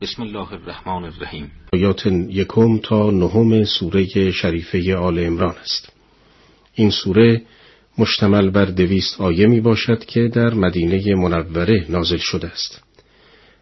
[0.00, 1.50] بسم الله الرحمن الرحیم.
[1.72, 5.92] آیات یکم تا نهم سوره شریفه آل امران است.
[6.74, 7.42] این سوره
[7.98, 12.82] مشتمل بر دویست آیه می باشد که در مدینه منوره نازل شده است.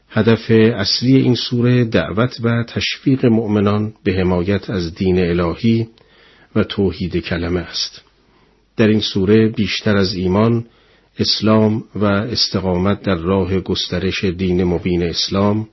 [0.09, 5.89] هدف اصلی این سوره دعوت و تشویق مؤمنان به حمایت از دین الهی
[6.57, 8.03] و توحید کلمه است.
[8.77, 10.67] در این سوره بیشتر از ایمان
[11.19, 15.69] اسلام و استقامت در راه گسترش دین مبین اسلام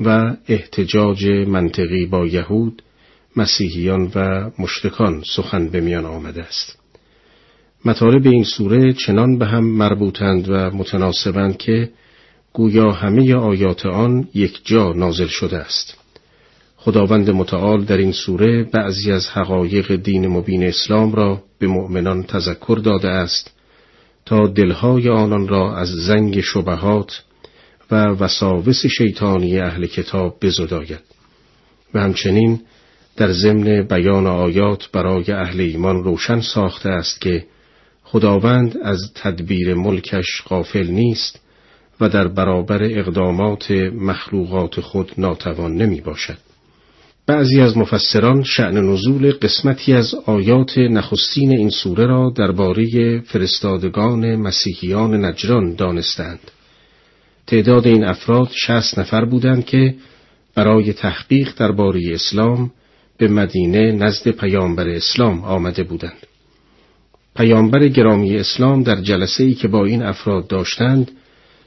[0.00, 2.82] و احتجاج منطقی با یهود،
[3.36, 6.78] مسیحیان و مشرکان سخن به میان آمده است.
[7.84, 11.90] مطالب این سوره چنان به هم مربوطند و متناسبند که
[12.52, 15.96] گویا همه آیات آن یک جا نازل شده است.
[16.76, 22.80] خداوند متعال در این سوره بعضی از حقایق دین مبین اسلام را به مؤمنان تذکر
[22.84, 23.50] داده است
[24.26, 27.22] تا دلهای آنان را از زنگ شبهات
[27.90, 31.00] و وساوس شیطانی اهل کتاب بزداید
[31.94, 32.60] و همچنین
[33.16, 37.46] در ضمن بیان آیات برای اهل ایمان روشن ساخته است که
[38.04, 41.40] خداوند از تدبیر ملکش غافل نیست
[42.00, 46.38] و در برابر اقدامات مخلوقات خود ناتوان نمی باشد.
[47.26, 55.24] بعضی از مفسران شعن نزول قسمتی از آیات نخستین این سوره را درباره فرستادگان مسیحیان
[55.24, 56.40] نجران دانستند.
[57.52, 59.94] تعداد این افراد شست نفر بودند که
[60.54, 62.70] برای تحقیق درباره اسلام
[63.18, 66.26] به مدینه نزد پیامبر اسلام آمده بودند.
[67.36, 71.10] پیامبر گرامی اسلام در جلسه ای که با این افراد داشتند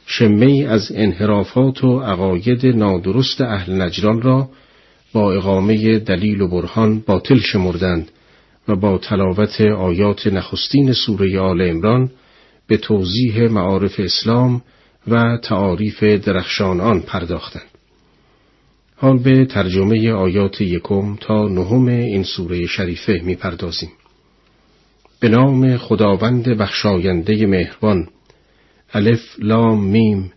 [0.05, 4.49] شمه از انحرافات و عقاید نادرست اهل نجران را
[5.13, 8.11] با اقامه دلیل و برهان باطل شمردند
[8.67, 12.11] و با تلاوت آیات نخستین سوره آل امران
[12.67, 14.61] به توضیح معارف اسلام
[15.07, 17.69] و تعاریف درخشان آن پرداختند.
[18.95, 23.91] حال به ترجمه آیات یکم تا نهم این سوره شریفه می‌پردازیم.
[25.19, 28.07] به نام خداوند بخشاینده مهربان
[28.93, 30.31] الف لام میم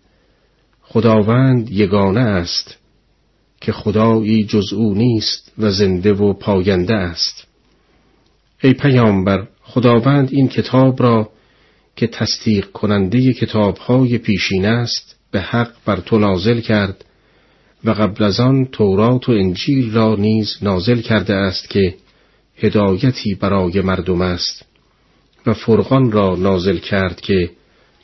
[0.82, 2.78] خداوند یگانه است
[3.60, 7.46] که خدایی جز او نیست و زنده و پاینده است
[8.62, 11.30] ای پیامبر خداوند این کتاب را
[11.98, 17.04] که تصدیق کننده کتابهای پیشین است به حق بر تو نازل کرد
[17.84, 21.94] و قبل از آن تورات و انجیل را نیز نازل کرده است که
[22.56, 24.64] هدایتی برای مردم است
[25.46, 27.50] و فرقان را نازل کرد که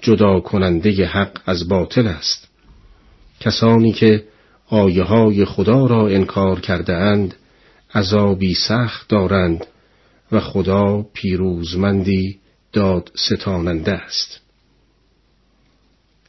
[0.01, 2.49] جدا کننده حق از باطل است.
[3.41, 4.25] کسانی که
[4.69, 7.35] آیه های خدا را انکار کرده اند
[7.95, 9.67] عذابی سخت دارند
[10.33, 12.44] و خدا پیروزمندی
[12.75, 14.41] داد ستاننده است.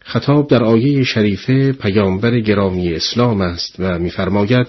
[0.01, 4.67] خطاب در آیه شریفه پیامبر گرامی اسلام است و می‌فرماید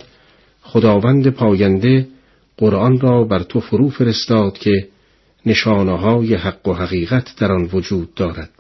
[0.63, 2.09] خداوند پاینده
[2.57, 4.89] قرآن را بر تو فرو فرستاد که
[5.47, 8.51] نشانه های حق و حقیقت در آن وجود دارد.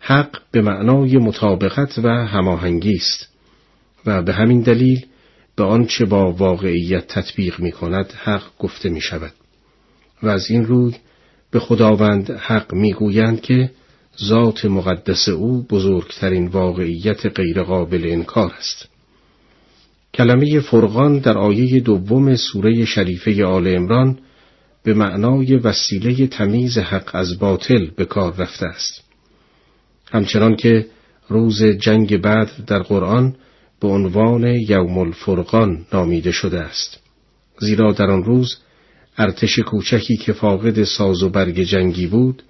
[0.00, 3.28] حق به معنای مطابقت و هماهنگی است
[4.06, 5.06] و به همین دلیل
[5.56, 9.32] به آنچه با واقعیت تطبیق می کند حق گفته می شود
[10.22, 10.94] و از این روی
[11.50, 13.70] به خداوند حق می‌گویند که
[14.24, 18.88] ذات مقدس او بزرگترین واقعیت غیرقابل انکار است.
[20.14, 24.18] کلمه فرقان در آیه دوم سوره شریفه آل امران
[24.82, 29.02] به معنای وسیله تمیز حق از باطل به کار رفته است.
[30.12, 30.86] همچنان که
[31.28, 33.34] روز جنگ بعد در قرآن
[33.80, 37.00] به عنوان یوم الفرقان نامیده شده است.
[37.60, 38.56] زیرا در آن روز
[39.18, 42.42] ارتش کوچکی که فاقد ساز و برگ جنگی بود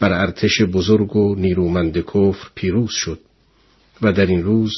[0.00, 3.18] بر ارتش بزرگ و نیرومند کفر پیروز شد
[4.02, 4.72] و در این روز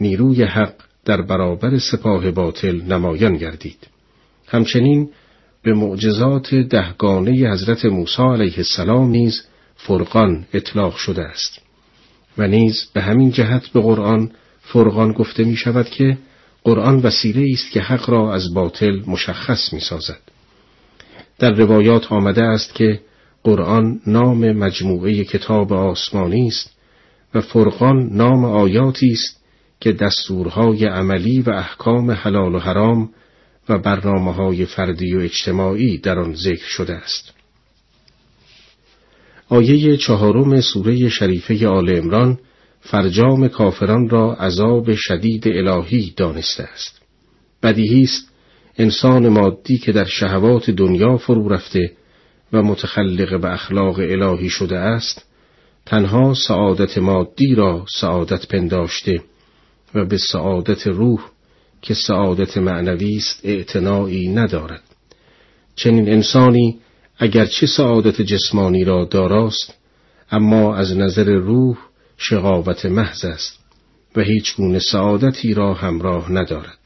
[0.00, 3.86] نیروی حق در برابر سپاه باطل نمایان گردید
[4.46, 5.10] همچنین
[5.62, 9.42] به معجزات دهگانه حضرت موسی علیه السلام نیز
[9.76, 11.60] فرقان اطلاق شده است
[12.38, 14.30] و نیز به همین جهت به قرآن
[14.60, 16.18] فرقان گفته می شود که
[16.64, 20.25] قرآن وسیله است که حق را از باطل مشخص می سازد.
[21.38, 23.00] در روایات آمده است که
[23.42, 26.70] قرآن نام مجموعه کتاب آسمانی است
[27.34, 29.42] و فرقان نام آیاتی است
[29.80, 33.10] که دستورهای عملی و احکام حلال و حرام
[33.68, 37.32] و برنامه های فردی و اجتماعی در آن ذکر شده است.
[39.48, 42.38] آیه چهارم سوره شریفه آل امران
[42.80, 47.00] فرجام کافران را عذاب شدید الهی دانسته است.
[47.62, 48.28] بدیهی است
[48.78, 51.92] انسان مادی که در شهوات دنیا فرو رفته
[52.52, 55.24] و متخلق به اخلاق الهی شده است
[55.86, 59.22] تنها سعادت مادی را سعادت پنداشته
[59.94, 61.20] و به سعادت روح
[61.82, 64.82] که سعادت معنوی است اعتنایی ندارد.
[65.76, 66.78] چنین انسانی
[67.18, 69.74] اگرچه سعادت جسمانی را داراست
[70.30, 71.78] اما از نظر روح
[72.16, 73.58] شقاوت محض است
[74.16, 76.85] و هیچ گونه سعادتی را همراه ندارد.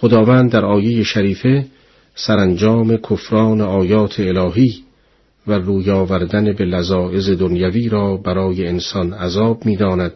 [0.00, 1.66] خداوند در آیه شریفه
[2.14, 4.84] سرانجام کفران آیات الهی
[5.46, 10.12] و روی آوردن به لذاعز دنیوی را برای انسان عذاب می‌داند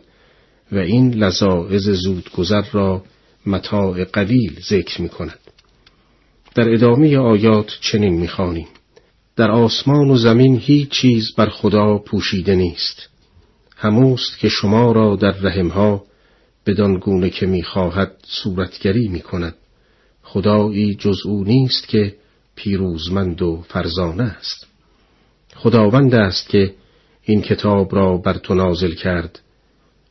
[0.73, 3.03] و این لذاعز زودگذر را
[3.47, 5.39] متاع قلیل ذکر می کند.
[6.55, 8.69] در ادامه آیات چنین می‌خوانیم.
[9.37, 13.09] در آسمان و زمین هیچ چیز بر خدا پوشیده نیست.
[13.77, 16.05] هموست که شما را در رحمها
[16.67, 19.55] بدان گونه که می‌خواهد صورتگری می کند
[20.33, 22.15] خدایی جز او نیست که
[22.55, 24.67] پیروزمند و فرزانه است.
[25.55, 26.75] خداوند است که
[27.23, 29.41] این کتاب را بر تو نازل کرد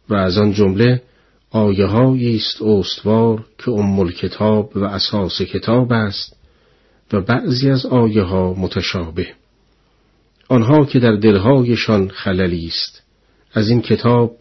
[0.09, 1.01] و از آن جمله
[1.51, 6.35] آیه است استوار که ام کتاب و اساس کتاب است
[7.13, 9.27] و بعضی از آیه ها متشابه.
[10.47, 13.03] آنها که در دلهایشان خللی است
[13.53, 14.35] از این کتاب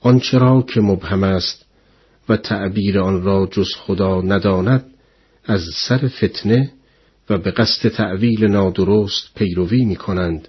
[0.00, 1.64] آنچه را که مبهم است
[2.28, 4.93] و تعبیر آن را جز خدا نداند
[5.44, 6.72] از سر فتنه
[7.30, 10.48] و به قصد تعویل نادرست پیروی می کنند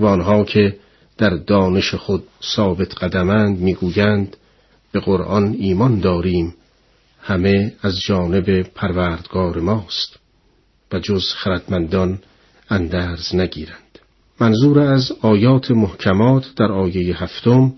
[0.00, 0.76] و آنها که
[1.18, 2.24] در دانش خود
[2.56, 4.36] ثابت قدمند می‌گویند
[4.92, 6.54] به قرآن ایمان داریم
[7.22, 10.18] همه از جانب پروردگار ماست
[10.92, 12.18] و جز خردمندان
[12.70, 13.98] اندرز نگیرند.
[14.40, 17.74] منظور از آیات محکمات در آیه هفتم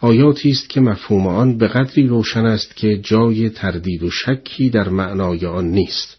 [0.00, 4.88] آیاتی است که مفهوم آن به قدری روشن است که جای تردید و شکی در
[4.88, 6.16] معنای آن نیست.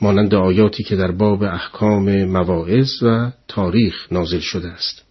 [0.00, 5.04] مانند آیاتی که در باب احکام مواعظ و تاریخ نازل شده است.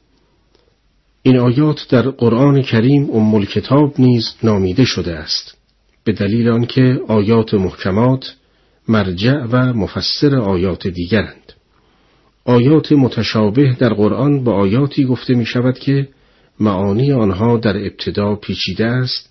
[1.24, 5.58] این آیات در قرآن کریم ام کتاب نیز نامیده شده است.
[6.04, 8.36] به دلیل آنکه آیات محکمات
[8.88, 11.54] مرجع و مفسر آیات دیگرند.
[12.46, 16.08] آیات متشابه در قرآن با آیاتی گفته می شود که
[16.59, 19.30] معانی آنها در ابتدا پیچیده است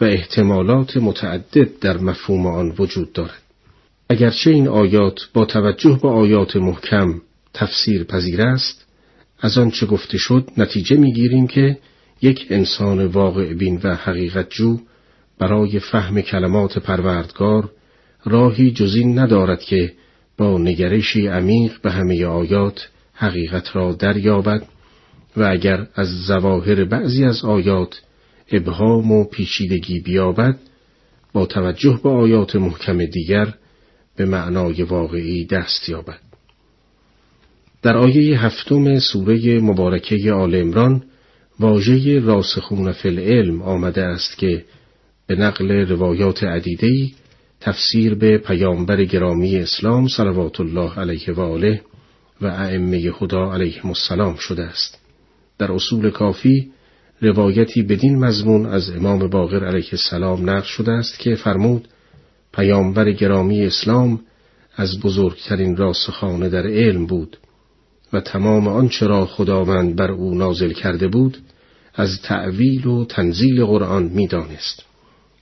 [0.00, 3.42] و احتمالات متعدد در مفهوم آن وجود دارد.
[4.08, 7.20] اگرچه این آیات با توجه به آیات محکم
[7.54, 8.86] تفسیر پذیر است
[9.40, 11.78] از آنچه گفته شد نتیجه می‌گیریم که
[12.22, 14.78] یک انسان واقع بین و حقیقت جو
[15.38, 17.70] برای فهم کلمات پروردگار
[18.24, 19.92] راهی جزین ندارد که
[20.38, 24.62] با نگرشی عمیق به همه آیات حقیقت را دریابد
[25.36, 28.02] و اگر از زواهر بعضی از آیات
[28.52, 30.58] ابهام و پیچیدگی بیابد
[31.32, 33.54] با توجه به آیات محکم دیگر
[34.16, 36.20] به معنای واقعی دست یابد.
[37.82, 41.02] در آیه هفتم سوره مبارکه آل امران
[41.60, 44.64] واژه راسخون فی العلم آمده است که
[45.26, 47.12] به نقل روایات عدیده‌ای
[47.60, 51.80] تفسیر به پیامبر گرامی اسلام صلوات الله علیه و آله
[52.40, 55.03] و ائمه خدا علیهم السلام شده است.
[55.58, 56.70] در اصول کافی
[57.20, 61.88] روایتی بدین مضمون از امام باقر علیه السلام نقل شده است که فرمود
[62.54, 64.20] پیامبر گرامی اسلام
[64.76, 67.36] از بزرگترین راسخانه در علم بود
[68.12, 71.38] و تمام آنچه را خداوند بر او نازل کرده بود
[71.94, 74.82] از تعویل و تنزیل قرآن می‌دانست.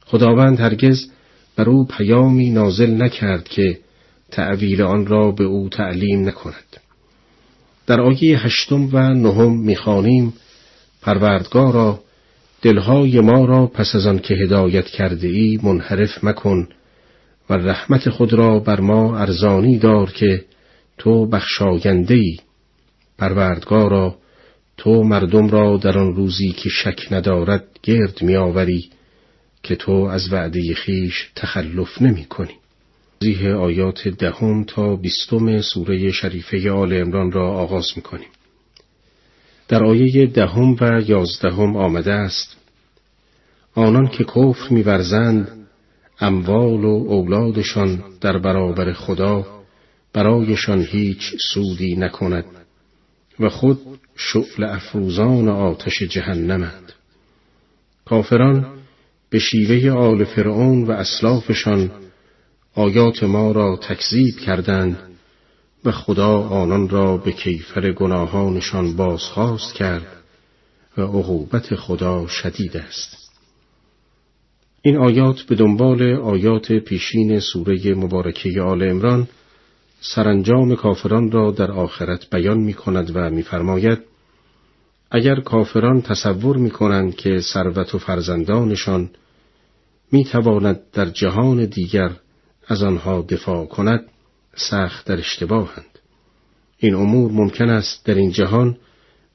[0.05, 1.11] خداوند هرگز
[1.57, 3.79] بر او پیامی نازل نکرد که
[4.31, 6.82] تعویل آن را به او تعلیم نکند.
[7.87, 10.33] در آیه هشتم و نهم می‌خوانیم
[11.03, 12.01] پروردگارا
[12.63, 16.69] دلهای ما را پس از آن که هدایت کرده ای منحرف مکن
[17.51, 20.45] و رحمت خود را بر ما ارزانی دار که
[20.99, 22.37] تو بخشاینده ای
[23.19, 24.17] پروردگارا
[24.77, 28.91] تو مردم را در آن روزی که شک ندارد گرد میآوری
[29.63, 32.62] که تو از وعده خیش تخلف نمی کنی.
[33.23, 38.29] زیه آیات دهم تا بیستم سوره شریفه آل امران را آغاز می کنیم.
[39.69, 42.57] در آیه دهم و یازدهم آمده است
[43.75, 45.69] آنان که کفر میورزند
[46.21, 49.47] اموال و اولادشان در برابر خدا
[50.13, 52.45] برایشان هیچ سودی نکند
[53.41, 53.81] و خود
[54.17, 56.93] شعل افروزان آتش جهنمند
[58.05, 58.67] کافران
[59.31, 61.91] به شیوه آل فرعون و اسلافشان
[62.75, 64.99] آیات ما را تکذیب کردند
[65.85, 70.07] و خدا آنان را به کیفر گناهانشان بازخواست کرد
[70.97, 73.23] و عقوبت خدا شدید است.
[74.83, 79.29] این آیات به دنبال آیات پیشین سوره مبارکه آل امران
[80.01, 83.99] سرانجام کافران را در آخرت بیان می کند و میفرماید
[85.11, 89.11] اگر کافران تصور می کنند که ثروت و فرزندانشان
[90.13, 92.11] می تواند در جهان دیگر
[92.67, 94.05] از آنها دفاع کند
[94.55, 95.99] سخت در اشتباهند
[96.79, 98.77] این امور ممکن است در این جهان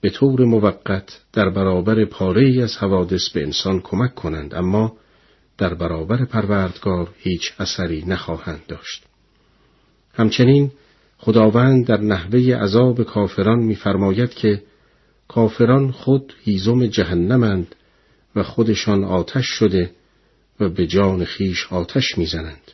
[0.01, 4.98] به طور موقت در برابر پاره از حوادث به انسان کمک کنند اما
[5.57, 9.03] در برابر پروردگار هیچ اثری نخواهند داشت.
[10.13, 10.72] همچنین
[11.17, 14.63] خداوند در نحوه عذاب کافران می‌فرماید که
[15.27, 17.75] کافران خود هیزم جهنمند
[18.36, 19.91] و خودشان آتش شده
[20.60, 22.67] و به جان خیش آتش می‌زنند.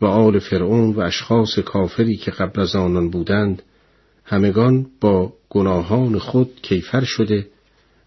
[0.00, 3.62] و آل فرعون و اشخاص کافری که قبل از آنان بودند
[4.24, 7.46] همگان با گناهان خود کیفر شده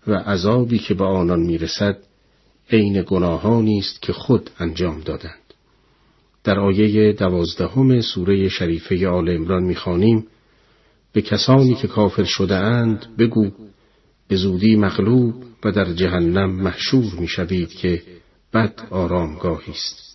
[0.07, 1.97] و عذابی که به آنان می‌رسد
[2.71, 5.39] عین گناهانی است که خود انجام دادند.
[6.43, 10.27] در آیه دوازدهم سوره شریفه آل عمران می‌خوانیم
[11.13, 13.51] به کسانی که کافر شده اند بگو
[14.27, 18.01] به زودی مغلوب و در جهنم محشور می‌شوید که
[18.53, 20.12] بد آرامگاهی است.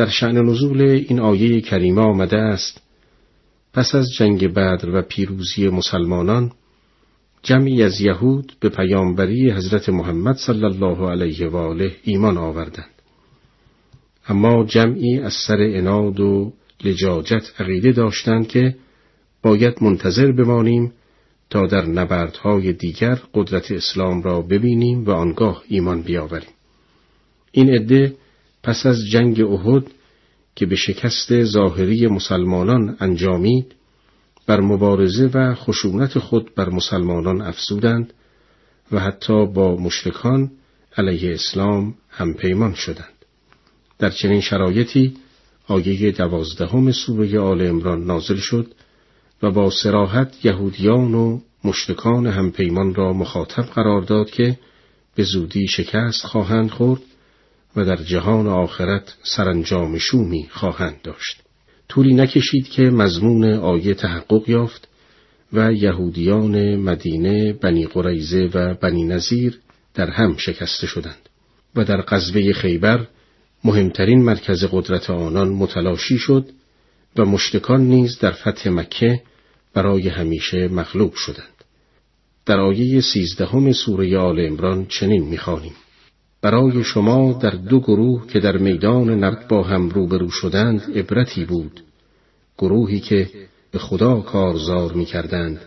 [0.00, 2.80] در شعن نزول این آیه کریمه آمده است
[3.72, 6.52] پس از جنگ بدر و پیروزی مسلمانان
[7.42, 12.90] جمعی از یهود به پیامبری حضرت محمد صلی الله علیه و آله ایمان آوردند
[14.28, 16.52] اما جمعی از سر اناد و
[16.84, 18.76] لجاجت عقیده داشتند که
[19.42, 20.92] باید منتظر بمانیم
[21.50, 26.50] تا در نبردهای دیگر قدرت اسلام را ببینیم و آنگاه ایمان بیاوریم.
[27.52, 28.14] این عده
[28.62, 29.86] پس از جنگ احد
[30.56, 33.74] که به شکست ظاهری مسلمانان انجامید
[34.46, 38.12] بر مبارزه و خشونت خود بر مسلمانان افزودند
[38.92, 40.50] و حتی با مشرکان
[40.96, 43.14] علیه اسلام هم پیمان شدند.
[43.98, 45.16] در چنین شرایطی
[45.66, 48.74] آیه دوازدهم سوره آل امران نازل شد
[49.42, 54.58] و با سراحت یهودیان و مشرکان همپیمان را مخاطب قرار داد که
[55.14, 57.00] به زودی شکست خواهند خورد
[57.76, 61.42] و در جهان آخرت سرانجام شومی خواهند داشت.
[61.88, 64.88] طولی نکشید که مضمون آیه تحقق یافت
[65.52, 69.58] و یهودیان مدینه بنی قریزه و بنی نظیر
[69.94, 71.28] در هم شکسته شدند
[71.76, 73.06] و در قذبه خیبر
[73.64, 76.48] مهمترین مرکز قدرت آنان متلاشی شد
[77.16, 79.22] و مشتکان نیز در فتح مکه
[79.74, 81.64] برای همیشه مغلوب شدند.
[82.46, 85.72] در آیه سیزدهم سوره آل امران چنین می‌خوانیم
[86.42, 91.80] برای شما در دو گروه که در میدان نبت با هم روبرو شدند عبرتی بود.
[92.58, 93.30] گروهی که
[93.70, 95.60] به خدا کارزار می‌کردند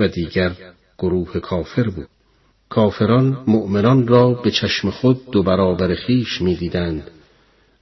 [0.00, 0.52] و دیگر
[0.98, 2.08] گروه کافر بود.
[2.68, 7.10] کافران مؤمنان را به چشم خود دو برابر خیش می‌دیدند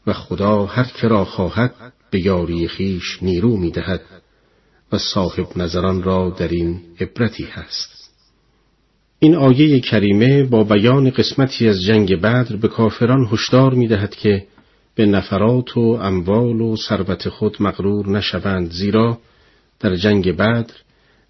[0.07, 1.75] و خدا هر که را خواهد
[2.11, 4.01] به یاری خیش نیرو می‌دهد
[4.93, 8.02] و صاحب نظران را در این عبرتی هست.
[9.25, 14.47] این آیه کریمه با بیان قسمتی از جنگ بدر به کافران هشدار می‌دهد که
[14.95, 19.19] به نفرات و اموال و ثروت خود مغرور نشوند زیرا
[19.81, 20.75] در جنگ بدر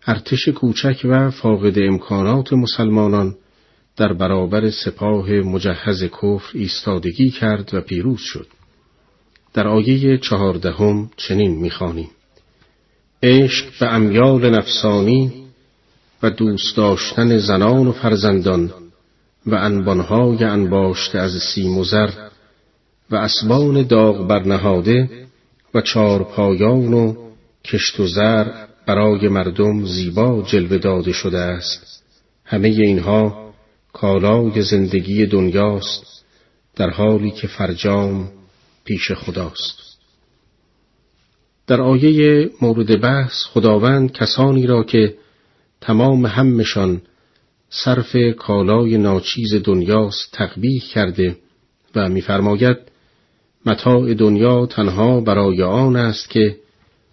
[0.06, 3.34] ارتش کوچک و فاقد امکانات مسلمانان
[3.96, 8.46] در برابر سپاه مجهز کفر ایستادگی کرد و پیروز شد.
[9.54, 12.10] در آیه چهاردهم چنین می‌خوانیم.
[13.22, 15.41] عشق به امیال نفسانی
[16.22, 18.72] و دوست داشتن زنان و فرزندان
[19.46, 22.10] و انبانهای انباشته از سیم و زر
[23.10, 25.10] و اسبان داغ برنهاده
[25.74, 27.14] و چارپایان و
[27.64, 28.46] کشت و زر
[28.86, 32.04] برای مردم زیبا جلوه داده شده است.
[32.44, 33.52] همه اینها
[33.92, 36.24] کالای زندگی دنیاست
[36.76, 38.30] در حالی که فرجام
[38.84, 39.78] پیش خداست.
[41.66, 45.14] در آیه مورد بحث خداوند کسانی را که
[45.82, 47.02] تمام همشان
[47.70, 51.36] صرف کالای ناچیز دنیاست تقبیح کرده
[51.94, 52.76] و می‌فرماید
[53.66, 56.56] متاع دنیا تنها برای آن است که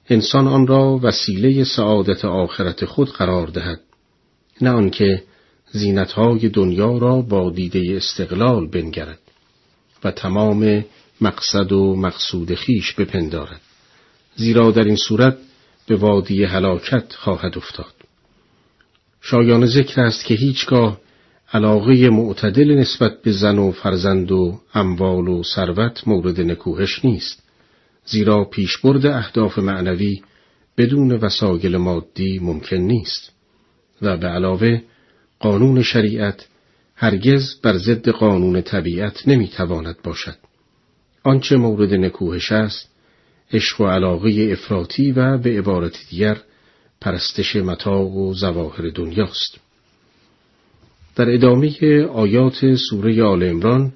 [0.10, 3.82] انسان آن را وسیله سعادت آخرت خود قرار دهد
[4.62, 5.24] نه آنکه
[5.72, 9.20] زینتهای دنیا را با دیده استقلال بنگرد
[10.04, 10.86] و تمام
[11.22, 13.62] مقصد و مقصود خیش بپندارد
[14.36, 15.38] زیرا در این صورت
[15.88, 17.99] به وادی هلاکت خواهد افتاد.
[19.22, 21.00] شایان ذکر است که هیچگاه
[21.54, 27.44] علاقه معتدل نسبت به زن و فرزند و اموال و ثروت مورد نکوهش نیست
[28.06, 30.22] زیرا پیشبرد اهداف معنوی
[30.78, 33.32] بدون وسایل مادی ممکن نیست
[34.02, 34.82] و به علاوه
[35.40, 36.48] قانون شریعت
[36.96, 40.36] هرگز بر ضد قانون طبیعت نمی‌تواند باشد.
[41.24, 42.90] آنچه مورد نکوهش است
[43.52, 46.38] عشق و علاقه افراطی و به عبارت دیگر
[47.02, 49.58] پرستش متاع و زواهر دنیاست.
[51.16, 53.94] در ادامه آیات سوره آل امران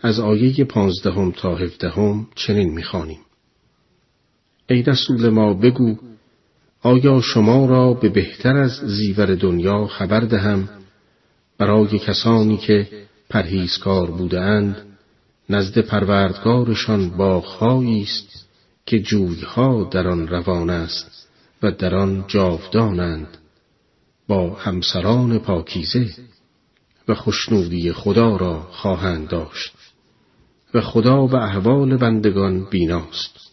[0.00, 3.20] از آیه پانزدهم تا هفدهم چنین می‌خوانیم.
[4.68, 5.96] ای رسول ما بگو
[6.82, 10.68] آیا شما را به بهتر از زیور دنیا خبر دهم؟
[11.58, 12.88] برای کسانی که
[13.30, 14.76] پرهیزکار بودند
[15.50, 18.46] نزد پروردگارشان باغهایی است
[18.86, 21.19] که جویها در آن روان است.
[21.62, 23.38] و در آن جاودانند
[24.28, 26.08] با همسران پاکیزه
[27.08, 29.72] و خوشنودی خدا را خواهند داشت
[30.74, 33.50] و خدا به احوال بندگان بیناست.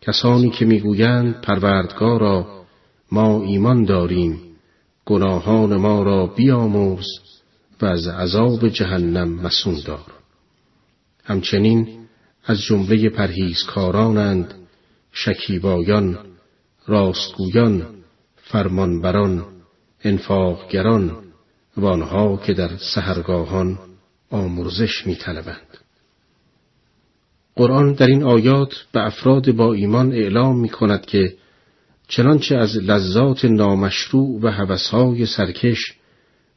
[0.00, 2.64] کسانی که می‌گویند پروردگارا
[3.12, 4.40] ما ایمان داریم
[5.04, 7.06] گناهان ما را بیامرز
[7.82, 10.12] و از عذاب جهنم مسون دار.
[11.24, 11.88] همچنین
[12.44, 14.54] از جمله پرهیزکارانند
[15.12, 16.18] شکیبایان
[16.86, 17.86] راستگویان
[18.36, 19.44] فرمانبران
[20.02, 21.16] انفاقگران
[21.76, 23.78] و آنها که در سهرگاهان
[24.30, 25.78] آمرزش میطلبند.
[27.56, 31.34] قرآن در این آیات به افراد با ایمان اعلام می کند که
[32.08, 35.94] چنانچه از لذات نامشروع و هوسهای سرکش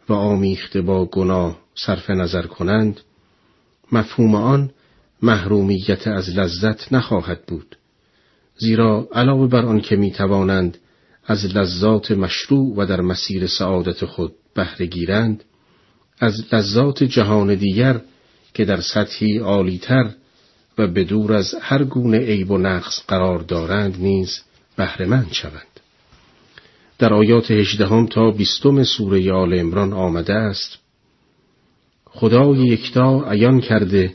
[0.10, 3.00] و آمیخته با گناه صرف نظر کنند
[3.92, 4.72] مفهوم آن
[5.22, 7.78] محرومیت از لذت نخواهد بود.
[8.58, 10.78] زیرا علاوه بر آن که می توانند
[11.26, 15.44] از لذات مشروع و در مسیر سعادت خود بهره گیرند
[16.20, 18.02] از لذات جهان دیگر
[18.54, 20.10] که در سطحی عالیتر
[20.78, 24.42] و به از هر گونه عیب و نقص قرار دارند نیز
[24.76, 25.80] بهرهمند شوند.
[27.00, 30.78] در آیات هجدهم تا بیستم سوره آل امران آمده است
[32.06, 34.14] خدای یکتا عیان کرده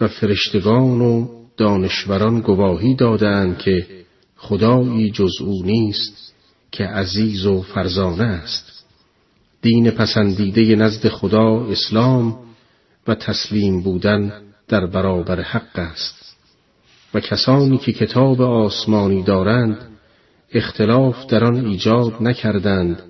[0.00, 3.86] و فرشتگان و دانشوران گواهی دادند که
[4.36, 6.34] خدایی جز او نیست
[6.72, 8.84] که عزیز و فرزانه است.
[9.62, 12.38] دین پسندیده نزد خدا اسلام
[13.08, 14.32] و تسلیم بودن
[14.68, 16.36] در برابر حق است.
[17.14, 19.78] و کسانی که کتاب آسمانی دارند
[20.52, 23.02] اختلاف در آن ایجاد نکردند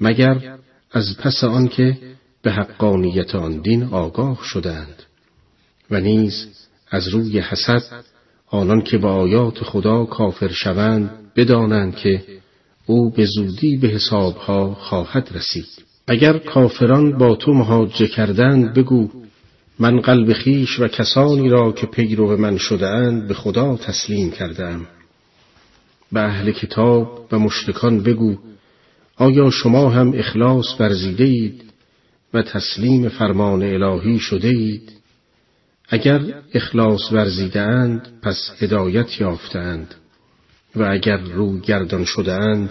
[0.00, 0.58] مگر
[0.92, 1.98] از پس آنکه
[2.42, 5.02] به حقانیت آن دین آگاه شدند.
[5.90, 6.61] و نیز
[6.92, 7.82] از روی حسد
[8.46, 12.24] آنان که به آیات خدا کافر شوند بدانند که
[12.86, 15.66] او به زودی به حسابها خواهد رسید.
[16.06, 19.08] اگر کافران با تو مهاجه کردند بگو
[19.78, 24.86] من قلب خیش و کسانی را که پیرو من شدهاند به خدا تسلیم کردم
[26.12, 28.36] به اهل کتاب و مشرکان بگو
[29.16, 31.64] آیا شما هم اخلاص ورزیده اید
[32.34, 35.01] و تسلیم فرمان الهی شده اید
[35.94, 36.20] اگر
[36.54, 39.94] اخلاص ورزیده اند پس هدایت یافتند
[40.76, 42.70] و اگر رو گردان شده اند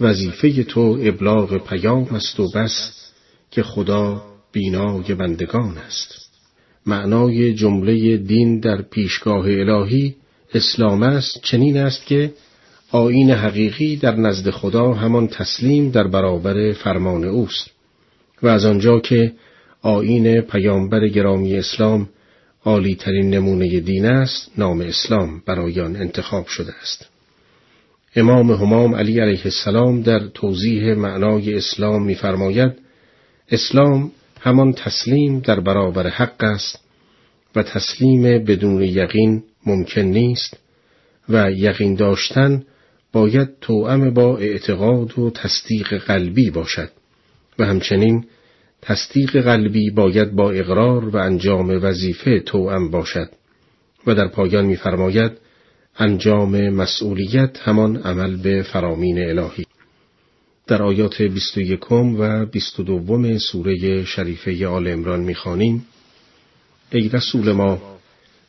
[0.00, 2.90] وظیفه تو ابلاغ پیام است و بس
[3.50, 4.22] که خدا
[4.52, 6.30] بینای بندگان است.
[6.86, 10.14] معنای جمله دین در پیشگاه الهی
[10.54, 12.32] اسلام است چنین است که
[12.90, 17.70] آین حقیقی در نزد خدا همان تسلیم در برابر فرمان اوست.
[18.42, 19.32] و از آنجا که
[19.82, 22.08] آین پیامبر گرامی اسلام
[22.64, 27.08] عالی ترین نمونه دین است نام اسلام برای آن انتخاب شده است.
[28.16, 32.72] امام همام علی علیه السلام در توضیح معنای اسلام می‌فرماید
[33.50, 36.78] اسلام همان تسلیم در برابر حق است
[37.56, 40.56] و تسلیم بدون یقین ممکن نیست
[41.28, 42.62] و یقین داشتن
[43.12, 46.90] باید توأم با اعتقاد و تصدیق قلبی باشد
[47.58, 48.24] و همچنین
[48.86, 53.30] تصدیق قلبی باید با اقرار و انجام وظیفه توأم باشد
[54.06, 55.32] و در پایان می‌فرماید
[55.98, 59.66] انجام مسئولیت همان عمل به فرامین الهی.
[60.66, 65.86] در آیات 21 و 22 سوره شریفه آل عمران می‌خوانیم
[66.92, 67.98] ای رسول ما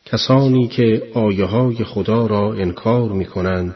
[0.05, 3.75] کسانی که آیه های خدا را انکار می کنند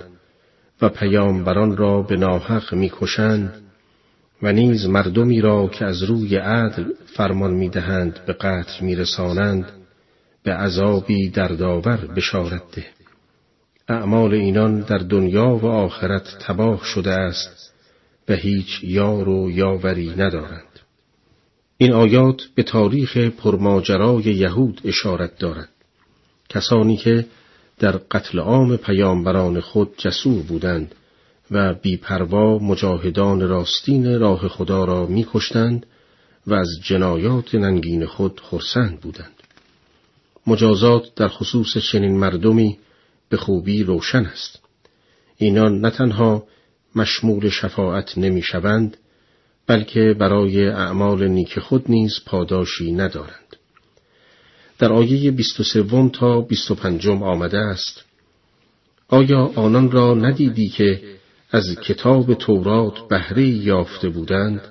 [0.81, 3.68] و پیامبران را به ناحق می کشند
[4.41, 9.65] و نیز مردمی را که از روی عدل فرمان می دهند به قتل می رسانند
[10.43, 12.86] به عذابی دردآور بشارت ده.
[13.88, 17.73] اعمال اینان در دنیا و آخرت تباه شده است
[18.30, 20.63] و هیچ یار و یاوری ندارند.
[21.78, 25.69] این آیات به تاریخ پرماجرای یهود اشارت دارد.
[26.49, 27.25] کسانی که
[27.80, 30.95] در قتل عام پیامبران خود جسور بودند
[31.51, 35.85] و بیپروا مجاهدان راستین راه خدا را میکشتند
[36.47, 39.43] و از جنایات ننگین خود خرسند بودند.
[40.47, 42.77] مجازات در خصوص چنین مردمی
[43.29, 44.59] به خوبی روشن است.
[45.38, 46.43] اینان نه تنها
[46.95, 48.97] مشمول شفاعت نمی‌شوند
[49.67, 53.55] بلکه برای اعمال نیک خود نیز پاداشی ندارند.
[54.79, 58.05] در آیه 23 تا 25 آمده است
[59.07, 61.18] آیا آنان را ندیدی که
[61.51, 64.62] از کتاب تورات بهره یافته بودند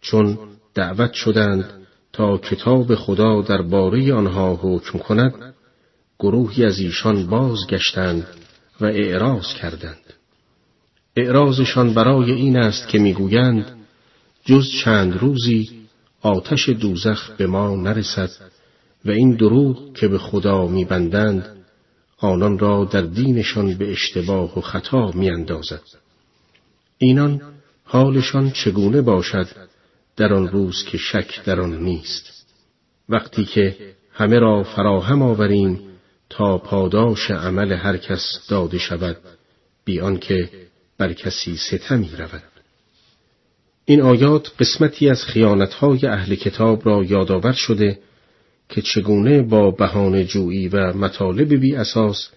[0.00, 0.38] چون
[0.74, 1.64] دعوت شدند
[2.12, 5.54] تا کتاب خدا در باره آنها حکم کند
[6.18, 8.26] گروهی از ایشان بازگشتند
[8.80, 10.14] و اعراض کردند.
[11.16, 13.76] اعراضشان برای این است که می‌گویند
[14.44, 15.70] جز چند روزی
[16.22, 18.30] آتش دوزخ به ما نرسد
[19.04, 21.55] و این دروغ که به خدا میبندند
[22.18, 25.82] آنان را در دینشان به اشتباه و خطا میاندازد.
[26.98, 27.40] اینان
[27.84, 29.48] حالشان چگونه باشد
[30.16, 32.46] در آن روز که شک در آن نیست؟
[33.08, 33.76] وقتی که
[34.12, 35.80] همه را فراهم آوریم
[36.30, 39.16] تا پاداش عمل هر کس داده شود
[39.84, 40.50] بی آنکه
[40.98, 42.42] بر کسی ستمی رود.
[43.84, 47.98] این آیات قسمتی از خیانتهای اهل کتاب را یادآور شده
[48.68, 52.28] که چگونه با بهانه جویی و مطالب بی اساس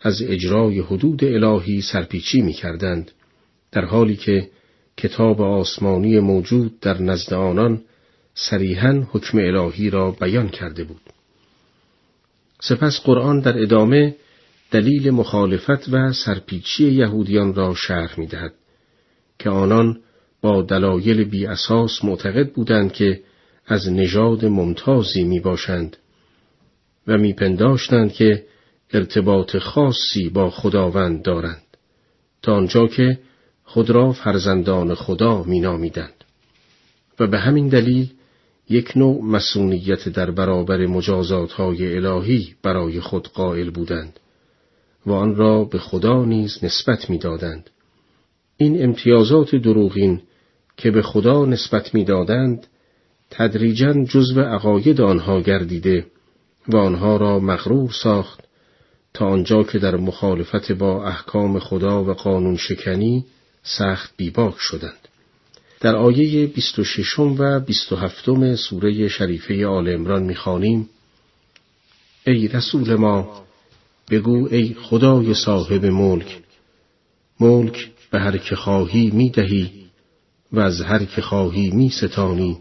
[0.00, 3.10] از اجرای حدود الهی سرپیچی می کردند
[3.72, 4.48] در حالی که
[4.96, 7.82] کتاب آسمانی موجود در نزد آنان
[8.34, 11.00] صریحا حکم الهی را بیان کرده بود.
[12.60, 14.16] سپس قرآن در ادامه
[14.70, 18.54] دلیل مخالفت و سرپیچی یهودیان را شرح می دهد
[19.38, 20.00] که آنان
[20.40, 23.20] با دلایل بی اساس معتقد بودند که
[23.66, 25.96] از نژاد ممتازی می باشند
[27.06, 28.44] و میپنداشتند که
[28.92, 31.62] ارتباط خاصی با خداوند دارند
[32.42, 33.18] تا آنجا که
[33.64, 36.24] خود را فرزندان خدا مینامیدند
[37.20, 38.10] و به همین دلیل
[38.68, 44.20] یک نوع مسئولیت در برابر مجازات های الهی برای خود قائل بودند
[45.06, 47.70] و آن را به خدا نیز نسبت می‌دادند.
[48.56, 50.22] این امتیازات دروغین
[50.76, 52.66] که به خدا نسبت می‌دادند
[53.30, 56.06] تدریجا جزو عقاید آنها گردیده
[56.68, 58.40] و آنها را مغرور ساخت
[59.14, 63.24] تا آنجا که در مخالفت با احکام خدا و قانون شکنی
[63.62, 65.08] سخت بیباک شدند.
[65.80, 70.88] در آیه 26 و 27 سوره شریفه آل امران می‌خوانیم
[72.26, 73.44] ای رسول ما
[74.10, 76.38] بگو ای خدای صاحب ملک
[77.40, 79.70] ملک به هر که خواهی می‌دهی
[80.52, 82.58] و از هر که خواهی می ستانی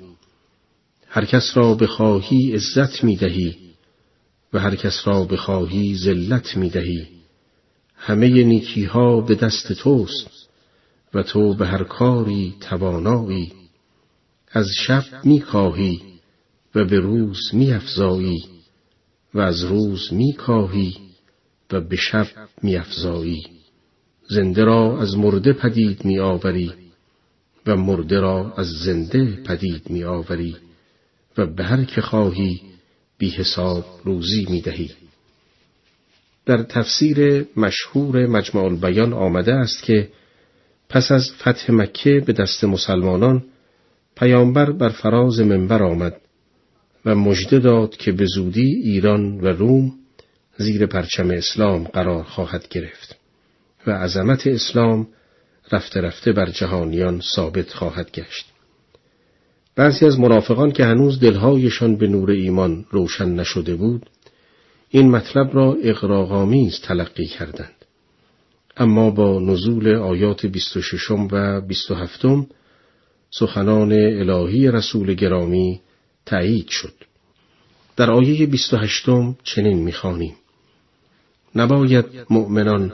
[1.15, 3.57] هر کس را بخواهی عزت می دهی
[4.53, 7.07] و هر کس را بخواهی ذلت می دهی
[7.95, 10.49] همه نیکی ها به دست توست
[11.13, 13.53] و تو به هر کاری توانایی.
[14.51, 16.01] از شب می کاهی
[16.75, 18.43] و به روز می افزایی
[19.33, 20.97] و از روز می کاهی
[21.71, 22.27] و به شب
[22.63, 23.43] می افزایی
[24.29, 26.73] زنده را از مرده پدید می آوری
[27.65, 30.55] و مرده را از زنده پدید می آوری
[31.37, 32.61] و به هر که خواهی
[33.17, 34.91] بی حساب روزی می دهی.
[36.45, 40.09] در تفسیر مشهور مجمع البیان آمده است که
[40.89, 43.43] پس از فتح مکه به دست مسلمانان
[44.15, 46.21] پیامبر بر فراز منبر آمد
[47.05, 49.93] و مژده داد که به زودی ایران و روم
[50.57, 53.15] زیر پرچم اسلام قرار خواهد گرفت
[53.87, 55.07] و عظمت اسلام
[55.71, 58.54] رفته رفته بر جهانیان ثابت خواهد گشت.
[59.75, 64.09] بعضی از منافقان که هنوز دلهایشان به نور ایمان روشن نشده بود،
[64.89, 67.85] این مطلب را اقراغامیز تلقی کردند.
[68.77, 72.25] اما با نزول آیات 26 و 27
[73.31, 75.81] سخنان الهی رسول گرامی
[76.25, 76.93] تایید شد.
[77.95, 79.05] در آیه 28
[79.43, 80.35] چنین می‌خوانیم:
[81.55, 82.93] نباید مؤمنان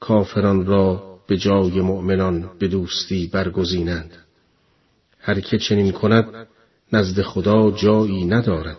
[0.00, 4.27] کافران را به جای مؤمنان به دوستی برگزینند
[5.28, 6.46] هر که چنین کند
[6.92, 8.78] نزد خدا جایی ندارد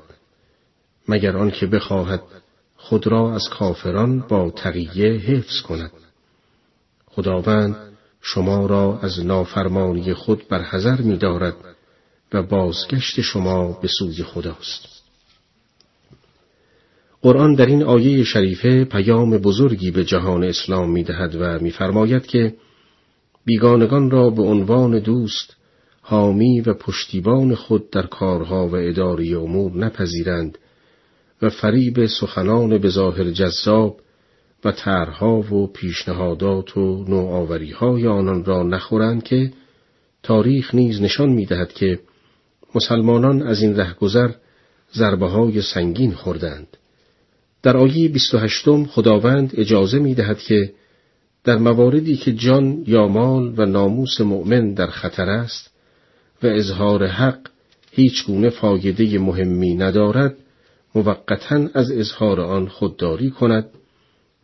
[1.07, 2.21] مگر آنکه بخواهد
[2.77, 5.91] خود را از کافران با تقیه حفظ کند
[7.05, 7.75] خداوند
[8.21, 11.55] شما را از نافرمانی خود برحذر می دارد
[12.33, 14.87] و بازگشت شما به سوی خداست.
[17.21, 22.55] قرآن در این آیه شریفه پیام بزرگی به جهان اسلام می دهد و میفرماید که
[23.45, 25.58] بیگانگان را به عنوان دوست
[26.09, 30.57] حامی و پشتیبان خود در کارها و اداری امور نپذیرند
[31.41, 33.99] و فریب سخنان به ظاهر جذاب
[34.65, 39.51] و طرحها و پیشنهادات و نوآوریهای آنان را نخورند که
[40.23, 41.99] تاریخ نیز نشان می‌دهد که
[42.75, 44.31] مسلمانان از این رهگذر
[44.93, 46.77] ضربه های سنگین خوردند.
[47.63, 50.73] در آیه 28 خداوند اجازه می دهد که
[51.43, 55.78] در مواردی که جان یا مال و ناموس مؤمن در خطر است
[56.43, 57.39] و اظهار حق
[57.91, 60.35] هیچ گونه فایده مهمی ندارد
[60.95, 63.65] موقتا از اظهار آن خودداری کند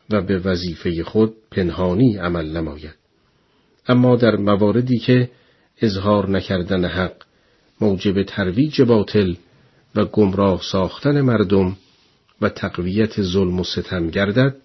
[0.10, 2.95] و به وظیفه خود پنهانی عمل نماید.
[3.88, 5.29] اما در مواردی که
[5.81, 7.15] اظهار نکردن حق
[7.81, 9.34] موجب ترویج باطل
[9.95, 11.77] و گمراه ساختن مردم
[12.41, 14.55] و تقویت ظلم و ستم گردد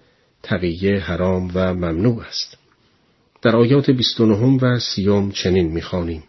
[0.43, 2.59] تقیه حرام و ممنوع است.
[3.43, 6.23] در آیات 29 و سیوم چنین می‌خوانیم.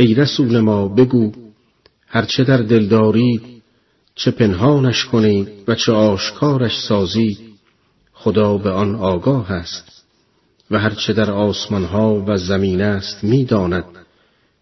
[0.00, 1.32] ای رسول ما بگو
[2.06, 3.62] هرچه در دل دارید
[4.14, 7.38] چه پنهانش کنید و چه آشکارش سازید
[8.12, 10.04] خدا به آن آگاه است.
[10.70, 13.84] و هرچه در آسمانها و زمین است می‌داند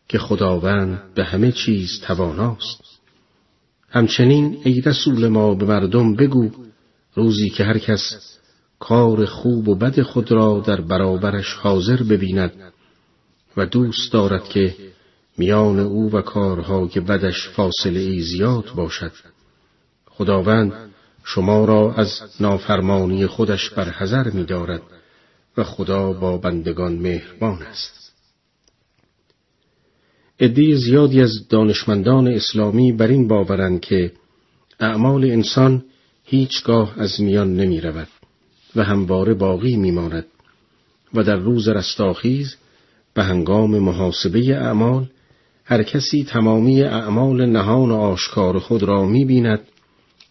[0.09, 2.81] که خداوند به همه چیز تواناست.
[3.91, 6.51] همچنین ای رسول ما به مردم بگو
[7.15, 8.39] روزی که هر کس
[8.79, 12.53] کار خوب و بد خود را در برابرش حاضر ببیند
[13.57, 14.75] و دوست دارد که
[15.39, 19.13] میان او و کارهای بدش فاصله ای زیاد باشد
[20.07, 20.73] خداوند
[21.25, 24.83] شما را از نافرمانی خودش برحذر می دارد
[25.57, 28.13] و خدا با بندگان مهربان است.
[30.41, 34.13] عده زیادی از دانشمندان اسلامی بر این باورند که
[34.81, 35.85] اعمال انسان
[36.25, 38.09] هیچگاه از میان نمی رود
[38.77, 40.27] و همواره باقی می ماند
[41.15, 42.57] و در روز رستاخیز
[43.15, 45.09] به هنگام محاسبه اعمال
[45.71, 49.61] هر کسی تمامی اعمال نهان و آشکار خود را می بیند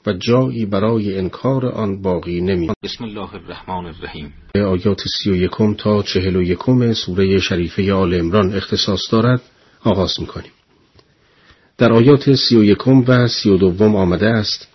[0.08, 4.34] و جایی برای انکار آن باقی نمی بسم الله الرحمن الرحیم.
[4.56, 9.41] آیات سی و یکم تا چهل و یکم سوره شریفه آل امران اختصاص دارد
[9.84, 10.52] آغاز می کنیم.
[11.78, 14.67] در آیات سی و یکم و سی و دوم آمده است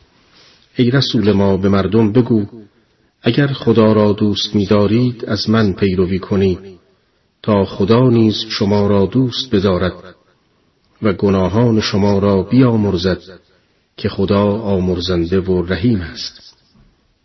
[0.77, 2.47] ای رسول ما به مردم بگو
[3.23, 6.59] اگر خدا را دوست می‌دارید از من پیروی کنید
[7.43, 10.22] تا خدا نیز شما را دوست بدارد.
[11.03, 13.23] و گناهان شما را بیامرزد
[13.97, 16.57] که خدا آمرزنده و رحیم است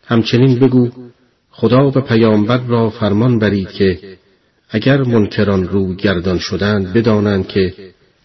[0.05, 0.89] همچنین بگو
[1.51, 4.17] خدا و پیامبر را فرمان برید که
[4.69, 7.73] اگر منکران رو گردان شدند بدانند که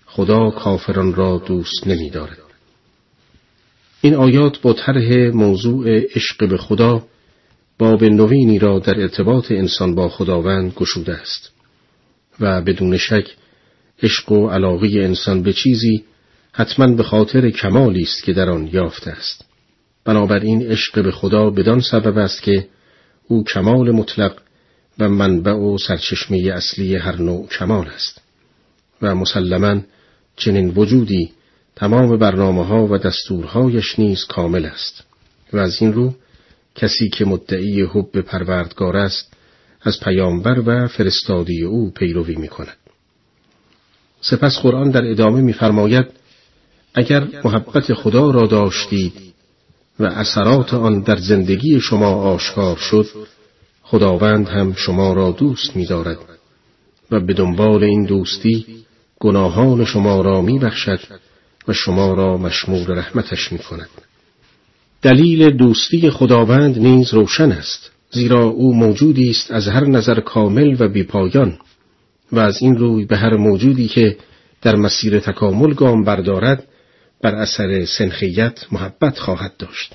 [0.07, 2.39] خدا کافران را دوست نمی دارد.
[4.01, 7.05] این آیات با طرح موضوع عشق به خدا
[7.79, 11.53] باب نوینی را در ارتباط انسان با خداوند گشوده است
[12.41, 13.37] و بدون شک
[14.03, 16.05] عشق و علاقه انسان به چیزی
[16.53, 19.45] حتما به خاطر کمالی است که در آن یافته است
[20.05, 22.69] بنابراین عشق به خدا بدان سبب است که
[23.29, 24.39] او کمال مطلق
[24.99, 28.21] و منبع و سرچشمه اصلی هر نوع کمال است
[29.03, 29.81] و مسلما
[30.37, 31.33] چنین وجودی
[31.77, 35.05] تمام برنامه ها و دستورهایش نیز کامل است
[35.53, 36.15] و از این رو
[36.75, 39.33] کسی که مدعی حب پروردگار است
[39.83, 42.77] از پیامبر و فرستادی او پیروی می کند.
[44.23, 46.07] سپس قرآن در ادامه می‌فرماید
[46.95, 49.13] اگر محبت خدا را داشتید
[50.01, 53.07] و اثرات آن در زندگی شما آشکار شد
[53.83, 56.19] خداوند هم شما را دوست می‌دارد
[57.11, 58.67] و به دنبال این دوستی
[59.21, 61.01] گناهان شما را میبخشد
[61.69, 63.89] و شما را مشمول رحمتش می کند.
[65.03, 70.89] دلیل دوستی خداوند نیز روشن است زیرا او موجودی است از هر نظر کامل و
[70.89, 71.59] بیپایان
[72.33, 74.17] و از این روی به هر موجودی که
[74.63, 76.69] در مسیر تکامل گام بردارد
[77.23, 79.95] بر اثر سنخیت محبت خواهد داشت.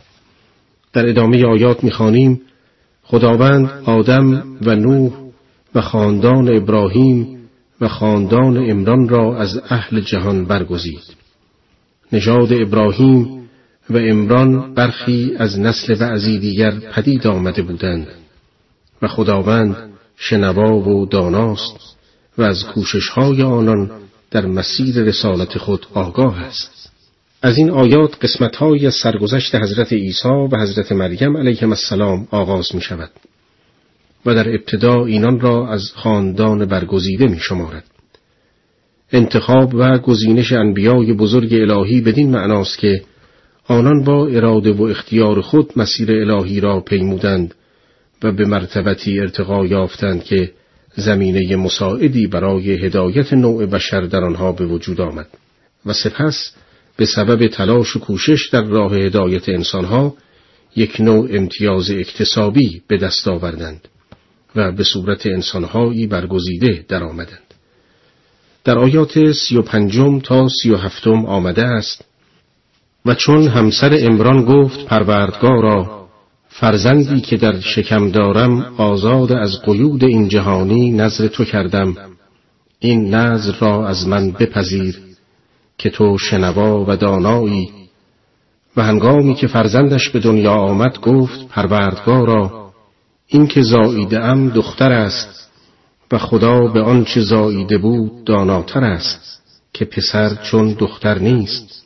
[0.94, 2.42] در ادامه آیات می‌خوانیم
[3.04, 5.12] خداوند آدم و نوح
[5.76, 7.38] و خاندان ابراهیم
[7.82, 11.04] و خاندان امران را از اهل جهان برگزید.
[12.12, 13.50] نژاد ابراهیم
[13.90, 18.08] و امران برخی از نسل بعضی دیگر پدید آمده بودند
[19.02, 19.76] و خداوند
[20.18, 21.97] شنوا و داناست
[22.38, 23.92] و از کوششهای آنان
[24.32, 26.92] در مسیر رسالت خود آگاه است
[27.42, 32.82] از این آیات قسمتهایی از سرگذشت حضرت عیسی و حضرت مریم علیهم السلام آغاز می
[32.82, 33.12] شود
[34.26, 37.84] و در ابتدا اینان را از خاندان برگزیده می شمارد.
[39.12, 43.02] انتخاب و گزینش انبیای بزرگ الهی بدین معناست که
[43.68, 47.56] آنان با اراده و اختیار خود مسیر الهی را پیمودند
[48.24, 50.52] و به مرتبتی ارتقا یافتند که
[50.98, 55.28] زمینه مساعدی برای هدایت نوع بشر در آنها به وجود آمد
[55.86, 56.52] و سپس
[56.98, 60.14] به سبب تلاش و کوشش در راه هدایت انسانها
[60.76, 63.88] یک نوع امتیاز اکتسابی به دست آوردند
[64.56, 67.54] و به صورت انسانهایی برگزیده درآمدند.
[68.64, 72.06] در آیات سی و پنجم تا سی و هفتم آمده است
[73.06, 75.97] و چون همسر امران گفت پروردگارا
[76.60, 81.96] فرزندی که در شکم دارم آزاد از قیود این جهانی نظر تو کردم.
[82.80, 85.00] این نظر را از من بپذیر
[85.78, 87.70] که تو شنوا و دانایی.
[88.78, 92.72] و هنگامی که فرزندش به دنیا آمد گفت پروردگارا
[93.28, 95.50] این که زاییده ام دختر است
[96.12, 99.42] و خدا به آنچه زاییده بود داناتر است
[99.74, 101.84] که پسر چون دختر نیست.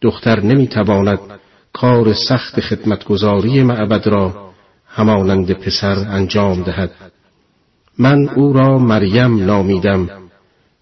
[0.00, 1.39] دختر نمی‌تواند
[1.72, 4.50] کار سخت خدمتگزاری معبد را
[4.86, 6.90] همانند پسر انجام دهد.
[7.98, 10.10] من او را مریم نامیدم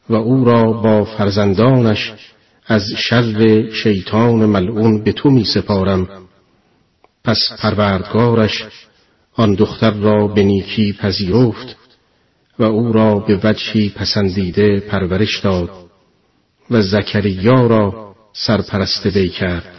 [0.09, 2.12] و او را با فرزندانش
[2.66, 6.09] از شر شیطان ملعون به تو می سپارم.
[7.24, 8.64] پس پروردگارش
[9.35, 11.77] آن دختر را به نیکی پذیرفت
[12.59, 15.70] و او را به وجهی پسندیده پرورش داد
[16.70, 19.78] و زکریا را سرپرست وی کرد.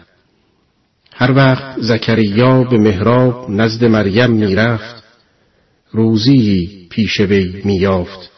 [1.20, 5.04] هر وقت زکریا به محراب نزد مریم می‌رفت
[5.92, 8.32] روزی پیش وی میافت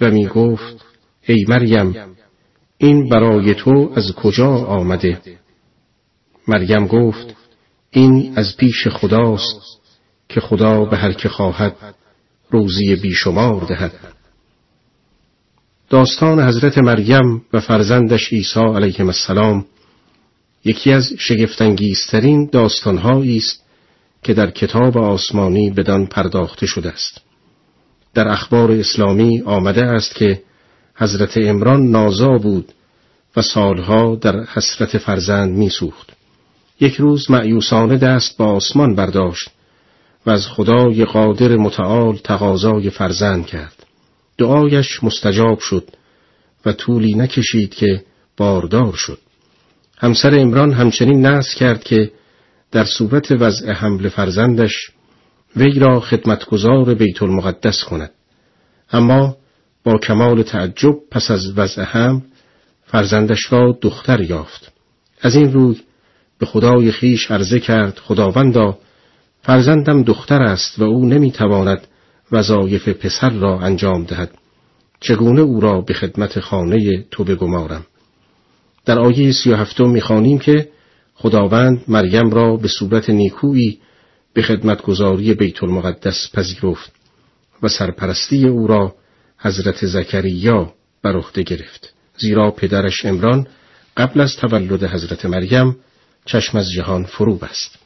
[0.00, 0.84] و می‌گفت
[1.26, 1.94] ای مریم
[2.78, 5.20] این برای تو از کجا آمده؟
[6.48, 7.34] مریم گفت
[7.90, 9.80] این از پیش خداست
[10.28, 11.94] که خدا به هر که خواهد
[12.50, 13.92] روزی بیشمار دهد.
[15.90, 19.64] داستان حضرت مریم و فرزندش عیسی علیه السلام
[20.66, 23.64] یکی از شگفتانگیزترین داستانهایی است
[24.22, 27.20] که در کتاب آسمانی بدان پرداخته شده است
[28.14, 30.42] در اخبار اسلامی آمده است که
[30.94, 32.72] حضرت عمران نازا بود
[33.36, 36.12] و سالها در حسرت فرزند میسوخت.
[36.80, 39.50] یک روز معیوسانه دست با آسمان برداشت
[40.26, 43.86] و از خدای قادر متعال تقاضای فرزند کرد.
[44.38, 45.90] دعایش مستجاب شد
[46.66, 48.04] و طولی نکشید که
[48.36, 49.18] باردار شد.
[49.98, 52.10] همسر امران همچنین نص کرد که
[52.72, 54.90] در صورت وضع حمل فرزندش
[55.56, 58.10] وی را خدمتگزار بیت المقدس کند.
[58.92, 59.36] اما
[59.84, 62.22] با کمال تعجب پس از وضع هم
[62.86, 64.72] فرزندش را دختر یافت.
[65.20, 65.76] از این روی
[66.38, 68.78] به خدای خیش عرضه کرد خداوندا
[69.42, 71.86] فرزندم دختر است و او نمی‌تواند
[72.32, 74.30] وظایف پسر را انجام دهد.
[75.00, 77.86] چگونه او را به خدمت خانه تو بگمارم؟
[78.86, 80.68] در آیه سی و هفتم می‌خوانیم که
[81.14, 83.78] خداوند مریم را به صورت نیکویی
[84.34, 86.92] به خدمتگذاری بیت المقدس پذیرفت
[87.62, 88.94] و سرپرستی او را
[89.38, 90.72] حضرت زکریا
[91.02, 91.92] بر عهده گرفت.
[92.18, 93.46] زیرا پدرش امران
[93.96, 95.76] قبل از تولد حضرت مریم
[96.24, 97.78] چشم از جهان فرو بست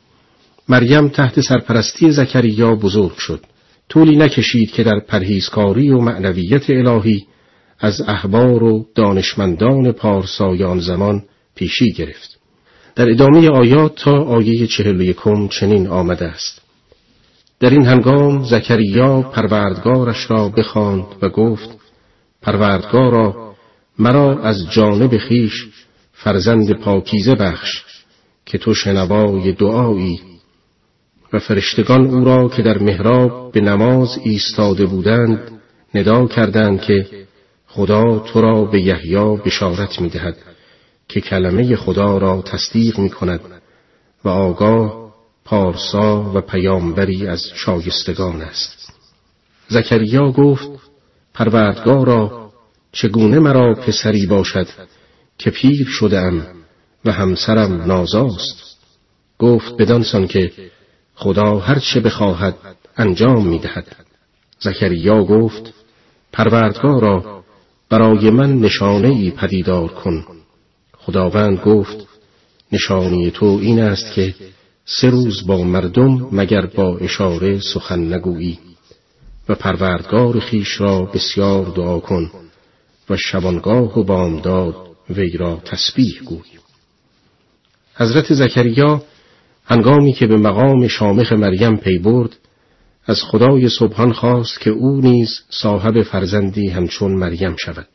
[0.68, 3.40] مریم تحت سرپرستی زکریا بزرگ شد.
[3.88, 7.26] طولی نکشید که در پرهیزکاری و معنویت الهی
[7.80, 11.22] از احبار و دانشمندان پارسایان زمان
[11.54, 12.38] پیشی گرفت.
[12.94, 16.60] در ادامه آیات تا آیه چهل یکم چنین آمده است.
[17.60, 21.68] در این هنگام زکریا پروردگارش را بخواند و گفت
[22.42, 23.54] پروردگارا
[23.98, 25.68] مرا از جانب خیش
[26.12, 27.84] فرزند پاکیزه بخش
[28.46, 30.20] که تو شنوای دعایی.
[31.32, 35.60] و فرشتگان او را که در محراب به نماز ایستاده بودند
[35.94, 37.06] ندا کردند که
[37.72, 40.36] خدا تو را به یحیی بشارت می‌دهد
[41.08, 43.40] که کلمه خدا را تصدیق می کند
[44.24, 45.12] و آگاه
[45.44, 48.92] پارسا و پیامبری از شایستگان است.
[49.68, 50.70] زکریا گفت
[51.34, 52.50] پروردگارا
[52.92, 54.66] چگونه مرا پسری باشد
[55.38, 56.46] که پیر شدم
[57.04, 58.78] و همسرم نازاست؟
[59.38, 60.52] گفت بدانسان که
[61.14, 62.56] خدا هر چه بخواهد
[62.96, 63.96] انجام می‌دهد.
[64.58, 65.72] زکریا گفت
[66.32, 67.39] پروردگارا
[67.90, 70.24] برای من نشانه ای پدیدار کن.
[70.98, 72.06] خداوند گفت
[72.72, 74.34] نشانی تو این است که
[74.84, 78.58] سه روز با مردم مگر با اشاره سخن نگویی
[79.48, 82.30] و پروردگار خیش را بسیار دعا کن
[83.10, 84.74] و شبانگاه و بامداد
[85.10, 86.50] وی را تسبیح گوی.
[87.94, 89.02] حضرت زکریا
[89.64, 92.36] هنگامی که به مقام شامخ مریم پی برد
[93.06, 97.88] از خدای سبحان خواست که او نیز صاحب فرزندی همچون مریم شود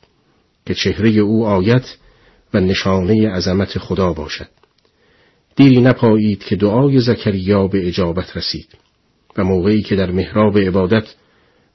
[0.65, 1.95] که چهره او آیت
[2.53, 4.47] و نشانه عظمت خدا باشد.
[5.55, 8.67] دیری نپایید که دعای زکریا به اجابت رسید
[9.37, 11.15] و موقعی که در محراب عبادت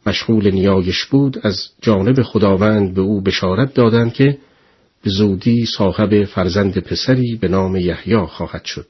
[0.07, 4.39] مشغول نیایش بود از جانب خداوند به او بشارت دادند که
[5.03, 8.87] به زودی صاحب فرزند پسری به نام یحیی خواهد شد.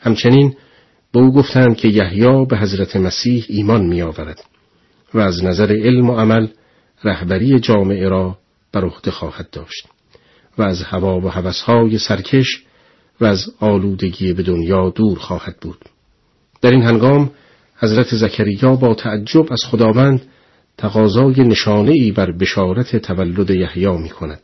[0.00, 0.56] همچنین
[1.12, 4.44] به او گفتند که یحیی به حضرت مسیح ایمان می آورد
[5.14, 6.46] و از نظر علم و عمل
[7.04, 8.38] رهبری جامعه را
[8.72, 9.86] بر عهده خواهد داشت
[10.58, 12.62] و از هوا و هوسهای سرکش
[13.20, 15.84] و از آلودگی به دنیا دور خواهد بود
[16.60, 17.30] در این هنگام
[17.76, 20.22] حضرت زکریا با تعجب از خداوند
[20.78, 24.40] تقاضای نشانه ای بر بشارت تولد یحیی می کند.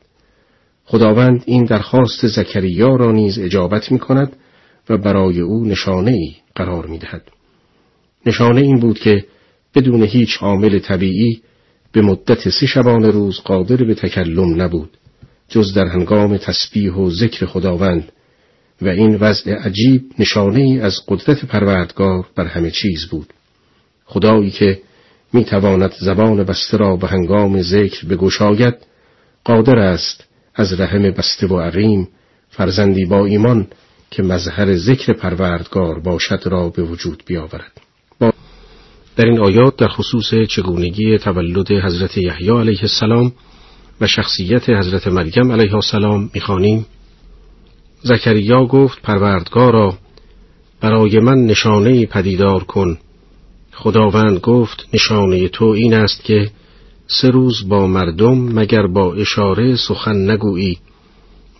[0.85, 4.37] خداوند این درخواست زکریا را نیز اجابت می کند
[4.89, 7.23] و برای او نشانه ای قرار می دهد.
[8.27, 9.25] نشانه این بود که
[9.75, 11.43] بدون هیچ عامل طبیعی
[11.93, 14.91] به مدت سی شبانه روز قادر به تکلم نبود
[15.49, 18.13] جز در هنگام تسبیح و ذکر خداوند
[18.83, 23.33] و این وضع عجیب نشانه ای از قدرت پروردگار بر همه چیز بود
[24.05, 24.81] خدایی که
[25.33, 28.75] می تواند زبان بسته را به هنگام ذکر بگشاید
[29.45, 30.25] قادر است
[30.55, 32.09] از رحم بسته و عقیم
[32.51, 33.67] فرزندی با ایمان
[34.13, 37.73] که مظهر ذکر پروردگار باشد را به وجود بیاورد.
[39.17, 43.33] در این آیات در خصوص چگونگی تولد حضرت یحیی علیه السلام
[44.01, 46.87] و شخصیت حضرت مریم علیه السلام می‌خوانیم.
[48.03, 49.95] زکریا گفت پروردگارا
[50.81, 52.99] برای من نشانه پدیدار کن.
[53.73, 56.51] خداوند گفت نشانه تو این است که
[57.07, 60.79] سه روز با مردم مگر با اشاره سخن نگویی؟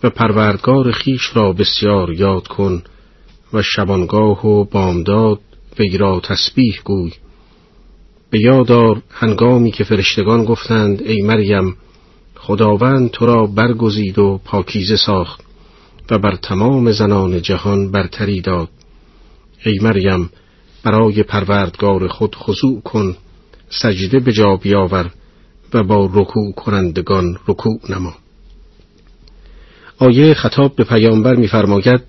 [0.03, 2.83] و پروردگار خیش را بسیار یاد کن
[3.53, 5.41] و شبانگاه و بامداد
[5.79, 7.13] وی را تسبیح گوی.
[8.31, 11.77] به یادار هنگامی که فرشتگان گفتند ای مریم
[12.35, 15.41] خداوند تو را برگزید و پاکیزه ساخت
[16.11, 18.69] و بر تمام زنان جهان برتری داد.
[19.65, 20.31] ای مریم
[20.85, 23.17] برای پروردگار خود خضوع کن
[23.69, 25.11] سجده به جا بیاور
[25.75, 28.22] و با رکوع کنندگان رکوع نما.
[30.03, 32.01] آیه خطاب به پیامبر می‌فرماید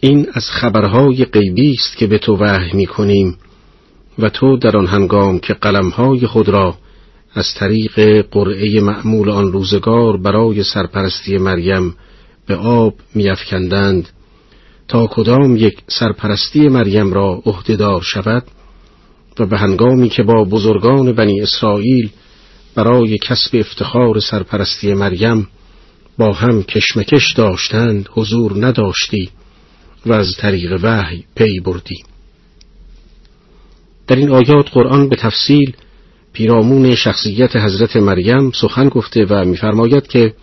[0.00, 3.36] این از خبرهای غیبی است که به تو وحی می‌کنیم
[4.18, 6.74] و تو در آن هنگام که قلمهای خود را
[7.34, 11.94] از طریق قرعه معمول آن روزگار برای سرپرستی مریم
[12.46, 14.08] به آب میافکندند
[14.88, 18.44] تا کدام یک سرپرستی مریم را عهدهدار شود
[19.38, 22.10] و به هنگامی که با بزرگان بنی اسرائیل
[22.74, 25.48] برای کسب افتخار سرپرستی مریم
[26.18, 29.30] با هم کشمکش داشتند حضور نداشتی
[30.06, 32.02] و از طریق وحی پی بردی.
[34.06, 35.72] در این آیات قرآن به تفصیل
[36.32, 40.34] پیرامون شخصیت حضرت مریم سخن گفته و می‌فرماید که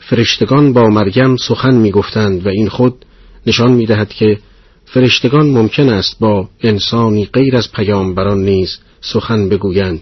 [0.00, 3.04] فرشتگان با مریم سخن می‌گفتند و این خود
[3.46, 4.38] نشان می‌دهد که
[4.84, 10.00] فرشتگان ممکن است با انسانی غیر از پیامبران نیز سخن بگویند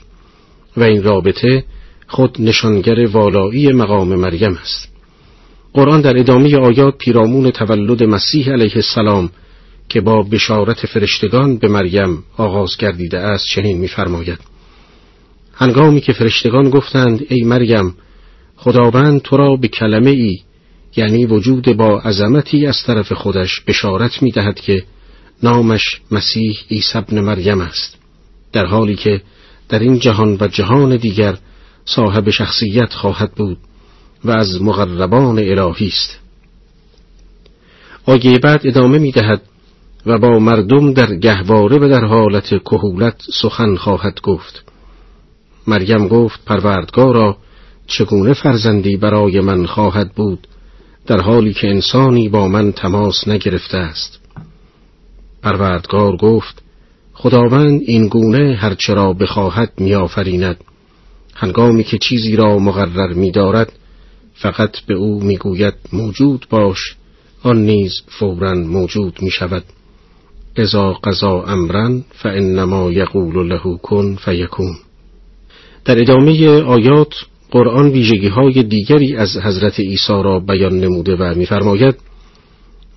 [0.77, 1.64] و این رابطه
[2.07, 4.89] خود نشانگر والایی مقام مریم است.
[5.73, 9.31] قرآن در ادامه آیات پیرامون تولد مسیح علیه السلام
[9.89, 14.39] که با بشارت فرشتگان به مریم آغاز گردیده است چنین می‌فرماید.
[15.55, 17.95] هنگامی که فرشتگان گفتند ای مریم
[18.57, 20.39] خداوند تو را به کلمه ای
[20.97, 24.85] یعنی وجود با عظمتی از طرف خودش بشارت می دهد که
[25.43, 27.97] نامش مسیح عیسی ابن مریم است.
[28.53, 29.23] در حالی که
[29.68, 31.39] در این جهان و جهان دیگر
[31.85, 33.59] صاحب شخصیت خواهد بود
[34.25, 36.18] و از مغربان الهی است.
[38.07, 39.43] آیه بعد ادامه می دهد
[40.07, 44.64] و با مردم در گهواره و در حالت کهولت سخن خواهد گفت.
[45.66, 47.37] مریم گفت پروردگارا
[47.87, 50.47] چگونه فرزندی برای من خواهد بود
[51.07, 54.21] در حالی که انسانی با من تماس نگرفته است؟
[55.43, 56.62] پروردگار گفت
[57.12, 60.57] خداوند این گونه هرچرا بخواهد میآفریند.
[61.35, 63.73] هنگامی که چیزی را مقرر می‌دارد
[64.43, 66.97] فقط به او می‌گوید موجود باش
[67.43, 69.64] آن نیز فورا موجود می شود
[70.57, 74.76] ازا قضا امرن فانما یقول له کن فیکون.
[75.84, 77.14] در ادامه آیات
[77.51, 81.95] قرآن ویژگی های دیگری از حضرت عیسی را بیان نموده و می‌فرماید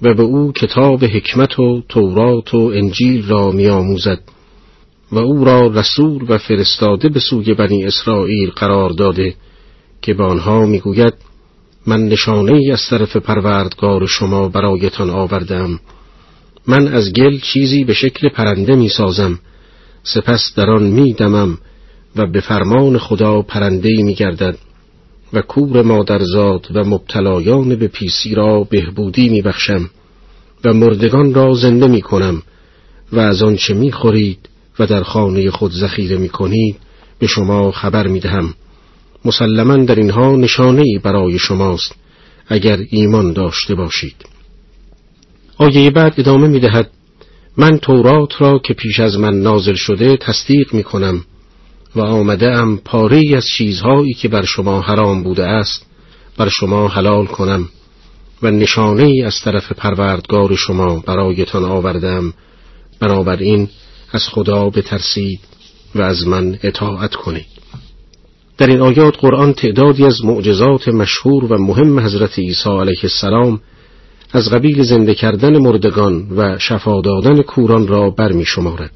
[0.02, 4.20] و به او کتاب حکمت و تورات و انجیل را میآموزد
[5.12, 9.36] و او را رسول و فرستاده به سوی بنی اسرائیل قرار داده
[10.02, 11.14] که به آنها می‌گوید
[11.88, 15.80] من نشانه ای از طرف پروردگار شما برایتان آوردم.
[16.68, 19.40] من از گل چیزی به شکل پرنده می سازم
[20.04, 21.58] سپس در آن می دمم
[22.16, 24.58] و به فرمان خدا پرنده می گردد
[25.34, 29.90] و کور مادرزاد و مبتلایان به پیسی را بهبودی می بخشم
[30.66, 32.42] و مردگان را زنده می کنم
[33.12, 36.76] و از آنچه می خورید و در خانه خود ذخیره می کنید
[37.20, 38.54] به شما خبر می دهم
[39.26, 41.96] مسلما در اینها نشانه برای شماست.
[42.48, 44.16] اگر ایمان داشته باشید.
[45.58, 46.90] آیه بعد ادامه می دهد
[47.58, 51.26] من تورات را که پیش از من نازل شده تصدیق می کنم
[51.96, 55.86] و آمده ام پاره از چیزهایی که بر شما حرام بوده است
[56.38, 57.70] بر شما حلال کنم
[58.42, 62.34] و نشانه ای از طرف پروردگار شما برایتان آوردم
[63.00, 63.70] بنابراین
[64.12, 65.40] از خدا بترسید
[65.96, 67.53] و از من اطاعت کنید.
[68.58, 73.60] در این آیات قرآن تعدادی از معجزات مشهور و مهم حضرت عیسی علیه السلام
[74.32, 78.92] از قبیل زنده کردن مردگان و شفا دادن کوران را برمی شمارد.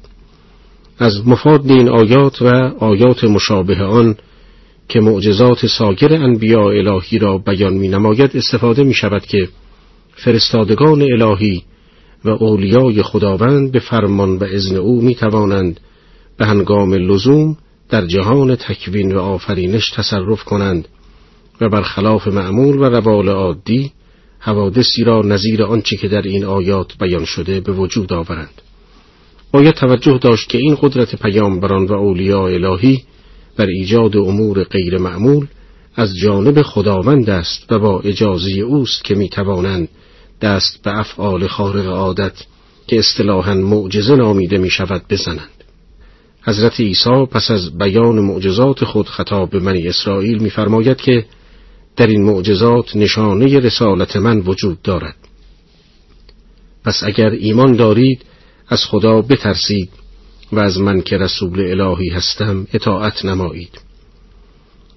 [0.98, 2.46] از مفاد این آیات و
[2.78, 4.16] آیات مشابه آن
[4.88, 9.48] که معجزات ساگر انبیاء الهی را بیان می نماید استفاده می شود که
[10.12, 11.62] فرستادگان الهی
[12.24, 15.80] و اولیای خداوند به فرمان و اذن او می توانند
[16.36, 17.56] به هنگام لزوم
[17.88, 20.88] در جهان تکوین و آفرینش تصرف کنند
[21.60, 23.92] و برخلاف معمول و روال عادی
[24.38, 28.62] حوادثی را نظیر آنچه که در این آیات بیان شده به وجود آورند.
[29.52, 33.04] باید توجه داشت که این قدرت پیامبران و اولیاء الهی
[33.56, 35.46] بر ایجاد امور غیر معمول
[35.96, 39.88] از جانب خداوند است و با اجازه اوست که می توانند
[40.40, 42.44] دست به افعال خارق عادت
[42.86, 45.57] که اصطلاحا معجزه نامیده می شود بزنند.
[46.48, 51.24] حضرت عیسی پس از بیان معجزات خود خطاب به منی اسرائیل می‌فرماید که
[51.96, 55.16] در این معجزات نشانه رسالت من وجود دارد.
[56.84, 58.22] پس اگر ایمان دارید
[58.68, 59.90] از خدا بترسید
[60.52, 63.80] و از من که رسول الهی هستم اطاعت نمایید.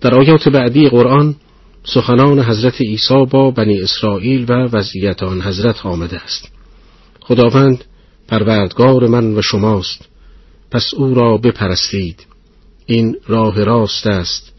[0.02, 1.36] در آیات بعدی قرآن
[1.84, 6.52] سخنان حضرت عیسی با بنی اسرائیل و وضعیت آن حضرت آمده است.
[7.20, 7.84] خداوند
[8.28, 10.11] پروردگار من و شماست
[10.72, 12.26] پس او را بپرستید.
[12.86, 14.54] این راه راست است.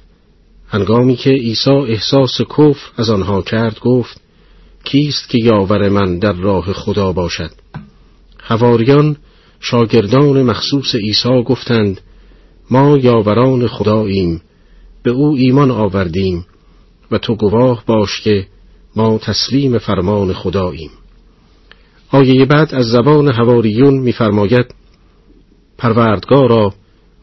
[0.69, 4.21] هنگامی که عیسی احساس کفر از آنها کرد گفت
[4.85, 7.51] کیست که یاور من در راه خدا باشد؟
[8.43, 9.17] حواریان
[9.61, 12.01] شاگردان مخصوص عیسی گفتند
[12.71, 14.43] ما یاوران خداییم
[15.03, 16.47] به او ایمان آوردیم
[17.11, 18.47] و تو گواه باش که
[18.97, 20.91] ما تسلیم فرمان خداییم.
[22.11, 24.75] آیه بعد از زبان حواریون می‌فرماید
[25.83, 26.74] پروردگارا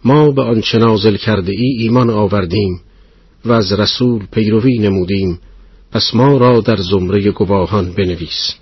[0.06, 2.82] ما به آنچه نازل کرده ای ایمان آوردیم
[3.46, 5.40] و از رسول پیروی نمودیم.
[5.92, 8.56] پس ما را در زمره گواهان بنویس.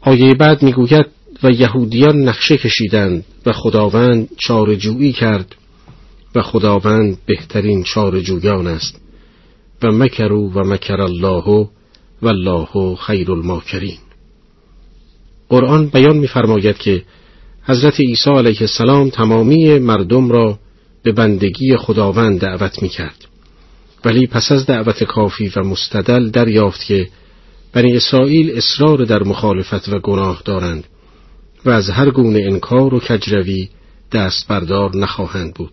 [0.00, 1.06] آیه بعد می‌گوید
[1.42, 5.56] و یهودیان نقشه کشیدند و خداوند چارجویی کرد
[6.34, 9.00] و خداوند بهترین چارجویان است.
[9.82, 11.68] و مکرو و مکر الله
[12.22, 13.98] و الله خیر الماکرین.
[15.48, 17.02] قرآن بیان می‌فرماید که
[17.68, 20.58] حضرت عیسی علیه السلام تمامی مردم را
[21.02, 23.24] به بندگی خداوند دعوت می کرد.
[24.04, 27.08] ولی پس از دعوت کافی و مستدل دریافت که
[27.72, 30.84] بنی اسرائیل اصرار در مخالفت و گناه دارند
[31.64, 33.68] و از هر گونه انکار و کجروی
[34.12, 35.72] دست بردار نخواهند بود.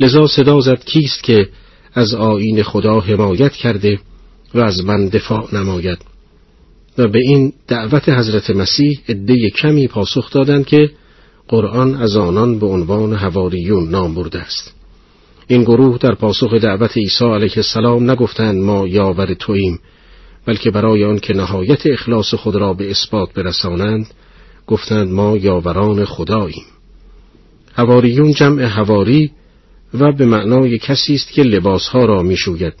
[0.00, 1.48] لذا صدا زد کیست که
[1.94, 3.98] از آین خدا حمایت کرده
[4.54, 6.13] و از من دفاع نماید
[6.98, 10.90] و به این دعوت حضرت مسیح عده کمی پاسخ دادند که
[11.48, 14.74] قرآن از آنان به عنوان هواریون نام برده است.
[15.46, 19.78] این گروه در پاسخ دعوت عیسی علیه السلام نگفتند ما یاور توییم
[20.46, 24.06] بلکه برای آن که نهایت اخلاص خود را به اثبات برسانند
[24.66, 26.64] گفتند ما یاوران خداییم.
[27.74, 29.30] هواریون جمع هواری
[29.94, 32.74] و به معنای کسی است که لباسها را می‌شوید.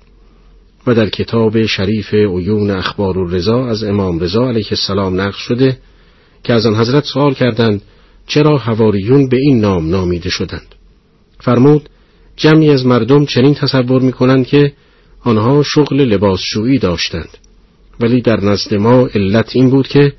[0.86, 5.78] و در کتاب شریف عیون اخبار و رضا از امام رضا علیه السلام نقل شده
[6.42, 7.82] که از آن حضرت سوال کردند
[8.26, 10.74] چرا هواریون به این نام نامیده شدند؟
[11.40, 11.88] فرمود
[12.36, 14.72] جمعی از مردم چنین تصور می کنند که
[15.20, 17.28] آنها شغل لباسشویی داشتند.
[18.00, 20.12] ولی در نزد ما علت این بود که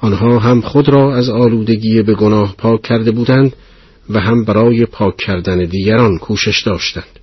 [0.00, 3.56] آنها هم خود را از آلودگی به گناه پاک کرده بودند
[4.10, 7.20] و هم برای پاک کردن دیگران کوشش داشتند.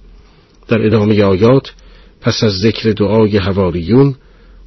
[0.68, 1.74] در ادامه آیات
[2.22, 4.16] پس از ذکر دعای هواریون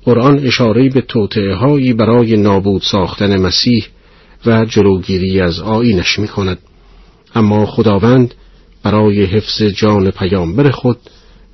[0.05, 3.87] قرآن اشاره به توطعه هایی برای نابود ساختن مسیح
[4.47, 6.59] و جلوگیری از آینش می کند.
[7.35, 8.35] اما خداوند
[8.83, 10.99] برای حفظ جان پیامبر خود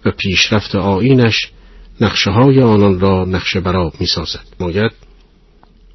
[0.04, 1.50] و پیشرفت آینش
[2.00, 4.44] نقشه های آنان را نقشه براب می سازد.
[4.60, 4.92] ماید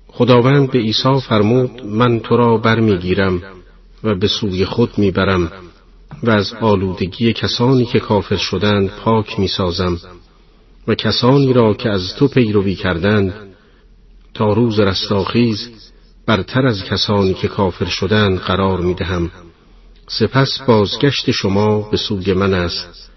[0.08, 3.42] خداوند به عیسی فرمود من تو را برمیگیرم
[4.04, 5.52] و به سوی خود می‌برم
[6.24, 10.00] و از آلودگی کسانی که کافر شدند پاک می‌سازم
[10.88, 13.34] و کسانی را که از تو پیروی کردند
[14.34, 15.70] تا روز رستاخیز
[16.26, 19.32] برتر از کسانی که کافر شدند قرار می‌دهم.
[20.08, 23.12] سپس بازگشت شما به سوی من است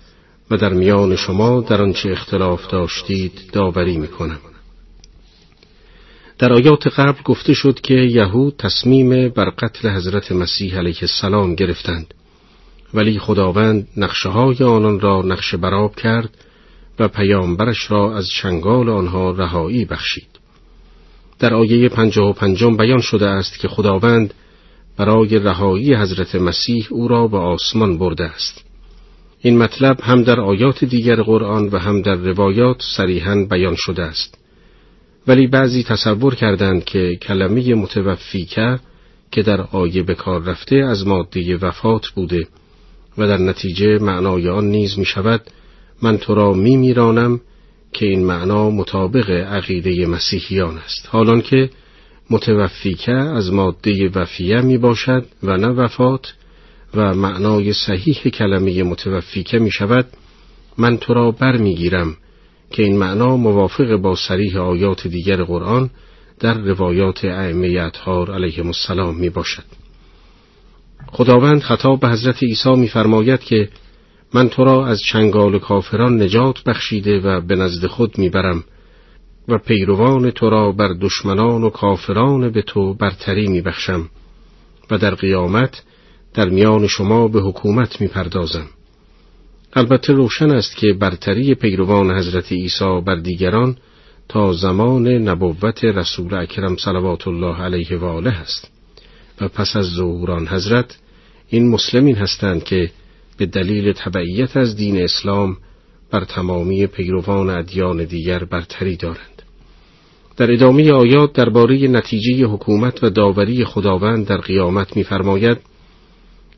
[0.51, 4.39] و در میان شما در آنچه اختلاف داشتید داوری می‌کنم.
[6.39, 12.15] در آیات قبل گفته شد که یهود تصمیم بر قتل حضرت مسیح علیه السلام گرفتند.
[12.95, 16.31] ولی خداوند نقشه های آنان را نقشه براب کرد
[16.99, 20.29] و پیامبرش را از چنگال آنها رهایی بخشید.
[21.39, 24.35] در آیه پنجاه و پنجم بیان شده است که خداوند
[24.97, 28.65] برای رهایی حضرت مسیح او را به آسمان برده است.
[29.41, 34.39] این مطلب هم در آیات دیگر قرآن و هم در روایات صریحا بیان شده است.
[35.27, 38.79] ولی بعضی تصور کردند که کلمه متوفیکه
[39.31, 42.47] که در آیه به کار رفته از ماده وفات بوده
[43.19, 45.41] و در نتیجه معنای آن نیز می شود
[46.03, 47.41] من تو را می میرانم
[47.93, 51.71] که این معنا مطابق عقیده مسیحیان است حالان که
[52.31, 56.35] متوفیکه از ماده وفیه می باشد و نه وفات
[56.95, 60.07] و معنای صحیح کلمه متوفیکه می شود
[60.79, 62.17] من تو را بر می گیرم
[62.71, 65.91] که این معنا موافق با سریح آیات دیگر قرآن
[66.41, 69.78] در روایات ائمه اطهار علیهم السلام می باشد.
[71.13, 73.69] خداوند خطاب به حضرت عیسی میفرماید که
[74.35, 78.65] من تو را از چنگال کافران نجات بخشیده و به نزد خود می‌برم
[79.49, 84.11] و پیروان تو را بر دشمنان و کافران به تو برتری میبخشم
[84.91, 85.83] و در قیامت
[86.35, 88.67] در میان شما به حکومت می‌پردازم.
[89.73, 93.77] البته روشن است که برتری پیروان حضرت عیسی بر دیگران
[94.29, 98.78] تا زمان نبوت رسول اکرم صلوات الله علیه و آله است.
[99.41, 100.99] و پس از ظهوران حضرت
[101.49, 102.91] این مسلمین هستند که
[103.37, 105.57] به دلیل تبعیت از دین اسلام
[106.11, 109.43] بر تمامی پیروان ادیان دیگر برتری دارند.
[110.37, 115.59] در ادامه آیات درباره نتیجه حکومت و داوری خداوند در قیامت می‌فرماید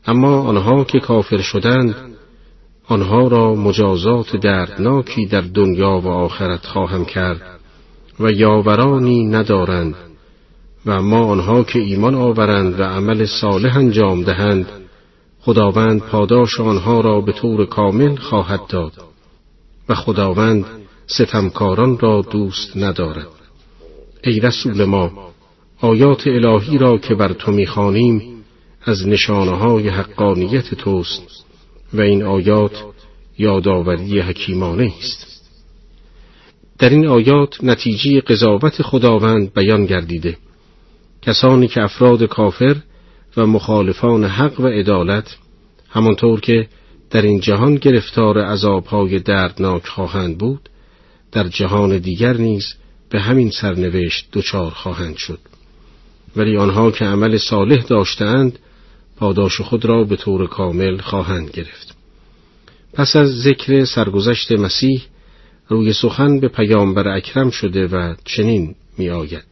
[0.05, 1.95] اما آنها که کافر شدند
[2.87, 7.41] آنها را مجازات دردناکی در دنیا و آخرت خواهم کرد
[8.19, 9.95] و یاورانی ندارند
[10.85, 14.67] و ما آنها که ایمان آورند و عمل صالح انجام دهند
[15.41, 18.93] خداوند پاداش آنها را به طور کامل خواهد داد
[19.89, 20.65] و خداوند
[21.07, 23.27] ستمکاران را دوست ندارد.
[24.23, 25.31] ای رسول ما
[25.81, 28.21] آیات الهی را که بر تو می‌خوانیم
[28.85, 31.45] از نشانه های حقانیت توست
[31.93, 32.83] و این آیات
[33.37, 35.27] یادآوری حکیمانه است.
[36.79, 40.37] در این آیات نتیجه قضاوت خداوند بیان گردیده.
[41.21, 42.75] کسانی که افراد کافر
[43.37, 45.37] و مخالفان حق و عدالت
[45.89, 46.67] همانطور که
[47.09, 50.69] در این جهان گرفتار عذابهای دردناک خواهند بود
[51.31, 52.73] در جهان دیگر نیز
[53.09, 55.39] به همین سرنوشت دچار خواهند شد
[56.35, 58.59] ولی آنها که عمل صالح داشتند
[59.17, 61.95] پاداش خود را به طور کامل خواهند گرفت
[62.93, 65.03] پس از ذکر سرگذشت مسیح
[65.67, 69.50] روی سخن به پیامبر اکرم شده و چنین می آید.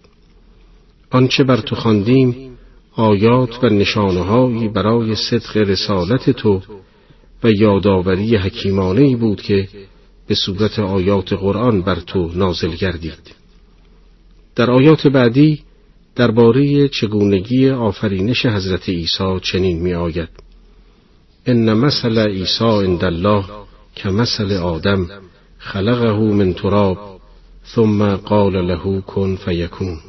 [1.11, 2.57] آنچه بر تو خواندیم
[2.95, 6.61] آیات و نشانههایی برای صدق رسالت تو
[7.43, 9.67] و یادآوری حکیمانه ای بود که
[10.27, 13.35] به صورت آیات قرآن بر تو نازل گردید.
[14.55, 15.61] در آیات بعدی
[16.15, 20.29] درباره چگونگی آفرینش حضرت عیسی چنین می آید
[21.45, 23.45] ان مثل عیسی عند الله
[23.95, 25.07] که مثل آدم
[25.57, 27.19] خلقه من تراب
[27.75, 30.08] ثم قال له کن فیکون.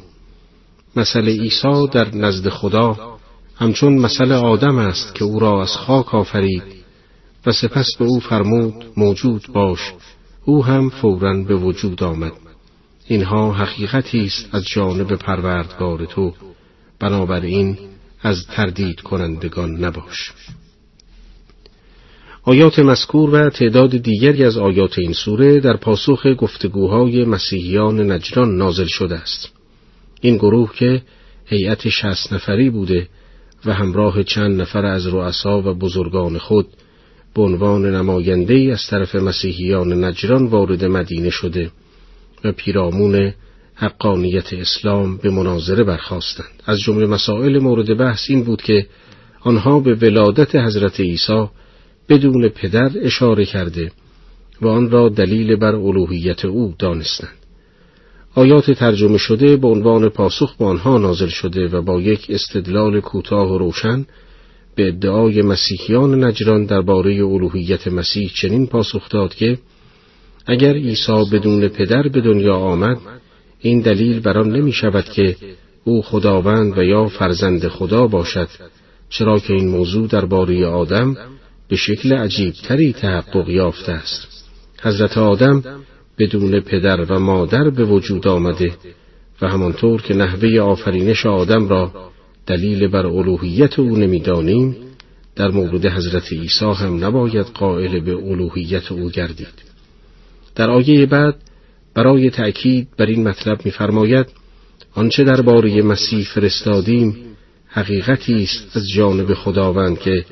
[0.95, 3.17] مثل عیسی در نزد خدا
[3.55, 6.63] همچون مثل آدم است که او را از خاک آفرید
[7.45, 9.93] و سپس به او فرمود موجود باش.
[10.45, 12.31] او هم فورا به وجود آمد.
[13.07, 16.33] اینها حقیقتی است از جانب پروردگار تو.
[16.99, 17.77] بنابراین
[18.21, 20.33] از تردید کنندگان نباش.
[22.43, 28.87] آیات مذکور و تعداد دیگری از آیات این سوره در پاسخ گفتگوهای مسیحیان نجران نازل
[28.87, 29.60] شده است.
[30.21, 31.01] این گروه که
[31.45, 33.07] هیئت شست نفری بوده
[33.65, 36.67] و همراه چند نفر از رؤسا و بزرگان خود
[37.35, 41.71] به عنوان نماینده از طرف مسیحیان نجران وارد مدینه شده
[42.43, 43.33] و پیرامون
[43.75, 48.87] حقانیت اسلام به مناظره برخواستند از جمله مسائل مورد بحث این بود که
[49.41, 51.47] آنها به ولادت حضرت عیسی
[52.09, 53.91] بدون پدر اشاره کرده
[54.61, 57.40] و آن را دلیل بر الوهیت او دانستند.
[58.35, 63.51] آیات ترجمه شده به عنوان پاسخ به آنها نازل شده و با یک استدلال کوتاه
[63.51, 64.05] و روشن
[64.75, 69.57] به ادعای مسیحیان نجران درباره الوهیت مسیح چنین پاسخ داد که
[70.45, 72.97] اگر عیسی بدون پدر به دنیا آمد
[73.59, 75.35] این دلیل بر آن نمی شود که
[75.83, 78.49] او خداوند و یا فرزند خدا باشد
[79.09, 81.17] چرا که این موضوع درباره آدم
[81.67, 84.27] به شکل عجیبتری تحقق یافته است.
[84.81, 85.63] حضرت آدم
[86.21, 88.73] بدون پدر و مادر به وجود آمده
[89.41, 92.11] و همانطور که نحوه آفرینش آدم را
[92.47, 94.75] دلیل بر الوهیت او نمی‌دانیم
[95.35, 99.71] در مورد حضرت عیسی هم نباید قائل به الوهیت او گردید.
[100.55, 101.35] در آیه بعد
[101.93, 104.25] برای تأکید بر این مطلب می‌فرماید
[104.95, 107.15] آنچه درباره مسیح فرستادیم
[107.67, 110.25] حقیقتی است از جانب خداوند که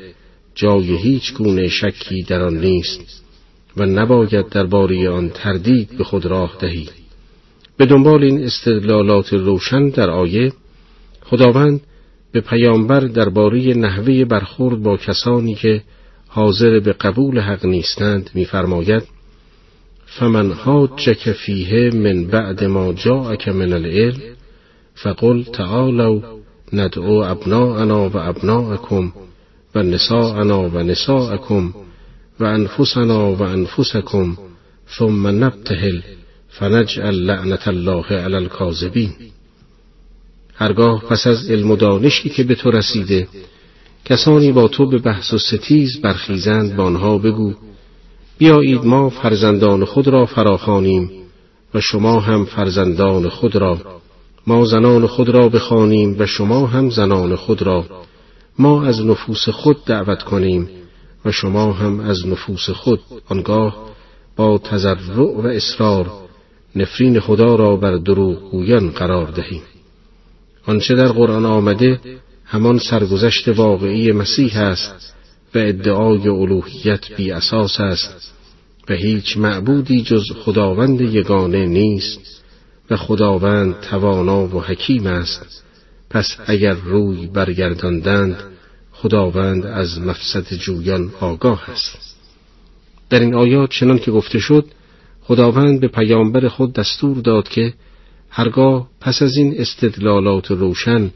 [0.56, 3.19] جای هیچ گونه شکی در آن نیست.
[3.80, 6.92] و نباید درباره آن تردید به خود راه دهید
[7.78, 10.54] به دنبال این استدلالات روشن در آیه
[11.24, 11.82] خداوند
[12.32, 15.82] به پیامبر درباره نحوه برخورد با کسانی که
[16.28, 19.04] حاضر به قبول حق نیستند می‌فرماید
[20.06, 24.22] فمن حاجک فیه من بعد ما جاءک من العلم
[24.96, 26.22] فقل تعالوا
[26.74, 29.14] ندعو ابناءنا و ابناءکم
[29.76, 30.78] و نساءنا و
[32.40, 34.38] و انفسنا و انفسکم
[34.98, 36.02] ثم نبتهل
[36.50, 39.12] فنجعل لعنت الله علی الکاذبین.
[40.56, 43.28] هرگاه پس از علم و دانشی که به تو رسیده
[44.06, 47.54] کسانی با تو به بحث و ستیز برخیزند با آنها بگو
[48.38, 51.12] بیایید ما فرزندان خود را فراخوانیم
[51.74, 53.78] و شما هم فرزندان خود را
[54.48, 57.86] ما زنان خود را بخوانیم و شما هم زنان خود را
[58.60, 60.70] ما از نفوس خود دعوت کنیم.
[61.26, 63.00] و شما هم از نفوس خود.
[63.28, 63.90] آنگاه
[64.36, 66.12] با تضرع و اصرار
[66.76, 69.62] نفرین خدا را بر دروغگویان قرار دهیم.
[70.66, 72.00] آنچه در قرآن آمده
[72.46, 75.16] همان سرگذشت واقعی مسیح است
[75.56, 78.34] و ادعای الوهیت بی اساس است
[78.90, 82.44] و هیچ معبودی جز خداوند یگانه نیست
[82.90, 85.64] و خداوند توانا و حکیم است.
[86.10, 88.44] پس اگر روی برگرداندند
[89.02, 92.16] خداوند از مفسد جویان آگاه است.
[93.10, 94.66] در این آیات چنان که گفته شد
[95.24, 97.74] خداوند به پیامبر خود دستور داد که
[98.30, 101.12] هرگاه پس از این استدلالات روشن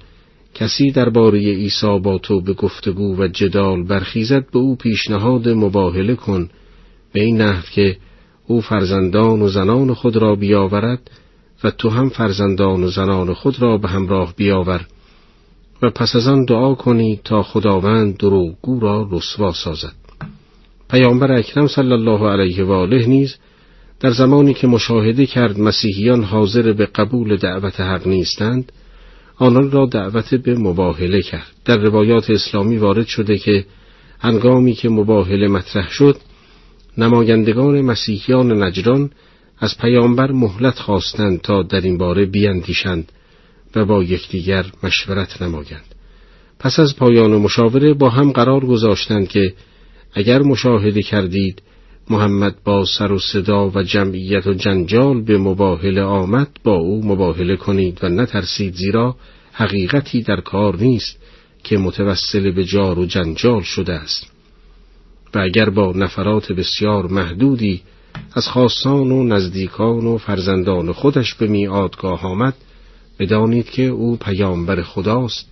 [0.53, 6.49] کسی درباره عیسی با تو به گفتگو و جدال برخیزد به او پیشنهاد مباهله کن.
[7.13, 7.97] به این نحو که
[8.47, 11.11] او فرزندان و زنان خود را بیاورد
[11.63, 14.85] و تو هم فرزندان و زنان خود را به همراه بیاور.
[15.83, 19.93] و پس از آن دعا کنی تا خداوند دروغگو را رسوا سازد.
[20.89, 23.35] پیامبر اکرم صلی الله علیه و آله نیز
[23.99, 28.71] در زمانی که مشاهده کرد مسیحیان حاضر به قبول دعوت حق نیستند
[29.37, 31.47] آنان را دعوت به مباهله کرد.
[31.65, 33.65] در روایات اسلامی وارد شده که
[34.19, 36.17] هنگامی که مباهله مطرح شد
[36.97, 39.09] نمایندگان مسیحیان نجران
[39.59, 43.11] از پیامبر مهلت خواستند تا در این باره بیندیشند.
[43.75, 45.95] و با یکدیگر مشورت نمایند.
[46.59, 49.53] پس از پایان مشاوره با هم قرار گذاشتند که
[50.13, 51.61] اگر مشاهده کردید
[52.09, 57.55] محمد با سر و صدا و جمعیت و جنجال به مباهله آمد با او مباهله
[57.55, 59.15] کنید و نترسید زیرا
[59.51, 61.19] حقیقتی در کار نیست
[61.63, 64.31] که متوسل به جار و جنجال شده است.
[65.35, 67.81] و اگر با نفرات بسیار محدودی
[68.35, 72.53] از خاصان و نزدیکان و فرزندان خودش به میادگاه آمد
[73.23, 75.49] بدانید که او پیامبر خداست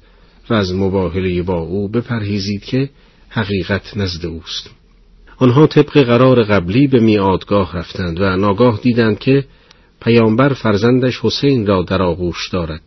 [0.49, 2.89] و از مباهله با او بپرهیزید که
[3.29, 4.69] حقیقت نزد اوست.
[5.37, 9.45] آنها طبق قرار قبلی به میادگاه رفتند و ناگاه دیدند که
[10.01, 12.81] پیامبر فرزندش حسین را در آغوش دارد.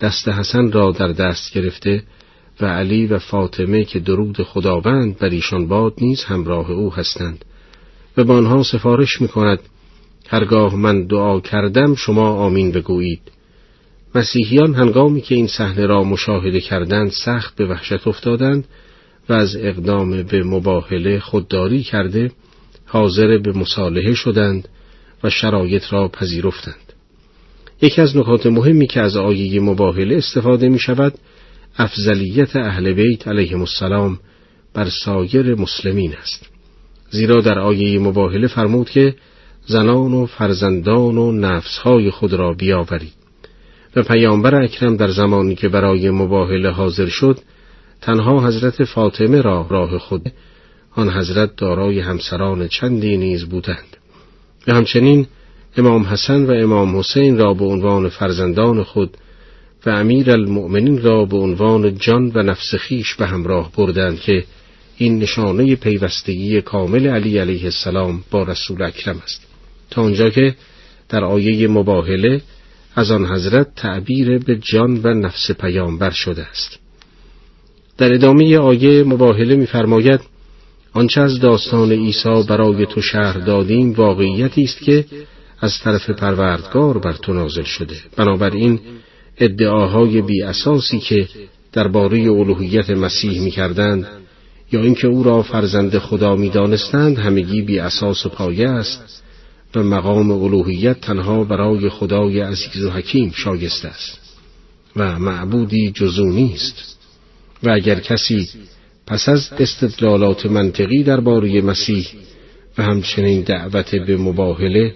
[0.00, 2.02] دست حسن را در دست گرفته
[2.60, 7.44] و علی و فاطمه که درود خداوند بر ایشان باد نیز همراه او هستند
[8.16, 9.58] و به آنها سفارش می کند
[10.28, 13.35] هرگاه من دعا کردم شما آمین بگویید.
[14.16, 18.64] مسیحیان هنگامی که این صحنه را مشاهده کردند سخت به وحشت افتادند
[19.28, 22.30] و از اقدام به مباهله خودداری کرده
[22.86, 24.68] حاضر به مصالحه شدند
[25.24, 26.92] و شرایط را پذیرفتند.
[27.82, 31.14] یکی از نکات مهمی که از آیه مباهله استفاده می شود
[31.78, 34.18] افضلیت اهل بیت علیهم السلام
[34.74, 36.50] بر سایر مسلمین است.
[37.10, 39.14] زیرا در آیه مباهله فرمود که
[39.66, 43.25] زنان و فرزندان و نفسهای خود را بیاورید.
[43.96, 47.38] و پیامبر اکرم در زمانی که برای مباهله حاضر شد
[48.00, 50.32] تنها حضرت فاطمه را راه خود
[50.94, 53.96] آن حضرت دارای همسران چندی نیز بودند.
[54.66, 55.26] و همچنین
[55.76, 59.16] امام حسن و امام حسین را به عنوان فرزندان خود
[59.86, 64.44] و امیر المؤمنین را به عنوان جان و نفس خیش به همراه بردند که
[64.96, 69.46] این نشانه پیوستگی کامل علی علیه السلام با رسول اکرم است.
[69.90, 70.54] تا آنجا که
[71.08, 72.40] در آیه مباهله
[72.96, 76.78] از آن حضرت تعبیر به جان و نفس پیامبر شده است.
[77.98, 80.20] در ادامه آیه مباهله می‌فرماید
[80.92, 85.04] آنچه از داستان عیسی برای تو شهر دادیم واقعیتی است که
[85.60, 87.94] از طرف پروردگار بر تو نازل شده.
[88.16, 88.80] بنابراین
[89.38, 91.28] ادعاهای بی اساسی که
[91.72, 94.06] درباره الوهیت مسیح می‌کردند
[94.72, 99.22] یا اینکه او را فرزند خدا می‌دانستند همگی بی اساس و پایه است.
[99.76, 104.20] و مقام الوهیت تنها برای خدای عزیز و حکیم شایسته است
[104.96, 106.96] و معبودی جزو نیست.
[107.62, 108.48] و اگر کسی
[109.06, 112.08] پس از استدلالات منطقی درباره مسیح
[112.78, 114.94] و همچنین دعوت به مباهله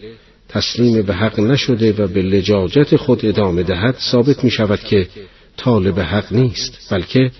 [0.48, 5.08] تسلیم به حق نشده و به لجاجت خود ادامه دهد ثابت می شود که
[5.56, 7.30] طالب حق نیست بلکه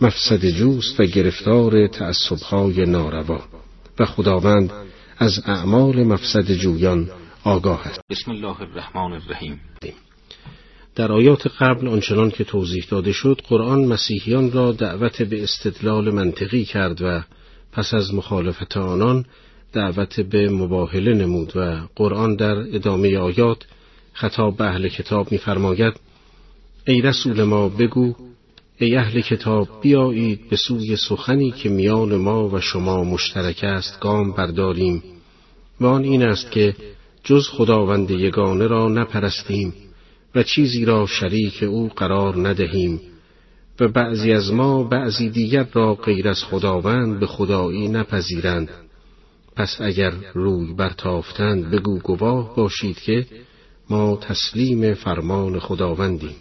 [0.00, 3.40] مفسد جوست و گرفتار تعصبهای ناروا.
[3.98, 4.70] و خداوند
[5.18, 7.10] از اعمال مفسد جویان
[7.44, 8.00] آگاه است.
[8.10, 9.60] بسم الله الرحمن الرحیم.
[10.94, 16.64] در آیات قبل آنچنان که توضیح داده شد قرآن مسیحیان را دعوت به استدلال منطقی
[16.64, 17.22] کرد و
[17.72, 19.24] پس از مخالفت آنان
[19.72, 23.58] دعوت به مباهله نمود و قرآن در ادامه آیات
[24.12, 25.94] خطاب به اهل کتاب می‌فرماید
[26.86, 28.14] ای رسول ما بگو
[28.78, 34.32] ای اهل کتاب بیایید به سوی سخنی که میان ما و شما مشترک است گام
[34.32, 35.02] برداریم.
[35.80, 36.74] و آن این است که
[37.24, 39.74] جز خداوند یگانه را نپرستیم
[40.34, 43.00] و چیزی را شریک او قرار ندهیم
[43.80, 48.70] و بعضی از ما بعضی دیگر را غیر از خداوند به خدایی نپذیرند.
[49.56, 53.26] پس اگر روی برتافتند بگو گواه باشید که
[53.90, 56.36] ما تسلیم فرمان خداوندیم.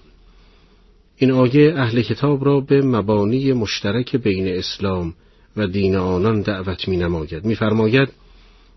[1.17, 5.13] این آیه اهل کتاب را به مبانی مشترک بین اسلام
[5.57, 8.09] و دین آنان دعوت می نماید می فرماید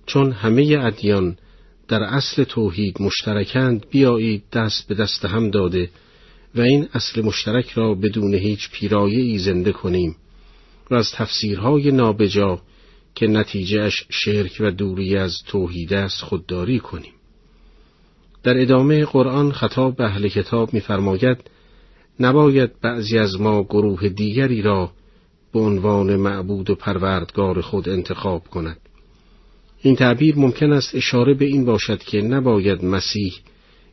[0.07, 1.37] چون همه ادیان
[1.89, 5.91] در اصل توحید مشترکند بیایید دست به دست هم داده
[6.55, 10.17] و این اصل مشترک را بدون هیچ پیرایه ای زنده کنیم
[10.91, 12.61] و از تفسیرهای نابجا
[13.15, 17.13] که نتیجهش شرک و دوری از توحید است خودداری کنیم.
[18.43, 21.39] در ادامه قرآن خطاب به اهل کتاب می‌فرماید
[22.21, 24.91] نباید بعضی از ما گروه دیگری را
[25.53, 28.81] به عنوان معبود و پروردگار خود انتخاب کند.
[29.83, 33.35] این تعبیر ممکن است اشاره به این باشد که نباید مسیح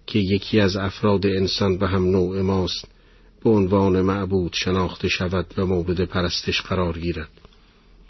[0.05, 2.87] که یکی از افراد انسان و هم نوع ماست
[3.43, 7.29] به عنوان معبود شناخته شود و مورد پرستش قرار گیرد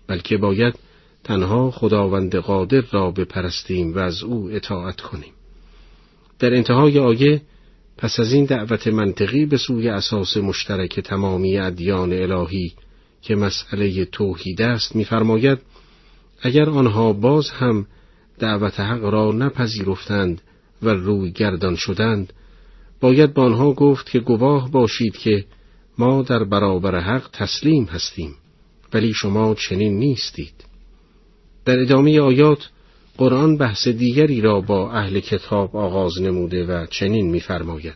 [0.07, 0.75] بلکه باید
[1.23, 5.33] تنها خداوند قادر را بپرستیم و از او اطاعت کنیم
[6.39, 7.41] در انتهای آیه
[7.97, 12.73] پس از این دعوت منطقی به سوی اساس مشترک تمامی ادیان الهی
[13.21, 15.59] که مسئله توحید است می‌فرماید
[16.41, 17.87] اگر آنها باز هم
[18.39, 20.41] دعوت حق را نپذیرفتند
[20.81, 22.33] و روی گردان شدند
[22.99, 25.45] باید با آنها گفت که گواه باشید که
[25.97, 28.35] ما در برابر حق تسلیم هستیم
[28.93, 30.53] ولی شما چنین نیستید.
[31.65, 32.69] در ادامه آیات
[33.17, 37.95] قرآن بحث دیگری را با اهل کتاب آغاز نموده و چنین می‌فرماید.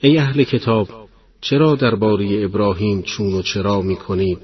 [0.00, 0.88] ای اهل کتاب
[1.40, 4.38] چرا درباره ابراهیم چون و چرا می‌کنید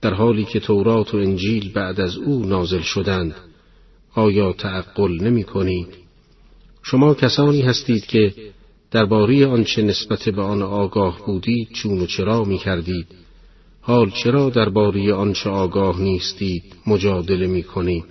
[0.00, 3.34] در حالی که تورات و انجیل بعد از او نازل شدند
[4.14, 5.88] آیا تعقل نمی کنید؟
[6.82, 8.34] شما کسانی هستید که
[8.90, 13.06] درباره آنچه نسبت به آن آگاه بودید چون و چرا می کردید
[13.88, 18.04] حال چرا درباره آنچه آگاه نیستید مجادله می کنید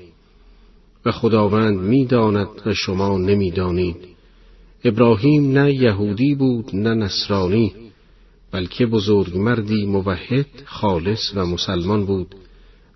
[1.06, 3.96] و خداوند می داند و شما نمی دانید
[4.84, 7.74] ابراهیم نه یهودی بود نه نصرانی
[8.52, 12.36] بلکه بزرگ مردی موحد خالص و مسلمان بود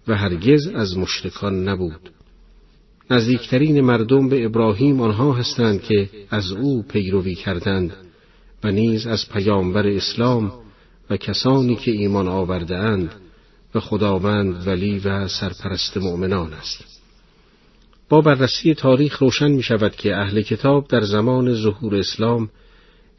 [0.07, 2.09] و هرگز از مشرکان نبود.
[3.11, 7.93] نزدیکترین مردم به ابراهیم آنها هستند که از او پیروی کردند
[8.63, 10.60] و نیز از پیامبر اسلام
[11.11, 13.15] و کسانی که ایمان آورده اند
[13.75, 17.01] و خداوند ولی و سرپرست مؤمنان است.
[18.09, 22.49] با بررسی تاریخ روشن می شود که اهل کتاب در زمان ظهور اسلام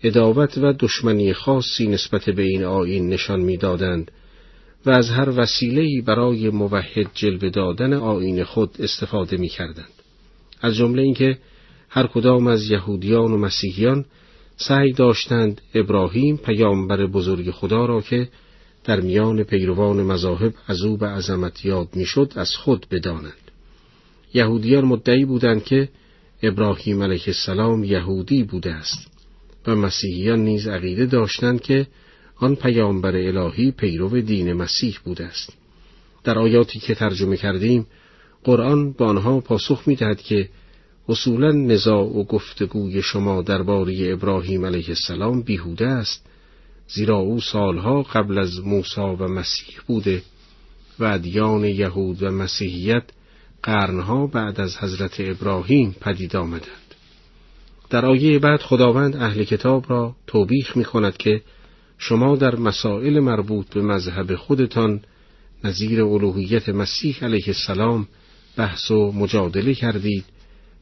[0.02, 4.10] اداوت و دشمنی خاصی نسبت به این آین نشان می‌دادند
[4.86, 9.92] و از هر وسیله‌ای برای موحد جلوه دادن آین خود استفاده می کردند.
[10.60, 11.38] از جمله اینکه
[11.88, 14.04] هر کدام از یهودیان و مسیحیان
[14.68, 18.28] سعی داشتند ابراهیم پیامبر بزرگ خدا را که
[18.84, 23.50] در میان پیروان مذاهب از او به عظمت یاد می‌شد از خود بدانند.
[24.34, 25.88] یهودیان مدعی بودند که
[26.42, 29.08] ابراهیم علیه السلام یهودی بوده است
[29.66, 31.86] و مسیحیان نیز عقیده داشتند که
[32.36, 35.52] آن پیامبر الهی پیرو دین مسیح بوده است.
[36.24, 37.86] در آیاتی که ترجمه کردیم
[38.44, 40.48] قرآن با آنها پاسخ می دهد که
[41.12, 46.26] اصولا نزاع و گفتگوی شما درباره ابراهیم علیه السلام بیهوده است
[46.88, 50.22] زیرا او سالها قبل از موسی و مسیح بوده
[50.98, 53.02] و ادیان یهود و مسیحیت
[53.62, 56.94] قرنها بعد از حضرت ابراهیم پدید آمدند.
[57.90, 61.42] در آیه بعد خداوند اهل کتاب را توبیخ می کند که
[61.98, 65.00] شما در مسائل مربوط به مذهب خودتان
[65.64, 68.08] نظیر الوهیت مسیح علیه السلام
[68.56, 70.24] بحث و مجادله کردید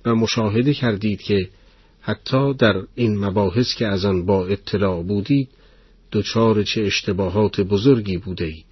[0.04, 1.48] و مشاهده کردید که
[2.00, 5.48] حتی در این مباحث که از آن با اطلاع بودید
[6.12, 8.64] دچار چه اشتباهات بزرگی بوده اید.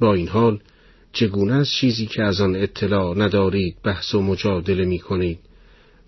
[0.00, 0.60] با این حال
[1.12, 5.38] چگونه از چیزی که از آن اطلاع ندارید بحث و مجادله می کنید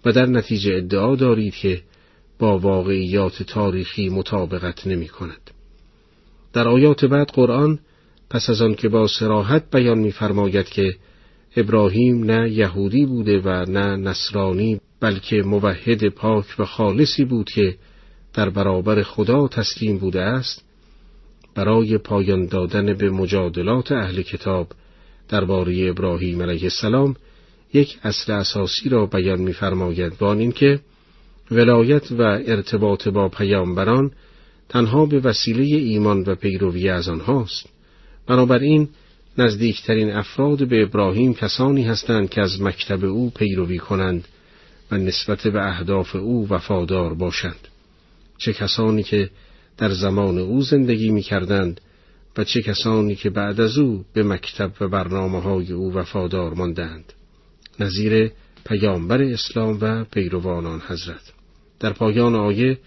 [0.05, 1.83] و در نتیجه ادعا دارید که
[2.39, 5.51] با واقعیات تاریخی مطابقت نمی کند.
[6.53, 7.79] در آیات بعد قرآن
[8.31, 10.97] پس از آن که با سراحت بیان می‌فرماید که
[11.57, 17.77] ابراهیم نه یهودی بوده و نه نصرانی بلکه موحد پاک و خالصی بود که
[18.35, 20.65] در برابر خدا تسلیم بوده است.
[21.55, 24.69] برای پایان دادن به مجادلات اهل کتاب
[25.29, 27.17] درباره ابراهیم علیه السلام
[27.73, 30.13] یک اصل اساسی را بیان می‌فرماید.
[30.21, 30.81] و آن اینکه
[31.51, 34.11] ولایت و ارتباط با پیامبران
[34.69, 37.67] تنها به وسیله ایمان و پیروی از آنهاست.
[38.27, 38.89] بنابراین
[39.39, 44.29] نزدیکترین افراد به ابراهیم کسانی هستند که از مکتب او پیروی کنند
[44.91, 47.69] و نسبت به اهداف او وفادار باشند.
[48.39, 49.31] چه کسانی که
[49.79, 51.81] در زمان او زندگی می کردند
[52.37, 57.13] و چه کسانی که بعد از او به مکتب و برنامه های او وفادار ماندند.
[57.81, 58.31] نظیر
[58.67, 61.33] پیامبر اسلام و پیروان آن حضرت.
[61.81, 62.79] در پایان آیه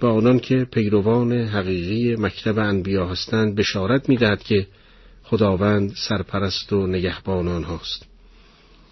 [0.00, 4.66] به آنان که پیروان حقیقی مکتب انبیا هستند بشارت می‌دهد که
[5.24, 8.06] خداوند سرپرست و نگهبان آنهاست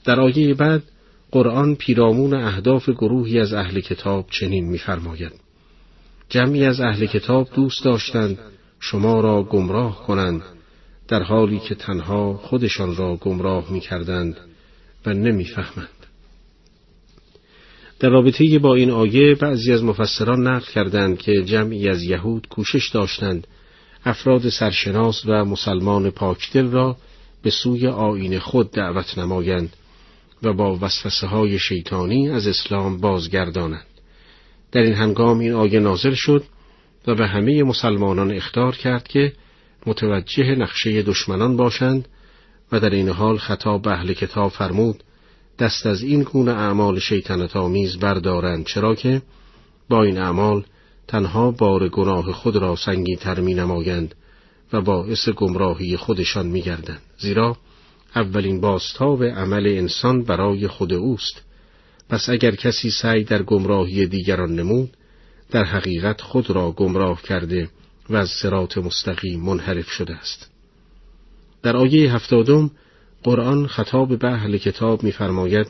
[0.04, 0.82] در آیه بعد
[1.30, 5.32] قرآن پیرامون اهداف گروهی از اهل کتاب چنین می‌فرماید
[6.28, 8.38] جمعی از اهل کتاب دوست داشتند
[8.80, 10.42] شما را گمراه کنند
[11.08, 14.36] در حالی که تنها خودشان را گمراه می‌کردند
[15.06, 15.88] و نمی‌فهمند.
[18.00, 22.88] در رابطه با این آیه بعضی از مفسران نقل کردند که جمعی از یهود کوشش
[22.88, 23.46] داشتند
[24.04, 26.96] افراد سرشناس و مسلمان پاکدل را
[27.42, 29.76] به سوی آین خود دعوت نمایند
[30.42, 33.86] و با وسوسه های شیطانی از اسلام بازگردانند.
[34.72, 36.44] در این هنگام این آیه نازل شد
[37.06, 39.32] و به همه مسلمانان اختار کرد که
[39.86, 42.08] متوجه نقشه دشمنان باشند
[42.72, 45.02] و در این حال خطاب به اهل کتاب فرمود
[45.58, 49.22] دست از این گونه اعمال شیطنت آمیز بردارند چرا که
[49.88, 50.64] با این اعمال
[51.08, 54.14] تنها بار گناه خود را سنگین تر می نمایند
[54.72, 57.02] و باعث گمراهی خودشان می گردند.
[57.18, 57.56] زیرا
[58.16, 61.42] اولین باستاب عمل انسان برای خود اوست
[62.08, 64.96] پس اگر کسی سعی در گمراهی دیگران نمود
[65.50, 67.68] در حقیقت خود را گمراه کرده
[68.10, 70.50] و از سرات مستقیم منحرف شده است
[71.62, 72.70] در آیه هفتادم
[73.22, 75.66] قرآن خطاب به اهل کتاب می‌فرماید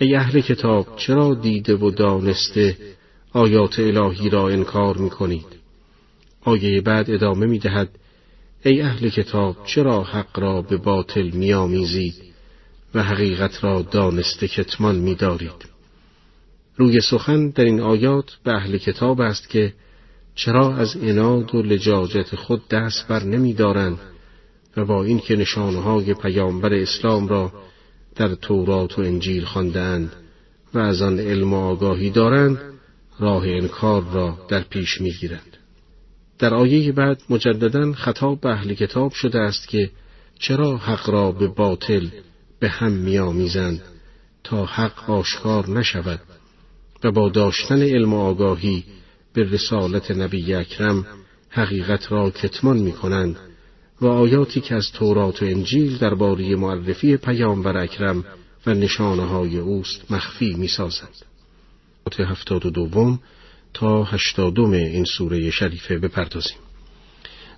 [0.00, 2.76] ای اهل کتاب چرا دیده و دانسته
[3.32, 5.46] آیات الهی را انکار می کنید.
[6.40, 7.88] آیه بعد ادامه می دهد
[8.64, 12.14] ای اهل کتاب چرا حق را به باطل می آمیزید
[12.94, 15.68] و حقیقت را دانسته کتمان می دارید.
[16.76, 19.72] روی سخن در این آیات به اهل کتاب است که
[20.34, 23.98] چرا از اناد و لجاجت خود دست بر نمی دارند
[24.76, 27.52] و با اینکه نشانهای پیامبر اسلام را
[28.16, 30.12] در تورات و انجیل خواندند
[30.74, 32.58] و از آن علم و آگاهی دارند
[33.18, 35.56] راه انکار را در پیش می‌گیرند
[36.38, 39.90] در آیه بعد مجددا خطاب به اهل کتاب شده است که
[40.38, 42.06] چرا حق را به باطل
[42.60, 43.82] به هم میآمیزند
[44.44, 46.20] تا حق آشکار نشود
[47.04, 48.84] و با داشتن علم و آگاهی
[49.32, 51.06] به رسالت نبی اکرم
[51.50, 53.36] حقیقت را کتمان می کنند
[54.00, 58.24] و آیاتی که از تورات و انجیل درباره معرفی پیامبر اکرم
[58.66, 61.27] و نشانه های اوست مخفی می سازند.
[62.14, 63.18] هفتاد و دوم
[63.74, 66.58] تا هشتادم این سوره شریفه بپردازیم.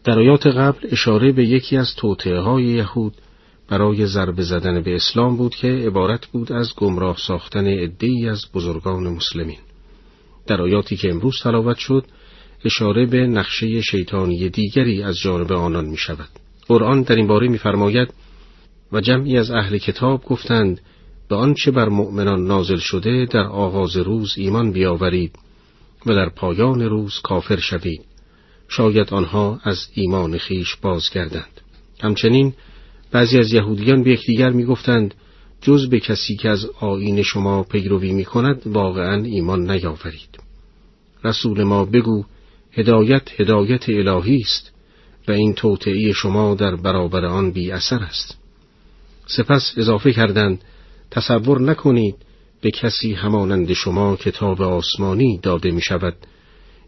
[0.05, 3.15] در آیات قبل اشاره به یکی از توطعه های یهود
[3.69, 9.09] برای ضربه زدن به اسلام بود که عبارت بود از گمراه ساختن عدهای از بزرگان
[9.09, 9.59] مسلمین.
[10.47, 12.05] در آیاتی که امروز تلاوت شد
[12.65, 16.29] اشاره به نقشه شیطانی دیگری از جانب آنان می شود.
[16.69, 18.15] قرآن در این باره می‌فرماید
[18.93, 20.81] و جمعی از اهل کتاب گفتند
[21.31, 25.39] به آنچه بر مؤمنان نازل شده در آغاز روز ایمان بیاورید
[26.07, 28.05] و در پایان روز کافر شوید.
[28.69, 31.61] شاید آنها از ایمان خیش بازگردند.
[32.01, 32.53] همچنین
[33.11, 35.15] بعضی از یهودیان به یکدیگر می‌گفتند
[35.63, 40.39] جز به کسی که از آیین شما پیروی می کند واقعا ایمان نیاورید.
[41.25, 42.25] رسول ما بگو
[42.73, 44.73] هدایت هدایت الهی است
[45.29, 48.39] و این توطعی شما در برابر آن بی اثر است.
[49.27, 50.61] سپس اضافه کردند
[51.11, 52.15] تصور نکنید
[52.61, 56.17] به کسی همانند شما کتاب آسمانی داده می شود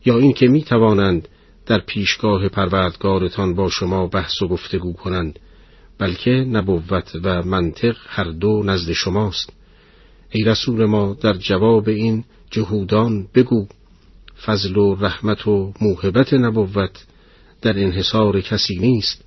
[0.05, 1.29] یا اینکه می توانند
[1.67, 5.39] در پیشگاه پروردگارتان با شما بحث و گفتگو کنند
[5.99, 9.53] بلکه نبوت و منطق هر دو نزد شماست.
[10.31, 13.67] ای رسول ما در جواب این جهودان بگو
[14.45, 17.07] فضل و رحمت و موهبت نبوت
[17.63, 19.25] در انحصار کسی نیست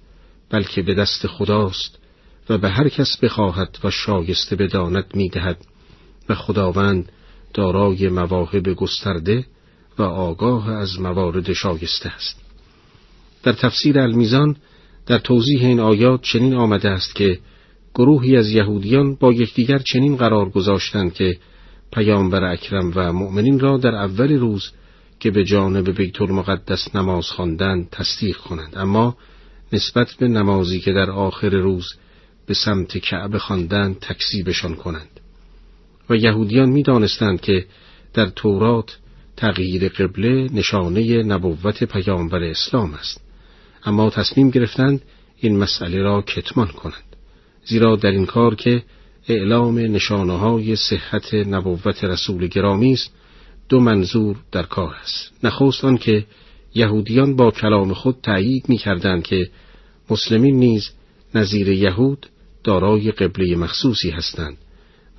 [0.50, 2.00] بلکه به دست خداست.
[2.50, 5.58] و به هر کس بخواهد و شایسته بداند می‌دهد
[6.30, 7.12] و خداوند
[7.54, 9.46] دارای مواهب گسترده
[9.98, 12.41] و آگاه از موارد شایسته است.
[13.43, 14.56] در تفسیر المیزان
[15.06, 17.39] در توضیح این آیات چنین آمده است که
[17.96, 21.38] گروهی از یهودیان با یکدیگر چنین قرار گذاشتند که
[21.93, 24.72] پیامبر اکرم و مؤمنین را در اول روز
[25.20, 29.18] که به جانب بیت المقدس نماز خواندند تصدیق کنند اما
[29.74, 31.86] نسبت به نمازی که در آخر روز
[32.46, 35.20] به سمت کعبه خواندند تکذیبشان کنند.
[36.10, 37.66] و یهودیان می‌دانستند که
[38.14, 38.98] در تورات
[39.38, 43.22] تغییر قبله نشانه نبوت پیامبر اسلام است.
[43.86, 45.02] اما تصمیم گرفتند
[45.38, 47.16] این مسئله را کتمان کنند
[47.66, 48.84] زیرا در این کار که
[49.28, 53.12] اعلام نشانه های صحت نبوت رسول گرامی است
[53.70, 55.32] دو منظور در کار است.
[55.43, 56.26] نخست آن که
[56.76, 59.50] یهودیان با کلام خود تأیید می کردند که
[60.10, 60.89] مسلمین نیز
[61.36, 62.26] نظیر یهود
[62.66, 64.57] دارای قبله مخصوصی هستند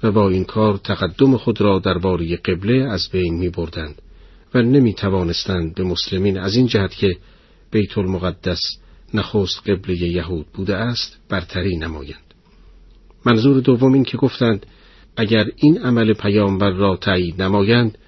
[0.02, 4.02] و با این کار تقدم خود را درباره قبله از بین می بردند
[4.54, 7.16] و نمی توانستند به مسلمین از این جهت که
[7.70, 8.60] بیت المقدس
[9.14, 12.34] نخست قبله یهود بوده است برتری نمایند.
[13.26, 14.66] منظور دوم این که گفتند
[15.16, 17.98] اگر این عمل پیامبر را تایید نمایند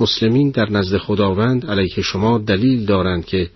[0.00, 3.50] مسلمین در نزد خداوند علیه شما دلیل دارند که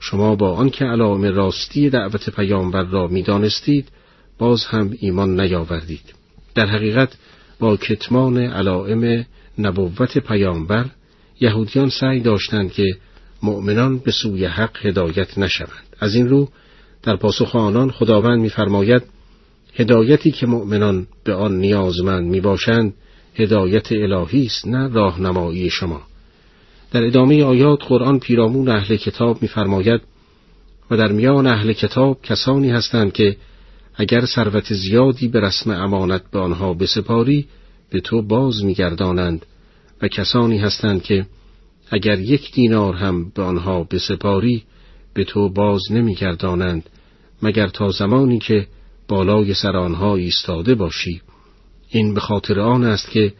[0.00, 3.88] شما با آنکه علائم راستی دعوت پیامبر را می‌دانستید
[4.40, 6.14] باز هم ایمان نیاوردید.
[6.54, 7.16] در حقیقت
[7.58, 9.26] با کتمان علائم
[9.58, 10.86] نبوت پیامبر
[11.40, 12.84] یهودیان سعی داشتند که
[13.42, 15.96] مؤمنان به سوی حق هدایت نشوند.
[16.00, 16.48] از این رو
[17.02, 19.02] در پاسخ آنان خداوند میفرماید
[19.74, 22.94] هدایتی که مؤمنان به آن نیازمند می باشند
[23.34, 26.02] هدایت الهی است نه راهنمایی شما.
[26.92, 30.00] در ادامه آیات قرآن پیرامون اهل کتاب میفرماید
[30.90, 33.36] و در میان اهل کتاب کسانی هستند که
[33.94, 37.46] اگر ثروت زیادی به رسم امانت به آنها بسپاری
[37.90, 39.46] به تو باز میگردانند
[40.02, 41.26] و کسانی هستند که
[41.90, 44.62] اگر یک دینار هم به آنها بسپاری
[45.14, 46.90] به تو باز نمیگردانند
[47.42, 48.66] مگر تا زمانی که
[49.08, 51.20] بالای سر آنها ایستاده باشی.
[51.88, 53.32] این به خاطر آن است که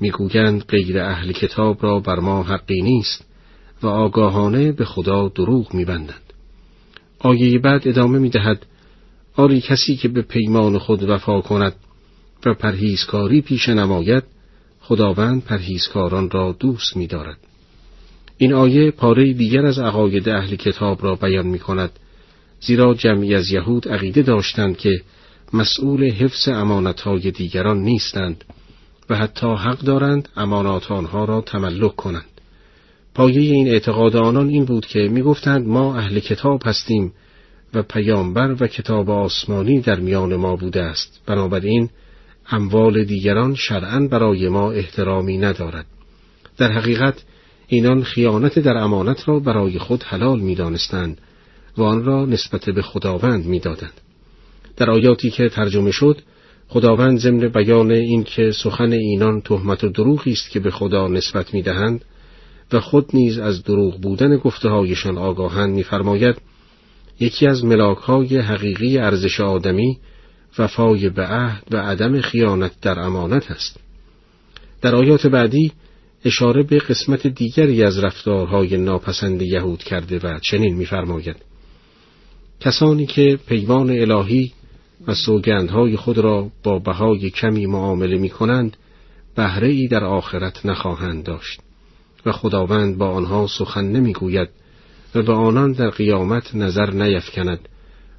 [0.00, 3.24] می‌گویند غیر اهل کتاب را بر ما حقی نیست
[3.82, 6.32] و آگاهانه به خدا دروغ میبندند.
[7.18, 8.66] آیه بعد ادامه می‌دهد
[9.40, 11.72] آری کسی که به پیمان خود وفا کند
[12.46, 14.24] و پرهیزکاری پیش نماید
[14.80, 17.38] خداوند پرهیزکاران را دوست می‌دارد.
[18.38, 21.90] این آیه پاره دیگر از عقاید اهل کتاب را بیان می کند
[22.60, 25.00] زیرا جمعی از یهود عقیده داشتند که
[25.52, 28.44] مسئول حفظ امانتهای دیگران نیستند
[29.10, 32.40] و حتی حق دارند امانات آنها را تملک کنند.
[33.14, 37.12] پایه این اعتقاد آنان این بود که می‌گفتند ما اهل کتاب هستیم
[37.74, 41.20] و پیامبر و کتاب آسمانی در میان ما بوده است.
[41.26, 41.88] بنابراین
[42.50, 45.86] اموال دیگران شرعا برای ما احترامی ندارد.
[46.58, 47.24] در حقیقت
[47.66, 51.18] اینان خیانت در امانت را برای خود حلال می‌دانستند
[51.76, 54.00] و آن را نسبت به خداوند می‌دادند.
[54.76, 56.18] در آیاتی که ترجمه شد
[56.68, 61.54] خداوند ضمن بیان این که سخن اینان تهمت و دروغی است که به خدا نسبت
[61.54, 62.04] می‌دهند
[62.72, 66.36] و خود نیز از دروغ بودن گفته هایشان آگاهند میفرماید
[67.20, 69.98] یکی از ملاک های حقیقی ارزش آدمی
[70.58, 73.76] وفای به عهد و عدم خیانت در امانت است.
[74.82, 75.72] در آیات بعدی
[76.24, 81.36] اشاره به قسمت دیگری از رفتارهای ناپسند یهود کرده و چنین می‌فرماید.
[82.60, 84.52] کسانی که پیمان الهی
[85.06, 88.76] و سوگندهای خود را با بهای کمی معامله می کنند
[89.34, 91.60] بهره ای در آخرت نخواهند داشت
[92.26, 94.48] و خداوند با آنها سخن نمی‌گوید
[95.14, 97.68] و به آنان در قیامت نظر نیفکند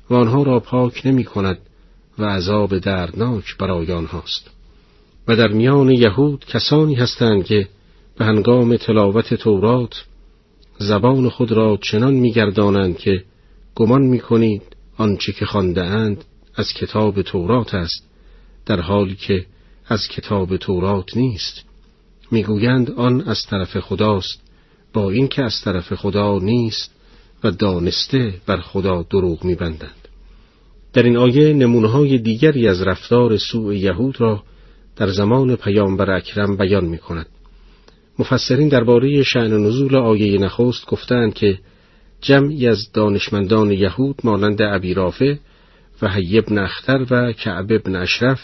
[0.09, 1.57] و آنها را پاک نمی کند
[2.19, 4.49] و عذاب دردناک برای آنهاست.
[5.27, 7.67] و در میان یهود کسانی هستند که
[8.17, 10.05] به هنگام تلاوت تورات
[10.79, 13.23] زبان خود را چنان میگردانند که
[13.75, 14.61] گمان می‌کنید
[14.97, 16.23] آنچه که خوانده اند
[16.55, 18.07] از کتاب تورات است
[18.65, 19.45] در حالی که
[19.87, 21.61] از کتاب تورات نیست.
[22.31, 24.41] می‌گویند آن از طرف خداست.
[24.93, 26.91] با اینکه از طرف خدا نیست
[27.43, 30.07] و دانسته بر خدا دروغ میبندند
[30.93, 34.43] در این آیه نمونه‌های دیگری از رفتار سوء یهود را
[34.95, 37.27] در زمان پیامبر اکرم بیان می کند.
[38.19, 41.59] مفسرین درباره شعن نزول آیه نخست گفتند که
[42.21, 45.39] جمعی از دانشمندان یهود مانند ابیرافه
[46.01, 48.39] و حیب بن اختر و کعب بن اشرف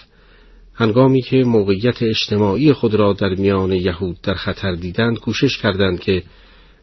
[0.77, 6.23] هنگامی که موقعیت اجتماعی خود را در میان یهود در خطر دیدند کوشش کردند که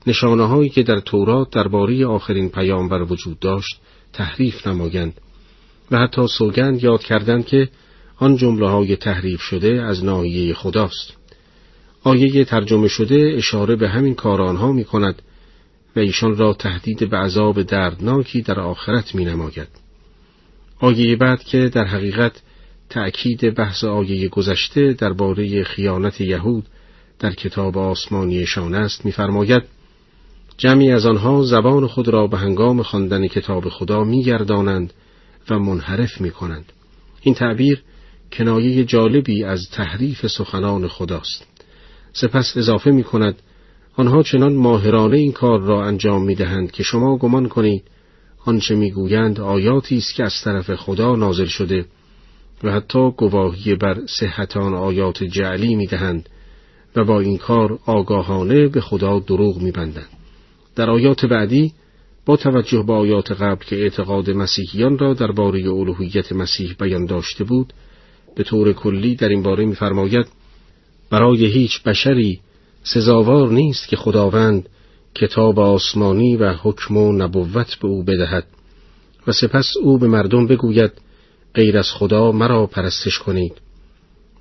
[0.06, 3.80] نشانه هایی که در تورات درباره آخرین پیامبر وجود داشت
[4.12, 5.20] تحریف نمایند
[5.90, 7.68] و حتی سوگند یاد کردند که
[8.16, 11.12] آن جمله های تحریف شده از ناحیه خداست
[12.02, 15.22] آیه ترجمه شده اشاره به همین کار آنها می کند
[15.96, 19.68] و ایشان را تهدید به عذاب دردناکی در آخرت می نماید.
[20.78, 22.42] آیه بعد که در حقیقت
[22.94, 26.64] تأکید بحث آیه گذشته درباره خیانت یهود
[27.18, 29.62] در کتاب آسمانیشان است می‌فرماید
[30.58, 34.92] جمعی از آنها زبان خود را به هنگام خواندن کتاب خدا میگردانند
[35.50, 36.72] و منحرف می‌کنند.
[37.22, 37.82] این تعبیر
[38.32, 41.46] کنایه جالبی از تحریف سخنان خداست.
[42.12, 43.42] سپس اضافه می کند
[43.96, 47.82] آنها چنان ماهرانه این کار را انجام می دهند که شما گمان کنید
[48.44, 51.84] آنچه می‌گویند آیاتی است که از طرف خدا نازل شده
[52.64, 56.28] و حتی گواهی بر صحت آن آیات جعلی می‌دهند
[56.96, 60.08] و با این کار آگاهانه به خدا دروغ میبندند.
[60.76, 61.72] در آیات بعدی
[62.26, 67.72] با توجه به آیات قبل که اعتقاد مسیحیان را درباره الوهیت مسیح بیان داشته بود
[68.36, 70.26] به طور کلی در این باره میفرماید
[71.10, 72.40] برای هیچ بشری
[72.82, 74.68] سزاوار نیست که خداوند
[75.14, 78.46] کتاب آسمانی و حکم و نبوت به او بدهد
[79.26, 80.92] و سپس او به مردم بگوید
[81.54, 83.52] غیر از خدا مرا پرستش کنید.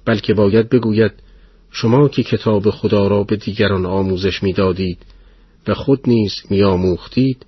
[0.06, 1.12] بلکه باید بگوید
[1.72, 4.98] شما که کتاب خدا را به دیگران آموزش می‌دادید
[5.68, 7.46] و خود نیز میآموختید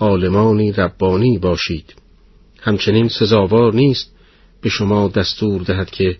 [0.00, 1.94] عالمانی ربانی باشید.
[2.60, 4.14] همچنین سزاوار نیست
[4.60, 6.16] به شما دستور دهد که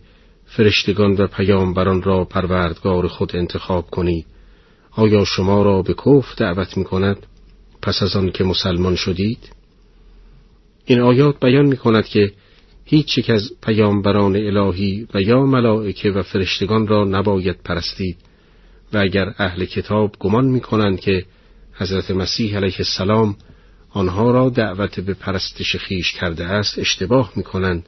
[0.46, 4.26] فرشتگان و پیامبران را پروردگار خود انتخاب کنید.
[4.90, 7.26] آیا شما را به کف دعوت می کند
[7.82, 9.52] پس از آن که مسلمان شدید؟
[10.84, 12.32] این آیات بیان می کند که
[12.90, 18.16] هیچ یک از پیامبران الهی و یا ملائکه و فرشتگان را نباید پرستید.
[18.92, 21.24] و اگر اهل کتاب گمان می کنند که
[21.74, 23.36] حضرت مسیح علیه السلام
[23.90, 27.86] آنها را دعوت به پرستش خیش کرده است اشتباه می کنند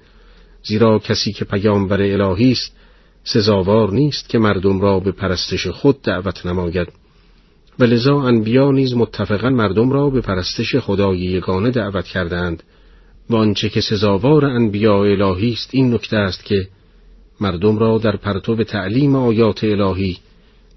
[0.62, 2.76] زیرا کسی که پیامبر الهی است
[3.24, 6.88] سزاوار نیست که مردم را به پرستش خود دعوت نماید.
[7.78, 12.62] و لذا انبیا نیز متفقا مردم را به پرستش خدای یگانه دعوت کردند
[13.30, 16.68] و آنچه که سزاوار انبیاء الهی است این نکته است که
[17.40, 20.18] مردم را در پرتو تعلیم آیات الهی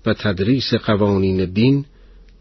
[0.06, 1.86] و تدریس قوانین دین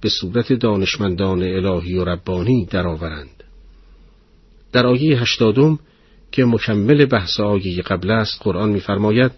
[0.00, 3.44] به صورت دانشمندان الهی و ربانی درآورند.
[4.72, 5.78] در آیه هشتادم
[6.32, 9.32] که مکمل بحث آیه قبل است قرآن می‌فرماید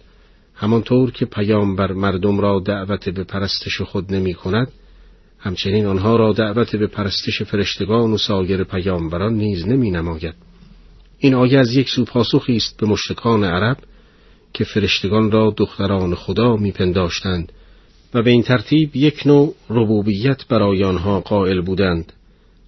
[0.55, 4.67] همانطور که پیامبر مردم را دعوت به پرستش خود نمی کند
[5.39, 10.35] همچنین آنها را دعوت به پرستش فرشتگان و سایر پیامبران نیز نمی نماید.
[11.25, 13.77] این آیه از یک سو پاسخی است به مشتکان عرب
[14.53, 17.51] که فرشتگان را دختران خدا میپنداشتند
[18.13, 22.13] و به این ترتیب یک نوع ربوبیت برای آنها قائل بودند.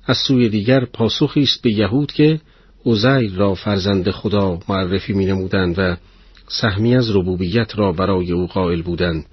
[0.06, 2.40] از سوی دیگر پاسخی است به یهود که
[2.86, 5.96] عزیر را فرزند خدا معرفی می نمودند و
[6.48, 9.26] سهمی از ربوبیت را برای او قائل بودند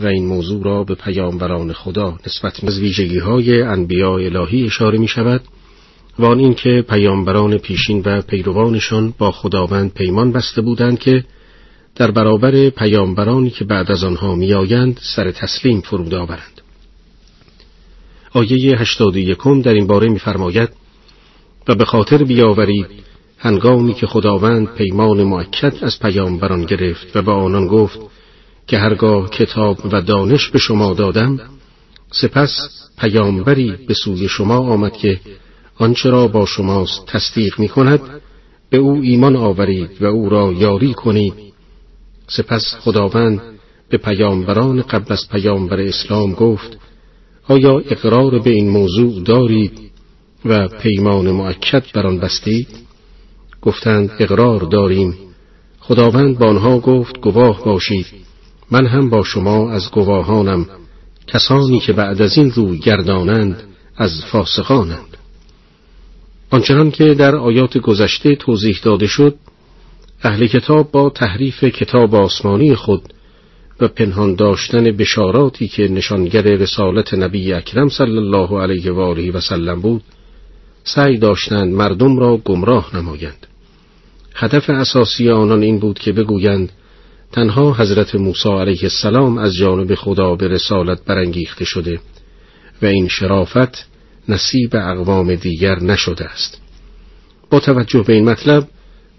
[0.00, 5.08] و این موضوع را به پیامبران خدا نسبت از ویژگی های انبیاء الهی اشاره می
[5.08, 5.40] شود
[6.18, 11.24] و آن اینکه پیامبران پیشین و پیروانشان با خداوند پیمان بسته بودند که
[11.96, 16.60] در برابر پیامبرانی که بعد از آنها میآیند سر تسلیم فرود آورند.
[18.32, 20.68] آیه هشتاد یکم در این باره میفرماید
[21.68, 22.86] و به خاطر بیاورید
[23.38, 27.98] هنگامی که خداوند پیمان معکد از پیامبران گرفت و به آنان گفت
[28.66, 31.40] که هرگاه کتاب و دانش به شما دادم
[32.10, 32.68] سپس
[32.98, 35.20] پیامبری به سوی شما آمد که
[35.78, 38.00] آنچه را با شماست تصدیق می کند
[38.70, 41.34] به او ایمان آورید و او را یاری کنید.
[42.26, 43.40] سپس خداوند
[43.88, 46.78] به پیامبران قبل از پیامبر اسلام گفت
[47.48, 49.90] آیا اقرار به این موضوع دارید
[50.44, 52.68] و پیمان معکد بر آن بستید؟
[53.62, 55.14] گفتند اقرار داریم.
[55.80, 58.06] خداوند با آنها گفت گواه باشید.
[58.70, 60.66] من هم با شما از گواهانم.
[61.26, 63.62] کسانی که بعد از این روی گردانند
[63.96, 65.17] از فاسقانند.
[66.50, 69.34] آنچنان که در آیات گذشته توضیح داده شد
[70.22, 73.02] اهل کتاب با تحریف کتاب آسمانی خود
[73.80, 79.40] و پنهان داشتن بشاراتی که نشانگر رسالت نبی اکرم صلی الله علیه و آله و
[79.40, 80.02] سلم بود
[80.84, 83.46] سعی داشتند مردم را گمراه نمایند.
[84.34, 86.72] هدف اساسی آنان این بود که بگویند
[87.32, 92.00] تنها حضرت موسی علیه السلام از جانب خدا به رسالت برانگیخته شده
[92.82, 93.87] و این شرافت
[94.28, 96.60] نصیب اقوام دیگر نشده است.
[97.50, 98.68] با توجه به این مطلب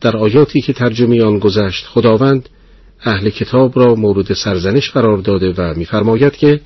[0.01, 2.49] در آیاتی که ترجمه آن گذشت خداوند
[3.03, 6.61] اهل کتاب را مورد سرزنش قرار داده و می‌فرماید که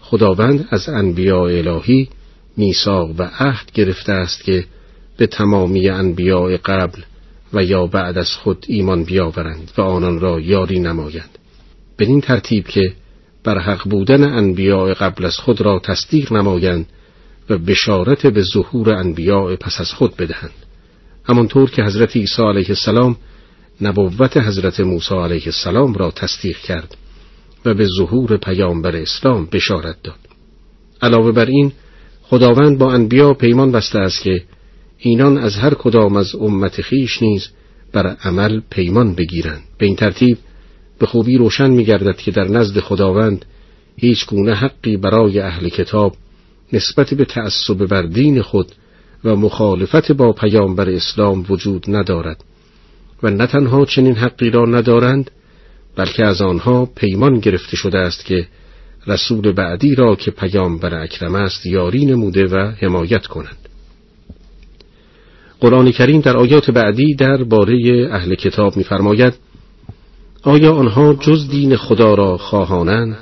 [0.00, 2.08] خداوند از انبیاء الهی
[2.56, 4.64] میثاق و عهد گرفته است که
[5.16, 7.02] به تمامی انبیاء قبل
[7.52, 11.38] و یا بعد از خود ایمان بیاورند و آنان را یاری نمایند.
[11.98, 12.92] بدین ترتیب که
[13.44, 16.86] بر حق بودن انبیاء قبل از خود را تصدیق نمایند
[17.50, 20.52] و بشارت به ظهور انبیاء پس از خود بدهند.
[21.24, 23.16] همانطور که حضرت عیسی علیه السلام
[23.80, 26.96] نبوت حضرت موسی علیه السلام را تصدیق کرد
[27.64, 30.18] و به ظهور پیامبر اسلام بشارت داد.
[31.02, 31.72] علاوه بر این
[32.22, 34.42] خداوند با انبیا پیمان بسته است که
[34.98, 37.48] اینان از هر کدام از امت خیش نیز
[37.92, 39.62] بر عمل پیمان بگیرند.
[39.78, 40.38] به این ترتیب
[40.98, 43.44] به خوبی روشن می گردد که در نزد خداوند
[43.96, 46.16] هیچ گونه حقی برای اهل کتاب
[46.72, 48.72] نسبت به تعصب بر دین خود
[49.24, 52.44] و مخالفت با پیامبر اسلام وجود ندارد.
[53.22, 55.30] و نه تنها چنین حقی را ندارند
[55.96, 58.46] بلکه از آنها پیمان گرفته شده است که
[59.06, 63.56] رسول بعدی را که پیامبر اکرم است یاری نموده و حمایت کنند.
[65.60, 69.34] قرآن کریم در آیات بعدی در باره اهل کتاب می‌فرماید
[70.42, 73.16] آیا آنها جز دین خدا را خواهانند؟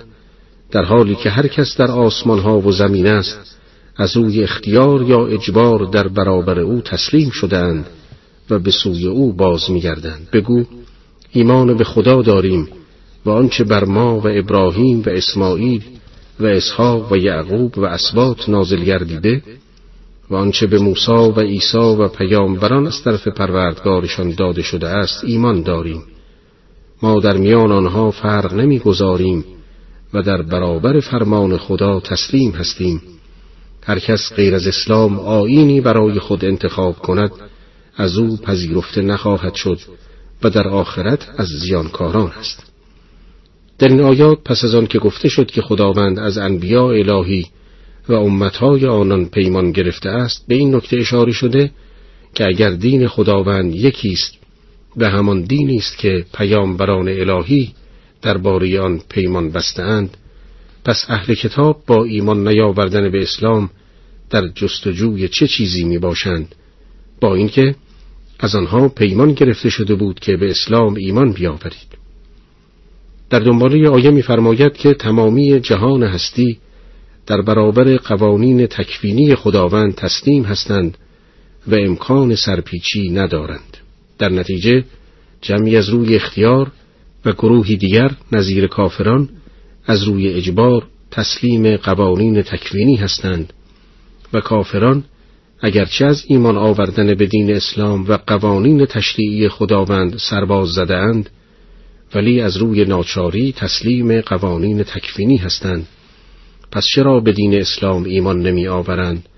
[0.71, 3.57] در حالی که هر کس در آسمان ها و زمین است
[3.97, 7.87] از روی اختیار یا اجبار در برابر او تسلیم شدند
[8.51, 10.29] و به سوی او باز میگردند.
[10.33, 10.65] بگو
[11.33, 12.69] ایمان به خدا داریم
[13.25, 15.83] و آنچه بر ما و ابراهیم و اسماعیل
[16.41, 19.43] و اسحاق و یعقوب و اسبات نازل گردیده
[20.31, 25.63] و آنچه به موسی و عیسی و پیامبران از طرف پروردگارشان داده شده است ایمان
[25.63, 26.03] داریم.
[27.03, 29.45] ما در میان آنها فرق نمی‌گذاریم.
[30.15, 33.03] و در برابر فرمان خدا تسلیم هستیم.
[33.83, 37.31] هر کس غیر از اسلام آینی برای خود انتخاب کند
[37.97, 39.79] از او پذیرفته نخواهد شد
[40.43, 42.71] و در آخرت از زیانکاران است.
[43.79, 47.47] در این آیات پس از آن که گفته شد که خداوند از انبیاء الهی
[48.09, 51.71] و امتهای آنان پیمان گرفته است به این نکته اشاره شده
[52.35, 54.35] که اگر دین خداوند یکی است
[54.97, 57.75] و همان دینی است که پیامبران الهی
[58.23, 60.17] درباره آن پیمان بستهاند
[60.85, 63.71] پس اهل کتاب با ایمان نیاوردن به اسلام
[64.31, 66.55] در جستجوی چه چیزی می باشند
[67.21, 67.75] با اینکه
[68.39, 71.91] از آنها پیمان گرفته شده بود که به اسلام ایمان بیاورید.
[73.31, 76.59] در دنباله آیه می‌فرماید که تمامی جهان هستی
[77.27, 80.99] در برابر قوانین تکوینی خداوند تسلیم هستند
[81.67, 83.77] و امکان سرپیچی ندارند.
[84.19, 84.85] در نتیجه
[85.41, 86.73] جمعی از روی اختیار
[87.25, 89.29] و گروهی دیگر نظیر کافران
[89.87, 93.53] از روی اجبار تسلیم قوانین تکوینی هستند
[94.33, 95.05] و کافران
[95.61, 101.31] اگرچه از ایمان آوردن به دین اسلام و قوانین تشریعی خداوند سرباز زده اند
[102.15, 105.87] ولی از روی ناچاری تسلیم قوانین تکوینی هستند.
[106.73, 109.29] پس چرا به دین اسلام ایمان نمی آورند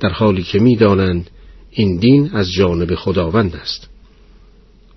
[0.00, 1.30] در حالی که می دانند
[1.70, 3.91] این دین از جانب خداوند است.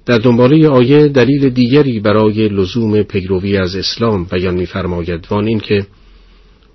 [0.05, 5.27] در دنباله آیه دلیل دیگری برای لزوم پیروی از اسلام بیان می‌فرماید.
[5.29, 5.85] وان این که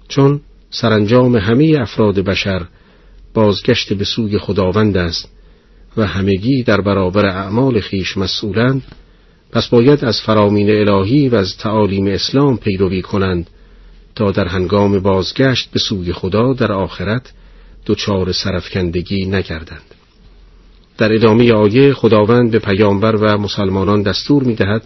[0.09, 0.41] چون
[0.71, 2.67] سرانجام همه افراد بشر
[3.35, 5.29] بازگشت به سوی خداوند است
[5.97, 8.83] و همگی در برابر اعمال خیش مسئولند
[9.53, 13.51] پس باید از فرامین الهی و از تعالیم اسلام پیروی کنند
[14.15, 17.33] تا در هنگام بازگشت به سوی خدا در آخرت
[17.87, 19.90] دچار سرفکندگی نگردند.
[21.01, 24.85] در ادامه آیه خداوند به پیامبر و مسلمانان دستور می دهد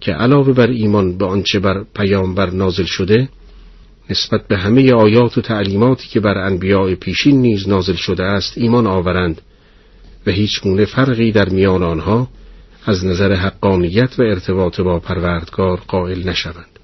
[0.00, 3.28] که علاوه بر ایمان به آنچه بر پیامبر نازل شده
[4.10, 8.86] نسبت به همه آیات و تعلیماتی که بر انبیاء پیشین نیز نازل شده است ایمان
[8.86, 9.40] آورند
[10.26, 12.28] و هیچ گونه فرقی در میان آنها
[12.86, 16.78] از نظر حقانیت و ارتباط با پروردگار قائل نشوند.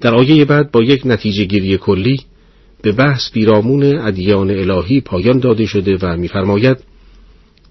[0.00, 2.20] در آیه بعد با یک نتیجه گیری کلی
[2.82, 6.88] به بحث بیرامون ادیان الهی پایان داده شده و می‌فرماید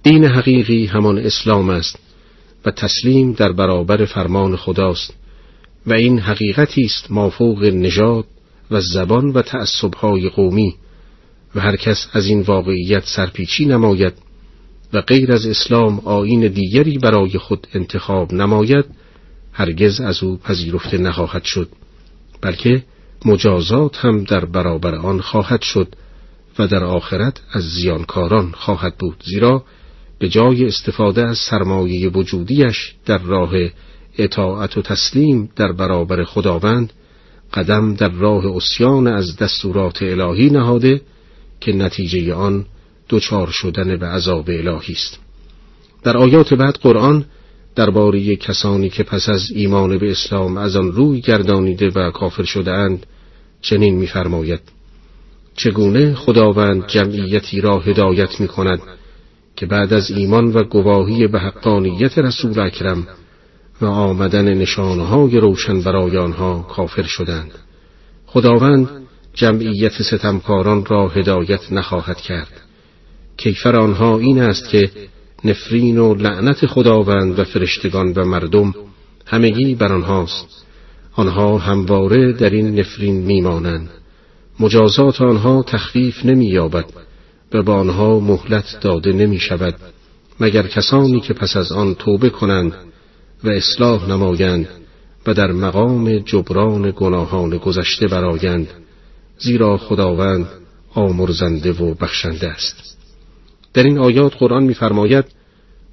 [0.03, 1.99] دین حقیقی همان اسلام است
[2.65, 5.13] و تسلیم در برابر فرمان خداست
[5.87, 8.25] و این حقیقتی است مافوق نژاد
[8.71, 10.75] و زبان و تعصبهای قومی
[11.55, 14.13] و هر کس از این واقعیت سرپیچی نماید
[14.93, 18.85] و غیر از اسلام آین دیگری برای خود انتخاب نماید
[19.53, 21.69] هرگز از او پذیرفته نخواهد شد
[22.41, 22.83] بلکه
[23.25, 25.95] مجازات هم در برابر آن خواهد شد
[26.59, 29.63] و در آخرت از زیانکاران خواهد بود زیرا
[30.19, 33.51] به جای استفاده از سرمایه وجودیش در راه
[34.17, 36.93] اطاعت و تسلیم در برابر خداوند
[37.53, 41.01] قدم در راه اسیان از دستورات الهی نهاده
[41.59, 42.65] که نتیجه آن
[43.09, 45.19] دچار شدن به عذاب الهی است.
[46.03, 47.25] در آیات بعد قرآن
[47.75, 52.71] درباره کسانی که پس از ایمان به اسلام از آن روی گردانیده و کافر شده
[52.71, 53.05] اند
[53.61, 54.59] چنین می‌فرماید.
[55.55, 58.81] چگونه خداوند جمعیتی را هدایت می کند
[59.57, 63.07] که بعد از ایمان و گواهی به حقانیت رسول اکرم
[63.81, 67.51] و آمدن نشانهای روشن برای آنها کافر شدند.
[68.25, 68.89] خداوند
[69.33, 72.61] جمعیت ستمکاران را هدایت نخواهد کرد.
[73.37, 74.91] کیفر آنها این است که
[75.43, 78.73] نفرین و لعنت خداوند و فرشتگان و مردم
[79.25, 80.65] همگی بر آنهاست.
[81.15, 83.89] آنها همواره در این نفرین میمانند.
[84.59, 86.85] مجازات آنها تخفیف نمییابد.
[87.51, 89.75] به آنها مهلت داده نمی شود
[90.39, 92.73] مگر کسانی که پس از آن توبه کنند
[93.43, 94.67] و اصلاح نمایند
[95.27, 98.67] و در مقام جبران گناهان گذشته برایند
[99.39, 100.47] زیرا خداوند
[100.93, 102.97] آمرزنده و بخشنده است
[103.73, 105.25] در این آیات قرآن می‌فرماید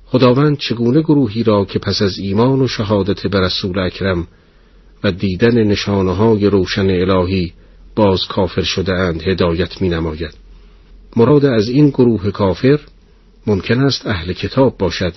[0.07, 4.27] خداوند چگونه گروهی را که پس از ایمان و شهادت به رسول اکرم
[5.05, 7.53] و دیدن نشانه های روشن الهی
[7.97, 10.44] باز کافر شده اند هدایت می نماید.
[11.17, 12.81] مراد از این گروه کافر
[13.47, 15.15] ممکن است اهل کتاب باشد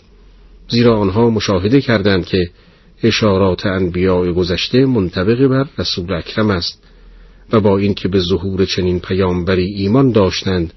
[0.69, 2.49] زیرا آنها مشاهده کردند که
[3.03, 6.83] اشارات انبیاء گذشته منطبق بر رسول اکرم است
[7.53, 10.73] و با اینکه به ظهور چنین پیامبری ایمان داشتند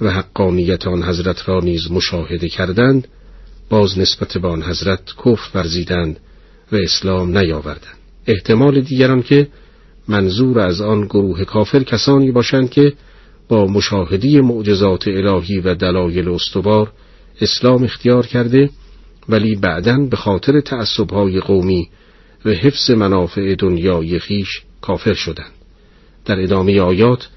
[0.00, 3.08] و حقانیت آن حضرت را نیز مشاهده کردند
[3.68, 6.20] باز نسبت به آن حضرت کفر ورزیدند
[6.72, 7.98] و اسلام نیاوردند.
[8.26, 9.48] احتمال دیگران که
[10.08, 12.92] منظور از آن گروه کافر کسانی باشند که
[13.52, 16.92] با مشاهدی معجزات الهی و دلایل استوار
[17.40, 18.70] اسلام اختیار کرده
[19.28, 21.88] ولی بعدا به خاطر تعصبهای قومی
[22.44, 25.52] و حفظ منافع دنیای خیش کافر شدند.
[26.24, 27.28] در ادامه آیات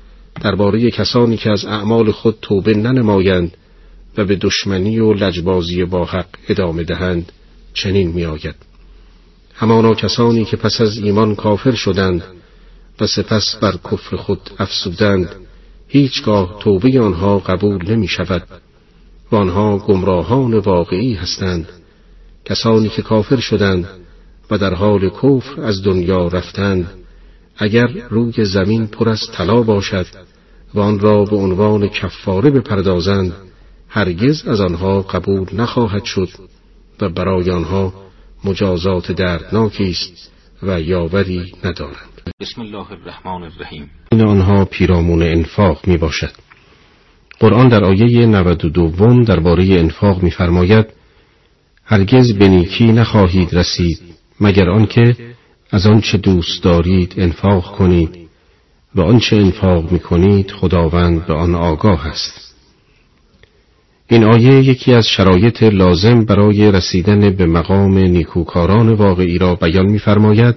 [0.41, 3.57] درباره کسانی که از اعمال خود توبه ننمایند
[4.17, 7.31] و به دشمنی و لجبازی با حق ادامه دهند
[7.73, 8.55] چنین میآید.
[9.53, 12.23] همانا کسانی که پس از ایمان کافر شدند
[12.99, 15.44] و سپس بر کفر خود افسودند
[15.95, 18.43] هیچگاه توبه آنها قبول نمی شود
[19.31, 21.69] و آنها گمراهان واقعی هستند
[22.45, 23.87] کسانی که کافر شدند
[24.51, 26.89] و در حال کفر از دنیا رفتند
[27.57, 30.05] اگر روی زمین پر از طلا باشد
[30.73, 33.33] و آن را به عنوان کفاره بپردازند
[33.89, 36.29] هرگز از آنها قبول نخواهد شد
[37.01, 37.93] و برای آنها
[38.43, 40.31] مجازات دردناکی است
[40.63, 42.14] و یاوری ندارند.
[42.39, 43.89] بسم الله الرحمن الرحیم.
[44.11, 46.31] این آنها پیرامون انفاق می باشد
[47.39, 50.85] قرآن در آیه 92 درباره انفاق می‌فرماید
[51.85, 53.99] هرگز به نیکی نخواهید رسید
[54.41, 55.15] مگر آنکه
[55.71, 58.09] از آنچه دوست دارید انفاق کنید
[58.95, 62.55] و آنچه انفاق می کنید خداوند به آن آگاه است.
[64.07, 70.55] این آیه یکی از شرایط لازم برای رسیدن به مقام نیکوکاران واقعی را بیان می‌فرماید.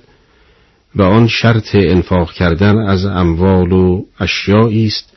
[0.95, 5.13] و آن شرط انفاق کردن از اموال و اشیایی است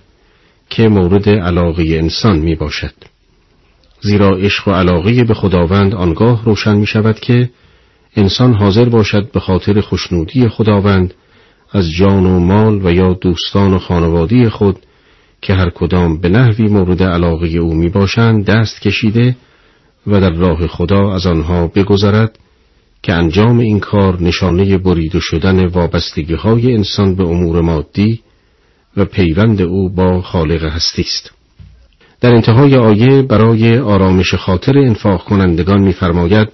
[0.69, 2.93] که مورد علاقه انسان می باشد.
[4.01, 7.49] زیرا عشق و علاقه به خداوند آنگاه روشن می شود که
[8.15, 11.13] انسان حاضر باشد به خاطر خوشنودی خداوند
[11.71, 14.79] از جان و مال و یا دوستان و خانوادی خود
[15.41, 19.35] که هر کدام به نحوی مورد علاقه او می باشند دست کشیده
[20.07, 22.39] و در راه خدا از آنها بگذرد
[23.03, 28.19] که انجام این کار نشانه بریده شدن وابستگی های انسان به امور مادی
[28.97, 31.31] و پیوند او با خالق هستی است.
[32.21, 36.47] در انتهای آیه برای آرامش خاطر انفاق کنندگان می‌فرماید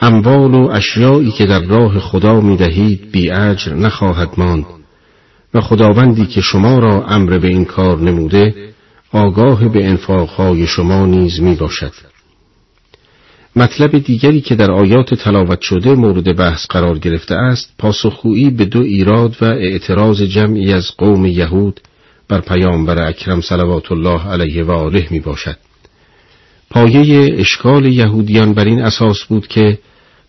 [0.00, 4.64] اموال و اشیایی که در راه خدا می دهید بی اجر نخواهد ماند
[5.54, 8.54] و خداوندی که شما را امر به این کار نموده
[9.12, 12.15] آگاه به انفاقهای شما نیز می باشد.
[13.56, 18.80] مطلب دیگری که در آیات تلاوت شده مورد بحث قرار گرفته است پاسخگویی به دو
[18.80, 21.80] ایراد و اعتراض جمعی از قوم یهود
[22.28, 25.56] بر پیامبر اکرم صلوات الله علیه و آله می باشد.
[26.70, 29.78] پایه اشکال یهودیان بر این اساس بود که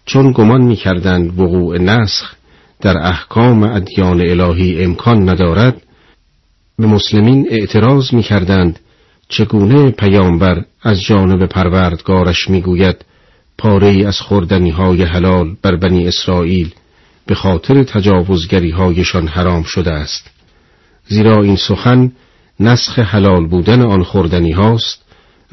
[0.05, 2.33] چون گمان می کردند وقوع نسخ
[2.81, 5.81] در احکام ادیان الهی امکان ندارد
[6.79, 8.79] به مسلمین اعتراض می کردند
[9.29, 13.05] چگونه پیامبر از جانب پروردگارش می‌گوید
[13.57, 16.73] پاره از خوردنی های حلال بر بنی اسرائیل
[17.25, 20.29] به خاطر تجاوزگری هایشان حرام شده است.
[21.07, 22.11] زیرا این سخن
[22.59, 25.03] نسخ حلال بودن آن خوردنی هاست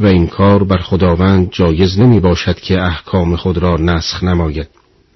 [0.00, 4.68] و این کار بر خداوند جایز نمی باشد که احکام خود را نسخ نماید.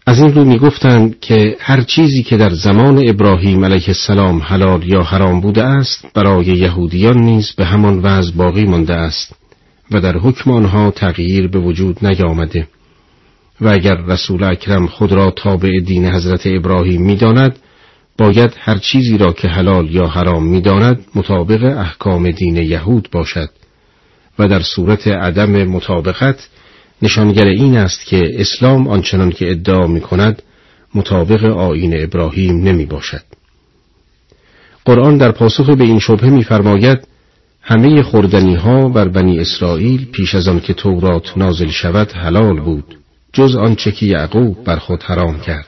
[0.06, 4.88] از این رو می گفتند که هر چیزی که در زمان ابراهیم علیه السلام حلال
[4.88, 9.32] یا حرام بوده است برای یهودیان نیز به همان وضع باقی مانده است
[9.90, 12.68] و در حکم آنها تغییر به وجود نیامده.
[13.60, 17.58] و اگر رسول اکرم خود را تابع دین حضرت ابراهیم می‌داند
[18.18, 23.50] باید هر چیزی را که حلال یا حرام می‌داند مطابق احکام دین یهود باشد
[24.38, 26.48] و در صورت عدم مطابقت
[27.02, 30.42] نشانگر این است که اسلام آنچنان که ادعا می کند
[30.94, 33.22] مطابق آین ابراهیم نمی باشد.
[34.84, 36.98] قرآن در پاسخ به این شبه می‌فرماید
[37.62, 42.98] همه خوردنی ها بر بنی اسرائیل پیش از آن که تورات نازل شود حلال بود
[43.32, 45.66] جز آنچه که یعقوب بر خود حرام کرد.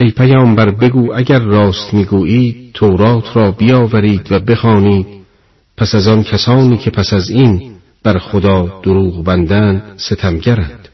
[0.00, 5.06] ای پیامبر بگو اگر راست می‌گویید تورات را بیاورید و بخوانید.
[5.76, 10.88] پس از آن کسانی که پس از این بر خدا دروغ بندند ستمگرند.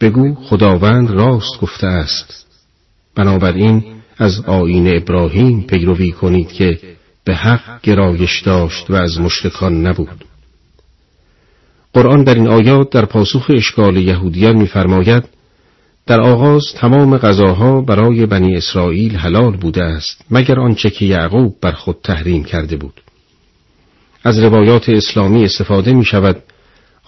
[0.00, 2.46] بگو خداوند راست گفته است.
[3.14, 3.84] بنابراین
[4.18, 6.78] از آین ابراهیم پیروی کنید که
[7.24, 10.24] به حق گرایش داشت و از مشرکان نبود.
[11.94, 15.24] قرآن در این آیات در پاسخ اشکال یهودیان می‌فرماید
[16.06, 21.72] در آغاز تمام غذاها برای بنی اسرائیل حلال بوده است مگر آنچه که یعقوب بر
[21.72, 23.00] خود تحریم کرده بود.
[24.24, 26.42] از روایات اسلامی استفاده می شود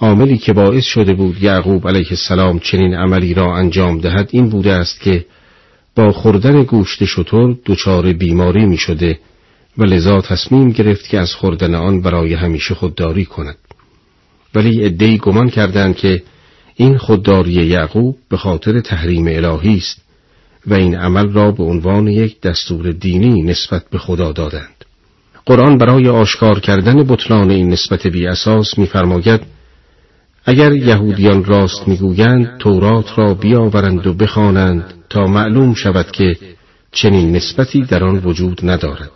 [0.01, 4.73] عاملی که باعث شده بود یعقوب علیه السلام چنین عملی را انجام دهد این بوده
[4.73, 5.25] است که
[5.97, 9.19] با خوردن گوشت شطور دچار بیماری می شده
[9.79, 13.57] و لذا تصمیم گرفت که از خوردن آن برای همیشه خودداری کند.
[14.55, 16.23] ولی عدهای گمان کردند که
[16.77, 20.03] این خودداری یعقوب به خاطر تحریم الهی است
[20.67, 24.85] و این عمل را به عنوان یک دستور دینی نسبت به خدا دادند.
[25.47, 29.41] قرآن برای آشکار کردن بطلان این نسبت بی اساس می‌فرماید
[30.45, 36.37] اگر یهودیان راست می‌گویند تورات را بیاورند و بخوانند تا معلوم شود که
[36.93, 39.11] چنین نسبتی در آن وجود ندارد.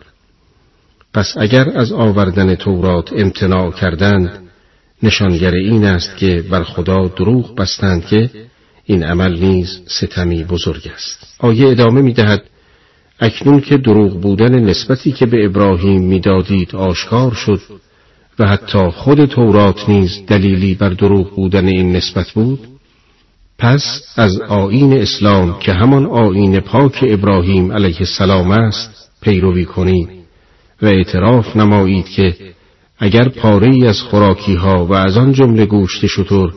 [1.14, 4.45] پس اگر از آوردن تورات امتناع کردند
[5.02, 8.30] نشانگر این است که بر خدا دروغ بستند که
[8.84, 11.34] این عمل نیز ستمی بزرگ است.
[11.38, 12.42] آیه ادامه می دهد
[13.20, 17.60] اکنون که دروغ بودن نسبتی که به ابراهیم می‌دادید آشکار شد
[18.38, 22.60] و حتی خود تورات نیز دلیلی بر دروغ بودن این نسبت بود
[23.58, 30.08] پس از آین اسلام که همان آین پاک ابراهیم علیه السلام است پیروی کنید
[30.82, 32.36] و اعتراف نمایید که
[32.98, 36.54] اگر پاره ای از خوراکی ها و از آن جمله گوشت شطور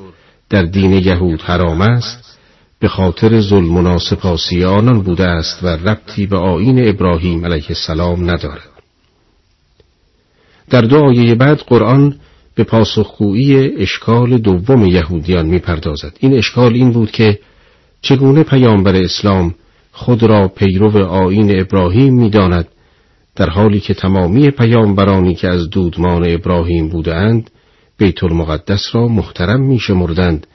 [0.49, 2.37] در دین یهود حرام است
[2.79, 8.31] به خاطر ظلم و ناسپاسی آنان بوده است و ربطی به آین ابراهیم علیه السلام
[8.31, 8.69] ندارد.
[10.69, 12.15] در دو بعد قرآن
[12.55, 16.17] به پاسخگویی اشکال دوم یهودیان می‌پردازد.
[16.19, 17.39] این اشکال این بود که
[18.01, 19.55] چگونه پیامبر اسلام
[19.91, 22.67] خود را پیرو آین ابراهیم می‌داند
[23.39, 27.49] در حالی که تمامی پیامبرانی که از دودمان ابراهیم بودند
[27.97, 30.47] بیت المقدس را محترم میشمردند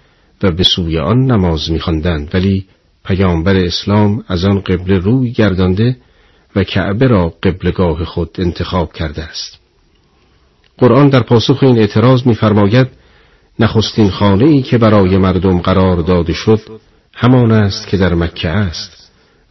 [0.43, 2.31] و به سوی آن نماز میخواندند.
[2.35, 2.67] ولی
[3.05, 5.97] پیامبر اسلام از آن قبله روی گردانده
[6.57, 9.61] و کعبه را قبلگاه خود انتخاب کرده است.
[10.79, 12.87] قرآن در پاسخ این اعتراض می‌فرماید
[13.59, 16.61] نخستین خانه ای که برای مردم قرار داده شد
[17.15, 19.04] همان است که در مکه است.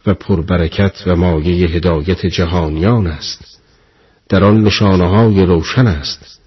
[0.06, 3.60] و پربرکت و مایه هدایت جهانیان است.
[4.28, 6.40] در آن نشانه های روشن است.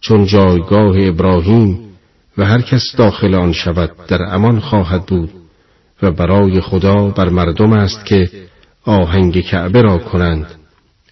[0.00, 1.78] چون جایگاه ابراهیم
[2.38, 5.30] و هر کس داخل آن شود در امان خواهد بود
[6.02, 8.30] و برای خدا بر مردم است که
[8.84, 10.46] آهنگ کعبه را کنند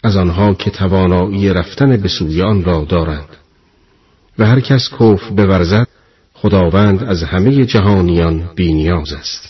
[0.03, 3.29] از آنها که توانایی رفتن به سوی آن را دارند.
[4.39, 5.89] و هر کس کف بورزد
[6.35, 9.50] خداوند از همه جهانیان بینیاز است.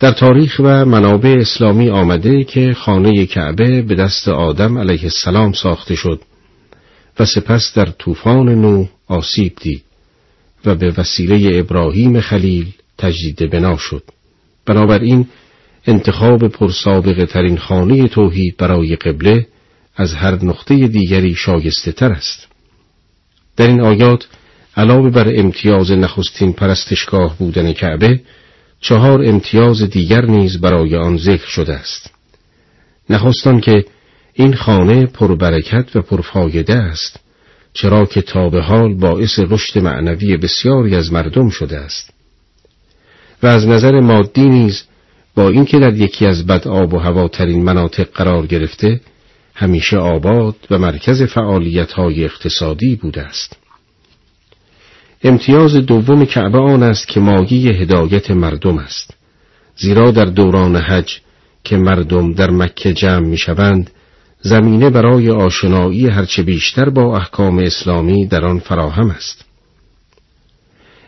[0.00, 5.94] در تاریخ و منابع اسلامی آمده که خانه کعبه به دست آدم علیه السلام ساخته
[5.94, 6.20] شد
[7.18, 9.82] و سپس در طوفان نو آسیب دید
[10.64, 12.66] و به وسیله ابراهیم خلیل
[12.98, 14.02] تجدید بنا شد
[14.66, 15.26] بنابراین
[15.86, 19.46] انتخاب پرسابقه ترین خانه توحید برای قبله
[19.96, 22.46] از هر نقطه دیگری شایسته تر است.
[23.56, 24.26] در این آیات
[24.76, 28.20] علاوه بر امتیاز نخستین پرستشگاه بودن کعبه
[28.80, 32.10] چهار امتیاز دیگر نیز برای آن ذکر شده است.
[33.10, 33.84] نخستان که
[34.34, 37.20] این خانه پربرکت و پرفایده است
[37.72, 42.10] چرا که تا به حال باعث رشد معنوی بسیاری از مردم شده است
[43.42, 44.82] و از نظر مادی نیز
[45.34, 49.00] با اینکه در یکی از بد آب و هواترین مناطق قرار گرفته
[49.54, 53.56] همیشه آباد و مرکز فعالیت های اقتصادی بوده است.
[55.26, 59.14] امتیاز دوم کعبه آن است که ماگی هدایت مردم است.
[59.76, 61.20] زیرا در دوران حج
[61.64, 63.90] که مردم در مکه جمع می شوند،
[64.40, 69.44] زمینه برای آشنایی هرچه بیشتر با احکام اسلامی در آن فراهم است.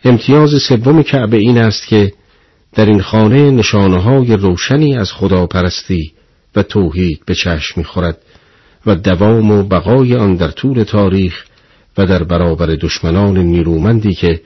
[0.04, 2.12] امتیاز سوم کعبه این است که
[2.74, 6.12] در این خانه نشانه های روشنی از خداپرستی
[6.56, 8.18] و توحید به چشم می‌خورد
[8.86, 11.47] و دوام و بقای آن در طول تاریخ
[11.98, 14.40] و در برابر دشمنان نیرومندی که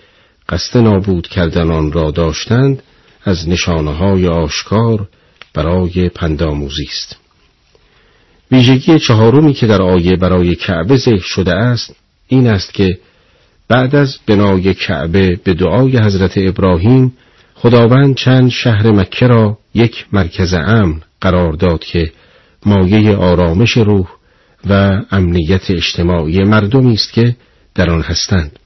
[0.48, 2.82] قصد نابود کردن آن را داشتند
[3.24, 5.08] از نشانه های آشکار
[5.54, 7.16] برای پنداموزی است.
[8.52, 11.96] ویژگی چهارمی که در آیه برای کعبه ذکر شده است
[12.28, 12.98] این است که
[13.68, 17.12] بعد از بنای کعبه به دعای حضرت ابراهیم
[17.54, 22.12] خداوند چند شهر مکه را یک مرکز امن قرار داد که
[22.66, 24.08] مایه آرامش روح
[24.68, 27.36] و امنیت اجتماعی مردمی است که
[27.74, 28.58] در آن هستند.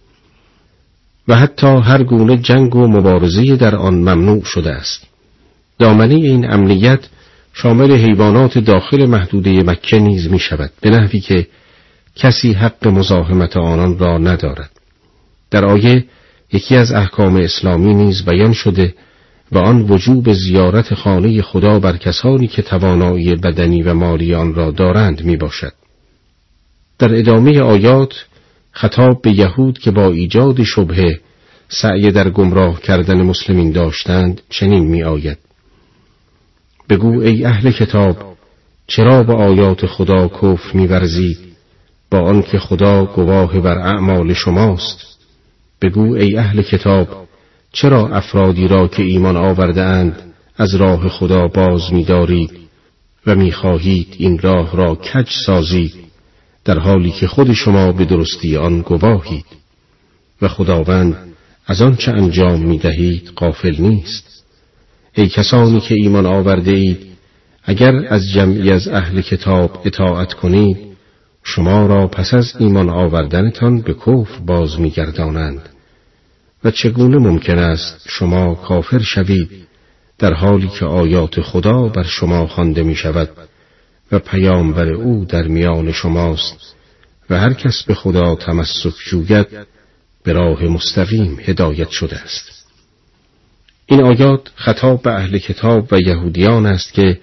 [1.28, 5.02] و حتی هر گونه جنگ و مبارزه در آن ممنوع شده است.
[5.78, 7.00] دامنه این امنیت
[7.52, 11.46] شامل حیوانات داخل محدوده مکه نیز می شود به نحوی که
[12.16, 14.70] کسی حق مزاحمت آنان را ندارد.
[15.50, 16.04] در آیه
[16.52, 18.94] یکی از احکام اسلامی نیز بیان شده
[19.52, 24.70] و آن وجوب زیارت خانه خدا بر کسانی که توانایی بدنی و مالی آن را
[24.70, 25.72] دارند می باشد.
[26.98, 28.26] در ادامه آیات
[28.72, 31.20] خطاب به یهود که با ایجاد شبهه
[31.68, 35.38] سعی در گمراه کردن مسلمین داشتند چنین می آید.
[36.88, 38.36] بگو ای اهل کتاب
[38.86, 41.38] چرا با آیات خدا کفر میورزید
[42.10, 45.18] با آنکه خدا گواه بر اعمال شماست.
[45.82, 47.08] بگو ای اهل کتاب
[47.72, 52.50] چرا افرادی را که ایمان آورده اند از راه خدا باز می‌دارید
[53.26, 56.05] و می‌خواهید این راه را کج سازید؟
[56.66, 59.46] در حالی که خود شما به درستی آن گواهید
[60.42, 61.16] و خداوند
[61.66, 64.44] از آنچه انجام می‌دهید قافل نیست.
[65.14, 67.06] ای کسانی که ایمان آورده اید
[67.64, 70.76] اگر از جمعی از اهل کتاب اطاعت کنید
[71.42, 75.68] شما را پس از ایمان آوردنتان به کفر باز میگردانند
[76.64, 79.50] و چگونه ممکن است شما کافر شوید
[80.18, 83.28] در حالی که آیات خدا بر شما خوانده می شود
[84.12, 86.74] و پیامبر او در میان شماست
[87.30, 89.46] و هر کس به خدا تمسک جوید
[90.24, 92.56] به راه مستقیم هدایت شده است.
[93.86, 97.20] این آیات خطاب به اهل کتاب و یهودیان است که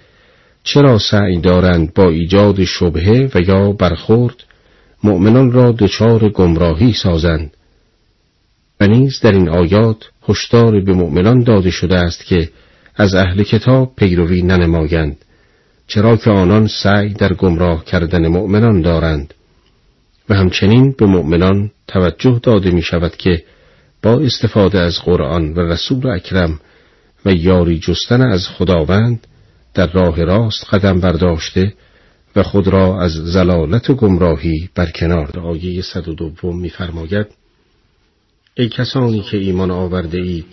[0.63, 4.35] چرا سعی دارند با ایجاد شبهه و یا برخورد
[5.03, 7.51] مؤمنان را دچار گمراهی سازند؟
[8.79, 12.49] و نیز در این آیات هشدار به مؤمنان داده شده است که
[12.95, 15.17] از اهل کتاب پیروی ننمایند.
[15.87, 19.33] چرا که آنان سعی در گمراه کردن مؤمنان دارند.
[20.29, 23.43] و همچنین به مؤمنان توجه داده می شود که
[24.03, 26.59] با استفاده از قرآن و رسول اکرم
[27.25, 29.27] و یاری جستن از خداوند
[29.73, 31.73] در راه راست قدم برداشته
[32.35, 37.27] و خود را از زلالت و گمراهی برکنار آیه 102 می‌فرماید
[38.55, 40.45] ای کسانی که ایمان آورده اید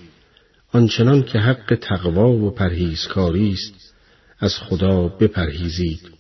[0.72, 3.79] آنچنان که حق تقوا و پرهیزکاری است
[4.40, 6.10] از خدا بپرهیزید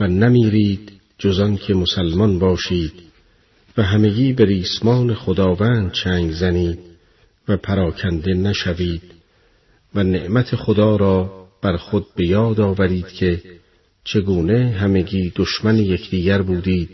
[0.00, 2.92] و نمیرید جزان که مسلمان باشید
[3.76, 6.78] و همگی به ریسمان خداوند چنگ زنید
[7.48, 9.02] و پراکنده نشوید
[9.94, 13.42] و نعمت خدا را بر خود به یاد آورید که
[14.04, 16.90] چگونه همگی دشمن یکدیگر بودید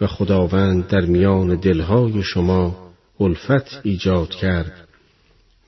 [0.00, 4.88] و خداوند در میان دلهای شما الفت ایجاد کرد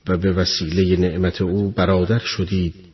[0.07, 2.92] و به وسیله نعمت او برادر شدید.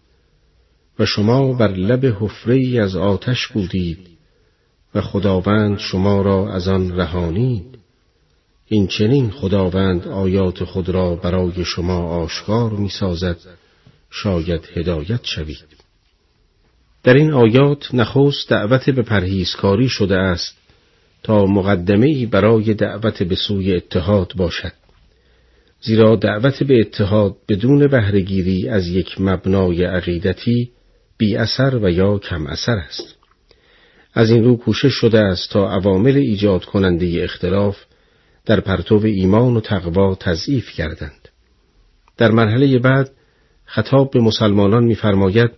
[0.99, 3.99] و شما بر لب حفره از آتش بودید
[4.95, 7.79] و خداوند شما را از آن رهانید.
[8.67, 13.37] این چنین خداوند آیات خود را برای شما آشکار می سازد
[14.09, 15.79] شاید هدایت شوید.
[17.03, 20.57] در این آیات نخست دعوت به پرهیزکاری شده است
[21.23, 24.73] تا مقدمه برای دعوت به سوی اتحاد باشد.
[25.81, 30.71] زیرا دعوت به اتحاد بدون بهرهگیری از یک مبنای عقیدتی
[31.19, 33.15] بی اثر و یا کم اثر است.
[34.13, 37.77] از این رو کوشش شده است تا عوامل ایجاد کننده اختلاف
[38.45, 41.29] در پرتو ایمان و تقوا تضعیف کردند
[42.17, 43.11] در مرحله بعد
[43.65, 45.51] خطاب به مسلمانان می‌فرماید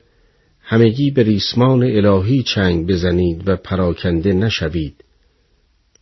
[0.62, 4.96] همگی به ریسمان الهی چنگ بزنید و پراکنده نشوید.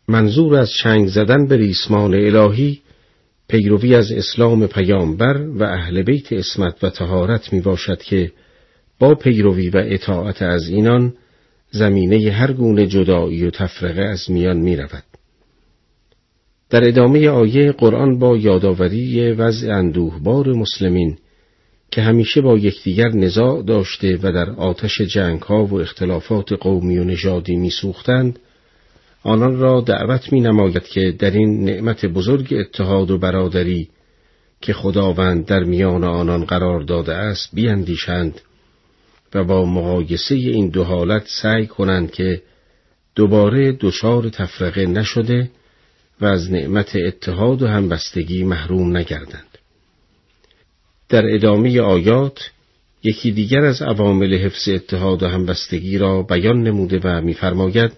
[0.07, 2.81] منظور از چنگ زدن به ریسمان الهی
[3.48, 8.31] پیروی از اسلام پیامبر و اهل بیت اسمت و تهارت می باشد که
[8.99, 11.13] با پیروی و اطاعت از اینان
[11.71, 15.03] زمینه هر گونه جدایی و تفرقه از میان می رود.
[16.69, 21.17] در ادامه آیه قرآن با یادآوری وضع اندوهبار مسلمین
[21.91, 27.03] که همیشه با یکدیگر نزاع داشته و در آتش جنگ ها و اختلافات قومی و
[27.03, 28.39] نژادی میسوختند
[29.23, 33.89] آنان را دعوت می نماید که در این نعمت بزرگ اتحاد و برادری
[34.61, 38.41] که خداوند در میان آنان قرار داده است بیاندیشند
[39.34, 42.41] و با مقایسه این دو حالت سعی کنند که
[43.15, 45.51] دوباره دچار تفرقه نشده
[46.22, 49.57] و از نعمت اتحاد و همبستگی محروم نگردند.
[51.10, 52.51] در ادامه آیات
[53.03, 57.91] یکی دیگر از عوامل حفظ اتحاد و همبستگی را بیان نموده و می‌فرماید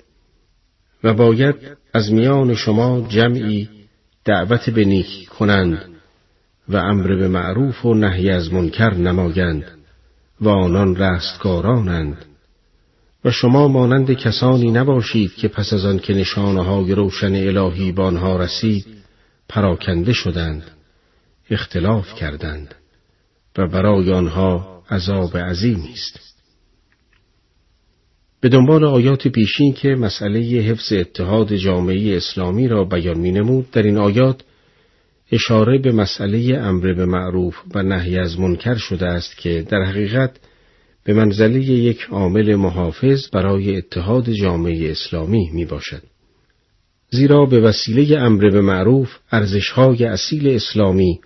[1.03, 1.55] و باید
[1.93, 3.69] از میان شما جمعی
[4.25, 5.89] دعوت به نیک کنند
[6.69, 9.80] و امر به معروف و نهی از منکر نمایند
[10.41, 12.25] و آنان رستگارانند.
[13.25, 18.03] و شما مانند کسانی نباشید که پس از آن که نشانه های روشن الهی به
[18.03, 18.85] آنها رسید
[19.49, 20.63] پراکنده شدند
[21.49, 22.75] اختلاف کردند
[23.57, 26.19] و برای آنها عذاب عظیمی است.
[28.41, 33.83] به دنبال آیات پیشین که مسئله حفظ اتحاد جامعه اسلامی را بیان می نمود در
[33.83, 34.41] این آیات
[35.31, 40.39] اشاره به مسئله امر به معروف و نهی از منکر شده است که در حقیقت
[41.03, 46.01] به منزله یک عامل محافظ برای اتحاد جامعه اسلامی می باشد.
[47.09, 51.19] زیرا به وسیله امر به معروف ارزشهای اصیل اسلامی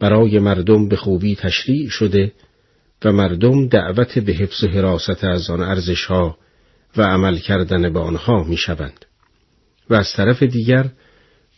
[0.00, 2.32] برای مردم به خوبی تشریع شده
[3.04, 6.38] و مردم دعوت به حفظ و حراست از آن ارزشها
[6.96, 9.04] و عمل کردن به آنها می شوند.
[9.90, 10.90] و از طرف دیگر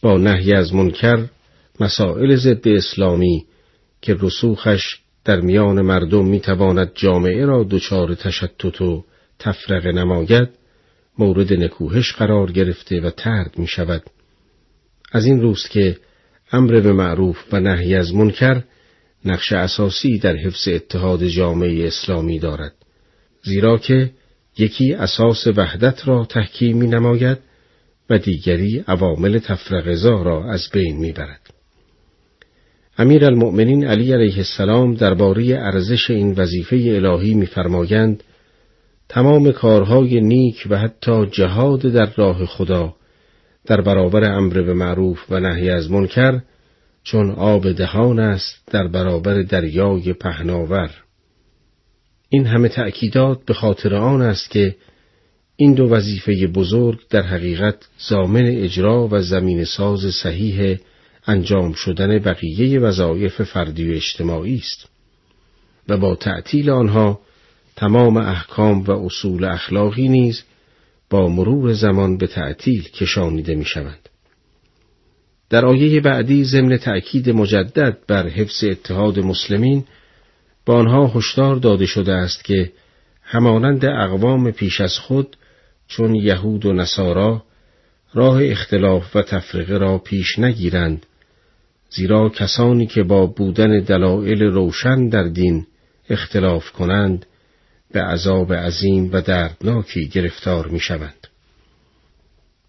[0.02, 1.26] با نهی از منکر
[1.80, 3.46] مسائل ضد اسلامی
[4.02, 9.04] که رسوخش در میان مردم می‌تواند جامعه را دچار تشتت و
[9.38, 10.48] تفرق نماید
[11.18, 14.02] مورد نکوهش قرار گرفته و ترد می شود.
[15.12, 15.96] از این روست که
[16.52, 18.62] امر به معروف و نهی از منکر
[19.24, 22.74] نقش اساسی در حفظ اتحاد جامعه اسلامی دارد
[23.42, 24.10] زیرا که
[24.58, 27.38] یکی اساس وحدت را تحکیم می نماید
[28.10, 31.59] و دیگری عوامل تفرقزا را از بین می برد.
[33.00, 38.22] امیر المؤمنین علی علیه السلام درباره ارزش این وظیفه الهی می‌فرمایند
[39.08, 42.94] تمام کارهای نیک و حتی جهاد در راه خدا
[43.66, 46.40] در برابر امر به معروف و نهی از منکر
[47.02, 50.90] چون آب دهان است در برابر دریای پهناور.
[52.28, 54.76] این همه تأکیدات به خاطر آن است که
[55.56, 60.78] این دو وظیفه بزرگ در حقیقت زامن اجرا و زمین ساز صحیح
[61.26, 64.88] انجام شدن بقیه وظایف فردی و اجتماعی است
[65.88, 67.20] و با تعطیل آنها
[67.76, 70.42] تمام احکام و اصول اخلاقی نیز
[71.10, 74.08] با مرور زمان به تعطیل کشانیده می شوند.
[75.50, 79.84] در آیه بعدی ضمن تأکید مجدد بر حفظ اتحاد مسلمین
[80.66, 82.72] با آنها هشدار داده شده است که
[83.22, 85.36] همانند اقوام پیش از خود
[85.88, 87.44] چون یهود و نصارا
[88.14, 91.06] راه اختلاف و تفرقه را پیش نگیرند
[91.90, 95.66] زیرا کسانی که با بودن دلایل روشن در دین
[96.10, 97.26] اختلاف کنند
[97.92, 101.26] به عذاب عظیم و دردناکی گرفتار می شوند.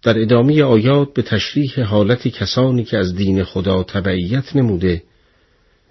[0.02, 5.02] در ادامه آیات به تشریح حالت کسانی که از دین خدا تبعیت نموده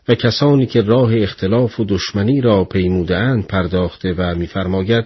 [0.08, 5.06] و کسانی که راه اختلاف و دشمنی را پیموده پرداخته و می‌فرماید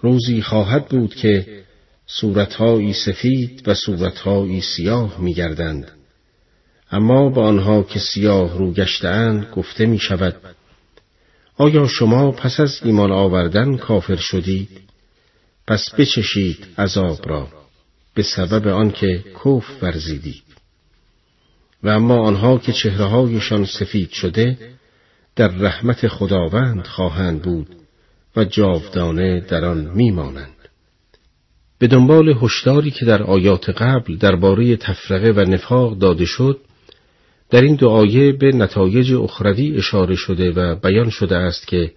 [0.00, 1.46] روزی خواهد بود که
[2.06, 5.99] صورتهایی سفید و صورتهایی سیاه می‌گردند
[6.92, 10.36] اما با آنها که سیاه رو گشتهاند گفته می شود
[11.56, 14.68] آیا شما پس از ایمان آوردن کافر شدید؟
[15.66, 17.48] پس بچشید عذاب را
[18.14, 20.42] به سبب آنکه کف ورزیدید.
[21.82, 24.58] و اما آنها که چهرههایشان سفید شده
[25.36, 27.76] در رحمت خداوند خواهند بود
[28.36, 30.56] و جاودانه در آن میمانند.
[31.78, 36.60] به دنبال هشداری که در آیات قبل درباره تفرقه و نفاق داده شد
[37.50, 41.92] در این دعایه به نتایج اخروی اشاره شده و بیان شده است که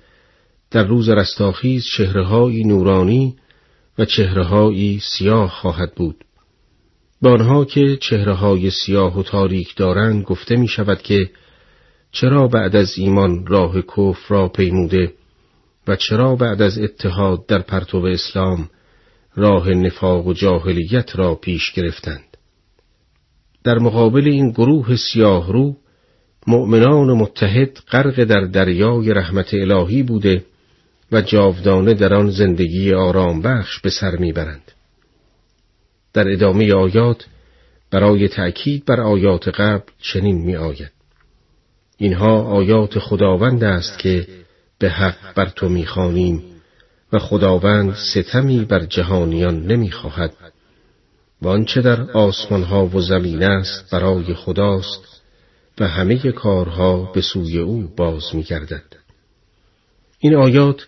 [0.71, 3.35] در روز رستاخیز چهرههایی نورانی
[3.97, 6.23] و چهرههایی سیاه خواهد بود.
[7.21, 11.30] به آنها که چهرههای سیاه و تاریک دارند گفته می شود که
[12.11, 15.13] چرا بعد از ایمان راه کفر را پیموده
[15.88, 18.69] و چرا بعد از اتحاد در پرتو اسلام
[19.35, 22.32] راه نفاق و جاهلیت را پیش گرفتند.
[23.64, 25.76] در مقابل این گروه سیاه رو
[26.48, 30.45] مؤمنان متحد غرق در دریای رحمت الهی بوده
[31.11, 34.72] و جاودانه در آن زندگی آرام بخش به سر می‌برند.
[36.14, 37.26] در ادامه آیات
[37.91, 40.91] برای تأکید بر آیات قبل چنین می آید.
[41.98, 44.27] اینها آیات خداوند است که
[44.80, 46.44] به حق بر تو می‌خوانیم
[47.14, 50.34] و خداوند ستمی بر جهانیان نمی‌خواهد
[51.44, 55.22] و آنچه در آسمان ها و زمین است برای خداست
[55.80, 58.84] و همه کارها به سوی او باز می گردد.
[60.20, 60.88] این آیات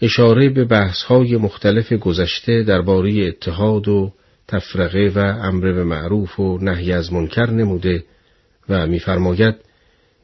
[0.00, 4.12] اشاره به بحث های مختلف گذشته درباره اتحاد و
[4.48, 8.04] تفرقه و امر به معروف و نهی از منکر نموده
[8.68, 9.54] و میفرماید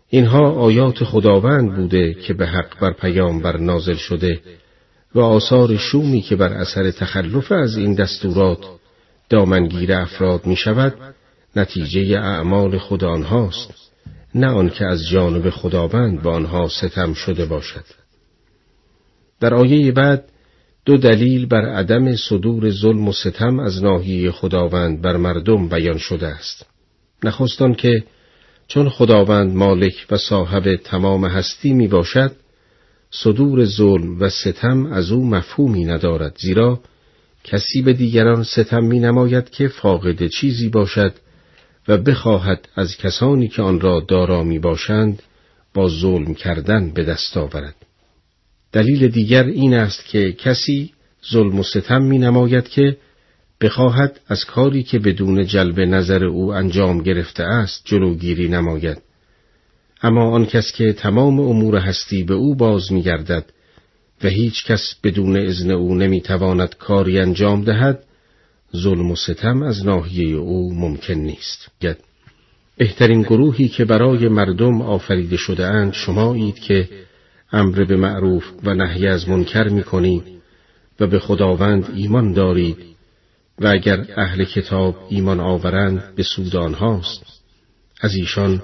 [0.09, 4.41] اینها آیات خداوند بوده که به حق بر پیامبر نازل شده
[5.15, 8.59] و آثار شومی که بر اثر تخلف از این دستورات
[9.29, 10.95] دامنگیر افراد می شود
[11.57, 13.75] نتیجه اعمال خود آنهاست
[14.35, 17.85] نه آنکه از جانب خداوند به آنها ستم شده باشد.
[19.41, 20.25] در آیه بعد
[20.85, 26.27] دو دلیل بر عدم صدور ظلم و ستم از ناحیه خداوند بر مردم بیان شده
[26.27, 26.67] است.
[27.25, 28.05] نخستان که
[28.69, 32.33] چون خداوند مالک و صاحب تمام هستی می باشد
[33.11, 36.81] صدور ظلم و ستم از او مفهومی ندارد زیرا
[37.51, 41.15] کسی به دیگران ستم می نماید که فاقد چیزی باشد
[41.89, 45.23] و بخواهد از کسانی که آن را دارا می باشند
[45.75, 47.75] با ظلم کردن به دست آورد.
[48.73, 50.93] دلیل دیگر این است که کسی
[51.33, 52.97] ظلم و ستم می نماید که
[53.61, 59.03] بخواهد از کاری که بدون جلب نظر او انجام گرفته است جلوگیری نماید.
[60.03, 63.45] اما آن کس که تمام امور هستی به او باز می گردد
[64.25, 68.05] و هیچ کس بدون اذن او نمی تواند کاری انجام دهد
[68.77, 71.71] ظلم و ستم از ناحیه او ممکن نیست.
[72.77, 76.89] بهترین گروهی که برای مردم آفریده شده اند شمایید که
[77.53, 80.23] امر به معروف و نهی از منکر می کنید
[81.01, 82.77] و به خداوند ایمان دارید
[83.59, 87.23] و اگر اهل کتاب ایمان آورند به سود آنهاست
[88.01, 88.63] از ایشان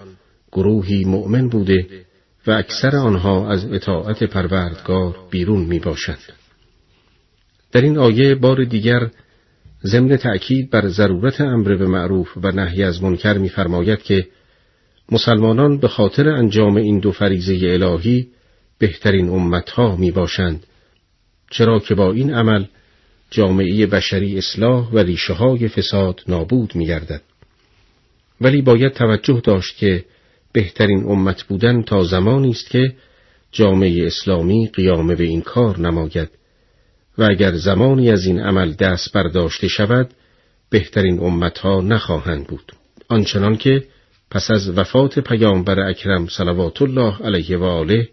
[0.53, 2.05] گروهی مؤمن بوده
[2.47, 6.33] و اکثر آنها از اطاعت پروردگار بیرون می باشند.
[7.73, 9.11] در این آیه بار دیگر
[9.85, 14.27] ضمن تأکید بر ضرورت امر به معروف و نهی از منکر می‌فرماید که
[15.13, 18.29] مسلمانان به خاطر انجام این دو فریزه الهی
[18.79, 20.67] بهترین امتها می باشند
[21.51, 22.65] چرا که با این عمل
[23.31, 27.23] جامعه بشری اصلاح و ریشه های فساد نابود می گردد.
[28.41, 30.05] ولی باید توجه داشت که
[30.55, 32.95] بهترین امت بودن تا زمانی است که
[33.53, 36.29] جامعه اسلامی قیام به این کار نماید
[37.19, 40.11] و اگر زمانی از این عمل دست برداشته شود
[40.71, 42.73] بهترین امتها نخواهند بود.
[43.09, 43.85] آنچنان که
[44.31, 48.09] پس از وفات پیامبر اکرم صلوات الله علیه و آله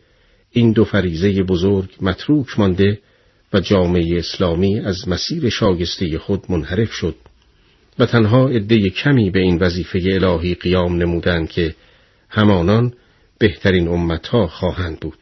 [0.51, 2.99] این دو فریزه بزرگ متروک مانده
[3.53, 7.15] و جامعه اسلامی از مسیر شاگسته خود منحرف شد
[7.99, 11.75] و تنها عده کمی به این وظیفه الهی قیام نمودند که
[12.31, 12.93] همانان
[13.39, 15.17] بهترین امتها خواهند بود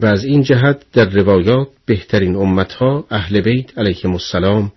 [0.00, 4.72] و از این جهت در روایات بهترین امتها اهل بیت علیهم السلام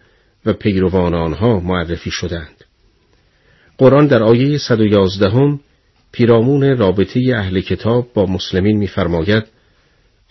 [0.46, 2.64] و پیروان آنها معرفی شدند.
[3.78, 5.60] قرآن در آیه 111 هم
[6.12, 9.44] پیرامون رابطه اهل کتاب با مسلمین می‌فرماید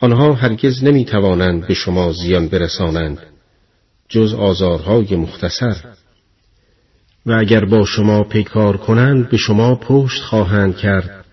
[0.00, 3.18] آنها هرگز نمی توانند به شما زیان برسانند
[4.08, 5.76] جز آزارهای مختصر
[7.26, 11.24] و اگر با شما پیکار کنند به شما پشت خواهند کرد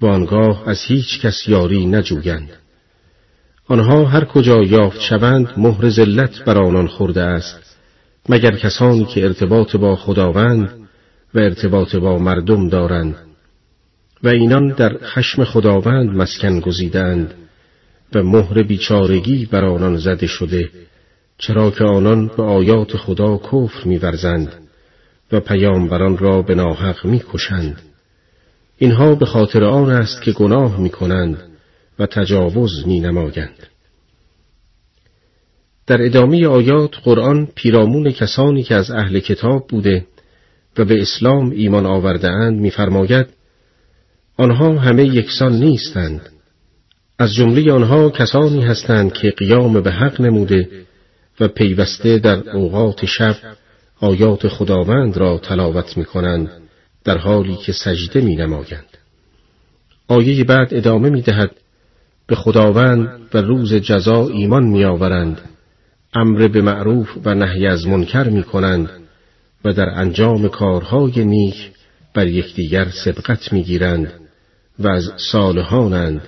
[0.00, 2.50] و آنگاه از هیچ کس یاری نجویند.
[3.68, 7.76] آنها هر کجا یافت شوند مهر ذلت بر آنان خورده است
[8.28, 10.70] مگر کسانی که ارتباط با خداوند
[11.34, 13.16] و ارتباط با مردم دارند.
[14.22, 17.34] و اینان در خشم خداوند مسکن گزیدند
[18.14, 20.70] و مهر بیچارگی بر آنان زده شده
[21.38, 24.67] چرا که آنان به آیات خدا کفر میورزند.
[25.32, 27.82] و پیامبران را به ناحق می‌کشند
[28.78, 31.42] اینها به خاطر آن است که گناه می‌کنند
[31.98, 33.66] و تجاوز می نمایند.
[35.86, 40.06] در ادامه آیات قرآن پیرامون کسانی که از اهل کتاب بوده
[40.78, 43.26] و به اسلام ایمان آورده اند میفرماید
[44.36, 46.20] آنها همه یکسان نیستند
[47.18, 50.68] از جمله آنها کسانی هستند که قیام به حق نموده
[51.40, 53.36] و پیوسته در اوقات شب
[54.00, 56.50] آیات خداوند را تلاوت می کنند
[57.04, 58.98] در حالی که سجده می نمایند.
[60.08, 61.50] آیه بعد ادامه می دهد
[62.26, 65.40] به خداوند و روز جزا ایمان میآورند
[66.14, 68.90] امر به معروف و نهی از منکر می کنند
[69.64, 71.70] و در انجام کارهای نیک
[72.14, 74.12] بر یکدیگر سبقت می‌گیرند
[74.78, 76.22] و از صالحانند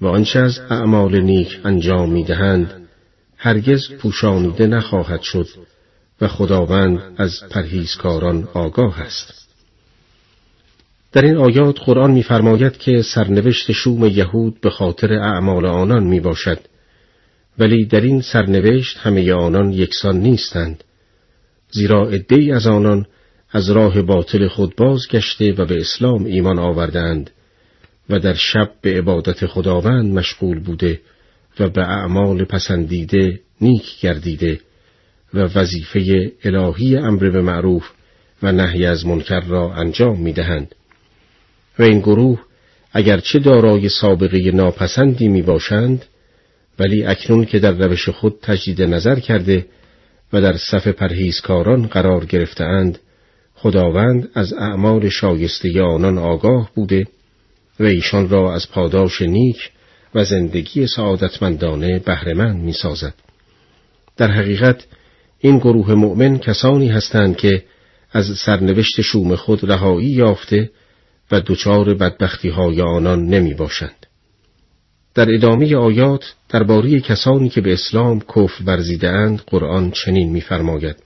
[0.00, 2.88] و آنچه از اعمال نیک انجام می‌دهند
[3.36, 5.46] هرگز پوشانیده نخواهد شد
[6.22, 9.48] و خداوند از پرهیزکاران آگاه است.
[11.12, 16.58] در این آیات قرآن می‌فرماید که سرنوشت شوم یهود به خاطر اعمال آنان می باشد
[17.58, 20.84] ولی در این سرنوشت همه آنان یکسان نیستند
[21.70, 23.06] زیرا عدهای از آنان
[23.50, 27.30] از راه باطل خود بازگشته و به اسلام ایمان آوردند
[28.10, 31.00] و در شب به عبادت خداوند مشغول بوده
[31.60, 34.60] و به اعمال پسندیده نیک گردیده
[35.34, 37.90] و وظیفه الهی امر به معروف
[38.42, 40.74] و نهی از منکر را انجام می دهند.
[41.78, 42.40] و این گروه
[42.92, 46.04] اگرچه دارای سابقه ناپسندی می باشند
[46.78, 49.66] ولی اکنون که در روش خود تجدید نظر کرده
[50.32, 52.98] و در صف پرهیزکاران قرار گرفتهاند
[53.54, 57.06] خداوند از اعمال شایسته آنان آگاه بوده
[57.80, 59.70] و ایشان را از پاداش نیک
[60.14, 63.14] و زندگی سعادتمندانه بهرهمند می سازد.
[64.16, 64.86] در حقیقت
[65.44, 67.64] این گروه مؤمن کسانی هستند که
[68.12, 70.70] از سرنوشت شوم خود رهایی یافته
[71.32, 74.06] و دچار بدبختی های آنان نمی باشند.
[75.14, 80.96] در ادامه آیات درباره کسانی که به اسلام کفر برزیده اند قرآن چنین می‌فرماید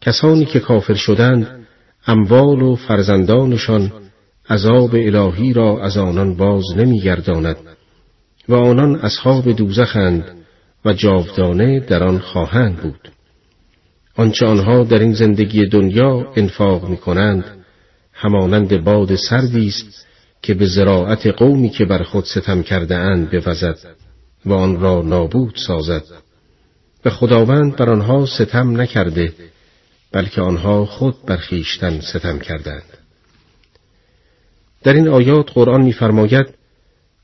[0.00, 1.66] کسانی که کافر شدند
[2.06, 3.92] اموال و فرزندانشان
[4.50, 7.56] عذاب الهی را از آنان باز نمیگرداند
[8.48, 10.24] و آنان اصحاب دوزخند
[10.84, 13.11] و جاودانه در آن خواهند بود
[14.16, 17.44] آنچه آنها در این زندگی دنیا انفاق می کنند
[18.12, 20.06] همانند باد سردی است
[20.42, 23.78] که به زراعت قومی که بر خود ستم کرده اند بوزد
[24.46, 26.02] و آن را نابود سازد.
[27.04, 29.32] و خداوند بر آنها ستم نکرده
[30.12, 32.98] بلکه آنها خود بر خویشتن ستم کردند.
[34.82, 36.46] در این آیات قرآن می‌فرماید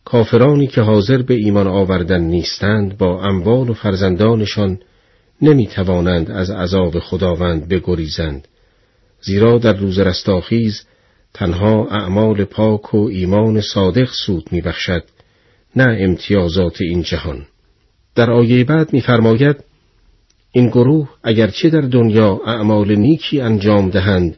[0.04, 4.78] کافرانی که حاضر به ایمان آوردن نیستند با اموال و فرزندانشان
[5.42, 8.48] نمی توانند از عذاب خداوند بگریزند.
[9.20, 10.82] زیرا در روز رستاخیز
[11.34, 15.04] تنها اعمال پاک و ایمان صادق سود میبخشد
[15.76, 17.46] نه امتیازات این جهان.
[18.14, 19.56] در آیه بعد میفرماید
[20.52, 24.36] این گروه اگرچه در دنیا اعمال نیکی انجام دهند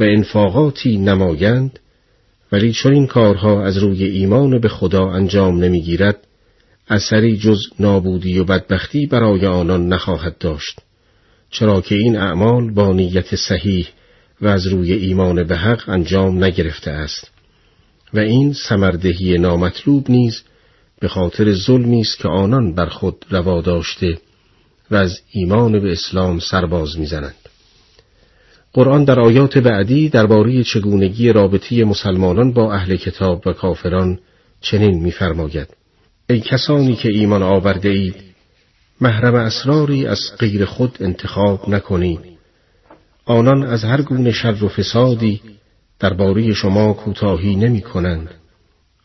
[0.00, 1.78] و انفاقاتی نمایند
[2.52, 6.26] ولی چون این کارها از روی ایمان به خدا انجام نمی‌گیرد
[6.88, 10.80] اثری جز نابودی و بدبختی برای آنان نخواهد داشت.
[11.50, 13.88] چرا که این اعمال با نیت صحیح
[14.40, 17.30] و از روی ایمان به حق انجام نگرفته است.
[18.14, 20.42] و این سمردهی نامطلوب نیز
[21.00, 24.18] به خاطر ظلمی است که آنان بر خود روا داشته
[24.90, 27.34] و از ایمان به اسلام سرباز می‌زنند.
[28.72, 34.18] قرآن در آیات بعدی درباره چگونگی رابطی مسلمانان با اهل کتاب و کافران
[34.60, 35.77] چنین می‌فرماید.
[36.30, 38.14] ای کسانی که ایمان آورده اید
[39.00, 42.20] محرم اسراری از غیر خود انتخاب نکنید
[43.24, 45.40] آنان از هر گونه شر و فسادی
[45.98, 48.30] درباره شما کوتاهی نمی کنند.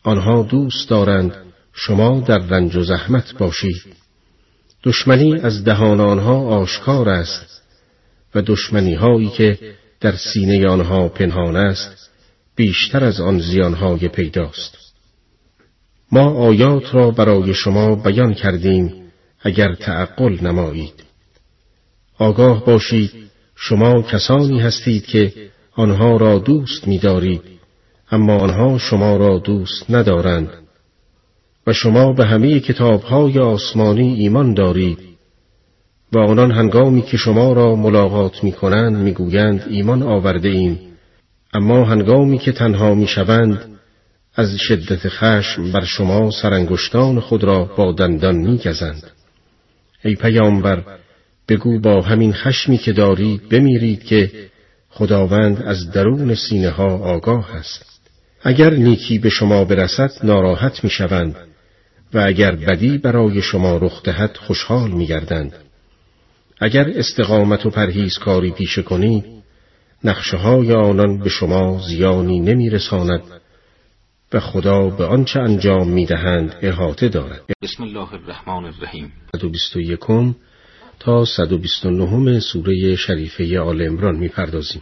[0.03, 1.35] آنها دوست دارند
[1.73, 3.83] شما در رنج و زحمت باشید.
[4.83, 7.61] دشمنی از دهان آنها آشکار است
[8.35, 9.59] و دشمنی هایی که
[9.99, 12.09] در سینه آنها پنهان است
[12.55, 14.82] بیشتر از آن زیانهای پیداست.
[16.13, 18.93] ما آیات را برای شما بیان کردیم
[19.41, 21.03] اگر تعقل نمایید.
[22.17, 23.11] آگاه باشید
[23.55, 25.33] شما کسانی هستید که
[25.75, 27.41] آنها را دوست می‌دارید
[28.11, 30.49] اما آنها شما را دوست ندارند.
[31.67, 34.97] و شما به همه کتابهای آسمانی ایمان دارید.
[36.11, 40.79] و آنان هنگامی که شما را ملاقات می کنند می گویند ایمان آورده ایم.
[41.53, 43.72] اما هنگامی که تنها می شوند
[44.35, 49.03] از شدت خشم بر شما سرانگشتان خود را با دندان می گزند.
[50.03, 50.83] ای پیامبر
[51.49, 54.31] بگو با همین خشمی که دارید بمیرید که
[54.89, 57.99] خداوند از درون سینه ها آگاه است.
[58.41, 61.35] اگر نیکی به شما برسد ناراحت می‌شوند
[62.13, 65.53] و اگر بدی برای شما رخ دهد خوشحال میگردند.
[66.59, 69.25] اگر استقامت و پرهیزکاری پیشه کنید
[70.03, 73.21] نقشه های آنان به شما زیانی نمیرساند
[74.33, 77.41] و خدا به آنچه انجام می‌دهند احاطه دارد.
[77.61, 79.11] بسم الله الرحمن الرحیم.
[79.35, 80.35] 121
[80.99, 84.81] تا 129 سوره شریفه آل امران می‌پردازیم.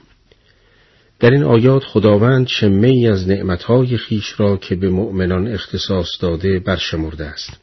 [1.20, 6.60] در این آیات خداوند شمه ای از نعمتهای خیش را که به مؤمنان اختصاص داده
[6.60, 7.60] برشمرده است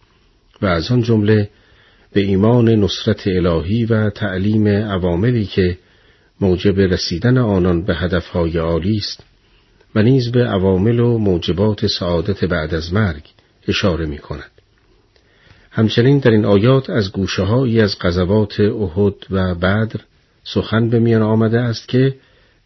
[0.63, 1.51] و از آن جمله
[2.13, 5.79] به ایمان نصرت الهی و تعلیم عواملی که
[6.41, 9.28] موجب رسیدن آنان به هدفهای عالی است
[9.95, 13.23] و نیز به عوامل و موجبات سعادت بعد از مرگ
[13.69, 14.51] اشاره می کند.
[15.71, 17.43] همچنین در این آیات از گوشه
[17.83, 20.01] از غزوات احد و بدر
[20.45, 22.15] سخن به میان آمده است که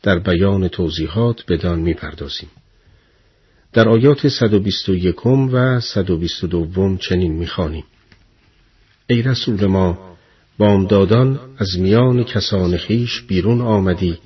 [0.03, 2.51] در بیان توضیحات بدان می‌پردازیم.
[3.73, 7.85] در آیات 121 و 122 چنین می‌خوانیم.
[9.07, 10.17] ای رسول ما
[10.59, 14.19] بامدادان از میان کسان خیش بیرون آمدی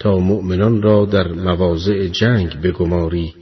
[0.00, 3.34] تا مؤمنان را در مواضع جنگ بگماری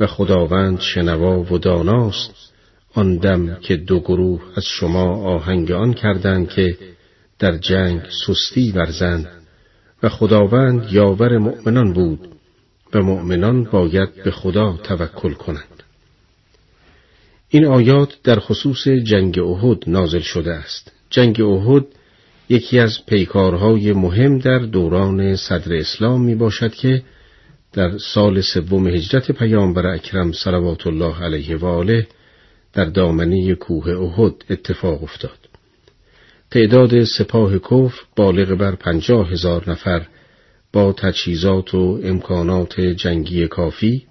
[0.00, 2.52] و خداوند شنوا و داناست
[2.94, 6.78] آن دم که دو گروه از شما آهنگ آن کردند که
[7.38, 9.26] در جنگ سستی ورزند
[10.02, 12.28] و خداوند یاور مؤمنان بود
[12.94, 15.82] و مؤمنان باید به خدا توکل کنند.
[17.48, 20.92] این آیات در خصوص جنگ احد نازل شده است.
[21.10, 21.84] جنگ احد
[22.52, 27.02] یکی از پیکارهای مهم در دوران صدر اسلام می باشد که
[27.72, 32.06] در سال سوم هجرت پیامبر اکرم صلوات الله علیه و آله
[32.72, 35.38] در دامنه کوه احد اتفاق افتاد.
[36.50, 40.06] تعداد سپاه کفر بالغ بر پنجاه هزار نفر
[40.72, 44.06] با تجهیزات و امکانات جنگی کافی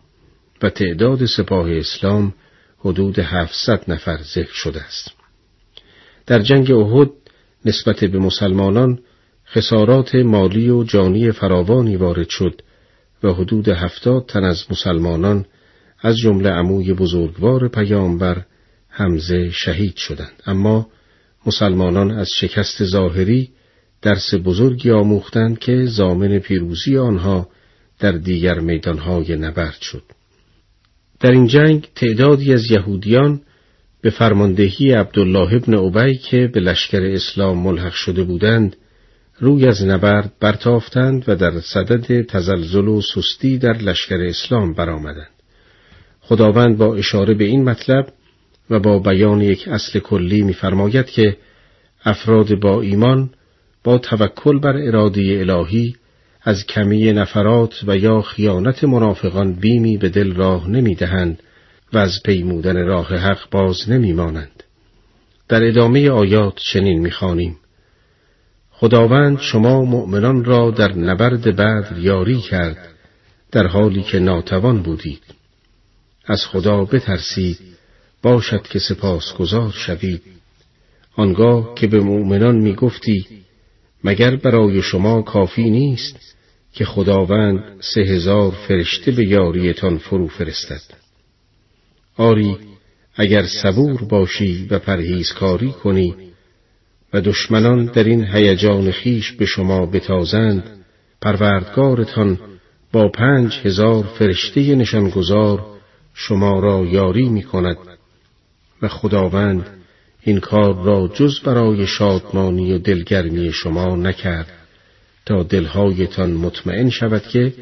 [0.61, 2.34] و تعداد سپاه اسلام
[2.80, 5.11] حدود هفتصد نفر ذکر شده است.
[6.27, 7.20] در جنگ احد
[7.65, 8.99] نسبت به مسلمانان
[9.47, 12.61] خسارات مالی و جانی فراوانی وارد شد
[13.23, 15.45] و حدود هفتاد تن از مسلمانان
[15.99, 18.45] از جمله عموی بزرگوار پیامبر
[18.89, 20.43] حمزه شهید شدند.
[20.45, 20.88] اما
[21.45, 23.49] مسلمانان از شکست ظاهری
[24.01, 27.47] درس بزرگی آموختند که زامن پیروزی آنها
[27.99, 30.03] در دیگر میدانهای نبرد شد.
[31.19, 33.41] در این جنگ تعدادی از یهودیان
[34.01, 38.75] به فرماندهی عبدالله ابن عبی که به لشکر اسلام ملحق شده بودند
[39.39, 45.29] روی از نبرد برتافتند و در صدد تزلزل و سستی در لشکر اسلام برآمدند.
[46.21, 48.13] خداوند با اشاره به این مطلب
[48.69, 51.37] و با بیان یک اصل کلی می‌فرماید که
[52.05, 53.29] افراد با ایمان
[53.83, 55.95] با توکل بر اراده الهی
[56.43, 61.43] از کمی نفرات و یا خیانت منافقان بیمی به دل راه نمی‌دهند
[61.93, 64.63] و از پیمودن راه حق باز نمیمانند.
[65.47, 67.57] در ادامه آیات چنین می‌خوانیم.
[68.72, 72.88] خداوند شما مؤمنان را در نبرد بدر یاری کرد
[73.51, 75.22] در حالی که ناتوان بودید.
[76.26, 77.59] از خدا بترسید
[78.22, 80.22] باشد که سپاسگزار شوید.
[81.15, 83.26] آنگاه که به مؤمنان می گفتی
[84.03, 86.35] مگر برای شما کافی نیست
[86.73, 91.00] که خداوند سه هزار فرشته به یاریتان فرو فرستد؟
[92.22, 92.57] آری
[93.15, 96.15] اگر صبور باشی و پرهیزکاری کنی
[97.14, 100.64] و دشمنان در این هیجان خیش به شما بتازند
[101.22, 102.39] پروردگارتان
[102.91, 105.65] با پنج هزار فرشته نشانگزار
[106.14, 107.77] شما را یاری می کند
[108.81, 109.65] و خداوند
[110.22, 114.48] این کار را جز برای شادمانی و دلگرمی شما نکرد
[115.26, 117.53] تا دلهایتان مطمئن شود که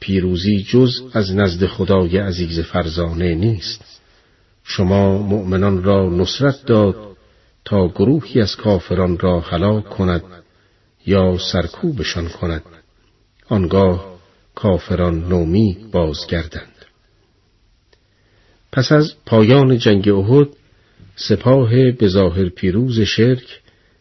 [0.00, 4.00] پیروزی جز از نزد خدای عزیز فرزانه نیست.
[4.64, 6.96] شما مؤمنان را نصرت داد
[7.64, 10.22] تا گروهی از کافران را هلاک کند
[11.06, 12.62] یا سرکوبشان کند.
[13.48, 14.14] آنگاه
[14.54, 16.74] کافران نومید بازگردند.
[18.72, 20.48] پس از پایان جنگ احد
[21.16, 23.60] سپاه بظاهر پیروز شرک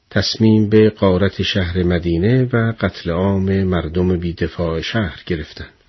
[0.09, 5.82] تصمیم به قارت شهر مدینه و قتل عام مردم بیدفاع شهر گرفتند.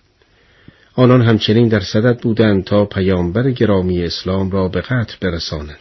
[0.97, 5.79] آنان همچنین در صدد بودند تا پیامبر گرامی اسلام را به قتل برسانند.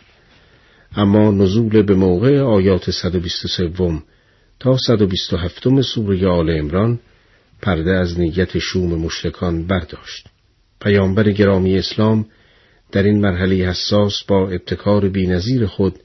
[0.95, 3.71] اما نزول به موقع آیات 123
[4.59, 6.99] تا 127 سوره آل امران
[7.61, 10.27] پرده از نیت شوم مشرکان برداشت.
[10.81, 12.25] پیامبر گرامی اسلام
[12.91, 15.95] در این مرحله حساس با ابتکار بینظیر خود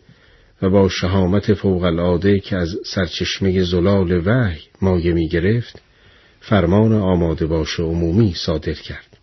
[0.62, 5.82] و با شهامت فوق العاده که از سرچشمه زلال وحی مایه می گرفت
[6.48, 9.18] فرمان آماده باش عمومی صادر کرد.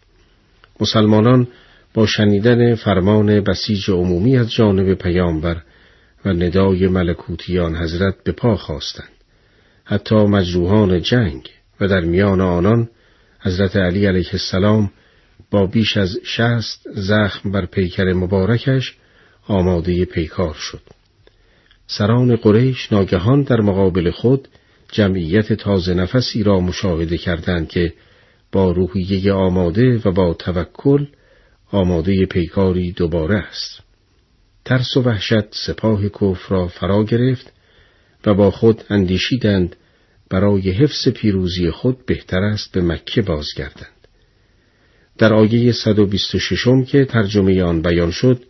[0.79, 1.47] مسلمانان
[1.93, 5.61] با شنیدن فرمان بسیج عمومی از جانب پیامبر
[6.25, 9.09] و ندای ملکوتیان حضرت به پا خواستند.
[9.85, 11.49] حتی مجروحان جنگ
[11.79, 12.89] و در میان آنان
[13.39, 14.91] حضرت علی علیه السلام
[15.51, 18.95] با بیش از شست زخم بر پیکر مبارکش
[19.47, 20.81] آماده پیکار شد.
[21.87, 24.47] سران قریش ناگهان در مقابل خود
[24.91, 27.93] جمعیت تازه نفسی را مشاهده کردند که
[28.51, 31.05] با روحیه آماده و با توکل
[31.71, 33.79] آماده پیکاری دوباره است.
[34.65, 37.53] ترس و وحشت سپاه کفر را فرا گرفت
[38.25, 39.75] و با خود اندیشیدند
[40.29, 44.07] برای حفظ پیروزی خود بهتر است به مکه بازگردند.
[45.17, 48.43] در آیه 126 که ترجمه آن بیان شد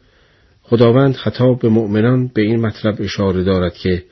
[0.61, 4.03] خداوند خطاب به مؤمنان به این مطلب اشاره دارد که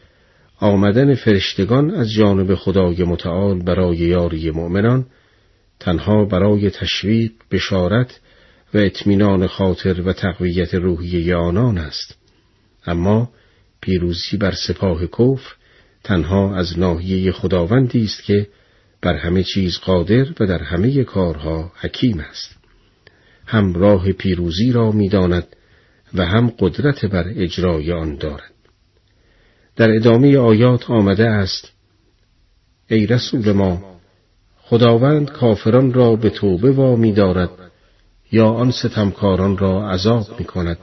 [0.63, 5.05] آمدن فرشتگان از جانب خدای متعال برای یاری مؤمنان
[5.79, 8.19] تنها برای تشویق بشارت
[8.73, 12.17] و اطمینان خاطر و تقویت روحیه آنان است.
[12.85, 13.29] اما
[13.81, 15.55] پیروزی بر سپاه کفر
[16.03, 18.47] تنها از ناحیه خداوندی است که
[19.01, 22.57] بر همه چیز قادر و در همه کارها حکیم است.
[23.45, 25.47] هم راه پیروزی را می‌داند
[26.13, 28.52] و هم قدرت بر اجرای آن دارد.
[29.75, 31.71] در ادامه آیات آمده است.
[32.87, 33.99] ای رسول ما
[34.57, 37.49] خداوند کافران را به توبه وامی دارد
[38.31, 40.77] یا آن ستمکاران را عذاب می کند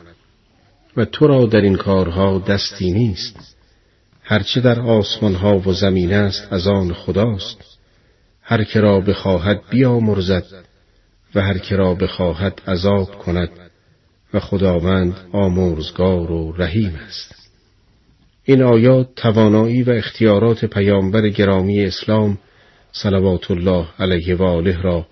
[0.97, 3.57] و تو را در این کارها دستی نیست.
[4.23, 7.65] هرچه در آسمان ها و زمین است از آن خداست.
[8.43, 10.45] هر که را بخواهد بیامرزد
[11.35, 13.51] و هر که را بخواهد عذاب کند
[14.35, 17.40] و خداوند آمرزگار و رحیم است.
[18.51, 22.39] این آیات توانایی و اختیارات پیامبر گرامی اسلام
[22.93, 25.07] صلوات الله علیه و آله را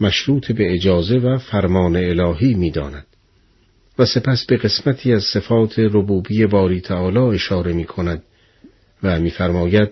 [0.00, 3.06] مشروط به اجازه و فرمان الهی می‌داند؟
[3.98, 8.22] و سپس به قسمتی از صفات ربوبی باری تعالی اشاره می کند
[9.02, 9.88] و میفرماید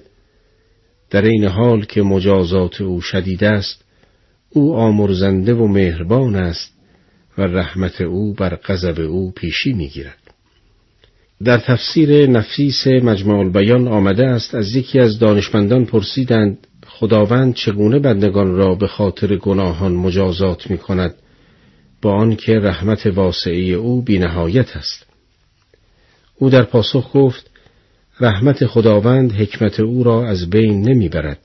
[1.11, 3.85] در این حال که مجازات او شدید است
[4.51, 6.73] او آمرزنده و مهربان است
[7.39, 10.22] و رحمت او بر غضب او پیشی می‌گیرد.
[11.45, 18.57] در تفسیر نفیس مجموع البیان آمده است از یکی از دانشمندان پرسیدند خداوند چگونه بندگان
[18.57, 21.15] را به خاطر گناهان مجازات می کند
[22.03, 25.07] با آنکه رحمت واسعه او بینهایت است؟
[26.39, 27.51] او در پاسخ گفت
[28.21, 31.39] رحمت خداوند حکمت او را از بین نمی‌برد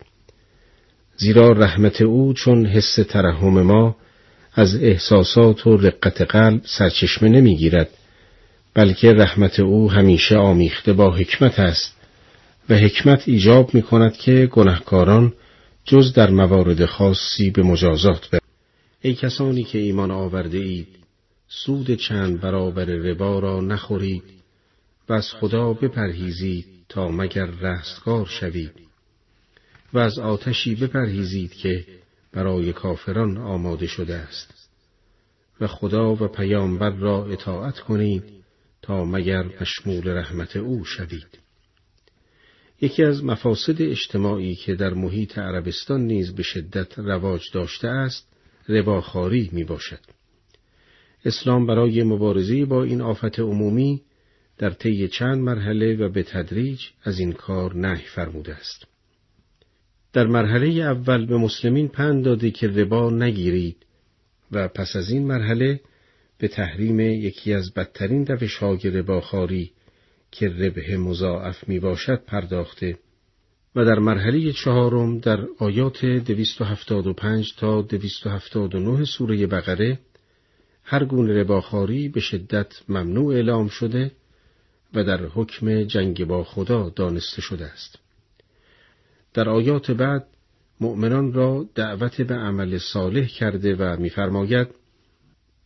[1.18, 3.96] زیرا رحمت او چون حس ترحم ما
[4.54, 7.90] از احساسات و رقت قلب سرچشمه نمی‌گیرد.
[8.78, 11.96] بلکه رحمت او همیشه آمیخته با حکمت است
[12.70, 15.34] و حکمت ایجاب می کند که گناهکاران
[15.86, 18.42] جز در موارد خاصی به مجازات برند.
[19.02, 20.88] ای کسانی که ایمان آورده اید
[21.48, 24.24] سود چند برابر ربا را نخورید
[25.10, 28.72] و از خدا بپرهیزید تا مگر رستگار شوید
[29.94, 31.86] و از آتشی بپرهیزید که
[32.34, 34.70] برای کافران آماده شده است
[35.62, 38.37] و خدا و پیامبر را اطاعت کنید
[38.88, 41.40] تا مگر مشمول رحمت او شوید
[42.82, 48.28] یکی از مفاسد اجتماعی که در محیط عربستان نیز به شدت رواج داشته است
[48.70, 50.00] رباخاری می باشد.
[51.26, 54.02] اسلام برای مبارزه با این آفت عمومی
[54.58, 58.86] در طی چند مرحله و به تدریج از این کار نهی فرموده است.
[60.14, 63.78] در مرحله اول به مسلمین پند داده که ربا نگیرید
[64.52, 65.80] و پس از این مرحله
[66.38, 69.72] به تحریم یکی از بدترین روشهای رباخاری
[70.32, 72.98] که ربه مضاعف می باشد پرداخته
[73.76, 80.00] و در مرحله چهارم در آیات 275 تا 279 سوره بقره
[80.84, 84.12] هر گونه رباخاری به شدت ممنوع اعلام شده
[84.94, 88.00] و در حکم جنگ با خدا دانسته شده است.
[89.34, 90.28] در آیات بعد
[90.82, 94.68] مؤمنان را دعوت به عمل صالح کرده و می‌فرماید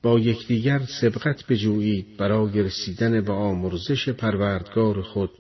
[0.01, 5.31] با یکدیگر سبقت بجویید برای رسیدن به آمرزش پروردگار خود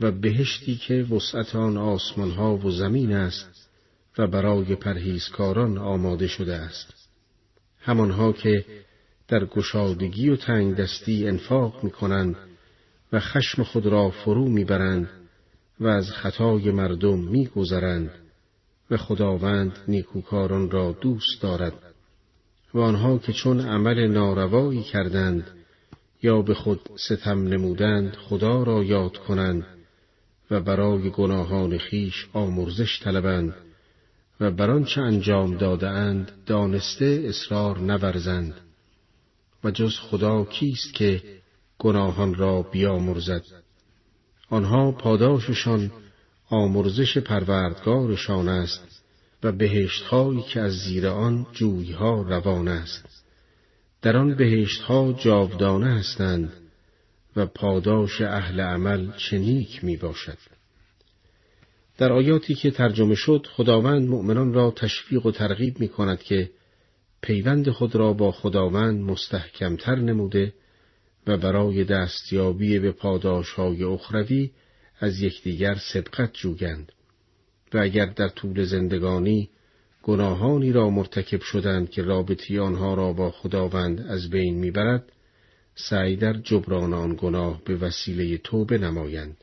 [0.00, 3.68] و بهشتی که وسعت آن آسمان ها و زمین است
[4.18, 6.94] و برای پرهیزکاران آماده شده است.
[7.80, 8.64] همانها که
[9.28, 12.36] در گشادگی و تنگ دستی انفاق می کنند
[13.12, 15.08] و خشم خود را فرو می‌برند
[15.80, 18.10] و از خطای مردم میگذرند
[18.90, 21.83] و خداوند نیکوکاران را دوست دارد.
[22.74, 25.50] و آنها که چون عمل ناروایی کردند
[26.22, 29.66] یا به خود ستم نمودند خدا را یاد کنند
[30.50, 33.54] و برای گناهان خیش آمرزش طلبند
[34.40, 38.54] و بر چه انجام داده اند دانسته اصرار نورزند
[39.64, 41.22] و جز خدا کیست که
[41.78, 43.42] گناهان را بیامرزد؟
[44.50, 45.90] آنها پاداششان
[46.50, 48.93] آمرزش پروردگارشان است
[49.44, 53.24] و بهشتهایی که از زیر آن جویها روان است
[54.02, 56.52] در آن بهشتها جاودانه هستند
[57.36, 60.38] و پاداش اهل عمل چنیک می باشد.
[61.98, 66.50] در آیاتی که ترجمه شد خداوند مؤمنان را تشویق و ترغیب می کند که
[67.20, 70.54] پیوند خود را با خداوند مستحکمتر نموده
[71.26, 74.50] و برای دستیابی به پاداشهای اخروی
[74.98, 76.92] از یکدیگر سبقت جوگند
[77.74, 79.48] و اگر در طول زندگانی
[80.02, 85.12] گناهانی را مرتکب شدند که رابطی آنها را با خداوند از بین می‌برد
[85.74, 89.36] سعی در جبران آن گناه به وسیله توبه نمایند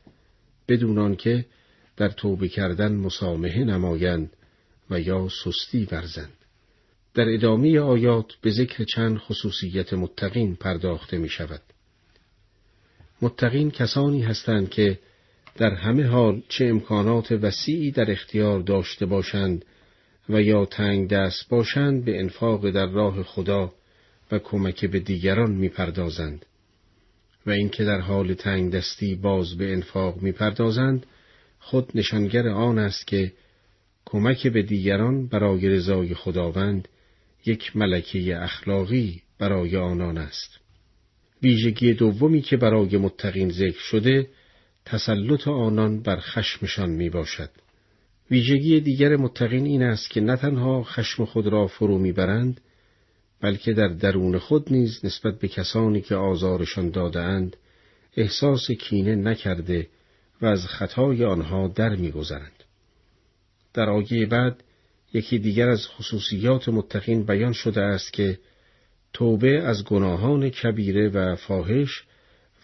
[0.68, 1.46] بدون آنکه
[1.96, 4.30] در توبه کردن مسامحه نمایند
[4.90, 6.32] و یا سستی ورزند
[7.14, 11.62] در ادامه آیات به ذکر چند خصوصیت متقین پرداخته می شود.
[13.22, 14.98] متقین کسانی هستند که
[15.56, 19.64] در همه حال چه امکانات وسیعی در اختیار داشته باشند
[20.28, 23.72] و یا تنگ دست باشند به انفاق در راه خدا
[24.32, 26.46] و کمک به دیگران می‌پردازند
[27.46, 31.06] و اینکه در حال تنگ دستی باز به انفاق می‌پردازند
[31.58, 33.32] خود نشانگر آن است که
[34.04, 36.88] کمک به دیگران برای رضای خداوند
[37.46, 40.58] یک ملکه اخلاقی برای آنان است.
[41.42, 44.28] ویژگی دومی که برای متقین ذکر شده
[44.84, 47.50] تسلط آنان بر خشمشان می باشد.
[48.30, 52.60] ویژگی دیگر متقین این است که نه تنها خشم خود را فرو می‌برند
[53.40, 57.56] بلکه در درون خود نیز نسبت به کسانی که آزارشان دادهاند
[58.16, 59.88] احساس کینه نکرده
[60.40, 62.64] و از خطای آنها در میگذرند.
[63.74, 64.62] در آیه بعد
[65.12, 68.38] یکی دیگر از خصوصیات متقین بیان شده است که
[69.12, 72.04] توبه از گناهان کبیره و فاحش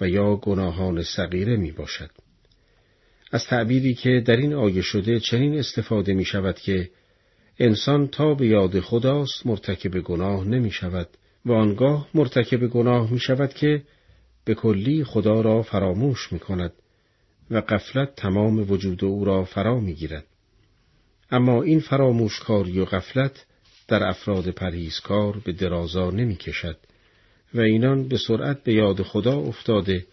[0.00, 2.10] و یا گناهان صغیره می باشد.
[3.32, 6.90] از تعبیری که در این آیه شده چنین استفاده می شود که
[7.58, 11.08] انسان تا به یاد خداست مرتکب گناه نمی شود
[11.44, 13.82] و آنگاه مرتکب گناه می شود که
[14.44, 16.72] به کلی خدا را فراموش می کند
[17.50, 20.26] و قفلت تمام وجود او را فرا می گیرد.
[21.30, 23.46] اما این فراموشکاری و غفلت
[23.88, 26.76] در افراد پرهیزکار به درازا نمی کشد
[27.54, 30.06] و اینان به سرعت به یاد خدا افتاده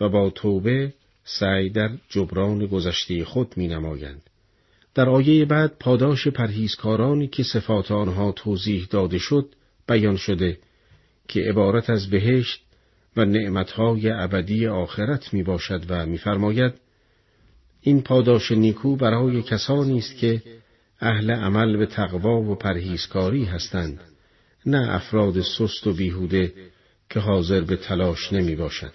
[0.00, 0.92] و با توبه
[1.24, 4.22] سعی در جبران گذشته خود می نمایند.
[4.94, 9.48] در آیه بعد پاداش پرهیزکارانی که صفات آنها توضیح داده شد
[9.88, 10.58] بیان شده
[11.28, 12.60] که عبارت از بهشت
[13.16, 16.72] و نعمتهای ابدی آخرت می باشد و میفرماید
[17.80, 20.42] این پاداش نیکو برای کسانی است که
[21.00, 24.00] اهل عمل به تقوا و پرهیزکاری هستند
[24.66, 26.52] نه افراد سست و بیهوده
[27.10, 28.92] که حاضر به تلاش نمی باشد.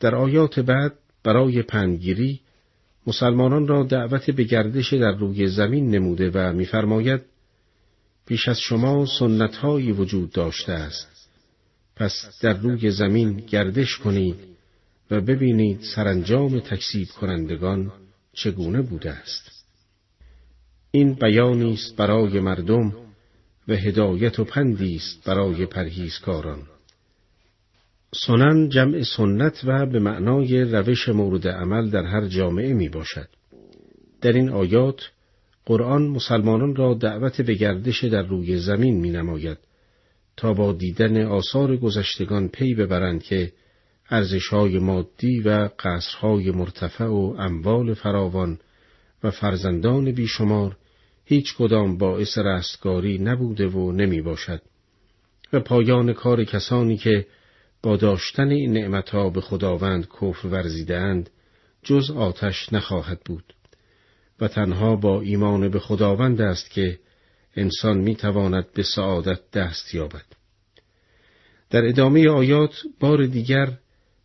[0.00, 0.92] در آیات بعد
[1.24, 2.40] برای پندگیری
[3.06, 7.20] مسلمانان را دعوت به گردش در روی زمین نموده و می‌فرماید
[8.26, 11.30] پیش از شما سنتهایی وجود داشته است
[11.96, 14.36] پس در روی زمین گردش کنید
[15.10, 17.92] و ببینید سرانجام تکسیب کنندگان
[18.32, 19.64] چگونه بوده است
[20.90, 22.92] این بیانی است برای مردم
[23.68, 26.62] و هدایت و پندی است برای پرهیزکاران
[28.14, 33.28] سنن جمع سنت و به معنای روش مورد عمل در هر جامعه می باشد.
[34.20, 35.10] در این آیات
[35.66, 39.58] قرآن مسلمانان را دعوت به گردش در روی زمین می نماید
[40.36, 43.52] تا با دیدن آثار گذشتگان پی ببرند که
[44.10, 48.58] ارزشهای مادی و قصرهای مرتفع و اموال فراوان
[49.24, 50.76] و فرزندان بیشمار
[51.24, 54.62] هیچ کدام باعث رستگاری نبوده و نمی باشد
[55.52, 57.26] و پایان کار کسانی که
[57.82, 61.30] با داشتن این نعمتها به خداوند کفر ورزیدند
[61.82, 63.54] جز آتش نخواهد بود
[64.40, 66.98] و تنها با ایمان به خداوند است که
[67.56, 70.24] انسان می تواند به سعادت دست یابد.
[71.70, 73.78] در ادامه آیات بار دیگر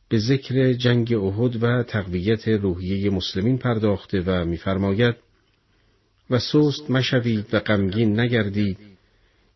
[0.09, 5.15] به ذکر جنگ احد و تقویت روحیه مسلمین پرداخته و می‌فرماید
[6.29, 8.77] و سست مشوید و غمگین نگردید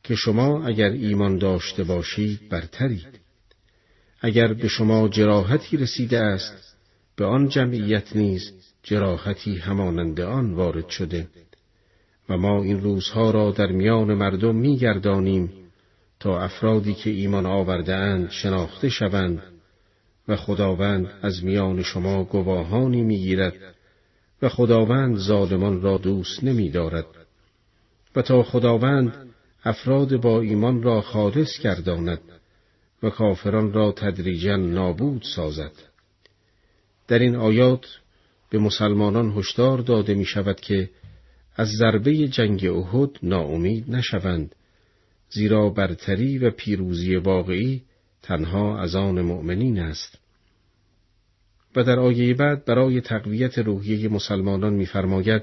[0.03, 3.19] که شما اگر ایمان داشته باشید برترید.
[4.21, 6.77] اگر به شما جراحتی رسیده است
[7.15, 8.51] به آن جمعیت نیز
[8.83, 11.27] جراحتی همانند آن وارد شده.
[12.29, 15.49] و ما این روزها را در میان مردم میگردانیم
[16.19, 19.43] تا افرادی که ایمان آورده اند شناخته شوند
[20.27, 23.53] و خداوند از میان شما گواهانی می‌گیرد
[24.41, 27.05] و خداوند ظالمان را دوست نمی دارد
[28.15, 29.13] و تا خداوند
[29.63, 32.21] افراد با ایمان را خالص گرداند
[33.03, 35.71] و کافران را تدریجا نابود سازد.
[37.07, 37.85] در این آیات
[38.49, 40.89] به مسلمانان هشدار داده می شود که
[41.55, 44.55] از ضربه جنگ احد ناامید نشوند
[45.29, 47.81] زیرا برتری و پیروزی واقعی
[48.21, 50.20] تنها از آن مؤمنین است
[51.75, 55.41] و در آیه بعد برای تقویت روحیه مسلمانان می‌فرماید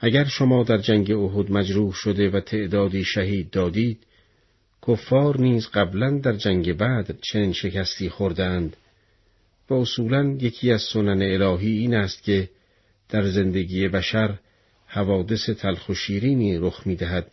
[0.00, 3.98] اگر شما در جنگ احد مجروح شده و تعدادی شهید دادید
[4.88, 8.76] کفار نیز قبلا در جنگ بعد چنین شکستی خوردند
[9.70, 12.48] و اصولا یکی از سنن الهی این است که
[13.08, 14.38] در زندگی بشر
[14.86, 17.30] حوادث تلخ و شیرینی رخ می‌دهد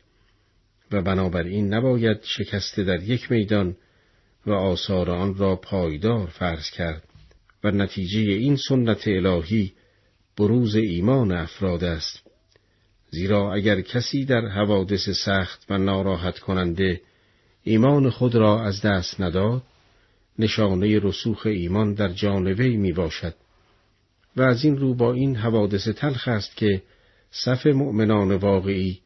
[0.91, 3.75] و بنابراین نباید شکسته در یک میدان
[4.45, 7.03] و آثار آن را پایدار فرض کرد.
[7.65, 9.73] و نتیجه این سنت الهی
[10.37, 12.23] بروز ایمان افراد است
[13.09, 17.01] زیرا اگر کسی در حوادث سخت و ناراحت کننده
[17.63, 19.63] ایمان خود را از دست نداد
[20.39, 23.35] نشانه رسوخ ایمان در جانوی می باشد
[24.35, 26.81] و از این رو با این حوادث تلخ است که
[27.31, 28.99] صف مؤمنان واقعی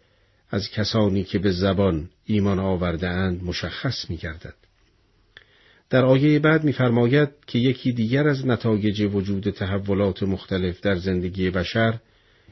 [0.49, 4.68] از کسانی که به زبان ایمان آورده اند مشخص می گردد.
[5.89, 11.99] در آیه بعد می‌فرماید که یکی دیگر از نتایج وجود تحولات مختلف در زندگی بشر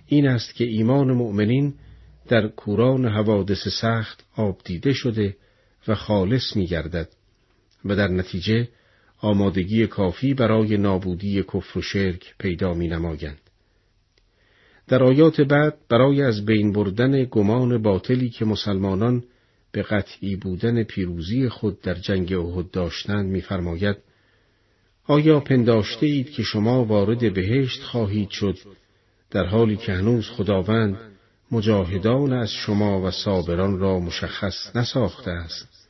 [0.07, 1.73] این است که ایمان مؤمنین
[2.27, 5.35] در کوران حوادث سخت آب دیده شده
[5.87, 7.09] و خالص می گردد
[7.85, 8.67] و در نتیجه
[9.17, 13.39] آمادگی کافی برای نابودی کفر و شرک پیدا می نمایند.
[14.87, 19.23] در آیات بعد برای از بین بردن گمان باطلی که مسلمانان
[19.77, 23.97] به قطعی بودن پیروزی خود در جنگ احد داشتند می‌فرماید
[25.07, 28.57] آیا پنداشته اید که شما وارد بهشت خواهید شد
[29.31, 30.97] در حالی که هنوز خداوند
[31.51, 35.89] مجاهدان از شما و صابران را مشخص نساخته است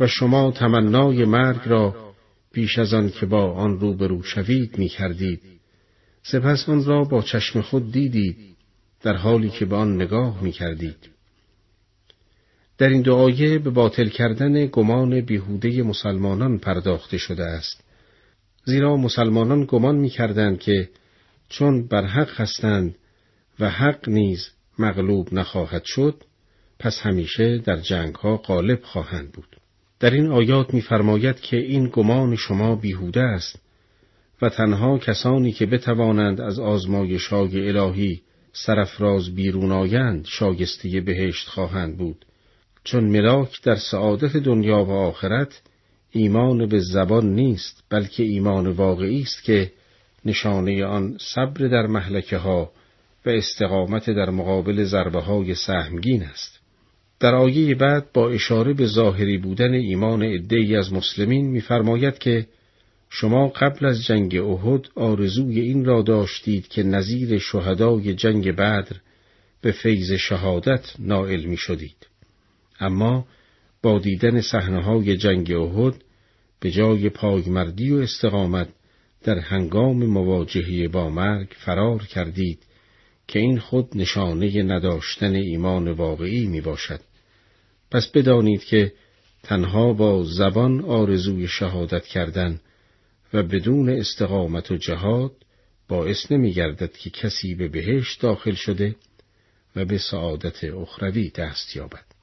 [0.00, 2.12] و شما تمنای مرگ را
[2.52, 5.40] پیش از آن که با آن روبرو شوید می کردید
[6.22, 8.36] سپس آن را با چشم خود دیدید
[9.02, 11.15] در حالی که به آن نگاه می کردید
[12.78, 17.84] در این دعایه به باطل کردن گمان بیهوده مسلمانان پرداخته شده است.
[18.64, 20.88] زیرا مسلمانان گمان می کردند که
[21.48, 22.94] چون بر حق هستند
[23.60, 26.22] و حق نیز مغلوب نخواهد شد
[26.78, 29.56] پس همیشه در جنگ ها غالب خواهند بود.
[30.00, 33.58] در این آیات می‌فرماید که این گمان شما بیهوده است
[34.42, 38.22] و تنها کسانی که بتوانند از آزمایش های الهی
[38.52, 42.24] سرفراز بیرون آیند شاگسته بهشت خواهند بود.
[42.86, 45.62] چون ملاک در سعادت دنیا و آخرت
[46.10, 49.72] ایمان به زبان نیست بلکه ایمان واقعی است که
[50.24, 52.72] نشانه آن صبر در محلکه ها
[53.26, 56.60] و استقامت در مقابل ضربه های سهمگین است.
[57.20, 62.46] در آیه بعد با اشاره به ظاهری بودن ایمان عدهای از مسلمین می‌فرماید که
[63.10, 68.96] شما قبل از جنگ احد آرزوی این را داشتید که نظیر شهدای جنگ بدر
[69.60, 72.15] به فیض شهادت نائل می شدید.
[72.80, 73.26] اما
[73.82, 75.94] با دیدن های جنگ احد
[76.60, 78.68] به جای پایمردی و استقامت
[79.24, 82.58] در هنگام مواجهه با مرگ فرار کردید
[83.28, 87.00] که این خود نشانه نداشتن ایمان واقعی می باشد.
[87.90, 88.92] پس بدانید که
[89.42, 92.60] تنها با زبان آرزوی شهادت کردن
[93.32, 95.32] و بدون استقامت و جهاد
[95.88, 98.96] باعث نمی گردد که کسی به بهشت داخل شده
[99.76, 102.15] و به سعادت اخروی دست یابد.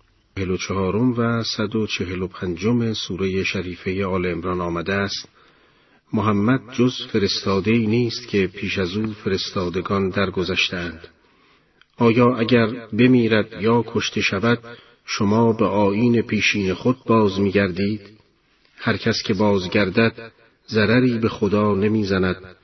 [0.68, 5.30] چهارم و صد و چهل و پنجم سوره شریفه آل امران آمده است.
[6.14, 11.08] محمد جز فرستاده نیست که پیش از او فرستادگان درگذشتند.
[11.98, 14.60] آیا اگر بمیرد یا کشته شود
[15.06, 18.02] شما به آین پیشین خود باز میگردید؟
[18.78, 20.32] هر کس که بازگردد
[20.70, 22.56] ضرری به خدا نمی‌زند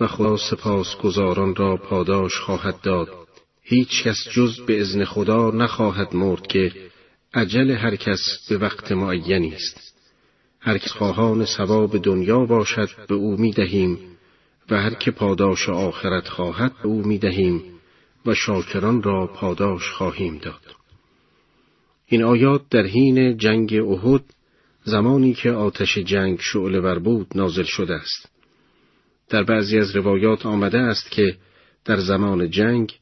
[0.00, 3.08] و خدا سپاس گزاران را پاداش خواهد داد.
[3.62, 6.87] هیچ کس جز به ازن خدا نخواهد مرد که
[7.38, 9.94] عجل هر کس به وقت معینی است
[10.60, 13.98] هر که خواهان ثواب دنیا باشد به او می دهیم
[14.70, 17.62] و هر که پاداش آخرت خواهد به او می دهیم
[18.26, 20.60] و شاکران را پاداش خواهیم داد.
[22.06, 24.24] این آیات در حین جنگ احد
[24.84, 28.28] زمانی که آتش جنگ شعله ور بود نازل شده است.
[29.28, 31.36] در بعضی از روایات آمده است که
[31.84, 32.92] در زمان جنگ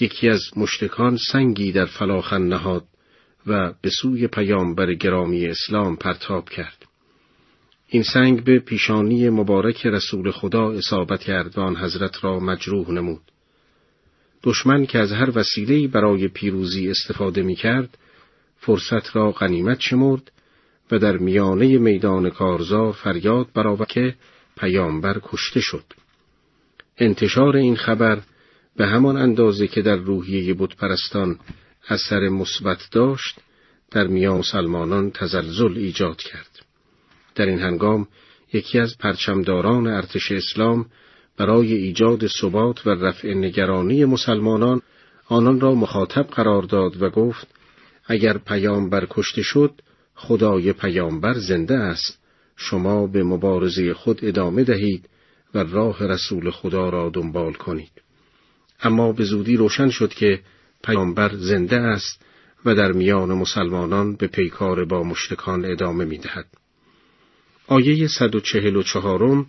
[0.00, 2.84] یکی از مشتکان سنگی در فلاخن نهاد
[3.48, 6.86] و به سوی پیامبر گرامی اسلام پرتاب کرد.
[7.88, 13.22] این سنگ به پیشانی مبارک رسول خدا اصابت کرد و آن حضرت را مجروح نمود.
[14.42, 17.98] دشمن که از هر وسیله‌ای برای پیروزی استفاده می کرد،
[18.58, 20.32] فرصت را غنیمت شمرد
[20.90, 24.14] و در میانه میدان کارزار فریاد برآورد که
[24.60, 25.84] پیامبر کشته شد.
[26.98, 28.20] انتشار این خبر
[28.76, 31.38] به همان اندازه که در روحیه بتپرستان
[31.88, 33.38] اثر مثبت داشت،
[33.90, 36.62] در میان مسلمانان تزلزل ایجاد کرد.
[37.34, 38.08] در این هنگام
[38.52, 40.86] یکی از پرچمداران ارتش اسلام
[41.36, 44.82] برای ایجاد ثبات و رفع نگرانی مسلمانان
[45.26, 47.46] آنان را مخاطب قرار داد و گفت
[48.06, 49.80] اگر پیامبر کشته شد
[50.14, 52.18] خدای پیامبر زنده است
[52.56, 55.08] شما به مبارزه خود ادامه دهید
[55.54, 57.92] و راه رسول خدا را دنبال کنید
[58.82, 60.40] اما به زودی روشن شد که
[60.84, 62.22] پیامبر زنده است
[62.64, 66.46] و در میان مسلمانان به پیکار با مشتکان ادامه می دهد.
[67.66, 69.46] آیه 144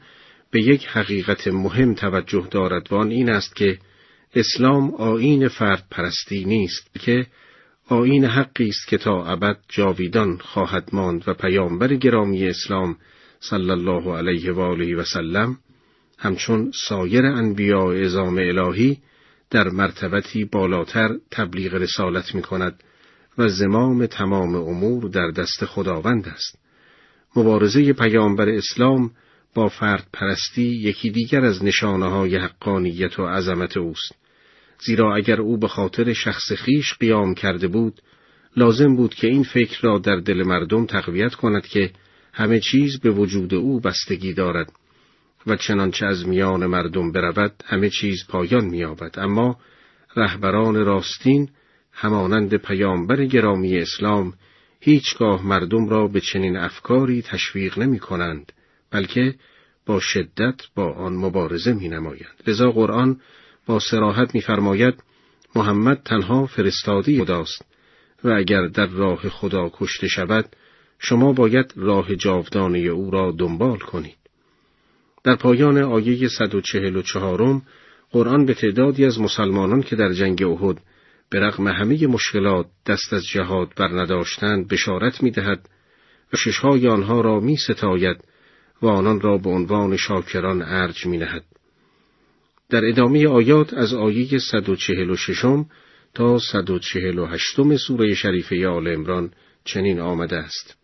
[0.51, 3.77] به یک حقیقت مهم توجه دارد و آن این است که
[4.35, 7.27] اسلام آیین فرد پرستی نیست که
[7.88, 12.97] آیین حقی است که تا ابد جاویدان خواهد ماند و پیامبر گرامی اسلام
[13.39, 15.57] صلی الله علیه و آله و سلم
[16.18, 18.97] همچون سایر انبیاء ازام الهی
[19.51, 22.84] در مرتبتی بالاتر تبلیغ رسالت می کند
[23.38, 26.59] و زمام تمام امور در دست خداوند است
[27.35, 29.11] مبارزه پیامبر اسلام
[29.53, 34.15] با فرد پرستی یکی دیگر از نشانه های حقانیت و عظمت اوست.
[34.85, 38.01] زیرا اگر او به خاطر شخص خیش قیام کرده بود،
[38.57, 41.91] لازم بود که این فکر را در دل مردم تقویت کند که
[42.34, 44.71] همه چیز به وجود او بستگی دارد
[45.48, 49.60] و چنانچه از میان مردم برود همه چیز پایان مییابد اما
[50.16, 51.49] رهبران راستین
[51.91, 54.34] همانند پیامبر گرامی اسلام
[54.80, 58.52] هیچگاه مردم را به چنین افکاری تشویق نمی کنند
[58.91, 59.36] بلکه
[59.86, 62.44] با شدت با آن مبارزه می نمایند.
[62.48, 63.22] لذا قرآن
[63.66, 65.03] با سراحت میفرماید
[65.56, 67.66] محمد تنها فرستادی خداست
[68.24, 70.56] و اگر در راه خدا کشته شود
[70.99, 74.18] شما باید راه جاودانه او را دنبال کنید.
[75.23, 77.61] در پایان آیه 144
[78.11, 80.81] قرآن به تعدادی از مسلمانان که در جنگ احد
[81.29, 85.69] به رغم همه مشکلات دست از جهاد برنداشتند بشارت می دهد
[86.33, 88.17] و ششهای آنها را می ستاید
[88.81, 91.43] و آنان را به عنوان شاکران ارج می نهد.
[92.69, 95.45] در ادامه آیات از آیه 146
[96.13, 99.31] تا 148 سوره شریفه آل امران
[99.65, 100.77] چنین آمده است.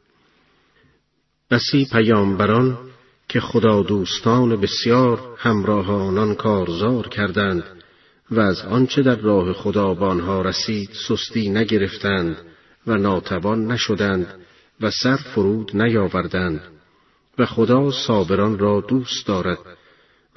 [1.51, 2.77] بسی پیامبران
[3.35, 7.63] که خدا دوستان بسیار همراه آنان کارزار کردند
[8.31, 12.37] و از آنچه در راه خدا بانها رسید سستی نگرفتند
[12.87, 14.27] و ناتوان نشدند
[14.81, 16.61] و سر فرود نیاوردند
[17.37, 19.59] و خدا صابران را دوست دارد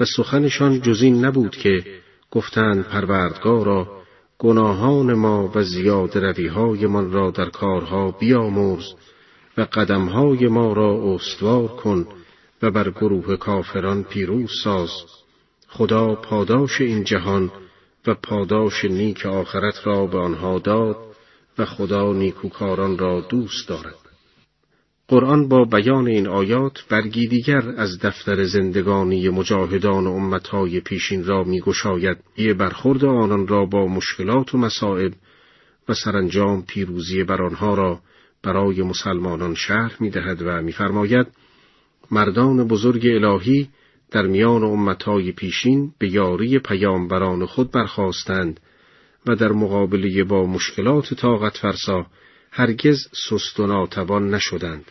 [0.00, 1.84] و سخنشان جزین نبود که
[2.30, 4.02] گفتند پروردگارا
[4.38, 8.86] گناهان ما و زیاد رویهایمان را در کارها بیامرز
[9.58, 12.06] و قدمهای ما را استوار کن
[12.62, 14.90] و بر گروه کافران پیروز ساز.
[15.68, 17.51] خدا پاداش این جهان
[18.06, 20.97] و پاداش نیک آخرت را به آنها داد
[21.59, 23.94] و خدا نیکوکاران را دوست دارد.
[25.09, 31.44] قرآن با بیان این آیات برگی دیگر از دفتر زندگانی مجاهدان و امتهای پیشین را
[31.44, 35.12] میگشاید یه برخورد آنان را با مشکلات و مسائب
[35.89, 38.01] و سرانجام پیروزی بر آنها را
[38.43, 41.26] برای مسلمانان شرح می دهد و میفرماید
[42.10, 43.68] مردان بزرگ الهی
[44.10, 48.60] در میان امتهای پیشین به یاری پیامبران خود برخواستند
[49.26, 52.06] و در مقابله با مشکلات طاقت فرسا
[52.51, 54.85] هرگز سست و ناتوان نشدند.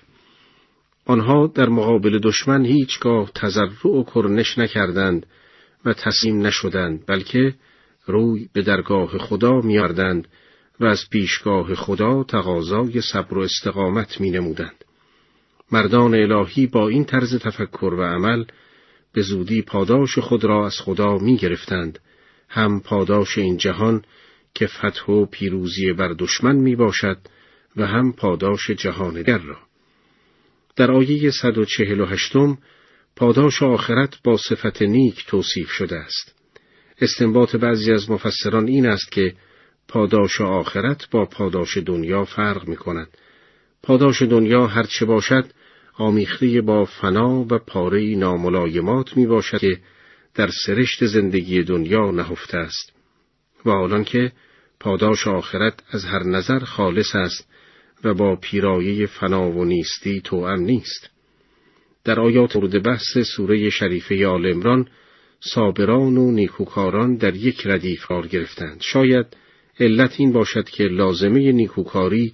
[1.05, 5.25] آنها در مقابل دشمن هیچگاه تضرع و کرنش نکردند
[5.85, 7.55] و تسلیم نشدند بلکه
[8.05, 10.27] روی به درگاه خدا میاردند
[10.79, 14.83] و از پیشگاه خدا تقاضای صبر و استقامت می نمودند.
[15.71, 18.45] مردان الهی با این طرز تفکر و عمل
[19.13, 21.99] به زودی پاداش خود را از خدا می گرفتند.
[22.49, 24.03] هم پاداش این جهان
[24.53, 27.17] که فتح و پیروزی بر دشمن می باشد
[27.75, 29.57] و هم پاداش جهان در را.
[30.75, 32.33] در آیه 148
[33.15, 36.35] پاداش آخرت با صفت نیک توصیف شده است.
[37.01, 39.35] استنباط بعضی از مفسران این است که
[39.87, 43.07] پاداش آخرت با پاداش دنیا فرق می کند.
[43.83, 45.45] پاداش دنیا هرچه باشد
[45.97, 49.79] آمیخته با فنا و پاره ناملایمات می باشد که
[50.35, 52.93] در سرشت زندگی دنیا نهفته است
[53.65, 54.31] و حالان که
[54.79, 57.47] پاداش آخرت از هر نظر خالص است
[58.03, 61.09] و با پیرایه فنا و نیستی توأم نیست.
[62.03, 64.87] در آیات مورد بحث سوره شریفه آل امران
[65.39, 68.81] صابران و نیکوکاران در یک ردیف قرار گرفتند.
[68.81, 69.25] شاید
[69.79, 72.33] علت این باشد که لازمه نیکوکاری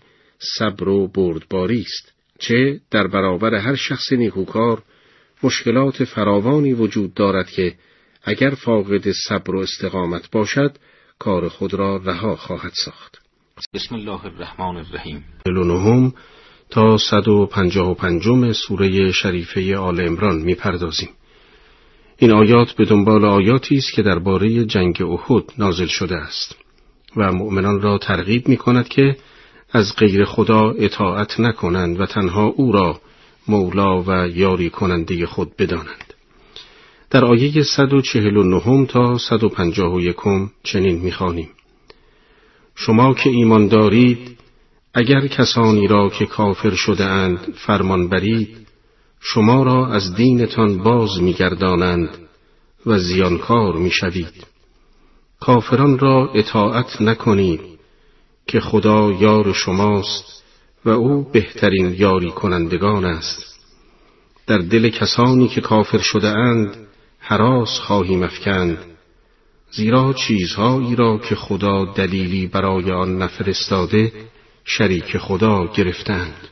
[0.58, 4.84] صبر و بردباری است چه در برابر هر شخص نیکوکار
[5.44, 7.76] مشکلات فراوانی وجود دارد که
[8.24, 10.78] اگر فاقد صبر و استقامت باشد
[11.20, 13.22] کار خود را رها خواهد ساخت.
[13.74, 15.26] بسم الله الرحمن الرحیم.
[15.48, 16.14] نهم
[16.70, 21.10] تا 155 سوره شریفه آل عمران می‌پردازیم.
[22.18, 26.56] این آیات به دنبال آیاتی است که درباره جنگ احد نازل شده است
[27.18, 29.18] و مؤمنان را ترغیب می کند که
[29.76, 33.00] از غیر خدا اطاعت نکنند و تنها او را
[33.48, 36.14] مولا و یاری کننده خود بدانند.
[37.10, 40.16] در آیه 149 تا 151
[40.64, 41.50] چنین می‌خوانیم.
[42.76, 44.38] شما که ایمان دارید
[44.94, 48.68] اگر کسانی را که کافر شده اند فرمان برید
[49.20, 52.10] شما را از دینتان باز میگردانند
[52.86, 54.48] و زیانکار می‌شوید.
[55.40, 57.73] کافران را اطاعت نکنید.
[58.48, 60.44] که خدا یار شماست
[60.86, 63.54] و او بهترین یاری کنندگان است.
[64.48, 66.78] در دل کسانی که کافر شده اند
[67.20, 68.78] حراس خواهیم افکند.
[69.72, 74.12] زیرا چیزهایی را که خدا دلیلی برای آن نفرستاده
[74.66, 76.48] شریک خدا گرفتند.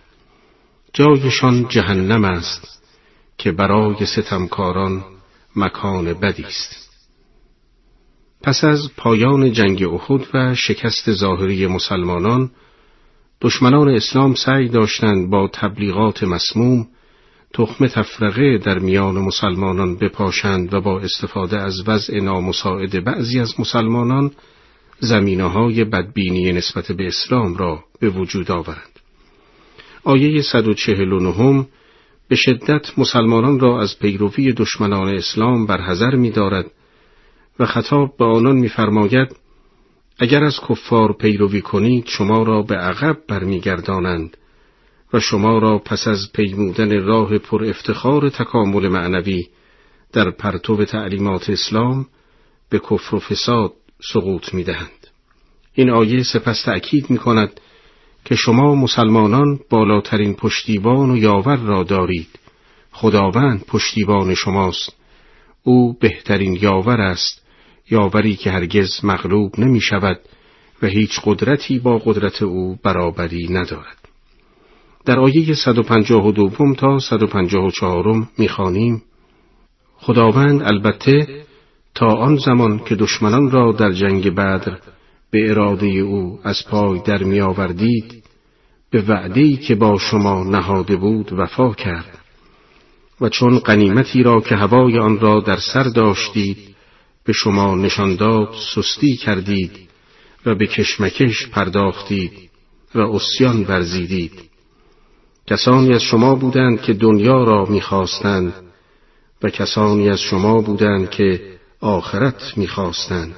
[0.93, 2.81] جایشان جهنم است
[3.37, 5.03] که برای ستمکاران
[5.55, 6.90] مکان بدی است.
[8.43, 12.51] پس از پایان جنگ احد و شکست ظاهری مسلمانان
[13.41, 16.87] دشمنان اسلام سعی داشتند با تبلیغات مسموم
[17.53, 24.31] تخم تفرقه در میان مسلمانان بپاشند و با استفاده از وضع نامساعد بعضی از مسلمانان
[24.99, 28.99] زمینه های بدبینی نسبت به اسلام را به وجود آورند.
[30.03, 31.65] آیه 149
[32.27, 36.71] به شدت مسلمانان را از پیروی دشمنان اسلام برحذر می دارد
[37.61, 39.35] و خطاب به آنان میفرماید
[40.19, 44.37] اگر از کفار پیروی کنید شما را به عقب برمیگردانند
[45.13, 49.47] و شما را پس از پیمودن راه پر افتخار تکامل معنوی
[50.13, 52.05] در پرتو تعلیمات اسلام
[52.69, 53.73] به کفر و فساد
[54.13, 55.07] سقوط می دهند.
[55.73, 57.59] این آیه سپس تأکید می کند
[58.25, 62.39] که شما مسلمانان بالاترین پشتیبان و یاور را دارید.
[62.91, 64.95] خداوند پشتیبان شماست.
[65.63, 67.40] او بهترین یاور است.
[67.91, 70.19] یاوری که هرگز مغلوب نمی شود
[70.81, 73.97] و هیچ قدرتی با قدرت او برابری ندارد.
[75.05, 79.03] در آیه 152 تا 154 می‌خوانیم
[79.95, 81.45] خداوند البته
[81.95, 84.77] تا آن زمان که دشمنان را در جنگ بدر
[85.31, 88.23] به اراده او از پای در می آوردید
[88.91, 92.17] به وعده‌ای که با شما نهاده بود وفا کرد
[93.21, 96.70] و چون قنیمتی را که هوای آن را در سر داشتید
[97.25, 99.71] به شما نشان داد سستی کردید
[100.45, 102.49] و به کشمکش پرداختید
[102.95, 104.31] و اسیان ورزیدید.
[105.47, 108.53] کسانی از شما بودند که دنیا را می‌خواستند
[109.43, 113.35] و کسانی از شما بودند که آخرت می‌خواستند.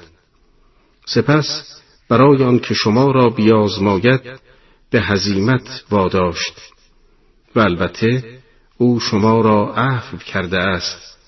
[1.06, 4.20] سپس برای آن که شما را بیازماید
[4.90, 6.60] به هزیمت واداشت
[7.56, 8.40] و البته
[8.78, 11.18] او شما را عفو کرده است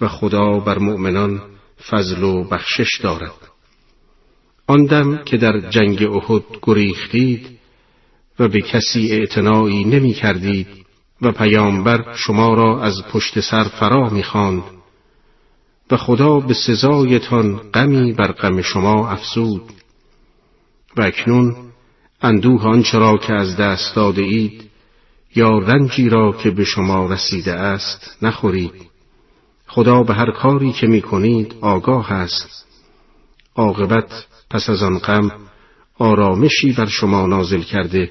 [0.00, 1.53] و خدا بر مؤمنان
[1.90, 3.34] فضل و بخشش دارد.
[4.66, 7.58] آن دم که در جنگ احد گریختید
[8.38, 10.66] و به کسی اعتنایی نمی کردید
[11.22, 14.62] و پیامبر شما را از پشت سر فرا می خاند
[15.90, 19.62] و خدا به سزایتان غمی بر غم شما افزود.
[20.96, 21.56] و اکنون
[22.22, 24.70] اندوه آنچه را که از دست داده اید
[25.34, 28.93] یا رنجی را که به شما رسیده است نخورید.
[29.74, 32.66] خدا به هر کاری که می کنید آگاه است.
[33.56, 35.30] عاقبت پس از آن غم
[35.98, 38.10] آرامشی بر شما نازل کرده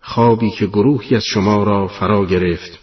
[0.00, 2.78] خوابی که گروهی از شما را فرا گرفت.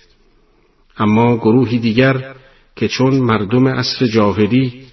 [0.97, 2.35] اما گروهی دیگر
[2.75, 4.83] که چون مردم عصر جاهلی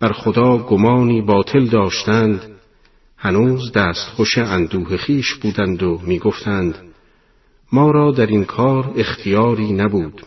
[0.00, 2.42] بر خدا گمانی باطل داشتند
[3.16, 6.74] هنوز دست خوش اندوه خیش بودند و می‌گفتند
[7.72, 10.22] ما را در این کار اختیاری نبود.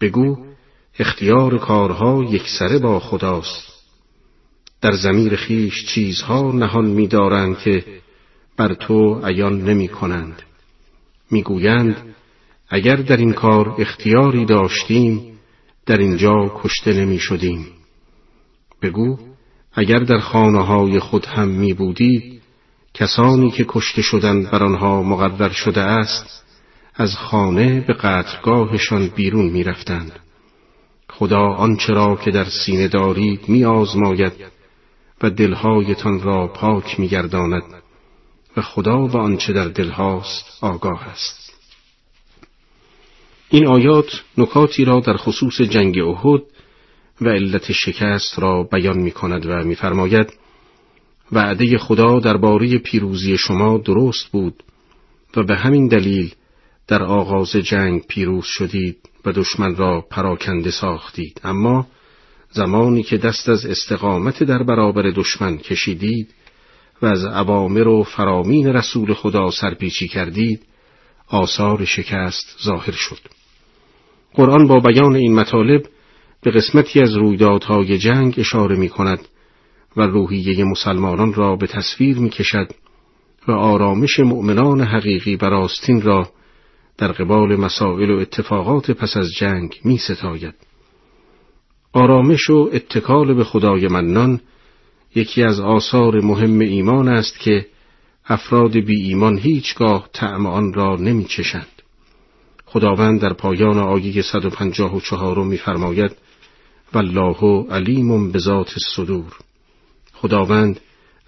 [0.00, 0.55] بگو
[0.98, 3.76] اختیار کارها یکسره با خداست.
[4.80, 7.84] در زمیر خیش چیزها نهان می‌دارند که
[8.56, 10.42] بر تو عیان نمی کنند
[11.30, 11.96] می‌گویند
[12.68, 15.38] اگر در این کار اختیاری داشتیم
[15.86, 17.66] در اینجا کشته نمی شدیم
[18.82, 19.18] بگو
[19.72, 22.42] اگر در خانه های خود هم می بودید
[22.94, 26.44] کسانی که کشته شدند بر آنها مقرر شده است
[26.94, 30.25] از خانه به قتلگاهشان بیرون می رفتند.
[31.18, 34.32] خدا آنچه را که در سینه دارید می آزماید
[35.22, 37.62] و دلهایتان را پاک می گرداند
[38.56, 41.52] و خدا و آنچه در دلهاست آگاه است.
[43.48, 46.42] این آیات نکاتی را در خصوص جنگ احد
[47.20, 50.32] و علت شکست را بیان می کند و میفرماید
[51.32, 54.62] وعده خدا درباره پیروزی شما درست بود
[55.36, 56.34] و به همین دلیل
[56.88, 61.40] در آغاز جنگ پیروز شدید و دشمن را پراکنده ساختید.
[61.44, 61.86] اما
[62.50, 66.34] زمانی که دست از استقامت در برابر دشمن کشیدید
[67.02, 70.62] و از عوامر و فرامین رسول خدا سرپیچی کردید
[71.28, 73.18] آثار شکست ظاهر شد.
[74.34, 75.82] قرآن با بیان این مطالب
[76.42, 79.28] به قسمتی از رویدادهای جنگ اشاره می کند
[79.96, 82.72] و روحیه مسلمانان را به تصویر می کشد
[83.48, 86.28] و آرامش مؤمنان حقیقی و راستین را
[86.98, 90.54] در قبال مسائل و اتفاقات پس از جنگ می ستاید.
[91.92, 94.40] آرامش و اتکال به خدای منان
[95.14, 97.66] یکی از آثار مهم ایمان است که
[98.26, 101.82] افراد بی ایمان هیچگاه طعم آن را نمی چشند.
[102.66, 106.16] خداوند در پایان آیه 154 میفرماید
[106.94, 109.32] والله علیم بذات الصدور
[110.12, 110.80] خداوند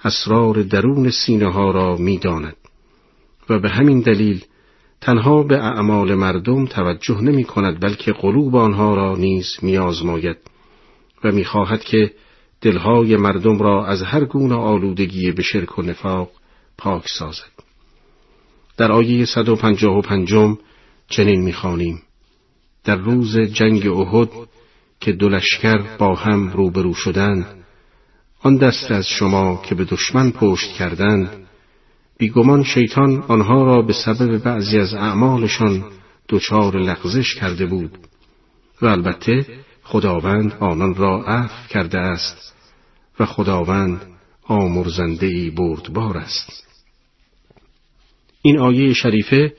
[0.04, 2.56] اسرار درون سینه ها را می‌داند
[3.50, 4.44] و به همین دلیل
[5.00, 10.36] تنها به اعمال مردم توجه نمی کند بلکه قلوب آنها را نیز میآزماید
[11.24, 12.12] و می‌خواهد که
[12.60, 16.30] دلهای مردم را از هر گونه آلودگی به شرک و نفاق
[16.78, 17.52] پاک سازد.
[18.76, 20.56] در آیه 155
[21.08, 22.02] چنین می‌خوانیم.
[22.84, 24.30] در روز جنگ احد
[25.00, 27.64] که دو لشکر با هم روبرو شدند
[28.42, 31.47] آن دست از شما که به دشمن پشت کردند
[32.18, 35.84] بیگمان شیطان آنها را به سبب بعضی از اعمالشان
[36.28, 37.98] دچار لغزش کرده بود.
[38.82, 39.46] و البته
[39.82, 42.54] خداوند آنان را عفو کرده است
[43.20, 44.02] و خداوند
[44.44, 46.66] آمرزنده ای بردبار است.
[48.42, 49.52] این آیه شریفه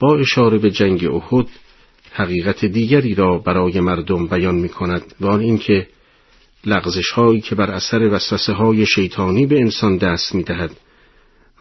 [0.00, 1.46] با اشاره به جنگ احد
[2.12, 5.88] حقیقت دیگری را برای مردم بیان می کند و آن اینکه
[6.64, 10.70] لغزش هایی که بر اثر وسوسه های شیطانی به انسان دست می دهد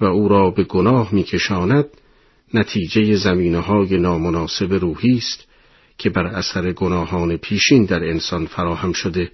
[0.01, 1.85] و او را به گناه می کشاند
[2.53, 5.47] نتیجه زمینه های نامناسب روحی است
[5.97, 9.31] که بر اثر گناهان پیشین در انسان فراهم شده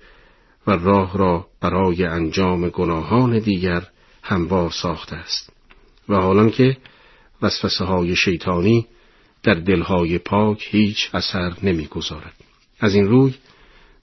[0.67, 3.87] و راه را برای انجام گناهان دیگر
[4.23, 5.53] هموار ساخته است
[6.09, 6.77] و حالان که
[7.41, 8.87] وسوسه های شیطانی
[9.43, 12.33] در دلهای پاک هیچ اثر نمی‌گذارد.
[12.79, 13.33] از این روی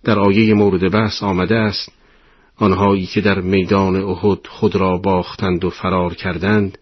[0.04, 1.92] در آیه مورد بحث آمده است
[2.58, 6.78] آنهایی که در میدان احد خود را باختند و فرار کردند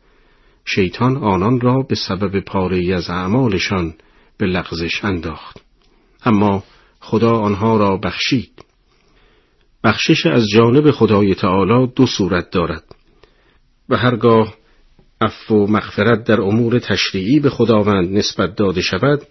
[0.65, 3.95] شیطان آنان را به سبب پاره از اعمالشان
[4.39, 5.61] به لغزش انداخت.
[6.25, 6.65] اما
[7.01, 8.65] خدا آنها را بخشید.
[9.85, 12.85] بخشش از جانب خدای تعالی دو صورت دارد.
[13.89, 14.55] و هرگاه
[15.21, 19.23] عفو و مغفرت در امور تشریعی به خداوند نسبت داده شود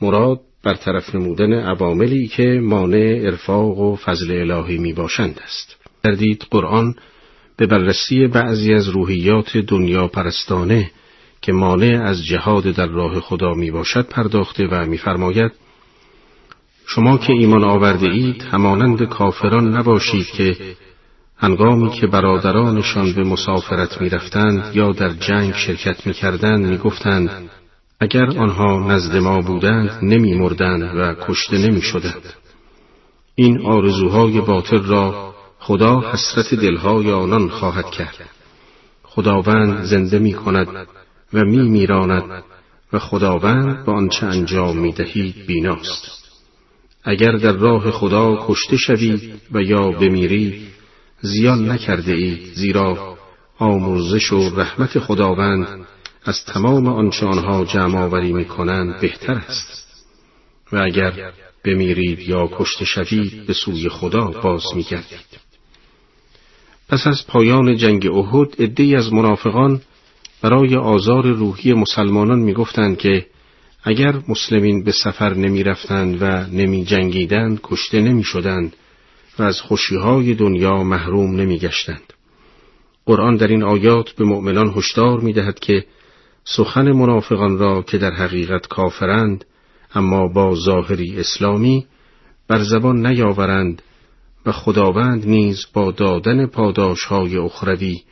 [0.00, 5.76] مراد برطرف نمودن عواملی که مانع ارفاق و فضل الهی می باشند است.
[6.02, 6.94] دردید قرآن
[7.56, 10.90] به بررسی بعضی از روحیات دنیا پرستانه
[11.42, 15.52] که مانع از جهاد در راه خدا می باشد پرداخته و میفرماید
[16.86, 20.56] شما که ایمان آورده اید همانند کافران نباشید که
[21.36, 27.50] هنگامی که برادرانشان به مسافرت می رفتند یا در جنگ شرکت می کردند می گفتند
[28.00, 32.34] اگر آنها نزد ما بودند نمی مردند و کشته نمی شدند.
[33.34, 38.30] این آرزوهای باطل را خدا حسرت دلهای آنان خواهد کرد.
[39.02, 40.86] خداوند زنده می کند
[41.32, 42.44] و می میراند
[42.92, 46.20] و خداوند به آنچه انجام می دهید بیناست.
[47.04, 50.62] اگر در راه خدا کشته شوید و یا بمیرید
[51.20, 53.16] زیان نکرده اید زیرا
[53.58, 55.86] آمرزش و رحمت خداوند
[56.24, 60.04] از تمام آنچه آنها جمع آوری می کنند بهتر است
[60.72, 61.32] و اگر
[61.64, 65.40] بمیرید یا کشته شوید به سوی خدا باز می گردید.
[66.88, 69.80] پس از پایان جنگ احد عدهای از منافقان
[70.42, 73.26] برای آزار روحی مسلمانان می گفتند که
[73.84, 78.76] اگر مسلمین به سفر نمی رفتند و نمی جنگیدند کشته نمی شدند
[79.38, 82.12] و از خوشیهای دنیا محروم نمی گشتند.
[83.06, 85.84] قرآن در این آیات به مؤمنان هشدار می دهد که
[86.44, 89.44] سخن منافقان را که در حقیقت کافرند
[89.94, 91.86] اما با ظاهری اسلامی
[92.48, 93.82] بر زبان نیاورند
[94.46, 98.02] و خداوند نیز با دادن پاداش های اخروی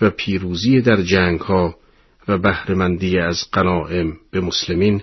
[0.00, 1.74] و پیروزی در جنگ ها
[2.28, 5.02] و بهرهمندی از قنائم به مسلمین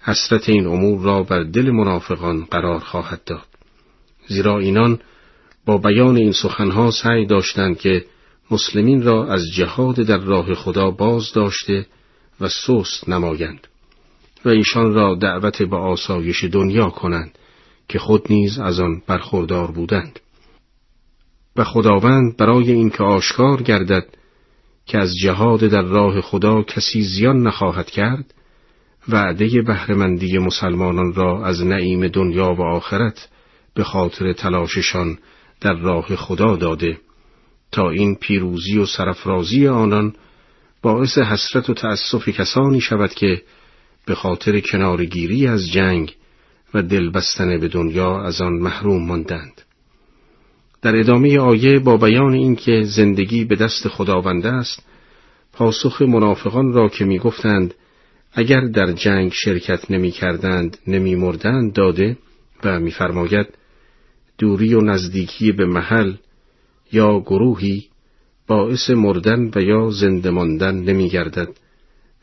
[0.00, 3.46] حسرت این امور را بر دل منافقان قرار خواهد داد.
[4.26, 4.98] زیرا اینان
[5.66, 8.04] با بیان این سخنها سعی داشتند که
[8.50, 11.86] مسلمین را از جهاد در راه خدا باز داشته
[12.40, 13.66] و سست نمایند
[14.44, 17.38] و ایشان را دعوت به آسایش دنیا کنند
[17.88, 20.20] که خود نیز از آن برخوردار بودند.
[21.56, 24.06] و خداوند برای اینکه آشکار گردد
[24.86, 28.34] که از جهاد در راه خدا کسی زیان نخواهد کرد
[29.08, 33.28] وعده بهرهمندی مسلمانان را از نعیم دنیا و آخرت
[33.74, 35.18] به خاطر تلاششان
[35.60, 36.98] در راه خدا داده
[37.72, 40.14] تا این پیروزی و سرفرازی آنان
[40.84, 43.42] باعث حسرت و تأسف کسانی شود که
[44.06, 46.14] به خاطر کنارگیری از جنگ
[46.74, 49.62] و دل بستن به دنیا از آن محروم ماندند.
[50.82, 54.86] در ادامه آیه با بیان اینکه زندگی به دست خداوند است،
[55.52, 57.74] پاسخ منافقان را که می گفتند
[58.32, 62.16] اگر در جنگ شرکت نمی کردند نمی مردند داده
[62.64, 63.46] و میفرماید
[64.38, 66.14] دوری و نزدیکی به محل
[66.92, 67.88] یا گروهی
[68.46, 71.48] باعث مردن و یا زنده ماندن نمی گردد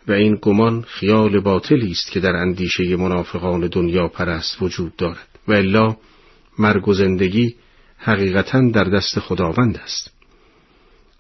[0.08, 5.28] و این گمان خیال باطلی است که در اندیشه منافقان دنیا پرست وجود دارد.
[5.48, 5.96] و الا
[6.60, 7.56] مرگ و زندگی
[7.98, 10.14] حقیقتا در دست خداوند است.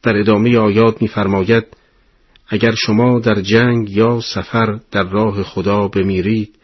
[0.04, 1.66] در ادامه آیات می‌فرماید
[2.48, 6.56] اگر شما در جنگ یا سفر در راه خدا بمیرید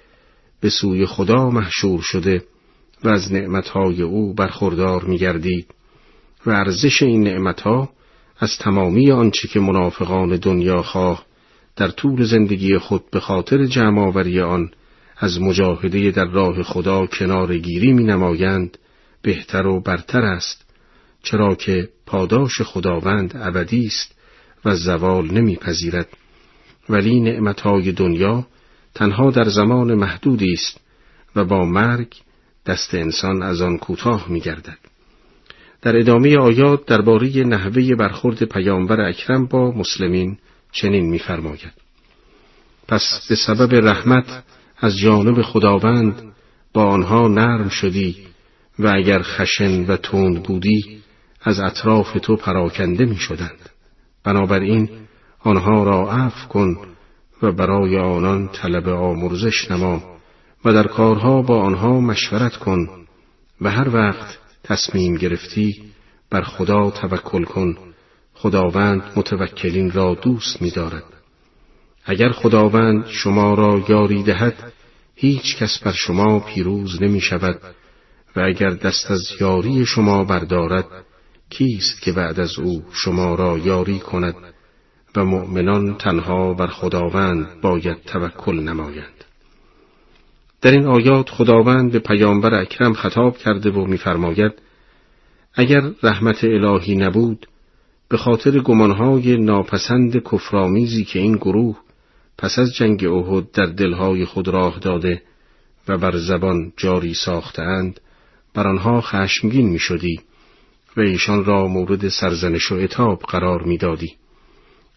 [0.61, 2.43] به سوی خدا محشور شده
[3.03, 5.67] و از نعمتهای او برخوردار میگردید
[6.45, 7.89] و ارزش این نعمتها
[8.39, 11.25] از تمامی آنچه که منافقان دنیا خواه
[11.75, 14.71] در طول زندگی خود به خاطر جمعآوری آن
[15.17, 18.77] از مجاهده در راه خدا کنارگیری می نمایند
[19.21, 20.65] بهتر و برتر است
[21.23, 24.15] چرا که پاداش خداوند ابدی است
[24.65, 26.07] و زوال نمیپذیرد.
[26.89, 28.47] ولی نعمتهای دنیا
[28.95, 30.79] تنها در زمان محدودی است
[31.35, 32.13] و با مرگ
[32.65, 34.77] دست انسان از آن کوتاه میگردد.
[35.87, 40.37] در ادامه آیات درباره نحوه برخورد پیامبر اکرم با مسلمین
[40.71, 41.73] چنین می‌فرماید
[42.87, 44.43] پس به سبب رحمت
[44.77, 46.21] از جانب خداوند
[46.73, 48.17] با آنها نرم شدی
[48.79, 51.01] و اگر خشن و تند بودی
[51.41, 53.69] از اطراف تو پراکنده می شدند.
[54.23, 54.89] بنابراین
[55.39, 56.77] آنها را عفو کن
[57.41, 60.17] و برای آنان طلب آمرزش نما
[60.65, 62.87] و در کارها با آنها مشورت کن
[63.61, 65.83] و هر وقت تصمیم گرفتی
[66.29, 67.77] بر خدا توکل کن
[68.33, 71.03] خداوند متوکلین را دوست می دارد.
[72.05, 74.73] اگر خداوند شما را یاری دهد
[75.15, 77.61] هیچ کس بر شما پیروز نمی شود
[78.35, 80.85] و اگر دست از یاری شما بردارد
[81.49, 84.35] کیست که بعد از او شما را یاری کند
[85.15, 89.16] و مؤمنان تنها بر خداوند باید توکل نمایند
[90.61, 94.51] در این آیات خداوند به پیامبر اکرم خطاب کرده و می‌فرماید
[95.53, 97.47] اگر رحمت الهی نبود
[98.09, 101.77] به خاطر گمانهای ناپسند کفرآمیزی که این گروه
[102.37, 105.21] پس از جنگ احد در دلهای خود راه داده
[105.87, 107.99] و بر زبان جاری ساختند
[108.53, 110.19] بر آنها خشمگین می شدی
[110.97, 114.13] و ایشان را مورد سرزنش و اتاب قرار می‌دادی.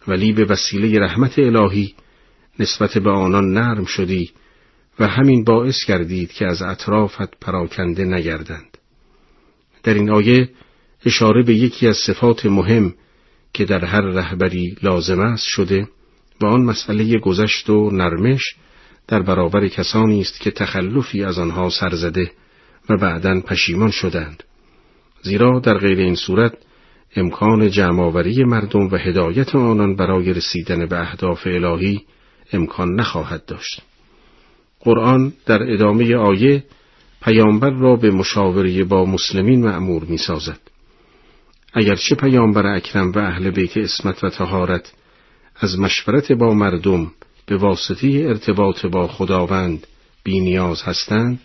[0.07, 1.93] ولی به وسیله رحمت الهی
[2.59, 4.31] نسبت به آنان نرم شدی
[4.99, 8.77] و همین باعث کردید که از اطرافت پراکنده نگردند
[9.83, 10.49] در این آیه
[11.05, 12.93] اشاره به یکی از صفات مهم
[13.53, 15.87] که در هر رهبری لازم است شده
[16.41, 18.55] و آن مسئله گذشت و نرمش
[19.07, 22.31] در برابر کسانی است که تخلفی از آنها سرزده
[22.89, 24.43] و بعدا پشیمان شدند
[25.21, 26.53] زیرا در غیر این صورت
[27.15, 32.01] امکان جمعآوری مردم و هدایت آنان برای رسیدن به اهداف الهی
[32.53, 33.81] امکان نخواهد داشت.
[34.83, 36.63] قرآن در ادامه آیه
[37.21, 40.59] پیامبر را به مشاوره با مسلمین معمور می سازد.
[41.73, 44.93] اگرچه پیامبر اکرم و اهل بیت اسمت و تهارت
[45.55, 47.11] از مشورت با مردم
[47.45, 49.87] به واسطه ارتباط با خداوند
[50.23, 51.39] بی نیاز هستند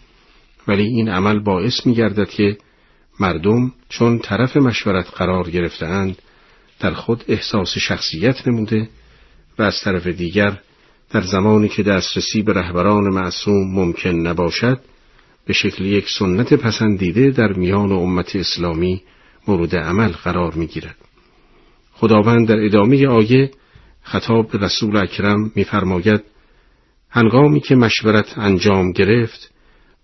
[0.68, 2.58] ولی این عمل باعث می گردد که
[3.20, 6.22] مردم چون طرف مشورت قرار گرفتهاند
[6.80, 8.88] در خود احساس شخصیت نموده
[9.58, 10.58] و از طرف دیگر
[11.16, 14.80] در زمانی که دسترسی به رهبران معصوم ممکن نباشد
[15.46, 19.02] به شکل یک سنت پسندیده در میان امت اسلامی
[19.48, 20.96] مورد عمل قرار می‌گیرد.
[21.92, 23.50] خداوند در ادامه آیه
[24.02, 26.24] خطاب به رسول اکرم میفرماید
[27.10, 29.50] هنگامی که مشورت انجام گرفت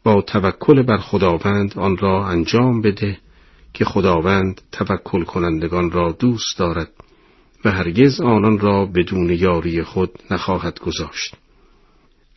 [0.04, 3.18] با توکل بر خداوند آن را انجام بده
[3.74, 6.90] که خداوند توکل کنندگان را دوست دارد
[7.64, 11.34] و هرگز آنان را بدون یاری خود نخواهد گذاشت.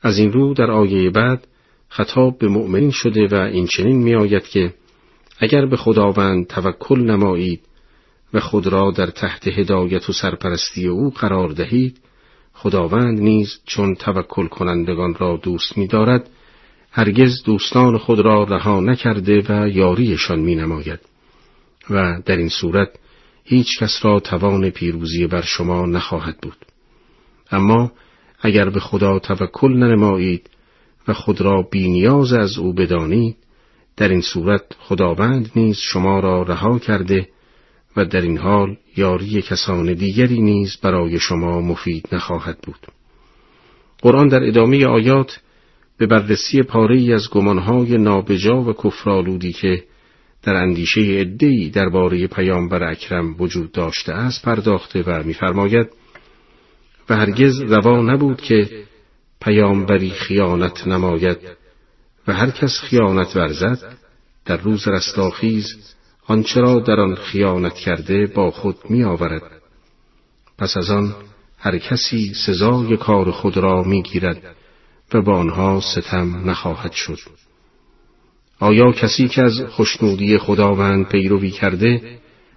[0.02, 1.48] از این رو در آیه بعد
[1.90, 4.74] خطاب به مؤمنین شده و این چنین می آید که
[5.40, 7.62] اگر به خداوند توکل نمایید
[8.34, 11.98] و خود را در تحت هدایت و سرپرستی او قرار دهید
[12.54, 16.30] خداوند نیز چون توکل کنندگان را دوست می دارد
[16.92, 21.00] هرگز دوستان خود را رها نکرده و یاریشان می نماید
[21.90, 22.90] و در این صورت
[23.46, 26.58] هیچ کس را توان پیروزی بر شما نخواهد بود.
[27.52, 27.92] اما
[28.42, 30.50] اگر به خدا توکل ننمایید
[31.08, 33.38] و خود را بینیاز از او بدانید
[33.98, 37.30] در این صورت خداوند نیز شما را رها کرده
[37.98, 42.88] و در این حال یاری کسان دیگری نیز برای شما مفید نخواهد بود.
[44.02, 45.40] قرآن در ادامه آیات
[45.98, 49.84] به بررسی پاره از گمانهای نابجا و کفرالودی که
[50.46, 55.88] در اندیشه عدهای درباره پیامبر اکرم وجود داشته است پرداخته و می‌فرماید
[57.10, 58.86] و هرگز روا نبود که
[59.42, 61.38] پیامبری خیانت نماید
[62.28, 63.98] و هر کس خیانت ورزد
[64.46, 65.66] در روز رستاخیز
[66.28, 69.42] آنچه را در آن خیانت کرده با خود می آورد.
[70.58, 71.16] پس از آن
[71.60, 74.56] هر کسی سزای کار خود را می گیرد
[75.14, 77.20] و با آنها ستم نخواهد شد
[78.60, 82.02] آیا کسی که از خوشنودی خداوند پیروی کرده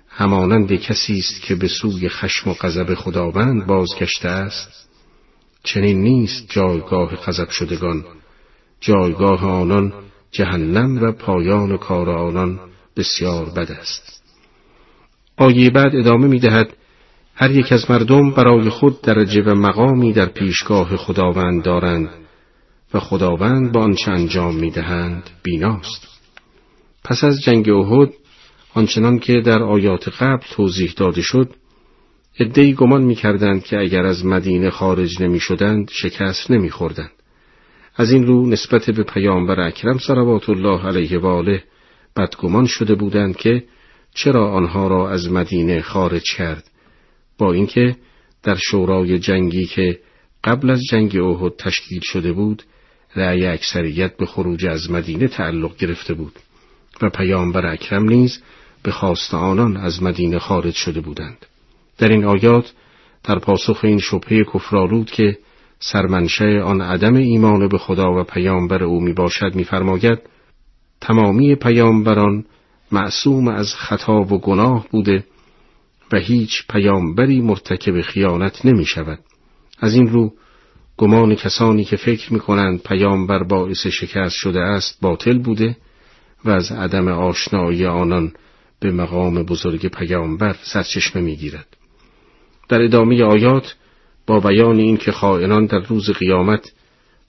[0.09, 4.89] همانند کسی است که به سوی خشم و غضب خداوند بازگشته است؟
[5.62, 8.05] چنین نیست جایگاه غضب شدگان.
[8.81, 9.93] جایگاه آنان
[10.31, 12.60] جهنم و پایان کار آنان
[12.97, 14.23] بسیار بد است.
[15.36, 16.77] آیه بعد ادامه می دهد
[17.35, 22.09] هر یک از مردم برای خود درجه و مقامی در پیشگاه خداوند دارند.
[22.94, 26.08] و خداوند با آنچه انجام می دهند بیناست
[27.05, 28.12] پس از جنگ احد
[28.75, 31.50] آنچنان که در آیات قبل توضیح داده شد
[32.41, 37.10] ادهی گمان می کردند که اگر از مدینه خارج نمی شدند شکست نمی خوردند.
[37.97, 41.65] از این رو نسبت به پیامبر اکرم صلوات الله علیه و آله
[42.17, 43.65] بدگمان شده بودند که
[44.15, 46.70] چرا آنها را از مدینه خارج کرد
[47.39, 47.97] با اینکه
[48.42, 49.99] در شورای جنگی که
[50.44, 52.62] قبل از جنگ احد تشکیل شده بود
[53.18, 56.32] رأی اکثریت به خروج از مدینه تعلق گرفته بود
[57.02, 58.42] و پیامبر اکرم نیز
[58.82, 61.47] به خواست آنان از مدینه خارج شده بودند
[61.98, 62.72] در این آیات
[63.24, 65.38] در پاسخ این شبهه کفرالود که
[65.80, 70.18] سرمنشه آن عدم ایمان به خدا و پیامبر او می باشد میفرماید
[71.00, 72.44] تمامی پیامبران
[72.92, 75.24] معصوم از خطا و گناه بوده
[76.12, 79.18] و هیچ پیامبری مرتکب خیانت نمی شود.
[79.78, 80.32] از این رو
[80.99, 85.77] گمان کسانی که فکر می کنند پیامبر باعث شکست شده است باطل بوده
[86.44, 88.33] و از عدم آشنایی آنان
[88.81, 91.67] به مقام بزرگ پیامبر سرچشمه می گیرد.
[92.68, 93.75] در ادامه آیات
[94.27, 96.73] با بیان این که خائنان در روز قیامت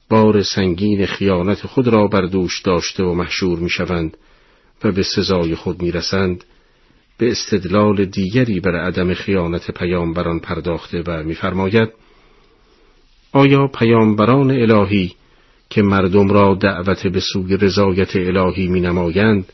[0.09, 4.17] بار سنگین خیانت خود را بر دوش داشته و محشور می شوند
[4.83, 6.43] و به سزای خود می رسند
[7.17, 11.89] به استدلال دیگری بر عدم خیانت پیامبران پرداخته و میفرماید
[13.31, 15.13] آیا پیامبران الهی
[15.69, 19.53] که مردم را دعوت به سوی رضایت الهی می نمایند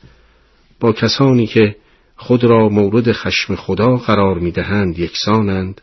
[0.79, 1.75] با کسانی که
[2.15, 5.81] خود را مورد خشم خدا قرار می دهند یکسانند؟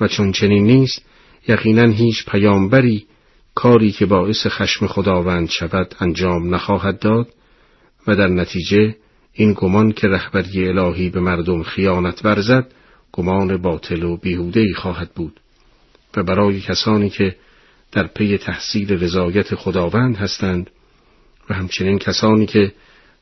[0.00, 1.04] و چون چنین نیست
[1.48, 3.06] یقینا هیچ پیامبری
[3.54, 7.28] کاری که باعث خشم خداوند شود انجام نخواهد داد
[8.06, 8.96] و در نتیجه
[9.32, 12.66] این گمان که رهبری الهی به مردم خیانت ورزد
[13.12, 15.40] گمان باطل و بیهودهی خواهد بود.
[16.16, 17.36] و برای کسانی که
[17.92, 20.70] در پی تحصیل رضایت خداوند هستند
[21.50, 22.72] و همچنین کسانی که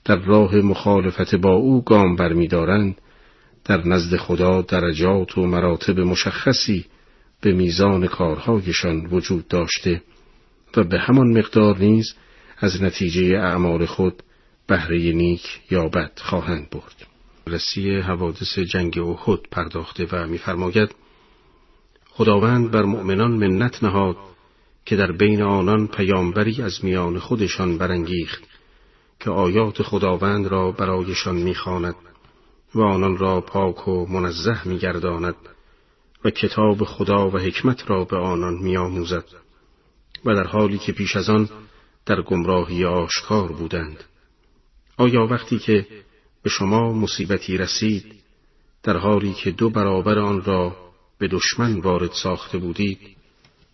[0.05, 3.01] در راه مخالفت با او گام برمیدارند
[3.65, 6.85] در نزد خدا درجات و مراتب مشخصی
[7.41, 10.03] به میزان کارهایشان وجود داشته
[10.77, 12.15] و به همان مقدار نیز
[12.59, 14.23] از نتیجه اعمال خود
[14.67, 17.07] بهره نیک یا بد خواهند برد.
[17.47, 20.95] رسی حوادث جنگ احد پرداخته و میفرماید
[22.21, 24.17] خداوند بر مؤمنان منت نهاد
[24.85, 28.43] که در بین آنان پیامبری از میان خودشان برانگیخت
[29.21, 31.95] که آیات خداوند را برایشان می‌خواند
[32.75, 35.35] و آنان را پاک و منزه میگرداند
[36.25, 39.25] و کتاب خدا و حکمت را به آنان میآموزد
[40.25, 41.49] و در حالی که پیش از آن
[42.07, 44.05] در گمراهی آشکار بودند.
[44.97, 45.87] آیا وقتی که
[46.43, 48.15] به شما مصیبتی رسید
[48.83, 50.90] در حالی که دو برابر آن را
[51.21, 52.99] به دشمن وارد ساخته بودید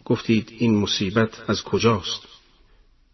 [0.05, 2.23] گفتید این مصیبت از کجاست؟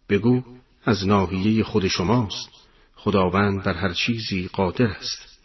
[0.09, 0.41] بگو
[0.85, 2.49] از ناحیه خود شماست
[2.95, 5.39] خداوند بر هر چیزی قادر است.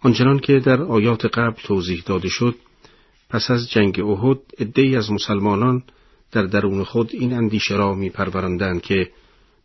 [0.00, 2.54] آنچنان که در آیات قبل توضیح داده شد
[3.30, 5.82] پس از جنگ احد عدهای از مسلمانان
[6.32, 8.12] در درون خود این اندیشه را می
[8.82, 9.10] که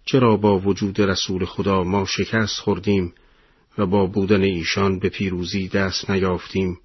[0.06, 3.14] چرا با وجود رسول خدا ما شکست خوردیم
[3.78, 6.78] و با بودن ایشان به پیروزی دست نیافتیم.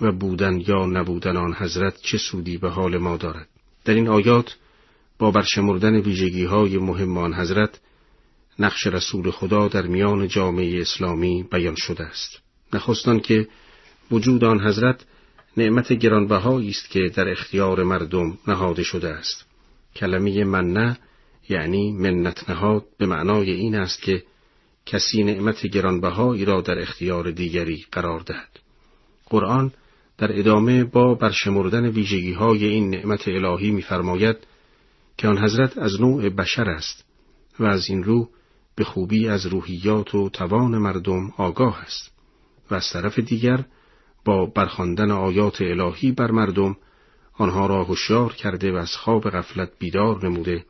[0.00, 3.48] و بودن یا نبودن آن حضرت چه سودی به حال ما دارد؟
[3.84, 4.56] در این آیات
[5.18, 7.80] با برشمردن ویژگی های مهم آن حضرت
[8.58, 12.40] نقش رسول خدا در میان جامعه اسلامی بیان شده است.
[12.72, 13.48] نخستان که
[14.10, 15.04] وجود آن حضرت
[15.56, 19.44] نعمت گرانبهایی است که در اختیار مردم نهاده شده است.
[19.96, 20.98] کلمه منه
[21.48, 24.22] یعنی منت نهاد به معنای این است که
[24.86, 28.58] کسی نعمت گرانبهایی را در اختیار دیگری قرار دهد.
[29.26, 29.72] قرآن
[30.18, 34.36] در ادامه با برشمردن ویژگی های این نعمت الهی می‌فرماید
[35.16, 37.04] که آن حضرت از نوع بشر است
[37.58, 38.28] و از این رو
[38.76, 42.12] به خوبی از روحیات و توان مردم آگاه است
[42.70, 43.64] و از طرف دیگر
[44.24, 46.76] با برخواندن آیات الهی بر مردم
[47.32, 50.64] آنها را هوشیار کرده و از خواب غفلت بیدار نموده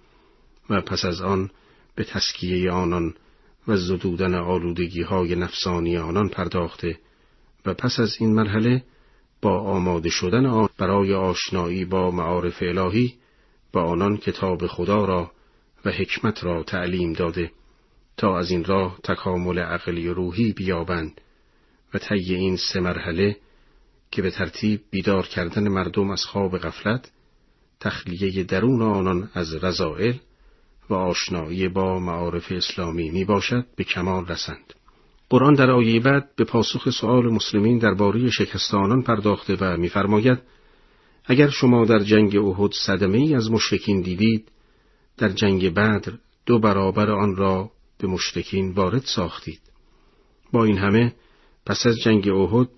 [0.71, 1.51] و پس از آن
[1.95, 3.15] به تسکیه آنان
[3.69, 6.99] و زدودن آلودگی های نفسانی آنان پرداخته
[7.67, 8.85] و پس از این مرحله
[9.43, 13.15] با آماده شدن آن برای آشنایی با معارف الهی
[13.73, 15.31] با آنان کتاب خدا را
[15.85, 17.51] و حکمت را تعلیم داده
[18.17, 21.21] تا از این راه تکامل عقلی روحی بیابند
[21.95, 23.37] و طی این سه مرحله
[24.11, 27.11] که به ترتیب بیدار کردن مردم از خواب غفلت
[27.81, 30.15] تخلیه درون آنان از رضائل
[30.91, 34.75] و آشنایی با معارف اسلامی می باشد به کمال رسند.
[35.31, 40.39] قرآن در آیه بعد به پاسخ سؤال مسلمین درباره شکست آنان پرداخته و می‌فرماید
[41.25, 44.49] اگر شما در جنگ احد صدمه ای از مشرکین دیدید
[45.19, 46.13] در جنگ بدر
[46.47, 49.61] دو برابر آن را به مشرکین وارد ساختید.
[50.53, 51.15] با این همه
[51.67, 52.69] پس از جنگ احد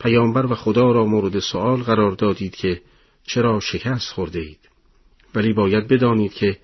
[0.00, 2.82] پیامبر و خدا را مورد سؤال قرار دادید که
[3.22, 4.68] چرا شکست خورده اید؟
[5.34, 6.58] ولی باید بدانید که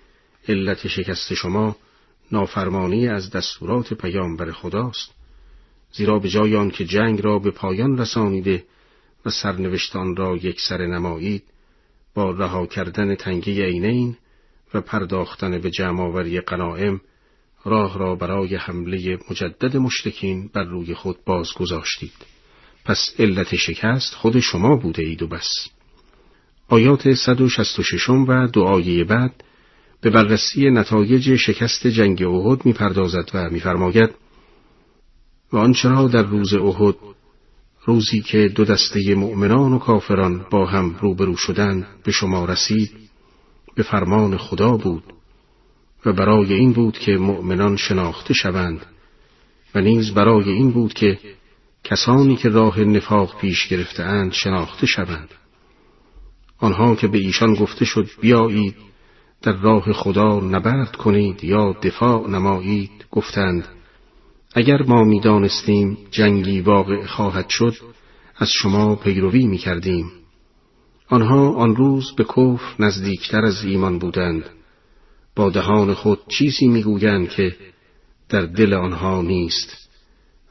[0.48, 1.76] علت شکست شما
[2.32, 5.23] نافرمانی از دستورات پیامبر خداست.
[5.96, 8.64] زیرا به جای آن که جنگ را به پایان رسانیده
[9.26, 11.42] و سرنوشتان را یک سر نمایید
[12.14, 14.16] با رها کردن تنگی عینین
[14.74, 17.00] و پرداختن به جمعآوری قنائم
[17.64, 22.12] راه را برای حمله مجدد مشرکین بر روی خود باز گذاشتید
[22.84, 25.68] پس علت شکست خود شما بوده اید و بس.
[26.68, 29.44] آیات 166 و دعای بعد
[30.00, 34.23] به بررسی نتایج شکست جنگ احد می‌پردازد و میفرماید
[35.54, 36.94] و آنچه را در روز احد
[37.84, 42.90] روزی که دو دسته مؤمنان و کافران با هم روبرو شدند به شما رسید
[43.74, 45.02] به فرمان خدا بود
[46.06, 48.86] و برای این بود که مؤمنان شناخته شوند
[49.74, 51.18] و نیز برای این بود که
[51.84, 55.28] کسانی که راه نفاق پیش گرفتهاند شناخته شوند.
[56.58, 58.74] آنها که به ایشان گفته شد بیایید
[59.42, 63.68] در راه خدا نبرد کنید یا دفاع نمایید گفتند
[64.54, 67.74] اگر ما می‌دانستیم جنگی واقع خواهد شد
[68.36, 70.12] از شما پیروی می کردیم.
[71.08, 74.44] آنها آن روز به کفر نزدیکتر از ایمان بودند
[75.36, 77.56] با دهان خود چیزی می‌گویند که
[78.28, 79.88] در دل آنها نیست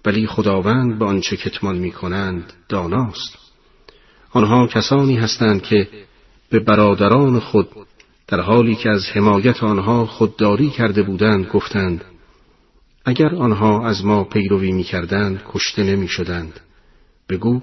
[0.05, 3.37] ولی خداوند به آنچه کتمان می کنند داناست
[4.31, 5.87] آنها کسانی هستند که
[6.49, 7.69] به برادران خود
[8.27, 12.05] در حالی که از حمایت آنها خودداری کرده بودند گفتند
[13.05, 16.59] اگر آنها از ما پیروی می کردند کشته نمی شدند.
[17.29, 17.61] بگو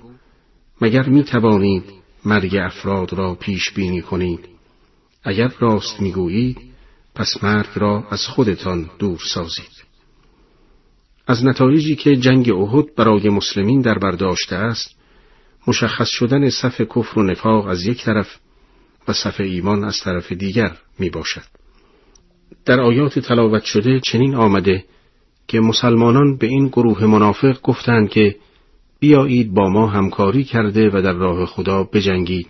[0.81, 1.85] مگر می توانید
[2.25, 4.49] مرگ افراد را پیش بینی کنید
[5.25, 6.59] اگر راست می گویید
[7.15, 9.85] پس مرگ را از خودتان دور سازید
[11.27, 14.95] از نتایجی که جنگ احد برای مسلمین در برداشته است
[15.67, 18.37] مشخص شدن صف کفر و نفاق از یک طرف
[19.09, 21.45] و صف ایمان از طرف دیگر می باشد.
[22.65, 24.85] در آیات تلاوت شده چنین آمده
[25.51, 28.37] که مسلمانان به این گروه منافق گفتند که
[29.01, 32.47] بیایید با ما همکاری کرده و در راه خدا بجنگید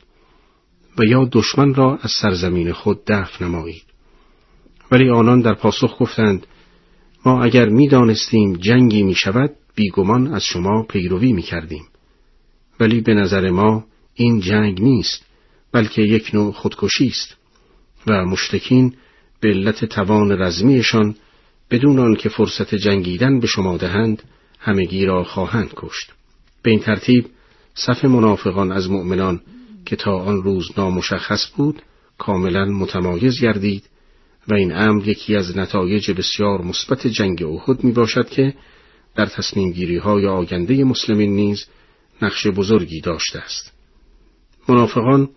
[0.99, 3.83] و یا دشمن را از سرزمین خود دفع نمایید.
[4.93, 6.47] ولی آنان در پاسخ گفتند
[7.27, 11.85] ما اگر می‌دانستیم جنگی می شود بیگمان از شما پیروی می کردیم
[12.81, 15.25] ولی به نظر ما این جنگ نیست
[15.73, 17.37] بلکه یک نوع خودکشی است
[18.07, 18.95] و مشتکین
[19.41, 21.15] به علت توان رزمیشان
[21.71, 24.23] بدون آنکه فرصت جنگیدن به شما دهند
[24.59, 26.13] همگی را خواهند کشت
[26.63, 27.27] به این ترتیب
[27.75, 29.41] صف منافقان از مؤمنان
[29.87, 31.83] که تا آن روز نامشخص بود
[32.19, 33.85] کاملا متمایز گردید
[34.49, 38.55] و این امر یکی از نتایج بسیار مثبت جنگ احد می باشد که
[39.15, 41.67] در تصمیم گیری های آینده مسلمین نیز
[42.23, 43.73] نقش بزرگی داشته است.
[44.69, 45.29] منافقان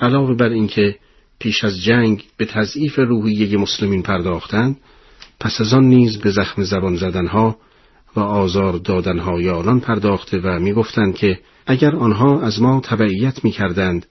[0.00, 0.98] علاوه بر اینکه
[1.38, 4.76] پیش از جنگ به تضعیف روحیه مسلمین پرداختند
[5.40, 7.56] پس از آن نیز به زخم زبان زدنها
[8.16, 14.06] و آزار دادنهای آنان پرداخته و می‌گفتند که اگر آنها از ما تبعیت می‌کردند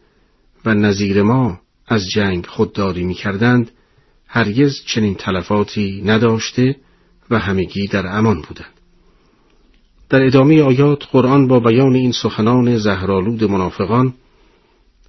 [0.66, 3.72] و نظیر ما از جنگ خودداری می‌کردند
[4.28, 6.76] هرگز چنین تلفاتی نداشته
[7.30, 8.74] و همگی در امان بودند.
[10.10, 14.14] در ادامه آیات قرآن با بیان این سخنان زهرالود منافقان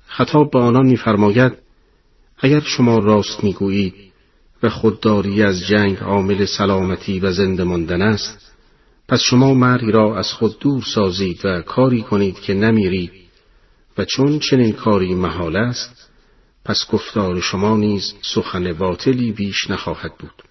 [0.06, 1.52] خطاب به آنان میفرماید
[2.38, 4.07] اگر شما راست می‌گویید
[4.62, 8.54] و خودداری از جنگ عامل سلامتی و زنده ماندن است
[9.08, 13.12] پس شما مرگ را از خود دور سازید و کاری کنید که نمیرید
[13.98, 16.10] و چون چنین کاری محال است
[16.64, 20.42] پس گفتار شما نیز سخن باطلی بیش نخواهد بود.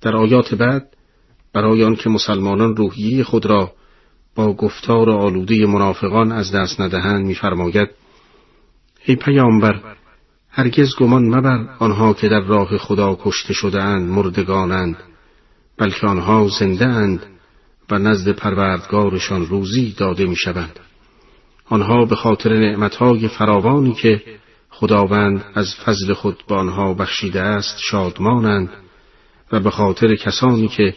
[0.00, 0.88] در آیات بعد
[1.52, 3.72] برای آنکه مسلمانان روحیه خود را
[4.34, 7.88] با گفتار آلوده منافقان از دست ندهند میفرماید
[9.04, 9.80] ای پیامبر
[10.56, 14.96] هرگز گمان مبر آنها که در راه خدا کشته شدهاند مردگانند
[15.78, 17.26] بلکه آنها زنده اند
[17.90, 20.80] و نزد پروردگارشان روزی داده می شوند.
[21.68, 24.22] آنها به خاطر نعمتهای فراوانی که
[24.70, 28.68] خداوند از فضل خود به آنها بخشیده است شادمانند
[29.52, 30.94] و به خاطر کسانی که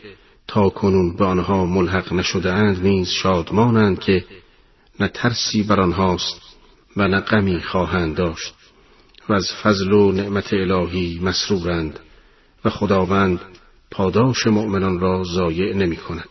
[0.47, 4.25] تا کنون به آنها ملحق نشده اند نیز شادمانند که
[4.99, 6.41] نه ترسی بر آنهاست
[6.97, 8.53] و نه غمی خواهند داشت
[9.29, 11.99] و از فضل و نعمت الهی مسرورند
[12.65, 13.39] و خداوند
[13.91, 16.29] پاداش مؤمنان را ضایع نمی کند.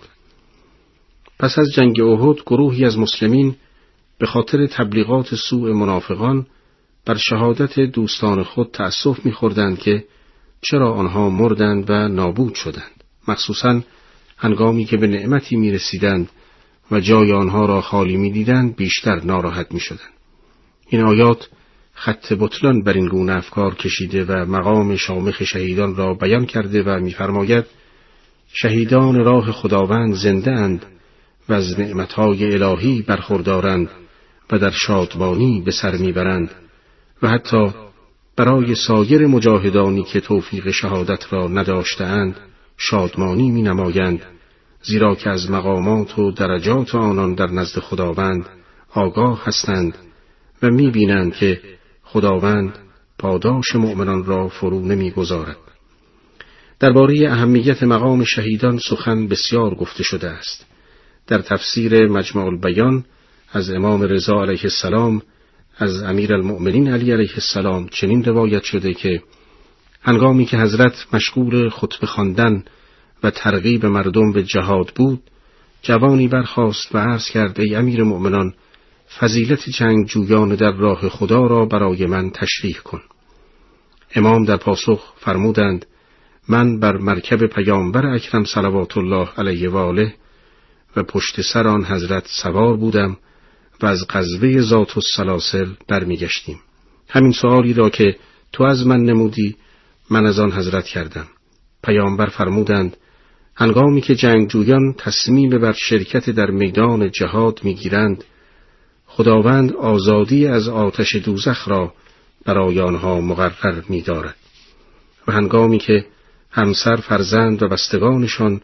[1.38, 3.56] پس از جنگ احد گروهی از مسلمین
[4.18, 6.46] به خاطر تبلیغات سوء منافقان
[7.04, 10.04] بر شهادت دوستان خود تأسف میخوردند که
[10.60, 13.80] چرا آنها مردند و نابود شدند مخصوصا
[14.36, 16.30] هنگامی که به نعمتی می رسیدند
[16.90, 20.12] و جای آنها را خالی می دیدند بیشتر ناراحت می شدند.
[20.88, 21.48] این آیات
[21.98, 27.00] خط بطلان بر این گونه افکار کشیده و مقام شامخ شهیدان را بیان کرده و
[27.00, 27.64] میفرماید
[28.52, 30.86] شهیدان راه خداوند زنده اند
[31.48, 33.90] و از نعمتهای الهی برخوردارند
[34.52, 36.50] و در شادمانی به سر می‌برند
[37.22, 37.70] و حتی
[38.36, 42.36] برای سایر مجاهدانی که توفیق شهادت را نداشتهاند
[42.76, 44.22] شادمانی می نمایند
[44.82, 48.46] زیرا که از مقامات و درجات آنان در نزد خداوند
[48.94, 49.94] آگاه هستند
[50.62, 51.60] و می بینند که
[52.16, 52.78] خداوند
[53.18, 55.56] پاداش مؤمنان را فرو نمی‌گذارد.
[56.80, 60.66] درباره اهمیت مقام شهیدان سخن بسیار گفته شده است.
[61.26, 63.04] در تفسیر مجمع البیان
[63.52, 65.22] از امام رضا علیه السلام
[65.78, 69.22] از امیر المؤمنین علی علیه السلام چنین روایت شده که
[70.02, 72.64] هنگامی که حضرت مشغول خطبه خواندن
[73.22, 75.22] و ترغیب مردم به جهاد بود
[75.82, 78.54] جوانی برخاست و عرض کرد ای امیر مؤمنان
[79.20, 83.02] فضیلت جنگ جویان در راه خدا را برای من تشریح کن.
[84.14, 85.86] امام در پاسخ فرمودند
[86.48, 90.14] من بر مرکب پیامبر اکرم صلوات الله علیه و آله
[90.96, 93.16] و پشت سر آن حضرت سوار بودم
[93.82, 96.60] و از قذبه ذات و سلاسل برمیگشتیم.
[97.08, 98.16] همین سوالی را که
[98.52, 99.56] تو از من نمودی
[100.10, 101.26] من از آن حضرت کردم.
[101.84, 102.96] پیامبر فرمودند
[103.56, 108.24] هنگامی که جنگجویان تصمیم بر شرکت در میدان جهاد می‌گیرند
[109.16, 111.92] خداوند آزادی از آتش دوزخ را
[112.44, 114.36] برای آنها مقرر می‌دارد
[115.28, 116.04] و هنگامی که
[116.50, 118.60] همسر فرزند و بستگانشان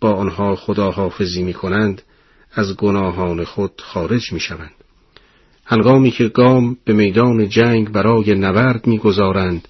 [0.00, 2.02] با آنها خداحافظی می کنند
[2.52, 4.74] از گناهان خود خارج می شوند.
[5.66, 9.68] هنگامی که گام به میدان جنگ برای نبرد می‌گذارند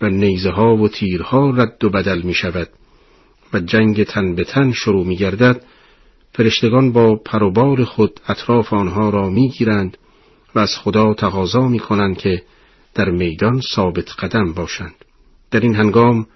[0.00, 2.68] و نیزه ها و تیرها رد و بدل می شود
[3.52, 5.62] و جنگ تن به تن شروع می گردد
[6.34, 9.96] فرشتگان با پروبال خود اطراف آنها را می‌گیرند
[10.54, 12.42] و از خدا تقاضا می کنند که
[12.94, 14.94] در میدان ثابت قدم باشند.
[15.50, 16.26] در این هنگام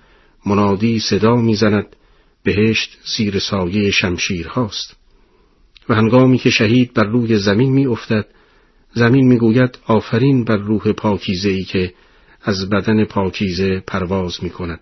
[0.46, 1.96] منادی صدا می‌زند
[2.42, 4.96] بهشت زیر سایه شمشیر هاست
[5.88, 8.26] و هنگامی که شهید بر روی زمین می افتد
[8.92, 11.94] زمین می‌گوید آفرین بر روح پاکیزه ای که
[12.42, 14.80] از بدن پاکیزه پرواز می کند.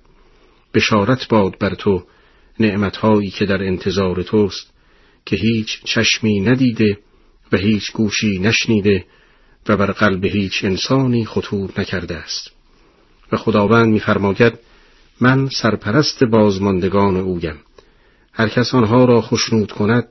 [0.75, 2.05] بشارت باد بر تو
[2.61, 4.76] نعمتهایی که در انتظار توست
[5.27, 6.99] که هیچ چشمی ندیده
[7.53, 9.05] و هیچ گوشی نشنیده
[9.69, 12.51] و بر قلب هیچ انسانی خطور نکرده است.
[13.33, 14.59] و خداوند میفرماید
[15.21, 17.57] من سرپرست بازماندگان اویم.
[18.33, 20.09] هر کس آنها را خشنود کند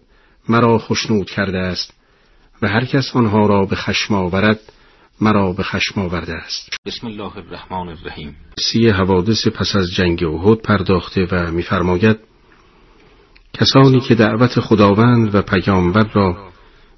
[0.50, 1.94] مرا خشنود کرده است.
[2.62, 4.60] و هر کس آنها را به خشم آورد
[5.22, 6.78] مرا به خشم آورده است.
[6.86, 8.36] بسم الله الرحمن الرحیم.
[8.60, 12.18] سی حوادث پس از جنگ احد پرداخته و میفرماید
[13.60, 16.38] کسانی که دعوت خداوند و پیامبر را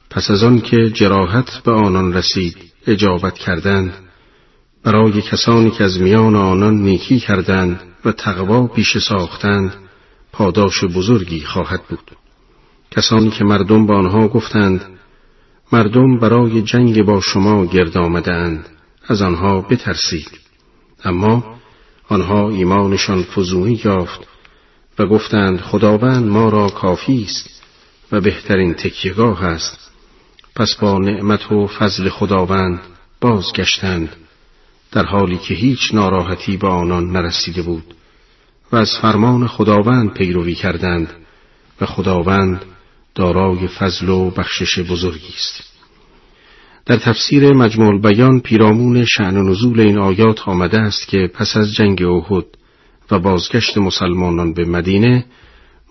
[0.10, 3.94] پس از آن که جراحت به آنان رسید اجابت کردند
[4.84, 9.74] برای کسانی که از میان آنان نیکی کردند و تقوا پیش ساختند
[10.32, 12.11] پاداش بزرگی خواهد بود.
[12.92, 14.82] کسانی که مردم به آنها گفتند
[15.72, 18.60] مردم برای جنگ با شما گرد آمده
[19.08, 20.32] از آنها بترسید.
[21.03, 21.56] اما
[22.10, 24.27] آنها ایمانشان فزونی یافت
[25.00, 27.64] و گفتند خداوند ما را کافی است
[28.11, 29.92] و بهترین تکیگاه است.
[30.56, 32.80] پس با نعمت و فضل خداوند
[33.22, 34.16] بازگشتند
[34.92, 37.84] در حالی که هیچ ناراحتی به آنان نرسیده بود
[38.72, 41.14] و از فرمان خداوند پیروی کردند
[41.82, 42.66] و خداوند
[43.16, 45.64] دارای فضل و بخشش بزرگی است.
[46.85, 51.74] در تفسیر مجموع بیان پیرامون شعن و نزول این آیات آمده است که پس از
[51.74, 52.45] جنگ احد
[53.11, 55.26] و بازگشت مسلمانان به مدینه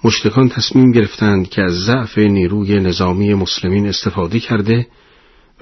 [0.05, 4.86] مشتکان تصمیم گرفتند که از ضعف نیروی نظامی مسلمین استفاده کرده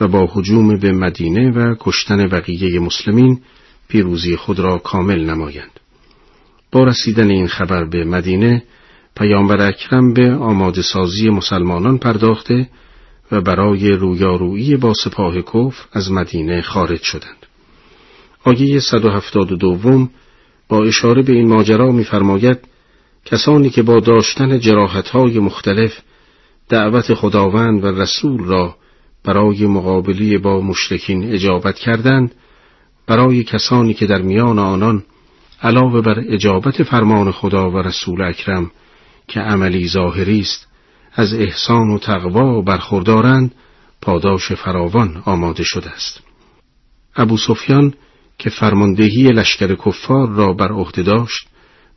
[0.01, 3.41] و با حجوم به مدینه و کشتن بقیه مسلمین
[3.89, 5.81] پیروزی خود را کامل نمایند.
[6.73, 8.63] با رسیدن این خبر به مدینه
[9.17, 12.69] پیامبر اکرم به آماده سازی مسلمانان پرداخته
[13.33, 17.47] و برای رویارویی با سپاه کف از مدینه خارج شدند.
[18.45, 20.09] آیه 172
[20.69, 22.59] با اشاره به این ماجرا می‌فرماید
[23.25, 25.99] کسانی که با داشتن جراحتهای مختلف
[26.69, 28.77] دعوت خداوند و رسول را
[29.25, 32.35] برای مقابلی با مشرکین اجابت کردند
[33.07, 35.03] برای کسانی که در میان آنان
[35.63, 38.71] علاوه بر اجابت فرمان خدا و رسول اکرم
[39.29, 40.69] که عملی ظاهری است
[41.15, 43.55] از احسان و تقوا برخوردارند
[44.03, 46.21] پاداش فراوان آماده شده است.
[47.17, 47.95] ابو سفیان
[48.39, 51.47] که فرماندهی لشکر کفار را بر عهده داشت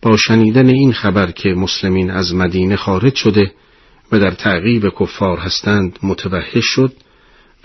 [0.01, 3.51] با شنیدن این خبر که مسلمین از مدینه خارج شده
[4.11, 6.93] و در تعقیب کفار هستند متوحش شد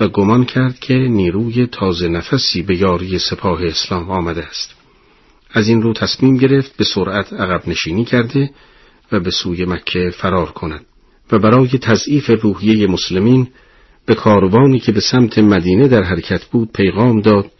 [0.00, 4.74] و گمان کرد که نیروی تازه نفسی به یاری سپاه اسلام آمده است.
[5.50, 8.50] از این رو تصمیم گرفت به سرعت عقب نشینی کرده
[9.12, 10.86] و به سوی مکه فرار کند
[11.32, 13.48] و برای تضعیف روحیه مسلمین
[14.06, 17.50] به کاروانی که به سمت مدینه در حرکت بود پیغام داد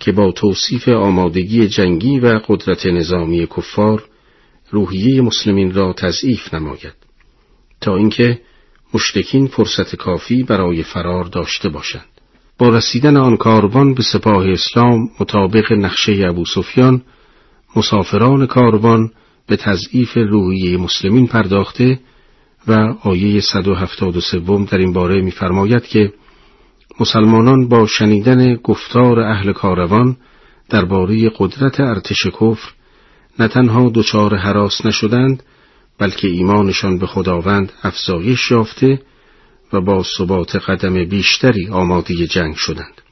[0.00, 4.04] که با توصیف آمادگی جنگی و قدرت نظامی کفار
[4.70, 6.94] روحیه مسلمین را تضعیف نماید
[7.80, 8.40] تا اینکه
[8.94, 12.06] مشرکین فرصت کافی برای فرار داشته باشند.
[12.58, 17.02] با رسیدن آن کاروان به سپاه اسلام مطابق نقشه ابو سفیان
[17.76, 19.10] مسافران کاروان
[19.46, 22.00] به تضعیف روحیه مسلمین پرداخته
[22.68, 24.38] و آیه 173
[24.70, 26.12] در این باره می‌فرماید که
[27.00, 30.16] مسلمانان با شنیدن گفتار اهل کاروان
[30.68, 32.72] درباره قدرت ارتش کفر
[33.38, 35.42] نه تنها دچار حراس نشدند
[35.98, 39.02] بلکه ایمانشان به خداوند افزایش یافته
[39.72, 43.02] و با ثبات قدم بیشتری آماده جنگ شدند.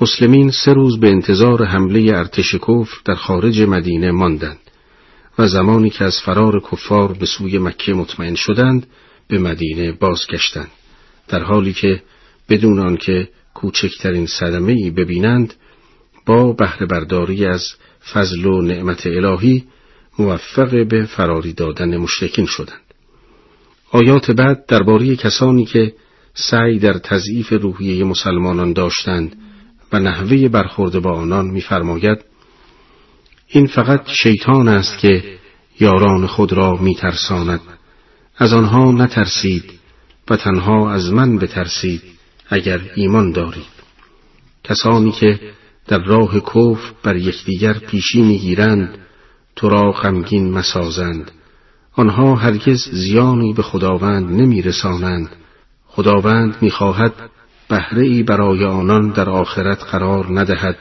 [0.00, 4.58] مسلمین سه روز به انتظار حمله ارتش کفر در خارج مدینه ماندند
[5.38, 8.86] و زمانی که از فرار کفار به سوی مکه مطمئن شدند
[9.28, 10.70] به مدینه بازگشتند
[11.28, 12.02] در حالی که
[12.48, 15.54] بدون آنکه کوچکترین صدمه ای ببینند
[16.26, 17.74] با بهره برداری از
[18.12, 19.64] فضل و نعمت الهی
[20.18, 22.80] موفق به فراری دادن مشرکین شدند.
[23.90, 25.92] آیات بعد درباره کسانی که
[26.34, 29.36] سعی در تضعیف روحیه مسلمانان داشتند
[29.92, 32.18] و نحوه برخورد با آنان می‌فرماید
[33.48, 35.24] این فقط شیطان است که
[35.80, 37.60] یاران خود را میترساند
[38.36, 39.64] از آنها نترسید
[40.30, 42.13] و تنها از من بترسید
[42.48, 43.74] اگر ایمان دارید
[44.64, 45.40] کسانی که
[45.86, 48.98] در راه کفر بر یکدیگر پیشی می‌گیرند
[49.56, 51.30] تو را غمگین مسازند.
[51.92, 55.28] آنها هرگز زیانی به خداوند نمیرسانند.
[55.86, 57.12] خداوند می‌خواهد
[57.68, 60.78] بهره ای برای آنان در آخرت قرار ندهد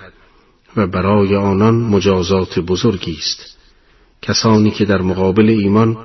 [0.76, 3.58] و برای آنان مجازات بزرگی است.
[4.22, 5.98] کسانی که در مقابل ایمان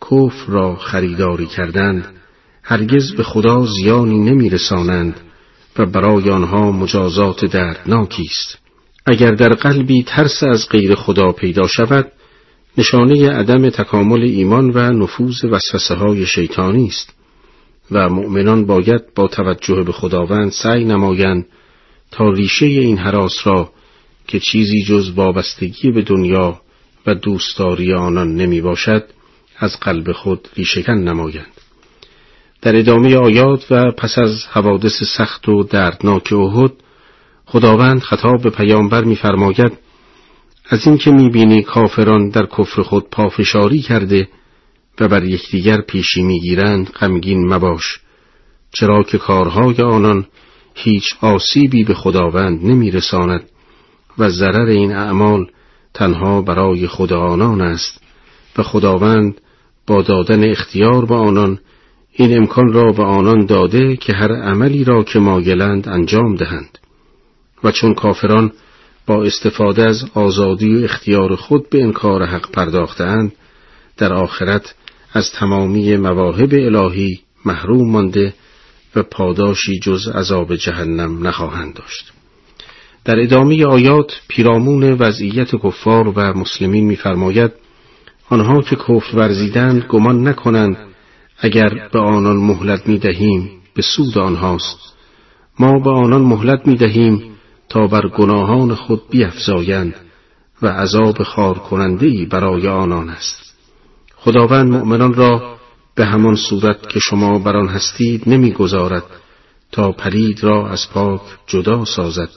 [0.00, 2.19] کفر را خریداری کردند
[2.62, 5.20] هرگز به خدا زیانی نمیرسانند
[5.78, 8.58] و برای آنها مجازات دردناکی است.
[9.06, 12.12] اگر در قلبی ترس از غیر خدا پیدا شود
[12.78, 17.14] نشانه عدم تکامل ایمان و نفوذ وسوسه های شیطانی است
[17.90, 21.46] و مؤمنان باید با توجه به خداوند سعی نمایند
[22.10, 23.72] تا ریشه این حراس را
[24.26, 26.60] که چیزی جز وابستگی به دنیا
[27.06, 29.04] و دوستداری آنان نمی باشد
[29.58, 31.59] از قلب خود ریشهکن نمایند.
[32.62, 36.72] در ادامه آیات و پس از حوادث سخت و دردناک احد
[37.46, 39.72] خداوند خطاب به پیامبر می‌فرماید
[40.68, 44.28] از اینکه می‌بینی کافران در کفر خود پافشاری کرده
[45.00, 48.00] و بر یکدیگر پیشی می‌گیرند غمگین مباش
[48.72, 50.26] چرا که کارهای آنان
[50.74, 53.48] هیچ آسیبی به خداوند نمیرساند
[54.18, 55.46] و ضرر این اعمال
[55.94, 58.00] تنها برای خود آنان است
[58.58, 59.40] و خداوند
[59.86, 61.58] با دادن اختیار به آنان
[62.20, 66.78] این امکان را به آنان داده که هر عملی را که مایلند انجام دهند.
[67.64, 68.52] و چون کافران
[69.06, 73.32] با استفاده از آزادی و اختیار خود به انکار حق پرداختند
[73.96, 74.74] در آخرت
[75.12, 78.34] از تمامی مواهب الهی محروم مانده
[78.96, 82.12] و پاداشی جز عذاب جهنم نخواهند داشت.
[83.04, 87.52] در ادامه آیات پیرامون وضعیت کفار و مسلمین می‌فرماید
[88.28, 90.89] آنها که کفر ورزیدند گمان نکنند
[91.40, 94.78] اگر به آنان مهلت می دهیم به سود آنهاست.
[95.58, 97.22] ما به آنان مهلت می دهیم
[97.68, 99.94] تا بر گناهان خود بیفزایند
[100.62, 103.54] و عذاب خار کننده برای آنان است.
[104.16, 105.56] خداوند مؤمنان را
[105.94, 109.04] به همان صورت که شما بر آن هستید نمی‌گذارد
[109.72, 112.30] تا پلید را از پاک جدا سازد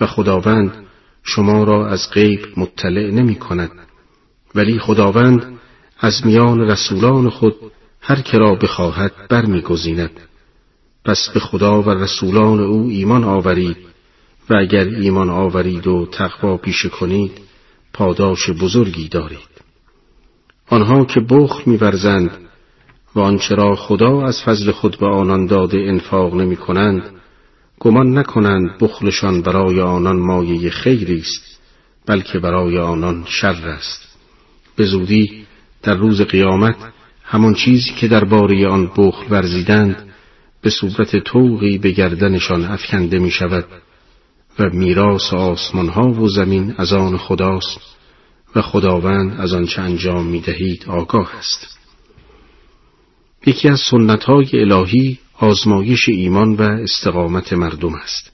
[0.00, 0.86] و خداوند
[1.22, 3.70] شما را از غیب مطلع نمی کند
[4.54, 5.58] ولی خداوند
[6.00, 7.54] از میان رسولان خود
[8.00, 10.20] هر که را بخواهد برمیگزیند.
[11.04, 13.76] پس به خدا و رسولان او ایمان آورید
[14.50, 17.32] و اگر ایمان آورید و تقوا پیشه کنید
[17.92, 19.48] پاداش بزرگی دارید.
[20.68, 22.30] آنها که بخل میورزند
[23.14, 27.02] و آنچه را خدا از فضل خود به آنان داده انفاق نمی کنند
[27.80, 31.60] گمان نکنند بخلشان برای آنان مایه خیری است
[32.06, 34.16] بلکه برای آنان شر است.
[34.76, 35.46] به زودی
[35.82, 36.76] در روز قیامت
[37.30, 40.08] همان چیزی که درباره آن بخل ورزیدند
[40.62, 43.64] به صورت توقی به گردنشان افکنده می شود
[44.58, 47.80] و میراث آسمان ها و زمین از آن خداست
[48.56, 51.78] و خداوند از آنچه انجام می دهید آگاه است.
[53.46, 58.32] یکی از سنت های الهی آزمایش ایمان و استقامت مردم است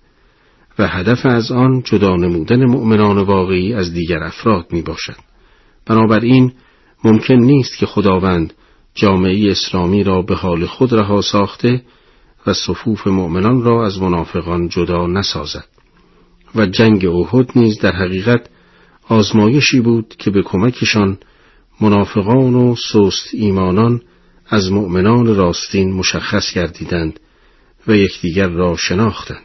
[0.78, 5.16] و هدف از آن جدا نمودن مؤمنان واقعی از دیگر افراد می باشد.
[5.86, 6.52] بنابراین
[7.04, 8.52] ممکن نیست که خداوند
[8.94, 11.82] جامعه اسلامی را به حال خود رها ساخته
[12.46, 15.64] و صفوف مؤمنان را از منافقان جدا نسازد.
[16.54, 18.48] و جنگ احد نیز در حقیقت
[19.08, 21.18] آزمایشی بود که به کمکشان
[21.80, 24.02] منافقان و سست ایمانان
[24.46, 27.20] از مؤمنان راستین مشخص گردیدند
[27.86, 29.44] و یکدیگر را شناختند.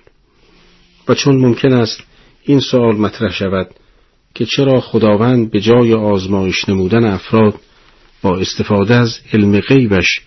[1.08, 2.04] و چون ممکن است
[2.44, 3.70] این سوال مطرح شود
[4.36, 7.56] که چرا خداوند به جای آزمایش نمودن افراد
[8.22, 10.22] با استفاده از علم غیبش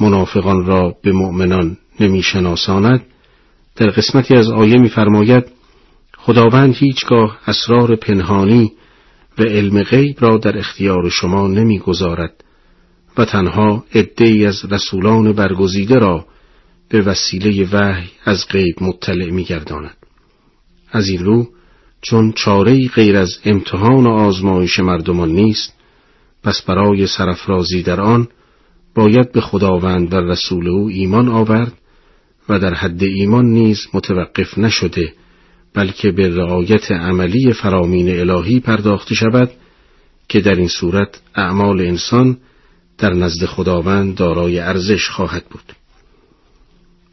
[0.00, 3.06] منافقان را به مؤمنان نمیشناساند
[3.76, 5.44] در قسمتی از آیه میفرماید
[6.16, 8.72] خداوند هیچگاه اسرار پنهانی
[9.38, 12.44] و علم غیب را در اختیار شما نمی‌گذارد
[13.18, 16.26] و تنها عدهای از رسولان برگزیده را
[16.88, 19.96] به وسیله وحی از غیب مطلع میگرداند.
[20.90, 21.48] از این رو
[22.02, 25.72] چون چاره غیر از امتحان و آزمایش مردمان نیست
[26.44, 28.28] پس برای سرفرازی در آن
[28.94, 31.72] باید به خداوند و رسول او ایمان آورد
[32.48, 35.12] و در حد ایمان نیز متوقف نشده
[35.74, 39.50] بلکه به رعایت عملی فرامین الهی پرداخته شود
[40.28, 42.38] که در این صورت اعمال انسان
[42.98, 45.72] در نزد خداوند دارای ارزش خواهد بود.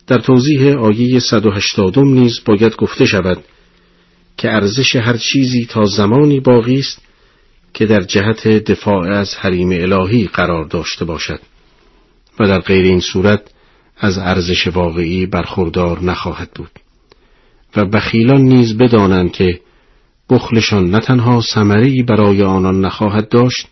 [0.08, 3.43] در توضیح آیه 180 نیز باید گفته شود
[4.38, 7.01] که ارزش هر چیزی تا زمانی باقی است
[7.74, 11.40] که در جهت دفاع از حریم الهی قرار داشته باشد.
[12.40, 13.41] و در غیر این صورت
[13.98, 16.72] از ارزش واقعی برخوردار نخواهد بود.
[17.75, 19.59] و بخیلان نیز بدانند که
[20.30, 23.67] بخلشان نه تنها ثمرهای برای آنان نخواهد داشت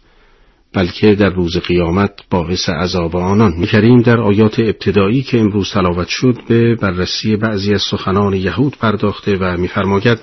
[0.73, 3.53] بلکه در روز قیامت باعث عذاب آنان.
[3.57, 9.37] میکریم در آیات ابتدایی که امروز تلاوت شد به بررسی بعضی از سخنان یهود پرداخته
[9.37, 10.19] و میفرماید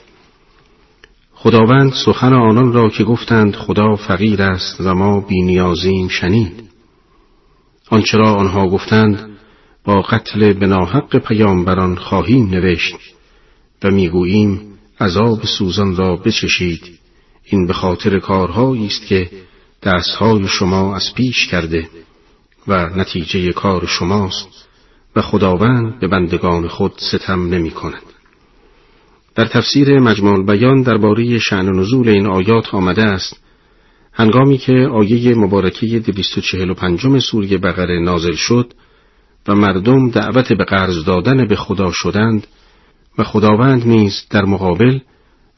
[1.47, 6.65] خداوند سخن آنان را که گفتند خدا فقیر است و ما بینیازیم شنید
[7.91, 9.31] آنچرا آنها گفتند
[9.85, 12.97] با قتل بناحق پیامبران خواهیم نوشت
[13.85, 14.61] و می‌گوییم
[15.01, 16.99] عذاب سوزان را بچشید
[17.45, 19.31] این به خاطر کارهایی است که
[19.83, 21.89] دستهای شما از پیش کرده
[22.69, 24.69] و نتیجه کار شماست
[25.17, 28.16] و خداوند به بندگان خود ستم نمی کند.
[29.37, 33.43] در تفسیر مجموع بیان درباره شعن نزول این آیات آمده است.
[34.13, 38.73] هنگامی که آیه مبارکه 245 سوره بقره نازل شد
[39.49, 42.47] و مردم دعوت به قرض دادن به خدا شدند
[43.19, 44.99] و خداوند نیز در مقابل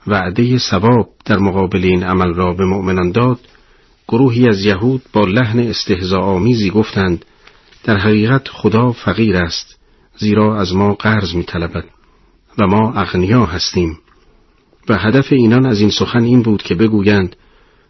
[0.06, 3.38] وعده ثواب در مقابل این عمل را به مؤمنان داد
[4.08, 7.24] گروهی از یهود با لحن استهزاآمیزی گفتند
[7.84, 9.78] در حقیقت خدا فقیر است
[10.16, 11.84] زیرا از ما قرض می طلبد
[12.58, 13.98] و ما اغنیا هستیم
[14.88, 17.36] و هدف اینان از این سخن این بود که بگویند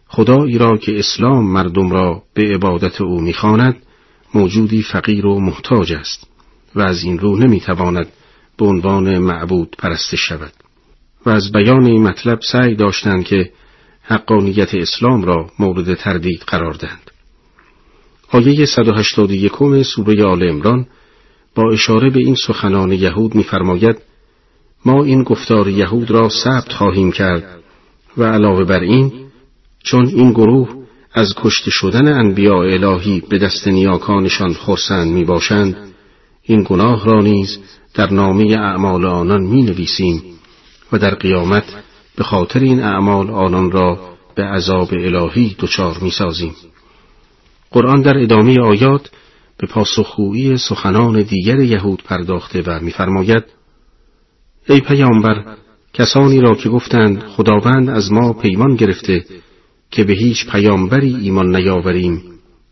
[0.07, 3.75] خدایی را که اسلام مردم را به عبادت او می‌خواند
[4.33, 6.27] موجودی فقیر و محتاج است
[6.75, 8.07] و از این رو نمی‌تواند
[8.57, 10.53] به عنوان معبود پرستش شود
[11.25, 13.51] و از بیان این مطلب سعی داشتند که
[14.03, 17.11] حقانیت اسلام را مورد تردید قرار دهند.
[18.31, 20.87] آیه 181 سوره آل امران
[21.55, 24.08] با اشاره به این سخنان یهود می‌فرماید
[24.85, 27.59] ما این گفتار یهود را ثبت خواهیم کرد
[28.17, 29.11] و علاوه بر این
[29.83, 30.69] چون این گروه
[31.13, 35.75] از کشته شدن انبیاء الهی به دست نیاکانشان خرسند می باشند
[36.43, 37.59] این گناه را نیز
[37.93, 40.23] در نامه اعمال آنان می نویسیم
[40.91, 41.63] و در قیامت
[42.15, 43.99] به خاطر این اعمال آنان را
[44.35, 46.55] به عذاب الهی دچار می سازیم.
[47.71, 49.11] قرآن در ادامه آیات
[49.57, 53.43] به پاسخگویی سخنان دیگر یهود پرداخته و میفرماید
[54.69, 55.55] ای پیامبر
[55.93, 59.25] کسانی را که گفتند خداوند از ما پیمان گرفته
[59.91, 62.21] که به هیچ پیامبری ایمان نیاوریم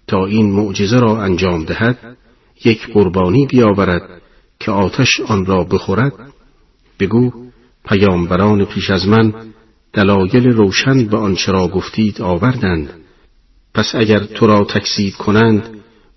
[0.07, 2.17] تا این معجزه را انجام دهد
[2.65, 4.21] یک قربانی بیاورد
[4.59, 6.13] که آتش آن را بخورد؟
[6.99, 7.31] بگو
[7.85, 9.33] پیامبران پیش از من
[9.93, 12.89] دلایل روشن به آنچه را گفتید آوردند.
[13.73, 15.63] پس اگر تو را تکسید کنند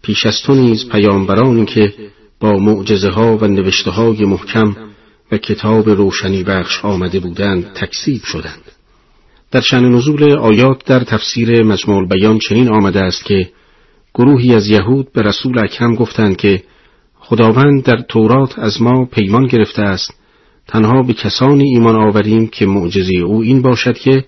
[0.03, 1.95] پیش از تو نیز پیامبرانی که
[2.41, 4.90] با معجزه ها و نوشته های محکم
[5.33, 8.63] و کتاب روشنی بخش آمده بودند تکسیب شدند.
[9.51, 13.51] در شن نزول آیات در تفسیر مجموع بیان چنین آمده است که
[14.15, 16.63] گروهی از یهود به رسول اکرم گفتند که
[17.21, 20.15] خداوند در تورات از ما پیمان گرفته است.
[20.69, 24.25] تنها به کسانی ایمان آوریم که معجزه او این باشد که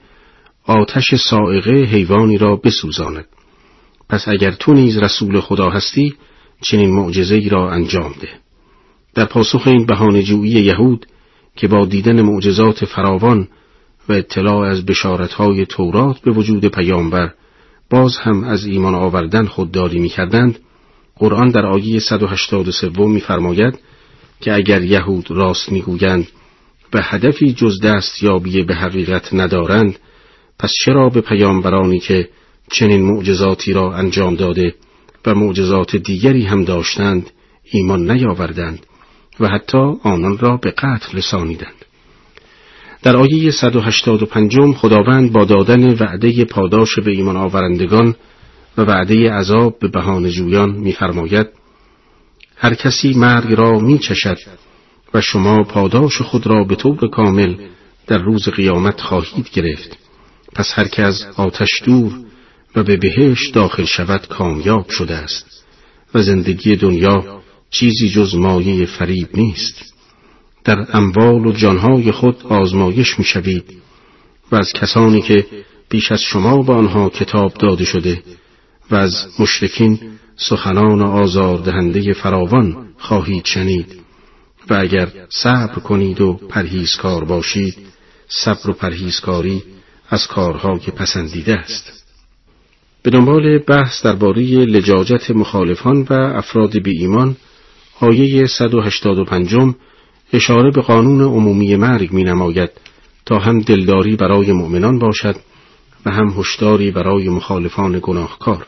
[0.67, 3.25] آتش سائقه حیوانی را بسوزاند.
[4.09, 6.15] پس اگر تو نیز رسول خدا هستی
[6.61, 8.29] چنین معجزه ای را انجام ده.
[9.15, 11.07] در پاسخ این بهانه‌جویی یهود
[11.57, 13.49] که با دیدن معجزات فراوان
[14.09, 17.33] و اطلاع از بشارتهای تورات به وجود پیامبر
[17.91, 20.59] باز هم از ایمان آوردن خودداری می‌کردند
[21.17, 23.79] قرآن در آیه 183 میفرماید
[24.41, 26.29] که اگر یهود راست می‌گویند
[26.95, 29.99] و هدفی جز دست یابی به حقیقت ندارند
[30.59, 32.29] پس چرا به پیامبرانی که
[32.73, 34.75] چنین معجزاتی را انجام داده
[35.27, 37.31] و معجزات دیگری هم داشتند
[37.71, 38.87] ایمان نیاوردند؟
[39.41, 41.85] و حتی آنان را به قتل رسانیدند.
[43.03, 48.15] در آیه 185 خداوند با دادن وعده پاداش به ایمان آورندگان
[48.79, 51.47] و وعده عذاب به بهانه جویان می‌فرماید
[52.57, 54.39] هر کسی مرگ را میچشد
[55.15, 57.55] و شما پاداش خود را به طور کامل
[58.07, 59.99] در روز قیامت خواهید گرفت
[60.55, 62.13] پس هر که از آتش دور
[62.77, 65.65] و به بهش داخل شود کامیاب شده است
[66.15, 67.42] و زندگی دنیا
[67.73, 69.95] چیزی جز مایه فریب نیست.
[70.65, 73.65] در اموال و جانهای خود آزمایش می‌شوید
[74.53, 75.47] و از کسانی که
[75.89, 78.23] بیش از شما به آنها کتاب داده شده
[78.91, 79.99] و از مشرکین
[80.37, 83.87] سخنان آزاردهنده فراوان خواهید شنید
[84.71, 87.77] و اگر صبر کنید و پرهیزکار باشید
[88.29, 89.63] صبر و پرهیزکاری
[90.09, 92.05] از کارها که پسندیده است.
[93.03, 97.37] به دنبال بحث درباره لجاجت مخالفان و افراد بی ایمان
[98.03, 99.75] آیه 185
[100.33, 102.71] اشاره به قانون عمومی مرگ می نماید
[103.27, 105.37] تا هم دلداری برای مؤمنان باشد
[106.07, 108.67] و هم هشداری برای مخالفان گناهکار.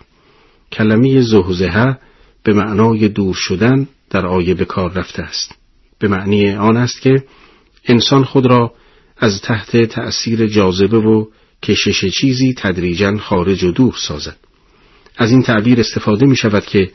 [0.73, 1.99] کلمه زهزهه
[2.43, 5.55] به معنای دور شدن در آیه به کار رفته است.
[5.99, 7.25] به معنی آن است که
[7.85, 8.73] انسان خود را
[9.19, 11.27] از تحت تأثیر جاذبه و
[11.63, 14.37] کشش چیزی تدریجا خارج و دور سازد.
[15.17, 16.91] از این تعبیر استفاده می شود که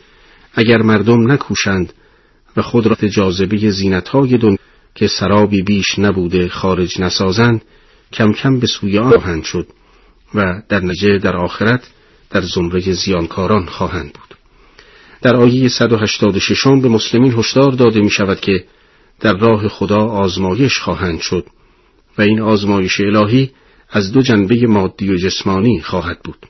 [0.53, 1.93] اگر مردم نکوشند
[2.57, 4.57] و خود را جاذبه زینتهای دنیا
[4.95, 7.61] که سرابی بیش نبوده خارج نسازند
[8.13, 9.67] کم کم به سوی آن خواهند شد
[10.35, 11.83] و در نجه در آخرت
[12.29, 14.37] در زمره زیانکاران خواهند بود.
[15.21, 18.63] در آیه 186 به مسلمین هشدار داده می شود که
[19.19, 21.45] در راه خدا آزمایش خواهند شد
[22.17, 23.51] و این آزمایش الهی
[23.89, 26.45] از دو جنبه مادی و جسمانی خواهد بود.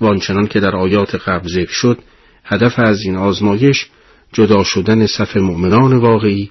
[0.00, 1.98] و آنچنان که در آیات قبل ذکر شد
[2.44, 3.86] هدف از این آزمایش
[4.32, 6.50] جدا شدن صف مؤمنان واقعی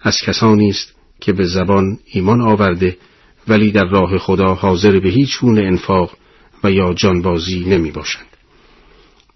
[0.00, 2.96] از کسانی است که به زبان ایمان آورده
[3.48, 6.10] ولی در راه خدا حاضر به هیچ گونه انفاق
[6.64, 8.26] و یا جانبازی نمی باشند.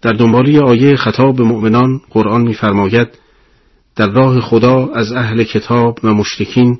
[0.01, 3.07] در دنبالی آیه خطاب مؤمنان قرآن می‌فرماید
[3.95, 6.79] در راه خدا از اهل کتاب و مشرکین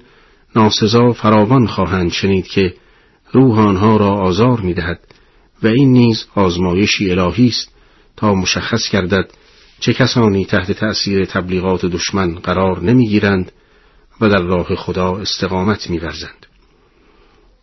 [0.55, 2.73] ناسزا فراوان خواهند شنید که
[3.31, 4.99] روح آنها را آزار می‌دهد
[5.63, 7.75] و این نیز آزمایشی الهی است
[8.17, 9.31] تا مشخص گردد
[9.79, 13.51] چه کسانی تحت تأثیر تبلیغات دشمن قرار نمی‌گیرند
[14.21, 16.45] و در راه خدا استقامت میورزند.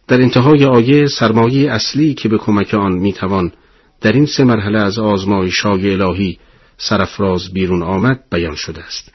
[0.08, 3.52] در انتهای آیه سرمایه اصلی که به کمک آن می‌توان
[4.00, 6.38] در این سه مرحله از آزمایش الهی
[6.78, 9.12] سرفراز بیرون آمد بیان شده است.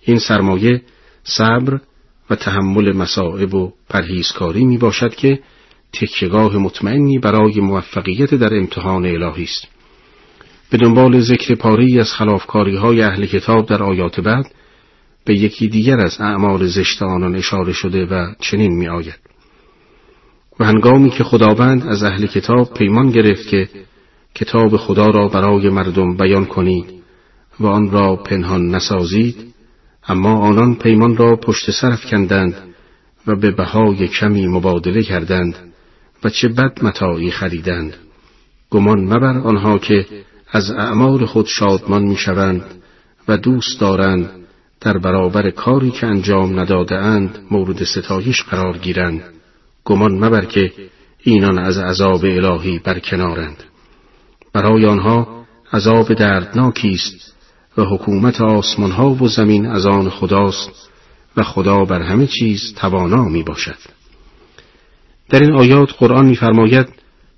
[0.00, 0.82] این سرمایه
[1.24, 1.80] صبر
[2.30, 5.42] و تحمل مصائب و پرهیزکاری می باشد که
[5.92, 9.68] تکیگاه مطمئنی برای موفقیت در امتحان الهی است.
[10.72, 14.54] به دنبال ذکر پاری از خلافکاری های اهل کتاب در آیات بعد
[15.24, 19.18] به یکی دیگر از اعمال زشت آنان اشاره شده و چنین می آید.
[20.60, 23.68] و هنگامی که خداوند از اهل کتاب پیمان گرفت که
[24.34, 26.84] کتاب خدا را برای مردم بیان کنید
[27.60, 29.54] و آن را پنهان نسازید
[30.08, 32.54] اما آنان پیمان را پشت سرف کندند
[33.26, 35.54] و به بهای کمی مبادله کردند
[36.24, 37.94] و چه بد متاعی خریدند
[38.70, 40.06] گمان مبر آنها که
[40.54, 42.64] از اعمال خود شادمان می‌شوند
[43.28, 44.30] و دوست دارند
[44.80, 49.22] در برابر کاری که انجام نداده اند مورد ستایش قرار گیرند
[49.84, 50.72] گمان مبر که
[51.22, 53.64] اینان از عذاب الهی برکنارند
[54.52, 57.34] برای آنها عذاب دردناکی است
[57.76, 60.88] و حکومت آسمان ها و زمین از آن خداست
[61.36, 63.78] و خدا بر همه چیز توانا می باشد.
[65.28, 66.88] در این آیات قرآن می‌فرماید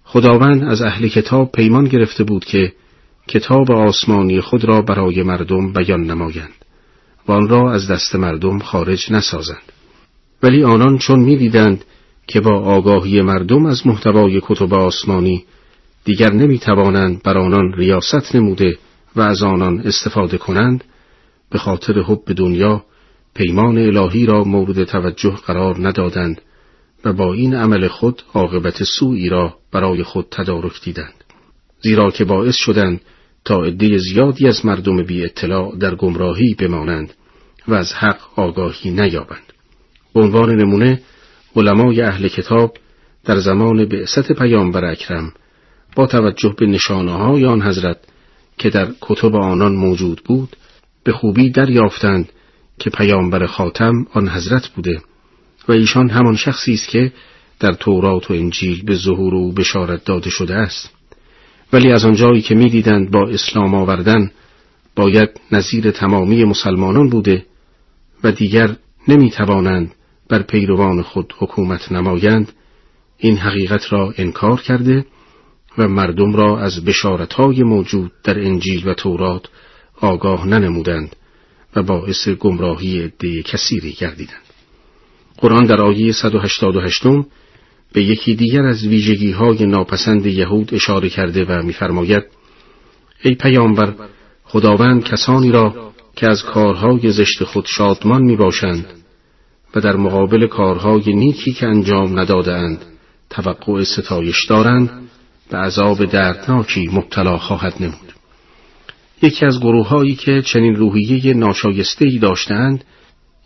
[0.04, 2.72] خداوند از اهل کتاب پیمان گرفته بود که
[3.28, 6.54] کتاب آسمانی خود را برای مردم بیان نمایند
[7.28, 9.72] و آن را از دست مردم خارج نسازند.
[10.42, 11.84] ولی آنان چون می‌دیدند
[12.26, 15.44] که با آگاهی مردم از محتوای کتب آسمانی
[16.04, 18.78] دیگر نمی توانند بر آنان ریاست نموده
[19.16, 20.84] و از آنان استفاده کنند
[21.50, 22.84] به خاطر حب دنیا
[23.34, 26.40] پیمان الهی را مورد توجه قرار ندادند
[27.04, 31.24] و با این عمل خود عاقبت سوئی را برای خود تدارک دیدند.
[31.80, 33.00] زیرا که باعث شدند
[33.44, 37.14] تا عده زیادی از مردم بی اطلاع در گمراهی بمانند
[37.68, 39.52] و از حق آگاهی نیابند.
[40.14, 41.00] به عنوان نمونه
[41.56, 42.76] علمای اهل کتاب
[43.24, 45.32] در زمان بعثت پیامبر اکرم
[45.96, 47.96] با توجه به نشانه های آن حضرت
[48.58, 50.56] که در کتب آنان موجود بود
[51.04, 52.28] به خوبی دریافتند
[52.78, 55.02] که پیامبر خاتم آن حضرت بوده
[55.68, 57.12] و ایشان همان شخصی است که
[57.60, 60.90] در تورات و انجیل به ظهور او بشارت داده شده است.
[61.74, 64.30] ولی از آنجایی که می‌دیدند با اسلام آوردن
[64.96, 67.46] باید نظیر تمامی مسلمانان بوده
[68.24, 68.76] و دیگر
[69.08, 69.94] نمی توانند
[70.28, 72.52] بر پیروان خود حکومت نمایند
[73.18, 75.06] این حقیقت را انکار کرده
[75.78, 79.48] و مردم را از بشارتهای موجود در انجیل و تورات
[80.00, 81.16] آگاه ننمودند
[81.76, 84.44] و باعث گمراهی عده کثیری گردیدند.
[85.36, 87.02] قرآن در آیه 188
[87.94, 92.24] به یکی دیگر از ویژگی های ناپسند یهود اشاره کرده و می‌فرماید
[93.22, 93.94] ای پیامبر
[94.44, 98.86] خداوند کسانی را که از کارهای زشت خود شادمان می باشند
[99.74, 102.78] و در مقابل کارهای نیکی که انجام ندادند
[103.30, 104.90] توقع ستایش دارند
[105.50, 108.14] به عذاب دردناکی مبتلا خواهد نمود.
[109.22, 112.84] یکی از گروههایی که چنین روحیه ناشایستهی داشتند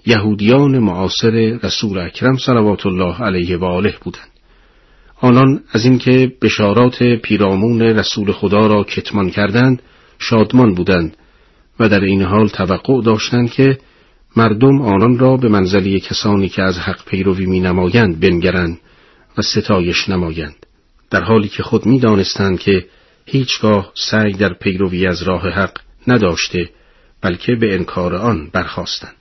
[0.06, 4.38] یهودیان معاصر رسول اکرم صلوات الله علیه و آله بودند.
[5.20, 9.82] آنان از اینکه بشارات پیرامون رسول خدا را کتمان کردند
[10.18, 11.16] شادمان بودند
[11.80, 13.78] و در این حال توقع داشتند که
[14.36, 18.80] مردم آنان را به منزلی کسانی که از حق پیروی می نمایند بنگرند
[19.38, 20.66] و ستایش نمایند.
[21.10, 22.86] در حالی که خود می دانستند که
[23.26, 26.70] هیچگاه سعی در پیروی از راه حق نداشته
[27.22, 29.14] بلکه به انکار آن برخواستند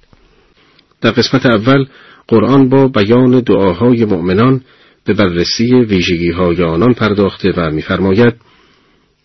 [1.02, 1.86] در قسمت اول
[2.28, 4.62] قرآن با بیان دعاهای مؤمنان
[5.08, 8.34] به بررسی ویژگی های آنان پرداخته و می‌فرماید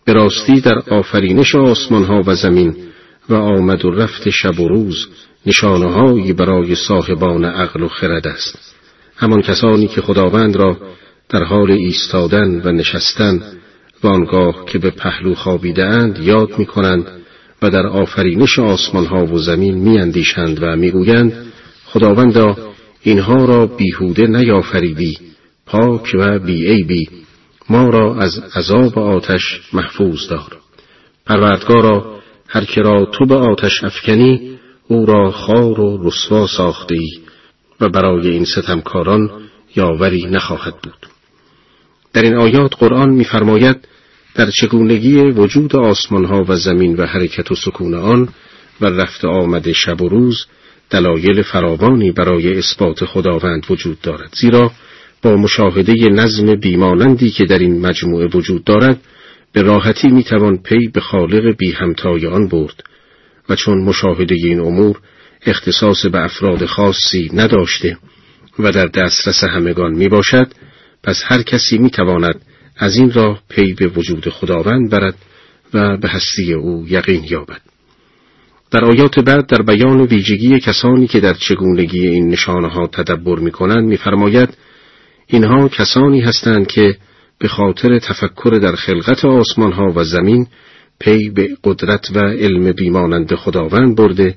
[0.05, 2.75] به راستی در آفرینش آسمان ها و زمین
[3.29, 5.07] و آمد و رفت شب و روز
[5.45, 8.75] نشانههایی برای صاحبان عقل و خرد است.
[9.15, 10.77] همان کسانی که خداوند را
[11.29, 13.41] در حال ایستادن و نشستن
[14.03, 17.07] و آنگاه که به پهلو خوابیدهاند یاد می کنند
[17.61, 21.33] و در آفرینش آسمان ها و زمین می اندیشند و می گویند
[21.85, 22.57] خداوندا
[23.01, 25.32] اینها را بیهوده نیافریدی.
[25.65, 27.09] پاک و بی بی
[27.69, 30.57] ما را از عذاب آتش محفوظ دار.
[31.25, 37.19] پروردگارا هر که را تو به آتش افکنی او را خار و رسوا ساخته ای
[37.81, 39.29] و برای این ستمکاران
[39.75, 41.07] یاوری نخواهد بود.
[42.13, 43.87] در این آیات قرآن می‌فرماید
[44.35, 48.29] در چگونگی وجود آسمانها و زمین و حرکت و سکون آن
[48.81, 50.45] و رفت آمد شب و روز
[50.89, 54.35] دلایل فراوانی برای اثبات خداوند وجود دارد.
[54.41, 54.71] زیرا
[55.23, 59.01] با مشاهده نظم بیمانندی که در این مجموعه وجود دارد
[59.53, 62.83] به راحتی می‌توان پی به خالق بی همتای آن برد
[63.49, 64.99] و چون مشاهده این امور
[65.45, 67.97] اختصاص به افراد خاصی نداشته
[68.59, 70.47] و در دسترس همگان می باشد
[71.03, 72.41] پس هر کسی می تواند
[72.77, 75.15] از این راه پی به وجود خداوند برد
[75.73, 77.61] و به هستی او یقین یابد.
[78.71, 83.51] در آیات بعد در بیان ویژگی کسانی که در چگونگی این نشانه ها تدبر می
[83.51, 84.57] کنند می فرماید
[85.33, 86.97] اینها کسانی هستند که
[87.39, 90.47] به خاطر تفکر در خلقت آسمان ها و زمین
[90.99, 94.35] پی به قدرت و علم بیمانند خداوند برده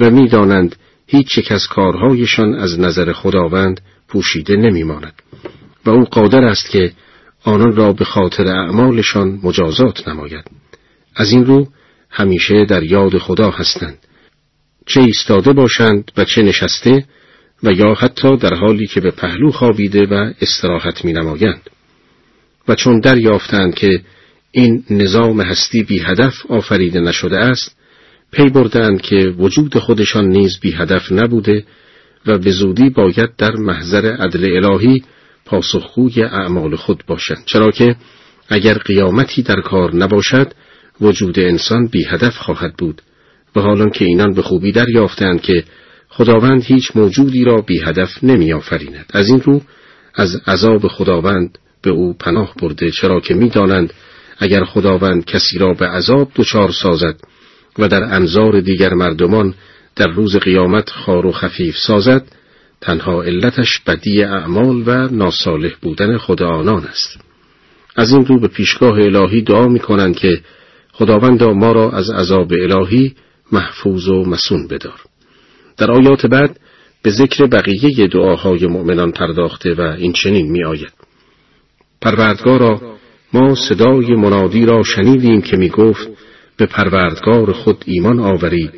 [0.00, 5.12] و می‌دانند هیچ یک از کارهایشان از نظر خداوند پوشیده نمیماند.
[5.86, 6.92] و او قادر است که
[7.44, 10.44] آنان را به خاطر اعمالشان مجازات نماید.
[11.16, 11.66] از این رو
[12.10, 13.98] همیشه در یاد خدا هستند.
[14.86, 17.04] چه ایستاده باشند و چه نشسته
[17.62, 21.70] و یا حتی در حالی که به پهلو خوابیده و استراحت می نمایند.
[22.68, 24.02] و چون دریافتند که
[24.52, 27.76] این نظام هستی بی هدف آفریده نشده است
[28.32, 31.64] پی بردند که وجود خودشان نیز بی هدف نبوده
[32.26, 35.02] و به زودی باید در محضر عدل الهی
[35.44, 37.96] پاسخگوی اعمال خود باشند چرا که
[38.48, 40.52] اگر قیامتی در کار نباشد
[41.00, 43.02] وجود انسان بی هدف خواهد بود
[43.56, 45.64] و حالا که اینان به خوبی دریافتند که
[46.14, 49.06] خداوند هیچ موجودی را بی هدف نمی آفریند.
[49.12, 49.60] از این رو
[50.14, 53.92] از عذاب خداوند به او پناه برده چرا که می‌دانند
[54.38, 57.16] اگر خداوند کسی را به عذاب دچار سازد
[57.78, 59.54] و در انظار دیگر مردمان
[59.96, 62.24] در روز قیامت خار و خفیف سازد
[62.80, 67.20] تنها علتش بدی اعمال و ناصالح بودن خود آنان است
[67.96, 70.40] از این رو به پیشگاه الهی دعا می کنند که
[70.92, 73.14] خداوندا ما را از عذاب الهی
[73.52, 75.11] محفوظ و مسون بدار
[75.76, 76.60] در آیات بعد
[77.02, 80.92] به ذکر بقیه دعاهای مؤمنان پرداخته و این چنین می آید
[82.00, 82.80] پروردگارا
[83.32, 86.08] ما صدای منادی را شنیدیم که می گفت
[86.56, 88.70] به پروردگار خود ایمان آوری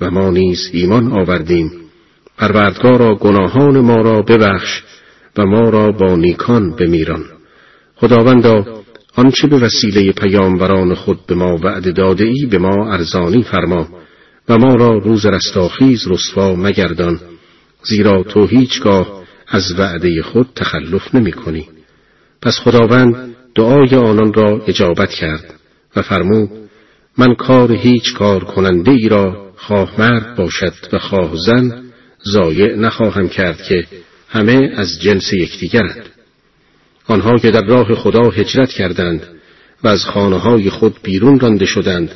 [0.00, 1.70] و ما نیز ایمان آوردیم.
[2.38, 4.82] پروردگارا گناهان ما را ببخش
[5.38, 7.24] و ما را با نیکان بمیران.
[7.96, 8.64] خداوندا
[9.16, 13.88] آنچه به وسیله پیامبران خود به ما وعده داده ای به ما ارزانی فرما.
[14.50, 17.20] و ما را روز رستاخیز رسوا مگردان
[17.82, 21.68] زیرا تو هیچگاه از وعده خود تخلف نمی کنی.
[22.42, 25.54] پس خداوند دعای آنان را اجابت کرد
[25.96, 26.50] و فرمود
[27.18, 31.82] من کار هیچ کار کننده ای را خواه مرد باشد و خواه زن
[32.28, 33.86] ضایع نخواهم کرد که
[34.28, 36.06] همه از جنس یکدیگرند
[37.06, 39.22] آنها که در راه خدا هجرت کردند
[39.84, 42.10] و از خانه های خود بیرون رانده شدند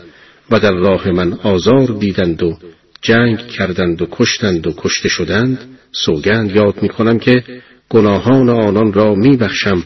[0.51, 2.59] و در راه من آزار دیدند و
[3.03, 5.59] جنگ کردند و کشتند و کشته شدند
[5.93, 7.43] سوگند یاد می کنم که
[7.89, 9.83] گناهان آنان را می بخشم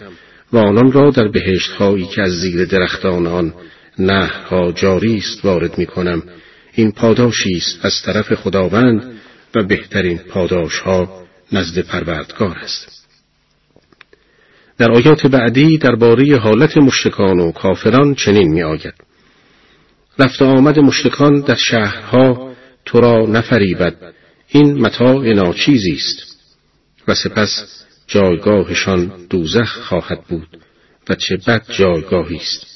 [0.53, 3.55] و آنان را در بهشت هایی که از زیر درختان آن
[3.99, 6.23] نهرها جاری است وارد می کنم
[6.75, 9.13] این پاداشی است از طرف خداوند
[9.55, 11.23] و بهترین پاداش ها
[11.53, 12.99] نزد پروردگار است
[14.79, 19.08] در آیات بعدی درباره حالت مشرکان و کافران چنین می آید.
[20.19, 22.53] رفت آمد مشرکان در شهرها
[22.85, 23.97] تو را نفریبد.
[24.49, 26.37] این متاع ناچیزی است.
[27.09, 30.49] و سپس جایگاهشان دوزخ خواهد بود
[31.09, 32.67] و چه بد جایگاهی است.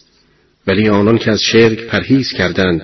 [0.67, 2.83] ولی آنان که از شرک پرهیز کردند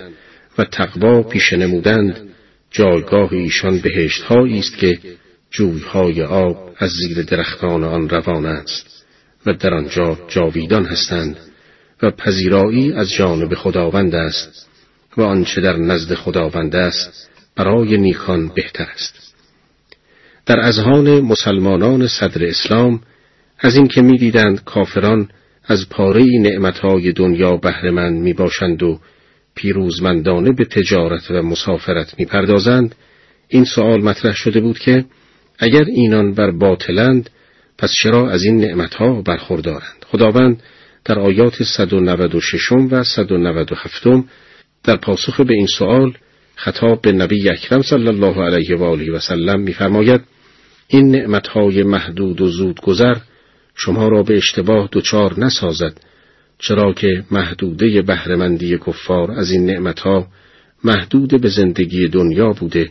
[0.59, 2.28] و تقوا پیش نمودند
[2.70, 4.99] جایگاه ایشان بهشت است که
[5.51, 9.05] جویهای آب از زیر درختان آن روان است
[9.47, 11.37] و در آنجا جاویدان هستند.
[12.02, 14.68] و پذیرایی از جانب خداوند است
[15.17, 19.35] و آنچه در نزد خداوند است برای نیکان بهتر است.
[20.47, 23.01] در اذهان مسلمانان صدر اسلام
[23.59, 25.28] از اینکه می‌دیدند کافران
[25.65, 29.01] از پاره نعمتهای دنیا بهرهمند می باشند و
[29.55, 32.94] پیروزمندانه به تجارت و مسافرت می‌پردازند
[33.49, 35.05] این سوال مطرح شده بود که
[35.59, 37.31] اگر اینان بر باطلند
[37.78, 40.62] پس چرا از این نعمتها برخوردارند؟ خداوند
[41.05, 44.07] در آیات 196 و 197
[44.85, 46.15] در پاسخ به این سوال
[46.57, 50.20] خطاب به نبی اکرم صلی الله علیه و آله و سلم میفرماید
[50.89, 53.17] این نعمتهای محدود و زود گذر
[53.75, 56.01] شما را به اشتباه دچار نسازد
[56.59, 60.27] چرا که محدوده بهرهمندی کفار از این نعمتها
[60.85, 62.91] محدود به زندگی دنیا بوده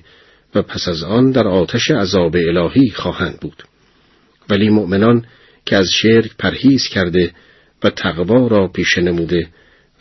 [0.56, 3.64] و پس از آن در آتش عذاب الهی خواهند بود.
[4.50, 5.26] ولی مؤمنان
[5.66, 7.32] که از شرک پرهیز کرده
[7.84, 9.48] و تقوا را پیش نموده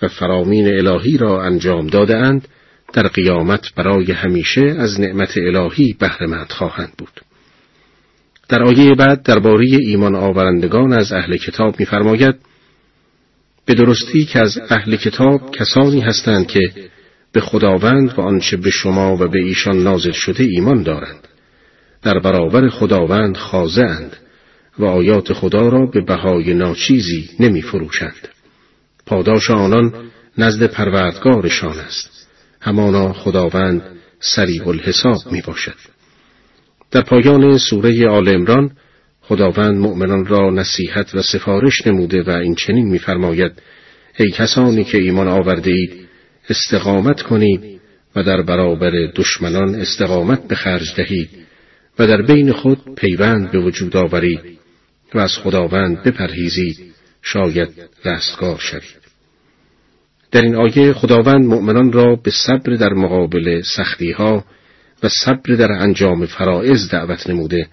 [0.03, 2.49] و فرامین الهی را انجام داده اند
[2.93, 7.21] در قیامت برای همیشه از نعمت الهی بهرهمند خواهند بود.
[8.49, 12.35] در آیه بعد درباره ایمان آورندگان از اهل کتاب می‌فرماید
[13.67, 16.61] به درستی که از اهل کتاب کسانی هستند که
[17.33, 21.29] به خداوند و آنچه به شما و به ایشان نازل شده ایمان دارند
[22.03, 24.17] در برابر خداوند خاضعند.
[24.79, 28.29] و آیات خدا را به بهای ناچیزی نمی فروشند.
[29.07, 29.93] پاداش آنان
[30.39, 32.29] نزد پروردگارشان است.
[32.61, 33.83] همانا خداوند
[34.21, 35.75] سریع الحساب می باشد
[36.91, 38.71] در پایان سوره آل امران
[39.23, 43.53] خداوند مؤمنان را نصیحت و سفارش نموده و این چنین می‌فرماید
[44.19, 46.09] ای کسانی که ایمان آورده اید
[46.49, 47.81] استقامت کنید
[48.17, 51.31] و در برابر دشمنان استقامت به خرج دهید
[51.99, 54.59] و در بین خود پیوند به وجود آورید.
[55.15, 56.95] و از خداوند بپرهیزید.
[57.23, 57.69] شاید
[58.05, 59.07] رستگار شوید.
[60.31, 64.45] در این آیه خداوند مؤمنان را به صبر در مقابل سختیها
[65.03, 67.69] و صبر در انجام فرائض دعوت نموده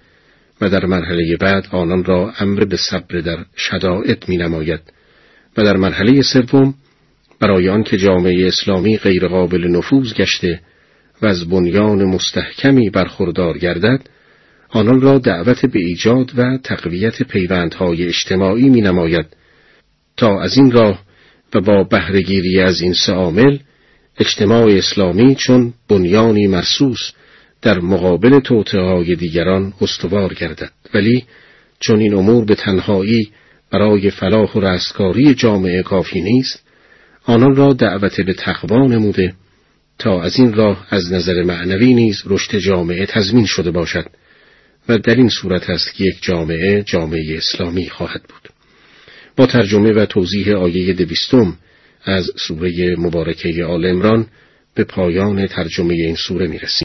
[0.61, 4.81] و در مرحله بعد آنان را امر به صبر در شدائد می نماید
[5.57, 6.73] و در مرحله سوم
[7.39, 10.59] برای آنکه جامعه اسلامی غیرقابل نفوذ گشته
[11.21, 13.99] و از بنیان مستحکمی برخوردار گردد
[14.73, 19.25] آنان را دعوت به ایجاد و تقویت پیوندهای اجتماعی می نماید
[20.17, 21.01] تا از این راه
[21.53, 23.57] و با بهرهگیری از این سه عامل
[24.17, 27.11] اجتماع اسلامی چون بنیانی مرسوس
[27.61, 30.71] در مقابل توطعه های دیگران استوار گردد.
[30.93, 31.23] ولی
[31.79, 33.31] چون این امور به تنهایی
[33.71, 36.63] برای فلاح و رستگاری جامعه کافی نیست.
[37.25, 39.33] آنان را دعوت به تقوا نموده
[39.99, 44.05] تا از این راه از نظر معنوی نیز رشد جامعه تضمین شده باشد.
[44.89, 48.49] و در این صورت است که یک جامعه جامعه اسلامی خواهد بود
[49.35, 51.57] با ترجمه و توضیح آیه دویستم
[52.03, 54.27] از سوره مبارکه آل امران
[54.75, 56.81] به پایان ترجمه این سوره می رسیم.